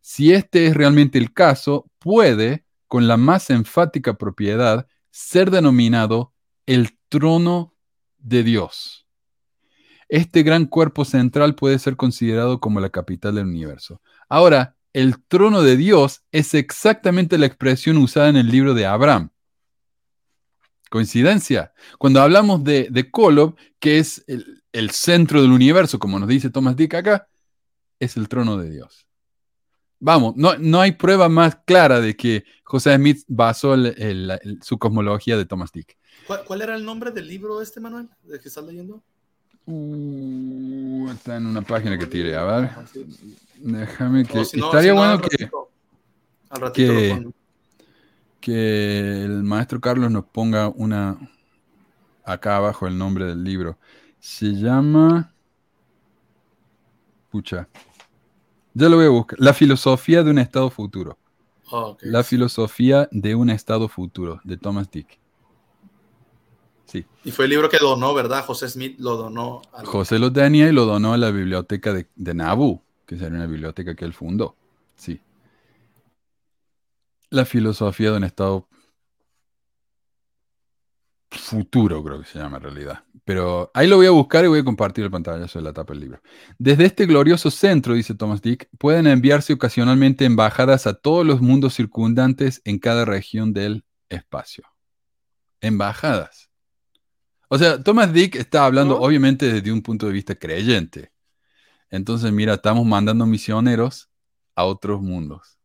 Si 0.01 0.34
este 0.34 0.68
es 0.68 0.73
realmente 0.76 1.18
el 1.18 1.34
caso, 1.34 1.89
puede, 1.99 2.65
con 2.88 3.07
la 3.07 3.18
más 3.18 3.49
enfática 3.49 4.18
propiedad, 4.18 4.88
ser 5.11 5.51
denominado 5.51 6.34
el 6.65 6.97
trono 7.10 7.76
de 8.18 8.43
Dios. 8.43 9.02
Este 10.09 10.43
gran 10.43 10.65
cuerpo 10.65 11.05
central 11.05 11.55
puede 11.55 11.80
ser 11.80 11.95
considerado 11.95 12.59
como 12.59 12.80
la 12.80 12.89
capital 12.89 13.35
del 13.35 13.45
universo. 13.45 14.01
Ahora, 14.30 14.75
el 14.93 15.23
trono 15.27 15.61
de 15.61 15.75
Dios 15.75 16.23
es 16.31 16.53
exactamente 16.53 17.38
la 17.38 17.47
expresión 17.47 17.97
usada 17.97 18.30
en 18.30 18.38
el 18.38 18.49
libro 18.49 18.73
de 18.73 18.85
Abraham. 18.85 19.30
¿Coincidencia? 20.89 21.73
Cuando 21.97 22.21
hablamos 22.21 22.63
de, 22.63 22.88
de 22.91 23.09
Kolob, 23.09 23.55
que 23.80 23.97
es 23.97 24.23
el, 24.27 24.63
el 24.71 24.91
centro 24.91 25.41
del 25.41 25.51
universo, 25.51 25.97
como 25.97 26.19
nos 26.19 26.30
dice 26.30 26.51
Thomas 26.51 26.75
Dick 26.75 26.93
acá, 26.93 27.27
es 27.99 28.15
el 28.17 28.27
trono 28.27 28.57
de 28.57 28.69
Dios. 28.69 29.07
Vamos, 29.99 30.35
no, 30.35 30.57
no 30.57 30.81
hay 30.81 30.91
prueba 30.91 31.30
más 31.30 31.55
clara 31.65 32.01
de 32.01 32.15
que 32.15 32.43
José 32.65 32.93
Smith 32.95 33.23
basó 33.27 33.75
su 34.61 34.77
cosmología 34.77 35.38
de 35.38 35.45
Thomas 35.45 35.71
Dick. 35.71 35.97
¿Cuál, 36.27 36.43
cuál 36.43 36.61
era 36.61 36.75
el 36.75 36.84
nombre 36.84 37.11
del 37.11 37.27
libro 37.27 37.61
este, 37.61 37.80
Manuel? 37.80 38.09
¿De 38.21 38.39
que 38.39 38.49
estás 38.49 38.65
leyendo? 38.65 39.01
Uh, 39.65 41.10
está 41.11 41.38
en 41.38 41.45
una 41.45 41.61
página 41.61 41.98
que 41.98 42.06
tiré, 42.06 42.35
a 42.35 42.44
ver. 42.44 42.69
Déjame 43.57 44.26
que... 44.26 44.44
Si 44.45 44.57
no- 44.60 44.65
estaría 44.65 44.91
si 44.91 44.95
no, 44.95 44.95
bueno 44.95 45.11
al 45.14 45.22
que, 45.22 45.27
ratito- 45.38 45.69
Al 46.49 46.61
ratito 46.61 46.94
que- 46.94 47.10
lo 47.10 47.15
pongo. 47.15 47.34
que 48.41 49.23
el 49.23 49.44
maestro 49.44 49.80
Carlos 49.80 50.11
nos 50.11 50.26
ponga 50.26 50.68
una... 50.69 51.18
Acá 52.26 52.57
abajo 52.57 52.88
el 52.88 52.98
nombre 52.98 53.26
del 53.26 53.44
libro. 53.44 53.77
Se 54.19 54.48
llama... 54.53 55.34
Pucha. 57.30 57.68
Ya 58.73 58.90
lo 58.90 58.98
voy 58.98 59.06
a 59.06 59.10
buscar. 59.10 59.40
La 59.40 59.53
filosofía 59.53 60.23
de 60.23 60.31
un 60.31 60.40
estado 60.40 60.69
futuro. 60.69 61.18
Oh, 61.72 61.91
ok. 61.91 62.02
La 62.03 62.23
filosofía 62.23 63.07
de 63.11 63.34
un 63.35 63.49
estado 63.49 63.88
futuro, 63.88 64.40
de 64.44 64.57
Thomas 64.57 64.90
Dick. 64.91 65.19
Sí. 66.85 67.05
Y 67.23 67.31
fue 67.31 67.45
el 67.45 67.51
libro 67.51 67.69
que 67.69 67.77
donó, 67.80 68.14
¿verdad? 68.14 68.45
José 68.45 68.69
Smith 68.69 68.97
lo 68.99 69.15
donó. 69.18 69.61
al- 69.72 69.85
José 69.85 70.19
lo 70.19 70.31
tenía 70.31 70.68
y 70.69 70.72
lo 70.72 70.85
donó 70.85 71.14
a 71.14 71.18
la 71.18 71.31
biblioteca 71.31 71.93
de, 71.93 72.07
de 72.15 72.34
Nabu, 72.34 72.81
que 73.05 73.18
sería 73.18 73.38
una 73.38 73.47
biblioteca 73.47 73.95
que 73.95 74.05
él 74.05 74.14
fundó. 74.14 74.55
Sí. 74.95 75.19
La 77.30 77.45
filosofía 77.45 78.11
de 78.11 78.18
un 78.18 78.23
estado 78.26 78.68
futuro, 81.31 82.03
creo 82.03 82.19
que 82.22 82.27
se 82.27 82.38
llama 82.38 82.57
en 82.57 82.64
realidad. 82.64 83.03
Pero 83.26 83.72
ahí 83.73 83.88
lo 83.88 83.95
voy 83.97 84.05
a 84.05 84.11
buscar 84.11 84.45
y 84.45 84.49
voy 84.49 84.60
a 84.60 84.64
compartir 84.64 85.03
el 85.05 85.10
pantallazo 85.11 85.57
de 85.60 85.65
la 85.65 85.73
tapa 85.73 85.93
del 85.93 86.01
libro. 86.01 86.22
Desde 86.60 86.85
este 86.85 87.05
glorioso 87.07 87.49
centro, 87.49 87.95
dice 87.95 88.14
Thomas 88.14 88.41
Dick, 88.41 88.69
pueden 88.77 89.07
enviarse 89.07 89.53
ocasionalmente 89.53 90.26
embajadas 90.26 90.85
a 90.85 90.93
todos 90.93 91.26
los 91.26 91.41
mundos 91.41 91.73
circundantes 91.73 92.61
en 92.65 92.77
cada 92.77 93.05
región 93.05 93.51
del 93.53 93.84
espacio. 94.10 94.65
Embajadas. 95.61 96.43
O 97.53 97.57
sea, 97.59 97.84
Thomas 97.84 98.11
Dick 98.11 98.35
está 98.35 98.65
hablando 98.65 98.95
¿No? 98.95 99.01
obviamente 99.05 99.45
desde 99.53 99.71
un 99.71 99.84
punto 99.84 100.07
de 100.07 100.13
vista 100.13 100.34
creyente. 100.34 101.11
Entonces, 101.91 102.31
mira, 102.31 102.55
estamos 102.55 102.85
mandando 102.85 103.25
misioneros 103.27 104.09
a 104.55 104.65
otros 104.65 105.01
mundos. 105.01 105.59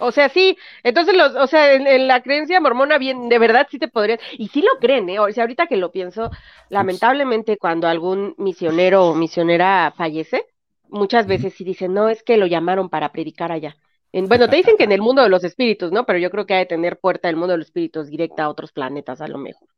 O 0.00 0.10
sea, 0.12 0.28
sí, 0.28 0.56
entonces 0.82 1.16
los, 1.16 1.36
o 1.36 1.46
sea, 1.46 1.72
en, 1.74 1.86
en 1.86 2.08
la 2.08 2.22
creencia 2.22 2.60
mormona 2.60 2.98
bien, 2.98 3.28
de 3.28 3.38
verdad 3.38 3.68
sí 3.70 3.78
te 3.78 3.88
podrían, 3.88 4.18
y 4.38 4.48
sí 4.48 4.60
lo 4.62 4.78
creen, 4.80 5.08
¿eh? 5.08 5.20
O 5.20 5.30
sea, 5.32 5.44
ahorita 5.44 5.68
que 5.68 5.76
lo 5.76 5.92
pienso, 5.92 6.30
lamentablemente 6.68 7.58
cuando 7.58 7.86
algún 7.88 8.34
misionero 8.38 9.06
o 9.06 9.14
misionera 9.14 9.92
fallece, 9.96 10.44
muchas 10.88 11.26
veces 11.28 11.54
sí 11.54 11.64
dicen, 11.64 11.94
no, 11.94 12.08
es 12.08 12.22
que 12.24 12.36
lo 12.36 12.46
llamaron 12.46 12.88
para 12.88 13.12
predicar 13.12 13.52
allá. 13.52 13.76
En- 14.12 14.28
bueno, 14.28 14.48
te 14.48 14.56
dicen 14.56 14.76
que 14.76 14.84
en 14.84 14.92
el 14.92 15.00
mundo 15.02 15.22
de 15.22 15.28
los 15.28 15.44
espíritus, 15.44 15.92
¿no? 15.92 16.06
Pero 16.06 16.18
yo 16.18 16.30
creo 16.30 16.46
que 16.46 16.54
hay 16.54 16.60
de 16.60 16.66
tener 16.66 16.98
puerta 17.00 17.28
del 17.28 17.36
mundo 17.36 17.52
de 17.52 17.58
los 17.58 17.66
espíritus 17.68 18.08
directa 18.08 18.44
a 18.44 18.48
otros 18.50 18.72
planetas, 18.72 19.20
a 19.20 19.28
lo 19.28 19.38
mejor. 19.38 19.68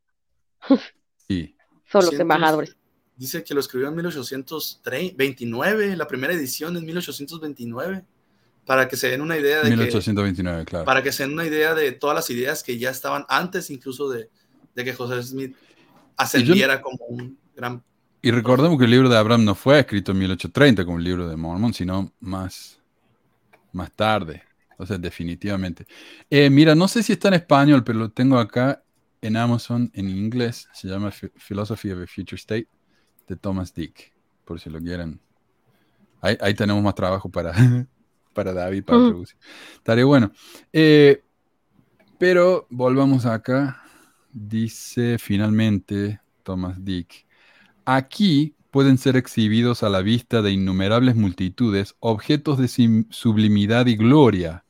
Sí. 1.31 1.55
Son 1.85 2.05
los 2.05 2.19
embajadores. 2.19 2.77
Dice 3.17 3.45
que 3.45 3.55
lo 3.55 3.61
escribió 3.61 3.87
en 3.87 3.95
1829, 3.95 5.97
la 5.97 6.09
primera 6.09 6.33
edición 6.33 6.77
en 6.77 6.85
1829, 6.85 8.05
para 8.67 8.89
que 8.89 8.97
se 8.97 9.11
den 9.11 9.21
una 9.21 9.39
idea 9.39 9.59
de 9.59 9.71
que 9.71 9.77
1829, 9.77 10.65
claro. 10.65 10.85
para 10.85 11.05
que 11.05 11.13
se 11.13 11.23
den 11.23 11.35
una 11.35 11.47
idea 11.47 11.73
de 11.75 11.93
todas 11.93 12.17
las 12.17 12.29
ideas 12.31 12.65
que 12.65 12.79
ya 12.79 12.91
estaban 12.91 13.27
antes 13.29 13.71
incluso 13.71 14.11
de, 14.11 14.29
de 14.75 14.85
que 14.85 14.93
José 14.93 15.23
Smith 15.23 15.55
ascendiera 16.17 16.83
como 16.83 16.99
un 17.07 17.39
gran... 17.55 17.81
Y 18.23 18.33
recordemos 18.33 18.77
que 18.77 18.87
el 18.87 18.91
libro 18.91 19.09
de 19.09 19.17
Abraham 19.17 19.45
no 19.45 19.55
fue 19.55 19.79
escrito 19.79 20.11
en 20.11 20.19
1830 20.19 20.85
como 20.85 20.99
el 20.99 21.05
libro 21.05 21.29
de 21.29 21.37
Mormon, 21.37 21.73
sino 21.73 22.13
más, 22.19 22.81
más 23.73 23.93
tarde. 23.93 24.43
O 24.79 24.85
sea, 24.85 24.99
definitivamente. 24.99 25.87
Eh, 26.29 26.51
mira, 26.51 26.75
no 26.75 26.89
sé 26.89 27.05
si 27.05 27.13
está 27.13 27.29
en 27.29 27.35
español, 27.35 27.85
pero 27.85 28.01
lo 28.01 28.11
tengo 28.11 28.37
acá 28.37 28.83
en 29.23 29.37
Amazon 29.37 29.91
en 29.95 30.09
inglés. 30.09 30.69
Se 30.73 30.89
llama 30.89 31.11
Phi- 31.11 31.33
Philosophy 31.37 31.91
of 31.93 32.03
a 32.03 32.07
Future 32.07 32.37
State 32.37 32.69
de 33.29 33.37
Thomas 33.37 33.75
Dick, 33.75 34.13
por 34.45 34.61
si 34.61 34.71
lo 34.71 34.81
quieren. 34.81 35.21
Ahí, 36.21 36.37
ahí 36.41 36.55
tenemos 36.55 36.83
más 36.83 36.95
trabajo 36.95 37.29
para, 37.31 37.53
para 38.35 38.53
David, 38.53 38.85
para 38.85 38.99
Ujú. 38.99 39.09
traducir. 39.09 39.39
Estaría 39.75 40.05
bueno. 40.05 40.33
Eh, 40.73 41.23
pero 42.19 42.67
volvamos 42.71 43.27
acá. 43.27 43.83
Dice 44.33 45.19
finalmente 45.19 46.21
Thomas 46.43 46.85
Dick. 46.85 47.27
Aquí 47.85 48.55
pueden 48.71 48.99
ser 48.99 49.17
exhibidos 49.17 49.83
a 49.83 49.89
la 49.89 50.03
vista 50.03 50.43
de 50.43 50.53
innumerables 50.53 51.17
multitudes 51.17 51.97
objetos 52.01 52.59
de 52.59 52.69
sublimidad 53.11 53.87
y 53.87 53.97
gloria 53.97 54.65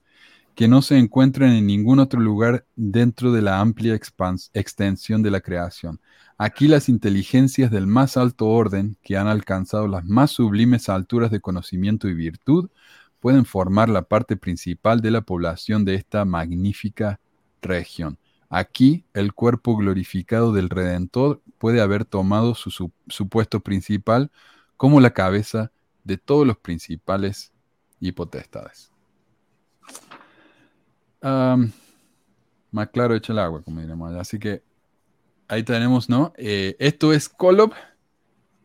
que 0.61 0.69
no 0.69 0.83
se 0.83 0.99
encuentran 0.99 1.53
en 1.55 1.67
ningún 1.67 2.01
otro 2.01 2.21
lugar 2.21 2.67
dentro 2.77 3.33
de 3.33 3.41
la 3.41 3.61
amplia 3.61 3.95
extensión 3.95 5.23
de 5.23 5.31
la 5.31 5.41
creación. 5.41 6.03
Aquí 6.37 6.69
las 6.69 6.91
inteligencias 6.91 7.71
del 7.71 7.87
más 7.87 8.19
alto 8.19 8.47
orden, 8.47 8.99
que 9.03 9.17
han 9.17 9.27
alcanzado 9.27 9.89
las 9.89 10.05
más 10.05 10.33
sublimes 10.33 10.91
alturas 10.91 11.31
de 11.31 11.41
conocimiento 11.41 12.09
y 12.09 12.13
virtud, 12.13 12.69
pueden 13.21 13.47
formar 13.47 13.89
la 13.89 14.03
parte 14.03 14.37
principal 14.37 15.01
de 15.01 15.11
la 15.11 15.23
población 15.23 15.87
de 15.87 15.95
esta 15.95 16.27
magnífica 16.27 17.21
región. 17.63 18.19
Aquí 18.51 19.07
el 19.15 19.33
cuerpo 19.33 19.79
glorificado 19.79 20.53
del 20.53 20.69
Redentor 20.69 21.41
puede 21.57 21.81
haber 21.81 22.05
tomado 22.05 22.55
su 22.55 23.29
puesto 23.31 23.61
principal 23.61 24.31
como 24.77 25.01
la 25.01 25.15
cabeza 25.15 25.73
de 26.05 26.19
todos 26.19 26.47
los 26.47 26.59
principales 26.59 27.51
y 27.99 28.13
potestades. 28.13 28.93
Más 31.23 32.89
claro 32.93 33.15
echa 33.15 33.33
el 33.33 33.39
agua, 33.39 33.63
como 33.63 33.81
diremos. 33.81 34.15
Así 34.15 34.39
que 34.39 34.63
ahí 35.49 35.63
tenemos, 35.63 36.09
¿no? 36.09 36.33
Eh, 36.37 36.77
esto 36.79 37.13
es 37.13 37.29
Kolob, 37.29 37.73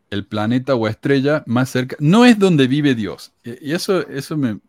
el 0.10 0.26
planeta 0.26 0.76
o 0.76 0.88
estrella 0.88 1.44
más 1.48 1.70
cerca. 1.70 1.96
No 2.00 2.26
es 2.26 2.38
donde 2.38 2.68
vive 2.68 2.96
Dios. 2.96 3.34
Y 3.44 3.72
eso, 3.74 4.08
eso 4.08 4.38
me, 4.38 4.60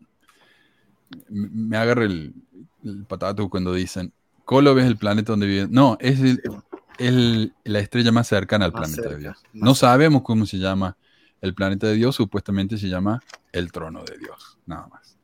me 1.29 1.77
agarra 1.77 2.05
el, 2.05 2.33
el 2.83 3.05
patato 3.05 3.49
cuando 3.49 3.73
dicen 3.73 4.11
Kolob 4.45 4.77
es 4.79 4.85
el 4.85 4.97
planeta 4.97 5.33
donde 5.33 5.47
vive. 5.47 5.67
No, 5.69 5.97
es 5.99 6.19
el- 6.19 6.41
el- 6.97 7.53
la 7.63 7.79
estrella 7.79 8.11
más 8.11 8.27
cercana 8.27 8.65
al 8.65 8.71
Más 8.73 8.89
planeta 8.89 9.09
de 9.15 9.19
Dios. 9.21 9.37
No 9.53 9.75
cerca. 9.75 9.91
sabemos 9.91 10.23
cómo 10.23 10.45
se 10.45 10.57
llama 10.57 10.97
el 11.41 11.53
planeta 11.53 11.85
de 11.87 11.93
Dios, 11.93 12.15
supuestamente 12.15 12.77
se 12.77 12.87
llama 12.89 13.21
el 13.51 13.71
trono 13.71 14.03
de 14.03 14.17
Dios, 14.17 14.57
nada 14.65 14.87
más. 14.87 15.16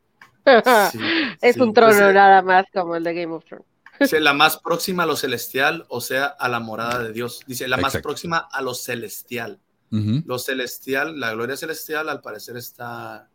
Sí, 0.92 1.00
Es 1.42 1.56
sí, 1.56 1.62
un 1.62 1.74
trono 1.74 1.94
pues, 1.94 2.02
eh, 2.02 2.14
nada 2.14 2.42
más 2.42 2.66
como 2.74 2.96
el 2.96 3.04
de 3.04 3.14
Game 3.14 3.34
of 3.34 3.46
Thrones. 3.46 3.66
Dice, 4.00 4.20
la 4.20 4.34
más 4.34 4.58
próxima 4.58 5.04
a 5.04 5.06
lo 5.06 5.16
celestial, 5.16 5.86
o 5.88 6.02
sea, 6.02 6.26
a 6.26 6.50
la 6.50 6.60
morada 6.60 7.00
de 7.00 7.14
Dios. 7.14 7.42
Dice, 7.48 7.68
la 7.68 7.78
más 7.78 7.98
próxima 7.98 8.38
a 8.38 8.62
lo 8.62 8.74
celestial. 8.74 9.60
Lo 9.92 10.40
celestial, 10.40 11.20
la 11.20 11.34
gloria 11.34 11.56
celestial, 11.56 12.10
al 12.10 12.20
parecer 12.20 12.58
está 12.58 13.30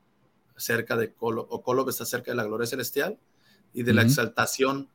cerca 0.56 0.96
de 0.96 1.12
Kolob, 1.12 1.46
o 1.50 1.62
Kolob 1.62 1.88
está 1.88 2.04
cerca 2.04 2.32
de 2.32 2.36
la 2.36 2.42
gloria 2.42 2.66
celestial 2.66 3.16
y 3.72 3.84
de 3.84 3.94
la 3.94 4.02
exaltación, 4.02 4.88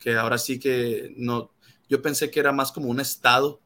que 0.00 0.16
ahora 0.16 0.36
sí 0.36 0.58
que 0.58 1.14
no, 1.16 1.52
yo 1.88 2.02
pensé 2.02 2.32
que 2.32 2.40
era 2.40 2.50
más 2.50 2.72
como 2.72 2.88
un 2.88 2.98
estado, 2.98 3.60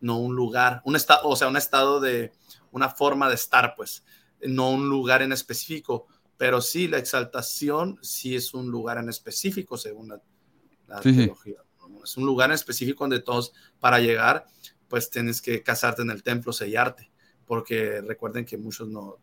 no 0.00 0.18
un 0.18 0.36
lugar, 0.36 0.80
un 0.84 0.94
estado, 0.94 1.28
o 1.28 1.34
sea, 1.34 1.48
un 1.48 1.56
estado 1.56 1.98
de 1.98 2.32
una 2.70 2.88
forma 2.88 3.28
de 3.28 3.34
estar, 3.34 3.74
pues, 3.76 4.04
no 4.40 4.70
un 4.70 4.88
lugar 4.88 5.22
en 5.22 5.32
específico, 5.32 6.06
pero 6.38 6.60
sí, 6.62 6.88
la 6.88 6.96
exaltación 6.98 7.98
sí 8.00 8.34
es 8.34 8.54
un 8.54 8.70
lugar 8.70 8.96
en 8.96 9.10
específico, 9.10 9.76
según 9.76 10.08
la, 10.08 10.22
la 10.86 11.02
Sí, 11.02 11.10
sí. 11.10 11.18
teología. 11.18 11.56
Es 12.02 12.16
un 12.16 12.24
lugar 12.24 12.48
en 12.50 12.54
específico 12.54 13.04
donde 13.04 13.20
todos, 13.20 13.52
para 13.80 13.98
llegar, 14.00 14.46
pues 14.88 15.10
tienes 15.10 15.42
que 15.42 15.62
casarte 15.62 16.00
en 16.02 16.10
el 16.10 16.22
templo, 16.22 16.52
sellarte, 16.52 17.10
porque 17.46 18.00
recuerden 18.00 18.46
que 18.46 18.56
muchos 18.56 18.88
no, 18.88 19.16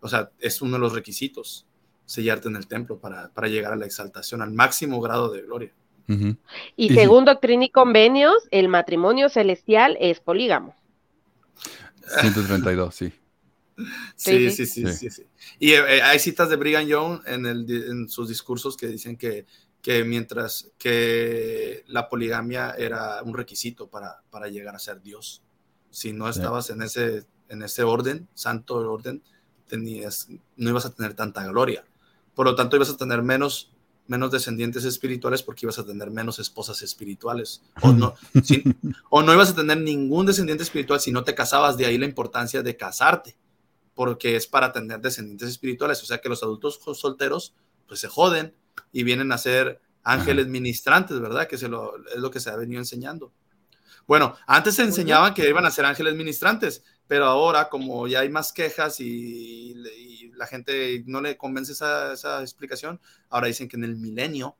o 0.00 0.08
sea, 0.08 0.30
es 0.38 0.62
uno 0.62 0.74
de 0.74 0.78
los 0.78 0.92
requisitos, 0.94 1.66
sellarte 2.06 2.48
en 2.48 2.56
el 2.56 2.66
templo 2.68 2.98
para, 2.98 3.28
para 3.34 3.48
llegar 3.48 3.72
a 3.72 3.76
la 3.76 3.84
exaltación, 3.86 4.40
al 4.40 4.52
máximo 4.52 5.00
grado 5.00 5.30
de 5.30 5.42
gloria. 5.42 5.72
Y 6.08 6.36
Y- 6.76 6.94
según 6.94 7.24
Doctrina 7.24 7.64
y 7.64 7.70
Convenios, 7.70 8.36
el 8.52 8.68
matrimonio 8.68 9.28
celestial 9.28 9.96
es 10.00 10.20
polígamo. 10.20 10.76
132, 12.20 12.94
sí. 12.94 13.12
Sí, 14.16 14.50
Sí, 14.50 14.50
sí, 14.50 14.66
sí, 14.66 14.86
Sí. 14.86 14.94
sí. 14.94 15.10
sí. 15.10 15.26
Y 15.58 15.72
eh, 15.72 16.02
hay 16.02 16.18
citas 16.18 16.48
de 16.48 16.56
Brigham 16.56 16.86
Young 16.86 17.20
en, 17.26 17.46
el, 17.46 17.70
en 17.70 18.08
sus 18.08 18.28
discursos 18.28 18.76
que 18.76 18.86
dicen 18.88 19.16
que, 19.16 19.46
que 19.82 20.02
mientras 20.04 20.68
que 20.78 21.84
la 21.86 22.08
poligamia 22.08 22.70
era 22.78 23.22
un 23.22 23.34
requisito 23.34 23.88
para, 23.88 24.22
para 24.30 24.48
llegar 24.48 24.74
a 24.74 24.78
ser 24.78 25.02
Dios. 25.02 25.42
Si 25.90 26.12
no 26.12 26.30
Sí. 26.32 26.38
estabas 26.38 26.70
en 26.70 26.82
ese, 26.82 27.26
en 27.48 27.62
ese 27.62 27.82
orden, 27.82 28.28
santo 28.34 28.76
orden, 28.76 29.22
tenías, 29.68 30.28
no 30.56 30.70
ibas 30.70 30.86
a 30.86 30.94
tener 30.94 31.14
tanta 31.14 31.46
gloria. 31.46 31.84
Por 32.34 32.46
lo 32.46 32.54
tanto, 32.54 32.76
ibas 32.76 32.90
a 32.90 32.96
tener 32.96 33.22
menos, 33.22 33.70
menos 34.06 34.30
descendientes 34.30 34.84
espirituales 34.84 35.42
porque 35.42 35.66
ibas 35.66 35.78
a 35.78 35.86
tener 35.86 36.10
menos 36.10 36.38
esposas 36.38 36.82
espirituales. 36.82 37.62
O 37.82 37.92
no, 37.92 38.14
si- 38.44 38.62
o 39.10 39.22
no 39.22 39.32
ibas 39.32 39.50
a 39.50 39.54
tener 39.56 39.78
ningún 39.80 40.26
descendiente 40.26 40.62
espiritual 40.64 41.00
si 41.00 41.12
no 41.12 41.24
te 41.24 41.34
casabas. 41.34 41.76
De 41.76 41.86
ahí 41.86 41.98
la 41.98 42.06
importancia 42.06 42.62
de 42.62 42.76
casarte 42.76 43.36
porque 43.96 44.36
es 44.36 44.46
para 44.46 44.72
tener 44.72 45.00
descendientes 45.00 45.48
espirituales. 45.48 46.00
O 46.04 46.06
sea 46.06 46.18
que 46.18 46.28
los 46.28 46.44
adultos 46.44 46.80
solteros 46.94 47.56
pues 47.88 47.98
se 48.00 48.08
joden 48.08 48.54
y 48.92 49.02
vienen 49.02 49.32
a 49.32 49.38
ser 49.38 49.80
ángeles 50.04 50.46
ministrantes, 50.46 51.18
¿verdad? 51.20 51.48
Que 51.48 51.58
se 51.58 51.68
lo, 51.68 51.96
es 52.10 52.18
lo 52.18 52.30
que 52.30 52.38
se 52.38 52.50
ha 52.50 52.56
venido 52.56 52.80
enseñando. 52.80 53.32
Bueno, 54.06 54.36
antes 54.46 54.76
se 54.76 54.82
enseñaban 54.84 55.34
que 55.34 55.48
iban 55.48 55.66
a 55.66 55.70
ser 55.72 55.84
ángeles 55.84 56.14
ministrantes, 56.14 56.84
pero 57.08 57.26
ahora 57.26 57.68
como 57.68 58.06
ya 58.06 58.20
hay 58.20 58.28
más 58.28 58.52
quejas 58.52 59.00
y, 59.00 59.72
y 59.74 60.32
la 60.32 60.46
gente 60.46 61.02
no 61.06 61.20
le 61.20 61.36
convence 61.36 61.72
esa, 61.72 62.12
esa 62.12 62.40
explicación, 62.42 63.00
ahora 63.30 63.48
dicen 63.48 63.68
que 63.68 63.76
en 63.76 63.84
el 63.84 63.96
milenio, 63.96 64.56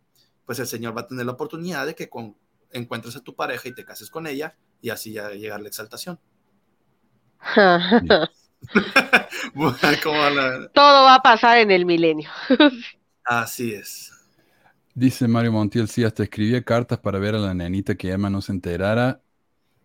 pues 0.46 0.58
el 0.58 0.66
Señor 0.66 0.96
va 0.96 1.02
a 1.02 1.06
tener 1.06 1.26
la 1.26 1.32
oportunidad 1.32 1.86
de 1.86 1.94
que 1.94 2.08
con- 2.08 2.36
encuentres 2.72 3.16
a 3.16 3.20
tu 3.22 3.36
pareja 3.36 3.68
y 3.68 3.74
te 3.74 3.84
cases 3.84 4.10
con 4.10 4.26
ella 4.26 4.56
y 4.80 4.90
así 4.90 5.12
ya 5.12 5.30
llegar 5.30 5.60
la 5.60 5.68
exaltación. 5.68 6.18
La- 9.54 10.68
Todo 10.72 11.04
va 11.04 11.16
a 11.16 11.22
pasar 11.22 11.58
en 11.58 11.70
el 11.70 11.86
milenio. 11.86 12.30
Así 13.24 13.72
es. 13.72 14.12
Dice 14.94 15.28
Mario 15.28 15.52
Montiel, 15.52 15.88
sí, 15.88 16.04
hasta 16.04 16.22
escribía 16.22 16.62
cartas 16.62 16.98
para 16.98 17.18
ver 17.18 17.34
a 17.34 17.38
la 17.38 17.52
nenita 17.52 17.94
que 17.96 18.10
Emma 18.10 18.30
no 18.30 18.40
se 18.40 18.52
enterara 18.52 19.20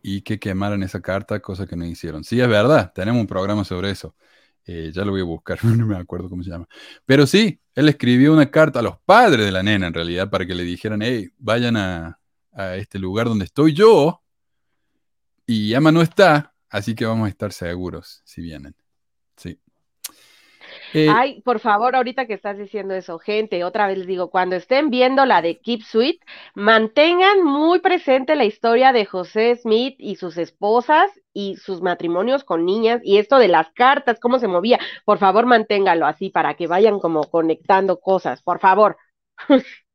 y 0.01 0.21
que 0.21 0.39
quemaran 0.39 0.83
esa 0.83 1.01
carta, 1.01 1.41
cosa 1.41 1.67
que 1.67 1.75
no 1.75 1.85
hicieron. 1.85 2.23
Sí, 2.23 2.39
es 2.39 2.47
verdad, 2.47 2.91
tenemos 2.93 3.19
un 3.21 3.27
programa 3.27 3.63
sobre 3.65 3.91
eso. 3.91 4.15
Eh, 4.65 4.91
ya 4.93 5.03
lo 5.03 5.11
voy 5.11 5.21
a 5.21 5.25
buscar, 5.25 5.59
no 5.65 5.85
me 5.85 5.97
acuerdo 5.97 6.29
cómo 6.29 6.43
se 6.43 6.49
llama. 6.51 6.67
Pero 7.05 7.27
sí, 7.27 7.59
él 7.75 7.89
escribió 7.89 8.31
una 8.33 8.49
carta 8.49 8.79
a 8.79 8.83
los 8.83 8.97
padres 8.99 9.45
de 9.45 9.51
la 9.51 9.63
nena, 9.63 9.87
en 9.87 9.93
realidad, 9.93 10.29
para 10.29 10.45
que 10.45 10.55
le 10.55 10.63
dijeran, 10.63 11.01
hey, 11.01 11.29
vayan 11.37 11.75
a, 11.77 12.19
a 12.53 12.75
este 12.75 12.97
lugar 12.99 13.27
donde 13.27 13.45
estoy 13.45 13.73
yo 13.73 14.21
y 15.45 15.73
Emma 15.73 15.91
no 15.91 16.01
está, 16.01 16.50
así 16.71 16.95
que 16.95 17.05
vamos 17.05 17.27
a 17.27 17.29
estar 17.29 17.53
seguros 17.53 18.21
si 18.25 18.41
vienen. 18.41 18.75
Sí. 19.37 19.59
Eh, 20.93 21.07
Ay, 21.09 21.41
por 21.41 21.59
favor, 21.59 21.95
ahorita 21.95 22.27
que 22.27 22.33
estás 22.33 22.57
diciendo 22.57 22.93
eso, 22.93 23.17
gente, 23.19 23.63
otra 23.63 23.87
vez 23.87 23.97
les 23.97 24.07
digo, 24.07 24.29
cuando 24.29 24.55
estén 24.55 24.89
viendo 24.89 25.25
la 25.25 25.41
de 25.41 25.59
Keep 25.59 25.83
Sweet, 25.83 26.21
mantengan 26.53 27.43
muy 27.43 27.79
presente 27.79 28.35
la 28.35 28.45
historia 28.45 28.91
de 28.91 29.05
José 29.05 29.55
Smith 29.55 29.95
y 29.99 30.15
sus 30.15 30.37
esposas 30.37 31.11
y 31.33 31.55
sus 31.57 31.81
matrimonios 31.81 32.43
con 32.43 32.65
niñas 32.65 33.01
y 33.03 33.17
esto 33.17 33.37
de 33.37 33.47
las 33.47 33.71
cartas, 33.71 34.19
cómo 34.19 34.39
se 34.39 34.47
movía. 34.47 34.79
Por 35.05 35.17
favor, 35.17 35.45
manténgalo 35.45 36.05
así 36.05 36.29
para 36.29 36.55
que 36.55 36.67
vayan 36.67 36.99
como 36.99 37.23
conectando 37.23 37.99
cosas, 37.99 38.41
por 38.41 38.59
favor. 38.59 38.97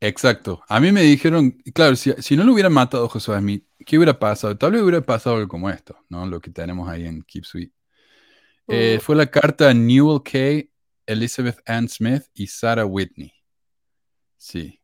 Exacto. 0.00 0.62
A 0.68 0.78
mí 0.80 0.92
me 0.92 1.02
dijeron, 1.02 1.50
claro, 1.74 1.96
si, 1.96 2.12
si 2.18 2.36
no 2.36 2.44
lo 2.44 2.52
hubieran 2.52 2.72
matado 2.72 3.06
a 3.06 3.08
Josué 3.08 3.38
Smith, 3.38 3.64
¿qué 3.84 3.96
hubiera 3.98 4.18
pasado? 4.18 4.56
Tal 4.56 4.72
vez 4.72 4.82
hubiera 4.82 5.00
pasado 5.04 5.36
algo 5.36 5.48
como 5.48 5.68
esto, 5.70 5.96
¿no? 6.08 6.24
Lo 6.26 6.40
que 6.40 6.50
tenemos 6.50 6.88
ahí 6.88 7.04
en 7.06 7.22
Keep 7.22 7.44
Sweet. 7.44 7.72
Eh, 8.68 8.98
Mm. 8.98 9.00
fue 9.00 9.16
la 9.16 9.26
carta 9.26 9.70
a 9.70 9.74
Newell 9.74 10.22
Kay, 10.22 10.70
Elizabeth 11.06 11.58
Ann 11.66 11.88
Smith 11.88 12.24
y 12.34 12.46
Sarah 12.46 12.84
Whitney. 12.86 13.32
Sí. 14.36 14.80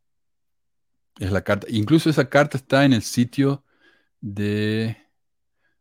Es 1.20 1.30
la 1.30 1.42
carta. 1.44 1.66
Incluso 1.70 2.10
esa 2.10 2.28
carta 2.28 2.56
está 2.56 2.84
en 2.84 2.92
el 2.92 3.02
sitio 3.02 3.64
de... 4.20 4.96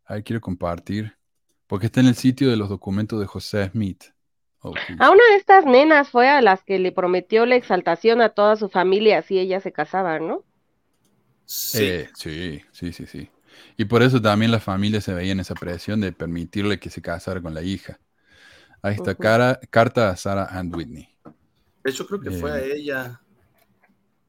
Ahí 0.05 0.21
quiero 0.21 0.41
compartir. 0.41 1.17
Porque 1.65 1.87
está 1.87 2.01
en 2.01 2.07
el 2.07 2.15
sitio 2.15 2.49
de 2.49 2.57
los 2.57 2.69
documentos 2.69 3.19
de 3.19 3.25
José 3.25 3.69
Smith. 3.71 4.03
Oh. 4.65 4.73
A 4.99 5.11
una 5.11 5.23
de 5.31 5.35
estas 5.35 5.65
nenas 5.65 6.09
fue 6.09 6.29
a 6.29 6.41
las 6.41 6.63
que 6.63 6.79
le 6.79 6.91
prometió 6.93 7.45
la 7.45 7.55
exaltación 7.55 8.21
a 8.21 8.29
toda 8.29 8.55
su 8.55 8.69
familia 8.69 9.21
si 9.21 9.37
ella 9.37 9.59
se 9.59 9.73
casaba, 9.73 10.19
¿no? 10.19 10.43
Sí. 11.45 11.83
Eh, 11.83 12.09
sí, 12.15 12.61
sí, 12.71 12.93
sí, 12.93 13.05
sí. 13.05 13.29
Y 13.77 13.85
por 13.85 14.01
eso 14.03 14.21
también 14.21 14.51
la 14.51 14.59
familia 14.61 15.01
se 15.01 15.13
veía 15.13 15.33
en 15.33 15.41
esa 15.41 15.53
presión 15.53 15.99
de 15.99 16.13
permitirle 16.13 16.79
que 16.79 16.89
se 16.89 17.01
casara 17.01 17.41
con 17.41 17.53
la 17.53 17.61
hija. 17.61 17.99
Ahí 18.81 18.95
está 18.95 19.15
cara- 19.15 19.59
carta 19.69 20.09
a 20.09 20.15
Sarah 20.15 20.45
Ann 20.49 20.73
Whitney. 20.73 21.09
De 21.83 21.91
hecho, 21.91 22.07
creo 22.07 22.21
que 22.21 22.31
fue 22.31 22.51
a 22.51 22.59
Eh. 22.59 22.73
ella, 22.77 23.21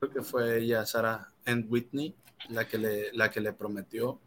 creo 0.01 0.13
que 0.13 0.23
fue 0.23 0.51
a 0.51 0.57
ella, 0.57 0.85
Sarah 0.85 1.33
Ann 1.47 1.67
Whitney, 1.69 2.15
la 2.49 2.67
que 2.67 2.79
le, 2.79 3.13
la 3.13 3.31
que 3.31 3.41
le 3.41 3.53
prometió. 3.53 4.21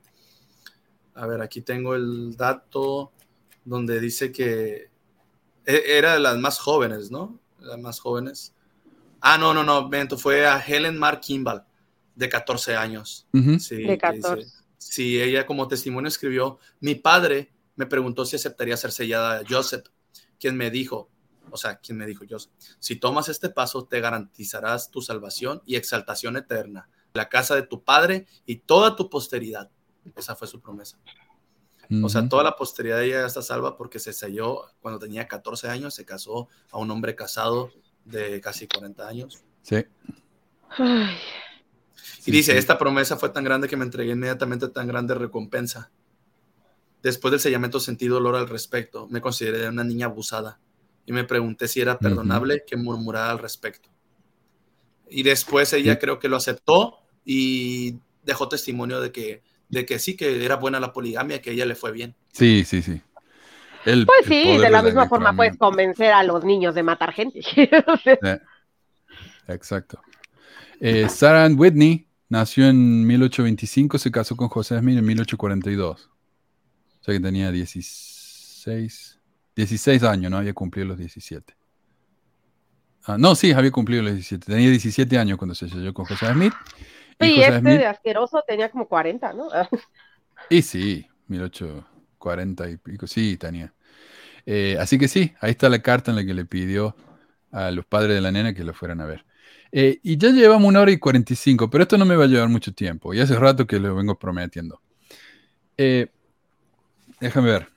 A 1.15 1.27
ver, 1.27 1.41
aquí 1.41 1.61
tengo 1.61 1.95
el 1.95 2.35
dato 2.37 3.11
donde 3.65 3.99
dice 3.99 4.31
que 4.31 4.89
era 5.75 6.13
de 6.13 6.19
las 6.19 6.37
más 6.37 6.59
jóvenes, 6.59 7.11
¿no? 7.11 7.39
Las 7.59 7.77
más 7.79 7.99
jóvenes. 7.99 8.53
Ah, 9.21 9.37
no, 9.37 9.53
no, 9.53 9.63
no, 9.63 9.89
Bento, 9.89 10.17
fue 10.17 10.45
a 10.47 10.59
Helen 10.59 10.97
Mark 10.97 11.21
Kimball, 11.21 11.63
de 12.15 12.29
14 12.29 12.75
años. 12.75 13.27
Sí, 13.59 13.75
De 13.83 13.97
que 13.97 14.11
dice- 14.11 14.21
14. 14.21 14.47
sí, 14.77 15.21
ella 15.21 15.45
como 15.45 15.67
testimonio 15.67 16.07
escribió, 16.07 16.59
mi 16.79 16.95
padre 16.95 17.51
me 17.75 17.85
preguntó 17.85 18.25
si 18.25 18.35
aceptaría 18.35 18.77
ser 18.77 18.91
sellada 18.91 19.39
de 19.39 19.45
Joseph, 19.53 19.85
quien 20.39 20.55
me 20.55 20.69
dijo, 20.71 21.09
o 21.51 21.57
sea, 21.57 21.77
quien 21.77 21.97
me 21.97 22.05
dijo 22.05 22.23
Joseph, 22.29 22.51
si 22.79 22.95
tomas 22.95 23.27
este 23.29 23.49
paso 23.49 23.85
te 23.85 23.99
garantizarás 23.99 24.89
tu 24.91 25.01
salvación 25.01 25.61
y 25.65 25.75
exaltación 25.75 26.37
eterna, 26.37 26.89
la 27.13 27.27
casa 27.29 27.55
de 27.55 27.63
tu 27.63 27.83
padre 27.83 28.27
y 28.45 28.57
toda 28.57 28.95
tu 28.95 29.09
posteridad. 29.09 29.69
Esa 30.15 30.35
fue 30.35 30.47
su 30.47 30.61
promesa. 30.61 30.97
O 32.03 32.09
sea, 32.09 32.27
toda 32.27 32.43
la 32.43 32.55
posteridad 32.55 32.97
de 32.97 33.05
ella 33.05 33.25
está 33.25 33.41
salva 33.41 33.77
porque 33.77 33.99
se 33.99 34.11
selló 34.13 34.65
cuando 34.81 34.99
tenía 34.99 35.27
14 35.27 35.69
años, 35.69 35.93
se 35.93 36.05
casó 36.05 36.49
a 36.71 36.77
un 36.77 36.91
hombre 36.91 37.15
casado 37.15 37.71
de 38.05 38.41
casi 38.41 38.67
40 38.67 39.07
años. 39.07 39.43
Sí. 39.61 39.85
Ay, 40.69 41.15
Y 42.19 42.21
sí, 42.23 42.31
dice, 42.31 42.51
sí. 42.53 42.57
esta 42.57 42.77
promesa 42.77 43.15
fue 43.17 43.29
tan 43.29 43.43
grande 43.43 43.67
que 43.67 43.77
me 43.77 43.85
entregué 43.85 44.11
inmediatamente 44.13 44.67
tan 44.69 44.87
grande 44.87 45.13
recompensa. 45.15 45.91
Después 47.03 47.31
del 47.31 47.39
sellamiento 47.39 47.79
sentí 47.79 48.07
dolor 48.07 48.35
al 48.35 48.49
respecto. 48.49 49.07
Me 49.09 49.21
consideré 49.21 49.69
una 49.69 49.83
niña 49.83 50.07
abusada 50.07 50.59
y 51.05 51.13
me 51.13 51.23
pregunté 51.23 51.67
si 51.67 51.79
era 51.79 51.97
perdonable 51.99 52.63
que 52.67 52.75
murmurara 52.75 53.31
al 53.31 53.39
respecto. 53.39 53.89
Y 55.09 55.23
después 55.23 55.71
ella 55.73 55.93
Sí. 55.93 55.99
creo 55.99 56.19
que 56.19 56.27
lo 56.27 56.35
aceptó 56.35 56.97
y 57.23 57.99
dejó 58.23 58.49
testimonio 58.49 58.99
de 58.99 59.11
que, 59.13 59.41
de 59.69 59.85
que 59.85 59.99
sí, 59.99 60.15
que 60.15 60.43
era 60.45 60.55
buena 60.55 60.79
la 60.79 60.93
poligamia, 60.93 61.41
que 61.41 61.49
a 61.49 61.53
ella 61.53 61.65
le 61.65 61.75
fue 61.75 61.91
bien. 61.91 62.15
Sí, 62.31 62.63
sí, 62.65 62.81
sí. 62.81 63.01
El- 63.85 64.05
Pues 64.05 64.25
sí, 64.27 64.57
de 64.57 64.69
la 64.69 64.81
misma 64.81 65.07
forma 65.07 65.35
puedes 65.35 65.57
convencer 65.57 66.11
a 66.11 66.23
los 66.23 66.43
niños 66.43 66.75
de 66.75 66.83
matar 66.83 67.13
gente. 67.13 67.41
Eh, 68.23 68.39
Exacto. 69.47 70.01
Eh, 70.79 71.07
Sarah 71.09 71.45
Ann 71.45 71.57
Whitney 71.57 72.05
nació 72.29 72.67
en 72.67 73.05
1825, 73.07 73.97
se 73.97 74.11
casó 74.11 74.35
con 74.35 74.49
José 74.49 74.77
Smith 74.79 74.97
en 74.97 75.05
1842. 75.05 76.09
O 76.99 77.03
sea 77.03 77.13
que 77.13 77.19
tenía 77.21 77.51
16, 77.51 79.19
16 79.55 80.03
años, 80.03 80.29
no 80.29 80.37
había 80.37 80.53
cumplido 80.53 80.89
los 80.89 80.97
17. 80.97 81.55
Ah, 83.05 83.17
no, 83.17 83.35
sí, 83.35 83.53
había 83.53 83.71
cumplido 83.71 84.03
los 84.03 84.13
17. 84.13 84.45
Tenía 84.45 84.69
17 84.69 85.17
años 85.17 85.37
cuando 85.37 85.55
se 85.55 85.69
selló 85.69 85.93
con 85.93 86.03
José 86.05 86.27
Smith. 86.33 86.53
Y 87.19 87.41
este 87.41 87.59
Smith, 87.59 87.79
de 87.79 87.85
asqueroso 87.85 88.43
tenía 88.47 88.69
como 88.69 88.87
40, 88.87 89.33
¿no? 89.33 89.49
y 90.49 90.61
sí, 90.61 91.07
1840 91.27 92.69
y 92.69 92.77
pico, 92.77 93.07
sí, 93.07 93.37
tenía. 93.37 93.73
Eh, 94.45 94.77
así 94.79 94.97
que 94.97 95.07
sí, 95.07 95.33
ahí 95.41 95.51
está 95.51 95.67
la 95.69 95.81
carta 95.81 96.11
en 96.11 96.17
la 96.17 96.25
que 96.25 96.33
le 96.33 96.45
pidió 96.45 96.95
a 97.51 97.71
los 97.71 97.85
padres 97.85 98.15
de 98.15 98.21
la 98.21 98.31
nena 98.31 98.53
que 98.53 98.63
lo 98.63 98.73
fueran 98.73 99.01
a 99.01 99.05
ver. 99.05 99.25
Eh, 99.71 99.99
y 100.03 100.17
ya 100.17 100.29
llevamos 100.29 100.67
una 100.67 100.81
hora 100.81 100.91
y 100.91 100.97
45, 100.97 101.69
pero 101.69 101.83
esto 101.83 101.97
no 101.97 102.05
me 102.05 102.15
va 102.15 102.25
a 102.25 102.27
llevar 102.27 102.49
mucho 102.49 102.73
tiempo. 102.73 103.13
Y 103.13 103.19
hace 103.19 103.35
rato 103.35 103.67
que 103.67 103.79
lo 103.79 103.95
vengo 103.95 104.17
prometiendo. 104.17 104.81
Eh, 105.77 106.07
déjame 107.19 107.51
ver. 107.51 107.67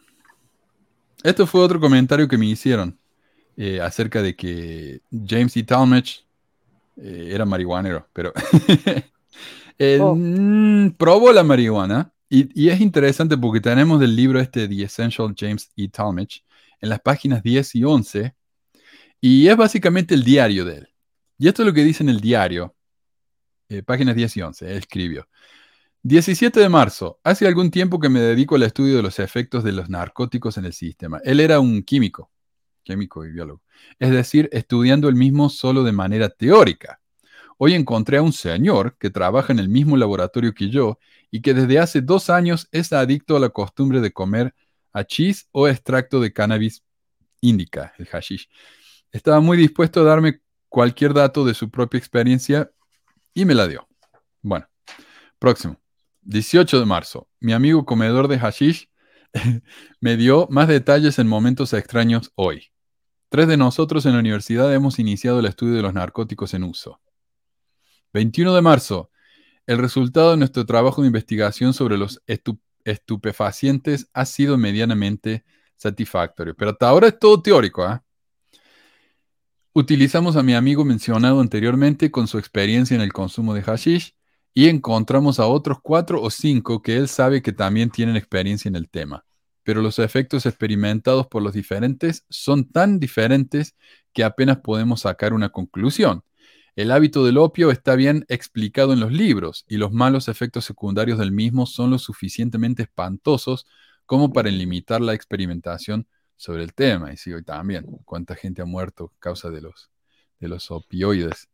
Esto 1.23 1.47
fue 1.47 1.61
otro 1.61 1.81
comentario 1.81 2.29
que 2.29 2.39
me 2.39 2.47
hicieron 2.47 2.99
eh, 3.57 3.81
acerca 3.81 4.23
de 4.23 4.35
que 4.35 5.03
James 5.11 5.57
E. 5.57 5.63
Talmage 5.63 6.25
eh, 6.97 7.31
era 7.33 7.45
marihuanero, 7.45 8.09
pero 8.13 8.33
eh, 9.81 9.99
Oh. 10.01 10.15
mm, 10.15 10.93
probó 10.99 11.33
la 11.33 11.43
marihuana 11.43 12.13
y, 12.29 12.49
y 12.61 12.69
es 12.69 12.81
interesante 12.81 13.37
porque 13.37 13.61
tenemos 13.61 13.99
del 13.99 14.15
libro 14.15 14.39
este 14.39 14.69
The 14.69 14.85
Essential 14.85 15.35
James 15.37 15.71
E. 15.77 15.89
Talmage 15.89 16.43
en 16.81 16.89
las 16.91 17.01
páginas 17.01 17.43
10 17.43 17.75
y 17.77 17.85
11 17.85 18.35
y 19.21 19.49
es 19.49 19.57
básicamente 19.57 20.15
el 20.15 20.23
diario 20.23 20.65
de 20.65 20.79
él. 20.79 20.89
Y 21.39 21.49
esto 21.49 21.63
es 21.63 21.67
lo 21.67 21.75
que 21.75 21.85
dice 21.85 22.03
en 22.03 22.11
el 22.11 22.21
diario, 22.21 22.75
eh, 23.69 23.83
páginas 23.83 24.15
10 24.15 24.37
y 24.37 24.43
11, 24.43 24.71
él 24.71 24.77
escribió. 24.79 25.27
17 26.03 26.61
de 26.61 26.69
marzo. 26.69 27.21
Hace 27.25 27.47
algún 27.47 27.71
tiempo 27.71 27.99
que 28.01 28.09
me 28.09 28.21
dedico 28.21 28.55
al 28.57 28.63
estudio 28.63 28.97
de 28.97 29.03
los 29.03 29.19
efectos 29.19 29.65
de 29.65 29.73
los 29.73 29.89
narcóticos 29.91 30.57
en 30.59 30.65
el 30.67 30.73
sistema. 30.73 31.21
Él 31.25 31.41
era 31.41 31.61
un 31.61 31.83
químico, 31.83 32.31
químico 32.83 33.25
y 33.27 33.33
biólogo. 33.33 33.63
Es 33.99 34.11
decir, 34.11 34.49
estudiando 34.53 35.09
el 35.09 35.15
mismo 35.15 35.51
solo 35.51 35.83
de 35.85 35.93
manera 35.93 36.29
teórica. 36.31 37.00
Hoy 37.63 37.75
encontré 37.75 38.17
a 38.17 38.23
un 38.23 38.33
señor 38.33 38.97
que 38.97 39.11
trabaja 39.11 39.53
en 39.53 39.59
el 39.59 39.69
mismo 39.69 39.95
laboratorio 39.99 40.55
que 40.55 40.71
yo 40.71 40.99
y 41.31 41.43
que 41.43 41.53
desde 41.53 41.79
hace 41.79 42.01
dos 42.01 42.31
años 42.31 42.67
es 42.73 42.91
adicto 42.91 43.37
a 43.37 43.39
la 43.39 43.51
costumbre 43.51 44.01
de 44.01 44.15
comer 44.15 44.55
hachís 44.95 45.47
o 45.53 45.69
extracto 45.69 46.21
de 46.21 46.33
cannabis 46.33 46.83
indica, 47.43 47.93
el 47.99 48.07
hashish. 48.07 48.49
Estaba 49.13 49.41
muy 49.41 49.59
dispuesto 49.59 50.01
a 50.01 50.05
darme 50.05 50.41
cualquier 50.71 51.13
dato 51.13 51.45
de 51.45 51.53
su 51.53 51.71
propia 51.71 51.99
experiencia 51.99 52.71
y 53.35 53.45
me 53.45 53.55
la 53.55 53.69
dio. 53.69 53.87
Bueno, 54.41 54.67
próximo. 55.39 55.77
18 56.23 56.81
de 56.81 56.87
marzo. 56.87 57.29
Mi 57.41 57.53
amigo 57.53 57.85
comedor 57.85 58.29
de 58.29 58.39
hashish 58.39 58.89
me 60.01 60.17
dio 60.17 60.49
más 60.51 60.67
detalles 60.67 61.19
en 61.19 61.27
momentos 61.27 61.75
extraños 61.75 62.33
hoy. 62.37 62.73
Tres 63.29 63.49
de 63.49 63.59
nosotros 63.59 64.07
en 64.07 64.15
la 64.15 64.21
universidad 64.21 64.73
hemos 64.73 64.99
iniciado 64.99 65.41
el 65.41 65.45
estudio 65.45 65.75
de 65.75 65.83
los 65.83 65.93
narcóticos 65.93 66.55
en 66.55 66.65
uso. 66.65 67.03
21 68.13 68.55
de 68.55 68.63
marzo. 68.63 69.11
El 69.67 69.79
resultado 69.79 70.33
de 70.33 70.37
nuestro 70.37 70.67
trabajo 70.67 71.03
de 71.03 71.07
investigación 71.07 71.73
sobre 71.75 71.97
los 71.97 72.21
estu- 72.27 72.61
estupefacientes 72.85 74.09
ha 74.13 74.27
sido 74.27 74.59
medianamente 74.59 75.45
satisfactorio, 75.77 76.55
pero 76.57 76.73
hasta 76.73 76.89
ahora 76.89 77.09
es 77.09 77.19
todo 77.19 77.41
teórico. 77.41 77.83
¿ah? 77.85 78.03
Utilizamos 79.73 80.37
a 80.37 80.43
mi 80.43 80.55
amigo 80.55 80.85
mencionado 80.85 81.41
anteriormente 81.41 82.11
con 82.11 82.27
su 82.27 82.39
experiencia 82.39 82.95
en 82.95 83.01
el 83.01 83.13
consumo 83.13 83.55
de 83.55 83.63
hashish 83.63 84.15
y 84.53 84.69
encontramos 84.69 85.39
a 85.39 85.47
otros 85.47 85.79
cuatro 85.81 86.21
o 86.21 86.31
cinco 86.31 86.83
que 86.83 86.97
él 86.97 87.09
sabe 87.09 87.41
que 87.41 87.53
también 87.53 87.91
tienen 87.91 88.17
experiencia 88.17 88.69
en 88.69 88.75
el 88.75 88.89
tema. 88.91 89.25
Pero 89.63 89.81
los 89.81 90.01
efectos 90.01 90.45
experimentados 90.47 91.29
por 91.29 91.43
los 91.43 91.53
diferentes 91.53 92.25
son 92.29 92.65
tan 92.71 92.99
diferentes 92.99 93.77
que 94.13 94.25
apenas 94.25 94.59
podemos 94.59 95.03
sacar 95.03 95.33
una 95.33 95.51
conclusión. 95.51 96.25
El 96.77 96.91
hábito 96.91 97.25
del 97.25 97.39
opio 97.39 97.71
está 97.71 97.95
bien 97.95 98.25
explicado 98.29 98.93
en 98.93 99.01
los 99.01 99.13
libros 99.13 99.65
y 99.69 99.77
los 99.77 99.93
malos 99.93 100.29
efectos 100.29 100.65
secundarios 100.65 101.19
del 101.19 101.33
mismo 101.33 101.67
son 101.67 101.91
lo 101.91 101.99
suficientemente 101.99 102.85
espantosos 102.85 103.67
como 104.07 104.33
para 104.33 104.51
limitar 104.51 105.01
la 105.01 105.15
experimentación 105.15 106.07
sobre 106.37 106.63
el 106.63 106.75
tema. 106.75 107.13
Y 107.13 107.17
sí, 107.17 107.33
hoy 107.33 107.45
también, 107.45 107.87
cuánta 108.05 108.35
gente 108.35 108.63
ha 108.63 108.65
muerto 108.65 109.13
a 109.15 109.21
causa 109.21 109.51
de 109.51 109.61
los, 109.61 109.91
de 110.39 110.49
los 110.49 110.71
opioides. 110.71 111.49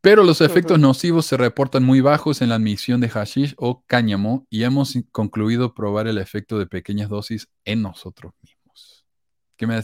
Pero 0.00 0.22
los 0.22 0.40
efectos 0.40 0.78
nocivos 0.78 1.26
se 1.26 1.36
reportan 1.36 1.84
muy 1.84 2.00
bajos 2.00 2.40
en 2.40 2.50
la 2.50 2.54
admisión 2.54 3.00
de 3.00 3.08
hashish 3.08 3.54
o 3.58 3.82
cáñamo 3.86 4.46
y 4.48 4.62
hemos 4.62 4.96
concluido 5.10 5.74
probar 5.74 6.06
el 6.06 6.18
efecto 6.18 6.58
de 6.58 6.66
pequeñas 6.66 7.08
dosis 7.08 7.48
en 7.64 7.82
nosotros 7.82 8.32
mismos. 8.40 9.04
¿Qué 9.56 9.66
me 9.66 9.74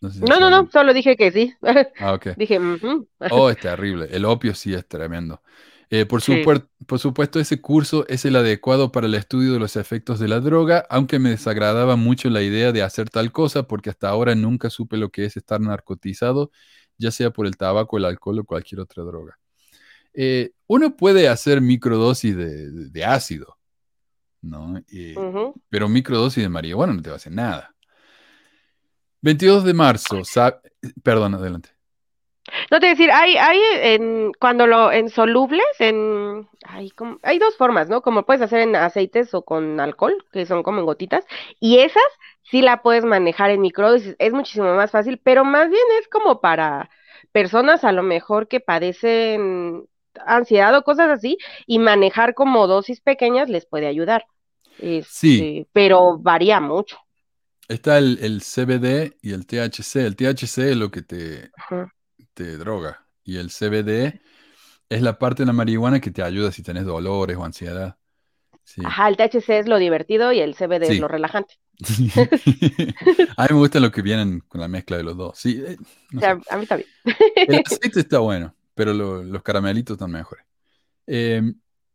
decías? 0.00 0.10
sé 0.10 0.18
si 0.18 0.24
No, 0.24 0.38
no, 0.38 0.62
no, 0.62 0.70
solo 0.70 0.94
dije 0.94 1.16
que 1.16 1.32
sí. 1.32 1.54
Ah, 1.98 2.12
ok. 2.14 2.28
Dije, 2.36 2.58
ujú. 2.58 3.08
Oh, 3.30 3.50
es 3.50 3.58
terrible. 3.58 4.08
El 4.10 4.24
opio 4.24 4.54
sí 4.54 4.72
es 4.74 4.86
tremendo. 4.86 5.42
Eh, 5.90 6.04
por, 6.04 6.20
Sí. 6.20 6.32
supuer- 6.32 6.68
por 6.86 6.98
supuesto, 6.98 7.40
ese 7.40 7.60
curso 7.60 8.06
es 8.08 8.24
el 8.26 8.36
adecuado 8.36 8.92
para 8.92 9.06
el 9.06 9.14
estudio 9.14 9.54
de 9.54 9.58
los 9.58 9.74
efectos 9.76 10.18
de 10.20 10.28
la 10.28 10.38
droga, 10.40 10.84
aunque 10.90 11.18
me 11.18 11.30
desagradaba 11.30 11.96
mucho 11.96 12.28
la 12.30 12.42
idea 12.42 12.72
de 12.72 12.82
hacer 12.82 13.08
tal 13.08 13.32
cosa 13.32 13.62
porque 13.64 13.88
hasta 13.90 14.08
ahora 14.08 14.34
nunca 14.34 14.68
supe 14.70 14.98
lo 14.98 15.08
que 15.08 15.24
es 15.24 15.36
estar 15.38 15.60
narcotizado, 15.60 16.50
ya 16.98 17.10
sea 17.10 17.30
por 17.30 17.46
el 17.46 17.56
tabaco, 17.56 17.96
el 17.96 18.04
alcohol 18.04 18.40
o 18.40 18.44
cualquier 18.44 18.80
otra 18.80 19.02
droga. 19.02 19.38
Eh, 20.12 20.50
uno 20.66 20.94
puede 20.96 21.28
hacer 21.28 21.60
microdosis 21.60 22.36
de, 22.36 23.04
ácido, 23.04 23.56
¿no? 24.42 24.82
Ujú. 25.16 25.54
pero 25.70 25.88
microdosis 25.88 26.42
de 26.42 26.48
marihuana 26.48 26.92
no 26.92 27.02
te 27.02 27.08
va 27.10 27.14
a 27.14 27.16
hacer 27.16 27.32
nada. 27.32 27.74
22 29.20 29.64
de 29.64 29.74
marzo, 29.74 30.22
perdón, 31.02 31.34
adelante. 31.34 31.70
No 32.70 32.80
te 32.80 32.86
voy 32.86 32.88
a 32.88 32.90
decir, 32.90 33.10
hay, 33.12 33.36
hay 33.36 33.60
en, 33.82 34.32
cuando 34.38 34.66
lo, 34.66 34.90
en 34.90 35.10
solubles, 35.10 35.66
en, 35.80 36.48
hay, 36.64 36.90
como- 36.90 37.18
hay 37.22 37.38
dos 37.38 37.56
formas, 37.56 37.88
¿no? 37.88 38.00
Como 38.00 38.24
puedes 38.24 38.40
hacer 38.42 38.60
en 38.60 38.74
aceites 38.74 39.34
o 39.34 39.42
con 39.42 39.80
alcohol, 39.80 40.24
que 40.32 40.46
son 40.46 40.62
como 40.62 40.80
en 40.80 40.86
gotitas, 40.86 41.26
y 41.60 41.78
esas 41.80 42.02
sí 42.42 42.62
la 42.62 42.82
puedes 42.82 43.04
manejar 43.04 43.50
en 43.50 43.60
microdosis, 43.60 44.16
es 44.18 44.32
muchísimo 44.32 44.74
más 44.74 44.90
fácil, 44.90 45.20
pero 45.22 45.44
más 45.44 45.68
bien 45.68 45.82
es 46.00 46.08
como 46.08 46.40
para 46.40 46.88
personas 47.32 47.84
a 47.84 47.92
lo 47.92 48.02
mejor 48.02 48.48
que 48.48 48.60
padecen 48.60 49.86
ansiedad 50.24 50.74
o 50.74 50.82
cosas 50.82 51.10
así, 51.10 51.36
y 51.66 51.78
manejar 51.78 52.34
como 52.34 52.66
dosis 52.66 53.00
pequeñas 53.00 53.50
les 53.50 53.66
puede 53.66 53.86
ayudar. 53.86 54.24
Sí. 54.78 55.38
Este, 55.38 55.66
pero 55.72 56.18
varía 56.18 56.60
mucho. 56.60 56.98
Está 57.68 57.98
el, 57.98 58.18
el 58.22 58.40
CBD 58.42 59.16
y 59.22 59.32
el 59.32 59.46
THC. 59.46 59.96
El 60.06 60.16
THC 60.16 60.58
es 60.70 60.76
lo 60.76 60.90
que 60.90 61.02
te, 61.02 61.50
Ajá. 61.56 61.94
te 62.34 62.56
droga. 62.56 63.06
Y 63.24 63.36
el 63.36 63.50
CBD 63.50 64.20
es 64.88 65.02
la 65.02 65.18
parte 65.18 65.42
de 65.42 65.46
la 65.48 65.52
marihuana 65.52 66.00
que 66.00 66.10
te 66.10 66.22
ayuda 66.22 66.50
si 66.50 66.62
tenés 66.62 66.86
dolores 66.86 67.36
o 67.36 67.44
ansiedad. 67.44 67.96
Sí. 68.64 68.80
Ajá, 68.84 69.08
el 69.08 69.16
THC 69.16 69.50
es 69.58 69.68
lo 69.68 69.78
divertido 69.78 70.32
y 70.32 70.40
el 70.40 70.54
CBD 70.54 70.86
Sí. 70.86 70.92
es 70.94 71.00
lo 71.00 71.08
relajante. 71.08 71.54
A 73.36 73.42
mí 73.44 73.48
me 73.50 73.56
gusta 73.56 73.80
lo 73.80 73.90
que 73.90 74.02
vienen 74.02 74.40
con 74.48 74.60
la 74.60 74.68
mezcla 74.68 74.96
de 74.96 75.02
los 75.04 75.16
dos. 75.16 75.38
Sí, 75.38 75.62
eh, 75.66 75.76
no 76.10 76.18
O 76.18 76.20
sea, 76.20 76.34
sé. 76.36 76.42
a 76.50 76.56
mí 76.56 76.66
también. 76.66 76.88
El 77.36 77.62
aceite 77.66 78.00
está 78.00 78.18
bueno, 78.18 78.54
pero 78.74 78.92
lo- 78.94 79.22
los 79.22 79.42
caramelitos 79.42 79.94
están 79.94 80.10
mejores. 80.10 80.44
Eh, 81.06 81.42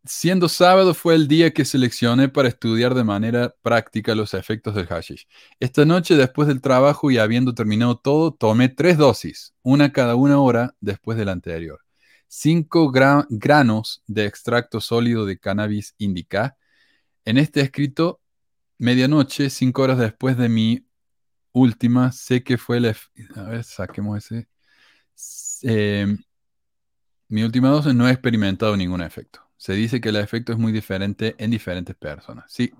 siendo 0.04 0.48
sábado 0.48 0.94
fue 0.94 1.14
el 1.14 1.28
día 1.28 1.52
que 1.52 1.64
seleccioné 1.64 2.28
para 2.28 2.48
estudiar 2.48 2.94
de 2.94 3.04
manera 3.04 3.54
práctica 3.62 4.14
los 4.14 4.34
efectos 4.34 4.74
del 4.74 4.86
hashish. 4.86 5.26
Esta 5.60 5.84
noche, 5.84 6.16
después 6.16 6.48
del 6.48 6.60
trabajo 6.60 7.10
y 7.10 7.18
habiendo 7.18 7.54
terminado 7.54 7.96
todo, 7.96 8.32
tomé 8.32 8.68
tres 8.68 8.98
dosis, 8.98 9.54
una 9.62 9.92
cada 9.92 10.14
una 10.14 10.38
hora 10.40 10.74
después 10.80 11.16
de 11.16 11.24
la 11.24 11.32
anterior. 11.32 11.80
Cinco 12.28 12.92
gra- 12.92 13.26
granos 13.30 14.02
de 14.06 14.26
extracto 14.26 14.80
sólido 14.80 15.24
de 15.24 15.38
cannabis 15.38 15.94
indica. 15.98 16.56
En 17.24 17.38
este 17.38 17.60
escrito, 17.60 18.20
medianoche, 18.78 19.50
cinco 19.50 19.82
horas 19.82 19.98
después 19.98 20.36
de 20.36 20.48
mi 20.48 20.86
última, 21.52 22.12
sé 22.12 22.42
que 22.42 22.58
fue 22.58 22.78
el... 22.78 22.96
A 23.36 23.42
ver, 23.42 23.64
saquemos 23.64 24.18
ese. 24.18 24.48
Eh, 25.62 26.16
mi 27.28 27.42
última 27.44 27.68
dosis 27.68 27.94
no 27.94 28.08
he 28.08 28.12
experimentado 28.12 28.76
ningún 28.76 29.00
efecto. 29.00 29.43
Se 29.56 29.72
dice 29.74 30.00
que 30.00 30.10
el 30.10 30.16
efecto 30.16 30.52
es 30.52 30.58
muy 30.58 30.72
diferente 30.72 31.34
en 31.38 31.50
diferentes 31.50 31.96
personas. 31.96 32.44
Sí. 32.52 32.72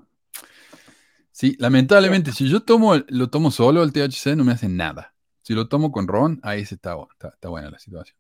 Sí, 1.31 1.57
lamentablemente, 1.59 2.33
si 2.33 2.49
yo 2.49 2.61
tomo, 2.63 2.95
el- 2.95 3.07
lo 3.09 3.29
tomo 3.29 3.51
solo 3.51 3.83
el 3.83 3.93
THC, 3.93 4.37
no 4.37 4.45
me 4.45 4.53
hace 4.53 4.69
nada. 4.69 5.15
Si 5.43 5.53
lo 5.55 5.69
tomo 5.69 5.91
con 5.91 6.07
ron, 6.07 6.41
ahí 6.43 6.65
se 6.65 6.77
está, 6.77 6.97
está, 7.13 7.29
está 7.29 7.49
buena 7.49 7.71
la 7.71 7.79
situación. 7.79 8.17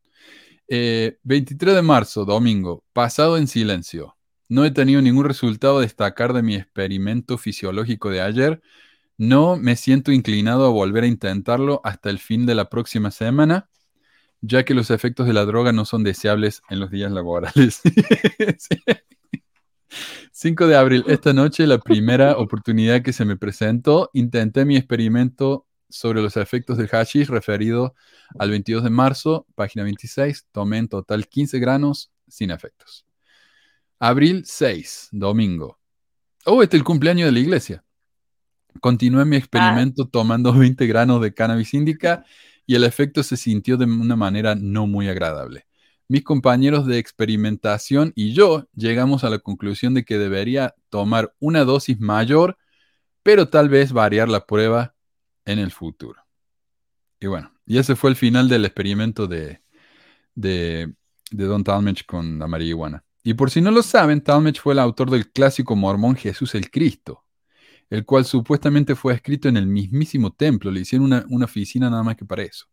Eh, 0.68 1.18
23 1.22 1.74
de 1.74 1.82
marzo, 1.82 2.24
domingo, 2.24 2.84
pasado 2.92 3.36
en 3.38 3.46
silencio. 3.46 4.16
No 4.48 4.64
he 4.64 4.70
tenido 4.70 5.00
ningún 5.02 5.24
resultado 5.26 5.78
a 5.78 5.82
destacar 5.82 6.32
de 6.32 6.42
mi 6.42 6.56
experimento 6.56 7.38
fisiológico 7.38 8.10
de 8.10 8.20
ayer. 8.20 8.62
No 9.16 9.56
me 9.56 9.76
siento 9.76 10.12
inclinado 10.12 10.66
a 10.66 10.70
volver 10.70 11.04
a 11.04 11.08
intentarlo 11.08 11.80
hasta 11.84 12.10
el 12.10 12.18
fin 12.18 12.46
de 12.46 12.54
la 12.54 12.68
próxima 12.68 13.10
semana, 13.10 13.68
ya 14.46 14.64
que 14.64 14.74
los 14.74 14.90
efectos 14.90 15.26
de 15.26 15.32
la 15.32 15.46
droga 15.46 15.72
no 15.72 15.84
son 15.84 16.04
deseables 16.04 16.62
en 16.68 16.80
los 16.80 16.90
días 16.90 17.10
laborales. 17.12 17.80
Sí. 18.58 18.76
5 20.32 20.66
de 20.66 20.76
abril, 20.76 21.04
esta 21.06 21.32
noche, 21.32 21.66
la 21.66 21.78
primera 21.78 22.36
oportunidad 22.38 23.02
que 23.02 23.12
se 23.12 23.24
me 23.24 23.36
presentó, 23.36 24.10
intenté 24.12 24.64
mi 24.64 24.76
experimento 24.76 25.66
sobre 25.88 26.20
los 26.20 26.36
efectos 26.36 26.76
del 26.76 26.88
hashish 26.88 27.28
referido 27.28 27.94
al 28.38 28.50
22 28.50 28.82
de 28.82 28.90
marzo, 28.90 29.46
página 29.54 29.84
26. 29.84 30.48
Tomé 30.50 30.78
en 30.78 30.88
total 30.88 31.28
15 31.28 31.60
granos 31.60 32.10
sin 32.26 32.50
efectos. 32.50 33.06
Abril 34.00 34.42
6, 34.44 35.10
domingo. 35.12 35.78
Oh, 36.44 36.62
este 36.62 36.76
es 36.76 36.80
el 36.80 36.84
cumpleaños 36.84 37.26
de 37.26 37.32
la 37.32 37.38
iglesia. 37.38 37.84
Continué 38.80 39.24
mi 39.24 39.36
experimento 39.36 40.08
tomando 40.08 40.52
20 40.52 40.86
granos 40.88 41.22
de 41.22 41.32
cannabis 41.32 41.72
indica 41.72 42.24
y 42.66 42.74
el 42.74 42.84
efecto 42.84 43.22
se 43.22 43.36
sintió 43.36 43.76
de 43.76 43.84
una 43.84 44.16
manera 44.16 44.54
no 44.54 44.86
muy 44.86 45.08
agradable. 45.08 45.66
Mis 46.08 46.22
compañeros 46.22 46.86
de 46.86 46.98
experimentación 46.98 48.12
y 48.14 48.34
yo 48.34 48.68
llegamos 48.74 49.24
a 49.24 49.30
la 49.30 49.38
conclusión 49.38 49.94
de 49.94 50.04
que 50.04 50.18
debería 50.18 50.74
tomar 50.90 51.34
una 51.40 51.64
dosis 51.64 51.98
mayor, 51.98 52.58
pero 53.22 53.48
tal 53.48 53.68
vez 53.68 53.92
variar 53.92 54.28
la 54.28 54.46
prueba 54.46 54.94
en 55.46 55.58
el 55.58 55.70
futuro. 55.70 56.20
Y 57.20 57.26
bueno, 57.26 57.52
y 57.66 57.78
ese 57.78 57.96
fue 57.96 58.10
el 58.10 58.16
final 58.16 58.48
del 58.48 58.66
experimento 58.66 59.26
de, 59.26 59.62
de, 60.34 60.92
Don 61.30 61.64
Talmage 61.64 62.04
con 62.04 62.38
la 62.38 62.46
marihuana. 62.46 63.04
Y 63.22 63.34
por 63.34 63.50
si 63.50 63.60
no 63.60 63.70
lo 63.70 63.82
saben, 63.82 64.20
Talmage 64.20 64.60
fue 64.60 64.74
el 64.74 64.78
autor 64.78 65.10
del 65.10 65.30
clásico 65.30 65.74
mormón 65.74 66.16
Jesús 66.16 66.54
el 66.54 66.70
Cristo, 66.70 67.23
el 67.90 68.04
cual 68.04 68.24
supuestamente 68.24 68.94
fue 68.94 69.14
escrito 69.14 69.48
en 69.48 69.56
el 69.56 69.66
mismísimo 69.66 70.32
templo. 70.32 70.70
Le 70.70 70.80
hicieron 70.80 71.06
una, 71.06 71.24
una 71.28 71.44
oficina 71.44 71.90
nada 71.90 72.02
más 72.02 72.16
que 72.16 72.24
para 72.24 72.42
eso. 72.42 72.66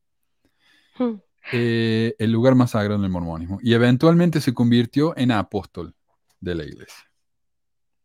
Hmm. 0.97 1.15
Eh, 1.51 2.15
el 2.19 2.31
lugar 2.31 2.55
más 2.55 2.71
sagrado 2.71 3.01
del 3.01 3.11
mormonismo. 3.11 3.59
Y 3.61 3.73
eventualmente 3.73 4.41
se 4.41 4.53
convirtió 4.53 5.15
en 5.17 5.31
apóstol 5.31 5.95
de 6.39 6.55
la 6.55 6.63
iglesia. 6.63 7.05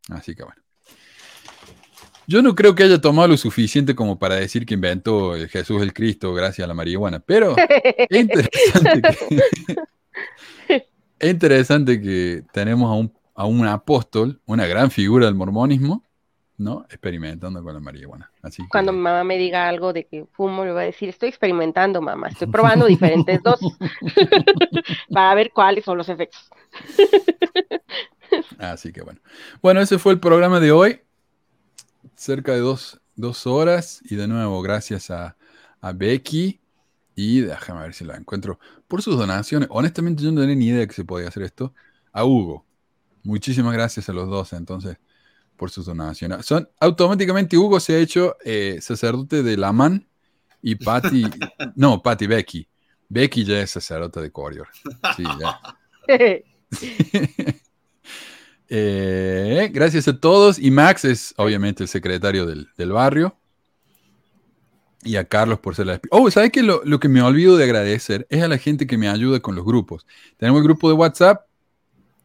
Así 0.08 0.34
que 0.34 0.42
bueno. 0.42 0.62
Yo 2.28 2.42
no 2.42 2.56
creo 2.56 2.74
que 2.74 2.82
haya 2.82 3.00
tomado 3.00 3.28
lo 3.28 3.36
suficiente 3.36 3.94
como 3.94 4.18
para 4.18 4.34
decir 4.34 4.66
que 4.66 4.74
inventó 4.74 5.36
el 5.36 5.48
Jesús 5.48 5.80
el 5.80 5.92
Cristo 5.92 6.34
gracias 6.34 6.64
a 6.64 6.68
la 6.68 6.74
marihuana, 6.74 7.20
pero 7.20 7.54
es 7.56 8.20
interesante 8.20 9.02
que, 10.66 10.76
es 11.20 11.30
interesante 11.30 12.02
que 12.02 12.42
tenemos 12.52 12.90
a 12.90 12.94
un, 12.94 13.12
a 13.32 13.46
un 13.46 13.64
apóstol, 13.68 14.40
una 14.44 14.66
gran 14.66 14.90
figura 14.90 15.26
del 15.26 15.36
mormonismo, 15.36 16.02
¿no? 16.58 16.86
Experimentando 16.88 17.62
con 17.62 17.74
la 17.74 17.80
marihuana. 17.80 18.30
Así 18.42 18.62
que- 18.62 18.68
Cuando 18.68 18.92
mi 18.92 19.00
mamá 19.00 19.24
me 19.24 19.36
diga 19.38 19.68
algo 19.68 19.92
de 19.92 20.06
que 20.06 20.26
fumo, 20.32 20.64
le 20.64 20.72
voy 20.72 20.82
a 20.82 20.86
decir, 20.86 21.08
estoy 21.08 21.28
experimentando, 21.28 22.00
mamá, 22.00 22.28
estoy 22.28 22.48
probando 22.52 22.86
diferentes 22.86 23.42
dosis 23.42 23.74
para 25.10 25.34
ver 25.34 25.50
cuáles 25.52 25.84
son 25.84 25.98
los 25.98 26.08
efectos. 26.08 26.48
Así 28.58 28.92
que 28.92 29.02
bueno. 29.02 29.20
Bueno, 29.62 29.80
ese 29.80 29.98
fue 29.98 30.12
el 30.12 30.20
programa 30.20 30.60
de 30.60 30.72
hoy. 30.72 31.00
Cerca 32.14 32.52
de 32.52 32.58
dos, 32.60 33.00
dos 33.14 33.46
horas. 33.46 34.00
Y 34.04 34.16
de 34.16 34.26
nuevo, 34.26 34.60
gracias 34.62 35.10
a, 35.10 35.36
a 35.80 35.92
Becky. 35.92 36.60
Y 37.14 37.40
déjame 37.40 37.82
ver 37.82 37.94
si 37.94 38.04
la 38.04 38.16
encuentro. 38.16 38.58
Por 38.88 39.02
sus 39.02 39.16
donaciones. 39.18 39.68
Honestamente, 39.70 40.22
yo 40.22 40.32
no 40.32 40.40
tenía 40.40 40.56
ni 40.56 40.66
idea 40.66 40.86
que 40.86 40.92
se 40.94 41.04
podía 41.04 41.28
hacer 41.28 41.42
esto. 41.44 41.72
A 42.12 42.24
Hugo. 42.24 42.64
Muchísimas 43.22 43.72
gracias 43.72 44.08
a 44.08 44.12
los 44.12 44.28
dos, 44.28 44.52
entonces, 44.52 44.98
por 45.56 45.70
sus 45.70 45.86
donaciones. 45.86 46.44
Son, 46.46 46.68
automáticamente 46.78 47.56
Hugo 47.56 47.80
se 47.80 47.94
ha 47.94 47.98
hecho 47.98 48.36
eh, 48.44 48.78
sacerdote 48.80 49.42
de 49.42 49.56
Laman. 49.56 50.06
Y 50.62 50.74
Patty. 50.74 51.24
no, 51.76 52.02
Patty, 52.02 52.26
Becky. 52.26 52.68
Becky 53.08 53.44
ya 53.44 53.60
es 53.60 53.70
sacerdote 53.70 54.20
de 54.20 54.30
Corior. 54.32 54.68
Sí, 55.16 55.24
ya. 55.40 55.60
Eh, 58.68 59.70
gracias 59.72 60.08
a 60.08 60.18
todos. 60.18 60.58
Y 60.58 60.72
Max 60.72 61.04
es 61.04 61.34
obviamente 61.36 61.84
el 61.84 61.88
secretario 61.88 62.46
del, 62.46 62.68
del 62.76 62.90
barrio. 62.90 63.36
Y 65.04 65.14
a 65.14 65.24
Carlos 65.24 65.60
por 65.60 65.76
ser 65.76 65.86
la... 65.86 66.00
Oh, 66.10 66.28
¿sabes 66.32 66.50
qué? 66.50 66.64
Lo, 66.64 66.82
lo 66.84 66.98
que 66.98 67.08
me 67.08 67.22
olvido 67.22 67.56
de 67.56 67.62
agradecer 67.62 68.26
es 68.28 68.42
a 68.42 68.48
la 68.48 68.58
gente 68.58 68.88
que 68.88 68.98
me 68.98 69.08
ayuda 69.08 69.38
con 69.38 69.54
los 69.54 69.64
grupos. 69.64 70.04
Tenemos 70.36 70.58
el 70.58 70.64
grupo 70.64 70.88
de 70.88 70.94
WhatsApp, 70.94 71.46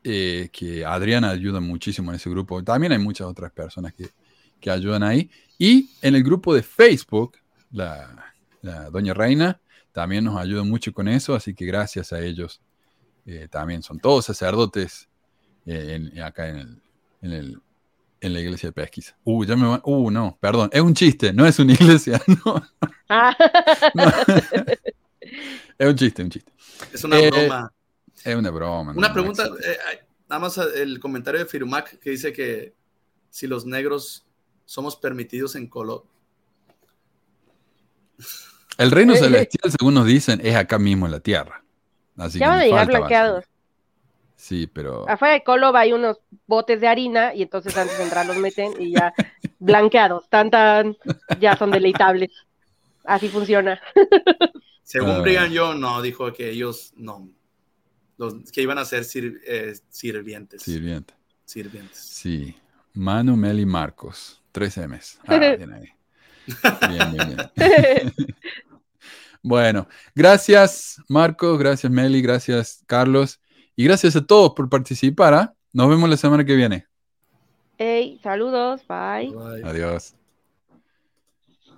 eh, 0.04 0.50
que 0.52 0.84
Adriana 0.86 1.30
ayuda 1.32 1.60
muchísimo 1.60 2.12
en 2.12 2.16
ese 2.16 2.30
grupo. 2.30 2.64
También 2.64 2.92
hay 2.92 3.00
muchas 3.00 3.28
otras 3.28 3.52
personas 3.52 3.94
que, 3.94 4.10
que 4.60 4.70
ayudan 4.72 5.04
ahí. 5.04 5.30
Y 5.58 5.90
en 6.02 6.16
el 6.16 6.24
grupo 6.24 6.54
de 6.56 6.64
Facebook, 6.64 7.38
la, 7.72 8.34
la 8.62 8.90
Doña 8.90 9.14
Reina 9.14 9.60
también 9.92 10.24
nos 10.24 10.38
ayuda 10.40 10.64
mucho 10.64 10.94
con 10.94 11.08
eso. 11.08 11.36
Así 11.36 11.54
que 11.54 11.66
gracias 11.66 12.14
a 12.14 12.20
ellos. 12.22 12.62
eh, 13.26 13.48
también 13.52 13.84
son 13.84 14.00
todos 14.00 14.26
sacerdotes 14.26 15.08
eh, 15.68 15.94
en- 16.12 16.22
acá 16.24 16.50
en, 16.50 16.58
el, 16.58 16.82
en, 17.22 17.32
el- 17.32 17.62
en 18.22 18.34
la 18.34 18.40
iglesia 18.40 18.70
de 18.70 18.74
pesquisa. 18.74 19.16
Uh, 19.24 19.46
ya 19.46 19.56
me 19.56 19.68
van. 19.68 19.82
Uh, 19.84 20.10
no, 20.12 20.38
perdón, 20.42 20.70
es 20.74 20.82
un 20.82 20.94
chiste, 20.96 21.32
no 21.34 21.46
es 21.46 21.60
una 21.60 21.74
iglesia. 21.80 22.20
No, 22.44 22.64
Ah. 23.10 23.36
no. 23.94 24.04
es 25.78 25.88
un 25.88 25.96
chiste, 25.96 26.24
un 26.24 26.30
chiste. 26.30 26.52
Es 26.94 27.04
una 27.04 27.20
Eh, 27.20 27.30
broma. 27.30 27.72
Es 28.24 28.36
una 28.36 28.50
broma. 28.52 28.94
Una 28.96 29.08
no, 29.08 29.14
pregunta, 29.14 29.46
eh, 29.64 29.78
nada 30.30 30.40
más 30.40 30.58
el 30.58 31.00
comentario 31.00 31.40
de 31.40 31.46
Firumac 31.46 32.00
que 32.00 32.12
dice 32.12 32.32
que 32.34 32.74
si 33.30 33.48
los 33.48 33.66
negros 33.66 34.26
somos 34.66 34.96
permitidos 34.96 35.56
en 35.56 35.68
color. 35.68 36.06
El 38.78 38.92
reino 38.92 39.16
celestial, 39.16 39.72
según 39.72 39.94
nos 39.94 40.06
dicen, 40.06 40.40
es 40.44 40.56
acá 40.56 40.80
mismo 40.80 41.06
en 41.06 41.12
la 41.12 41.20
tierra. 41.20 41.64
Así 42.18 42.40
Ya 42.40 42.46
que 42.46 42.50
van 42.50 42.60
a 42.60 42.64
llegar 42.66 42.88
blanqueados. 42.88 43.46
Sí, 44.36 44.68
pero. 44.68 45.08
Afuera 45.08 45.36
de 45.36 45.44
Coloba 45.44 45.82
hay 45.82 45.94
unos 45.94 46.20
botes 46.48 46.82
de 46.82 46.88
harina 46.88 47.34
y 47.36 47.44
entonces 47.44 47.78
antes 47.78 47.98
de 47.98 48.04
entrar 48.04 48.26
los 48.26 48.38
meten 48.38 48.74
y 48.80 48.92
ya 48.94 49.14
blanqueados, 49.60 50.28
tan 50.30 50.50
tan, 50.50 50.98
ya 51.40 51.56
son 51.58 51.70
deleitables. 51.72 52.32
Así 53.04 53.30
funciona. 53.30 53.80
Según 54.84 55.12
Ah. 55.12 55.20
Brigham 55.20 55.52
Young, 55.52 55.80
no, 55.80 56.02
dijo 56.02 56.34
que 56.34 56.50
ellos 56.50 56.92
no, 56.96 57.30
los, 58.22 58.52
que 58.52 58.62
iban 58.62 58.78
a 58.78 58.86
ser 58.86 59.04
sir- 59.04 59.42
eh, 59.46 59.74
sirvientes. 59.90 60.62
Sirviente. 60.62 61.14
Sirvientes. 61.46 61.98
Sí. 61.98 62.56
Manu, 62.94 63.36
Meli, 63.36 63.66
Marcos. 63.66 64.42
Tres 64.52 64.78
M's. 64.78 65.20
Ah, 65.28 65.38
bien 65.58 65.74
ahí. 65.74 65.90
Bien, 66.90 67.12
bien, 67.12 67.52
bien. 67.56 68.14
Bueno, 69.44 69.88
gracias 70.14 71.02
Marcos, 71.08 71.58
gracias 71.58 71.92
Meli, 71.92 72.22
gracias 72.22 72.84
Carlos 72.86 73.42
y 73.76 73.84
gracias 73.86 74.16
a 74.16 74.24
todos 74.24 74.54
por 74.54 74.70
participar. 74.70 75.34
¿ah? 75.34 75.56
Nos 75.74 75.90
vemos 75.90 76.08
la 76.08 76.18
semana 76.18 76.46
que 76.46 76.56
viene. 76.56 76.86
Hey, 77.80 78.20
saludos, 78.22 78.82
bye. 78.88 79.32
Bye. 79.34 79.64
Adiós. 79.64 80.14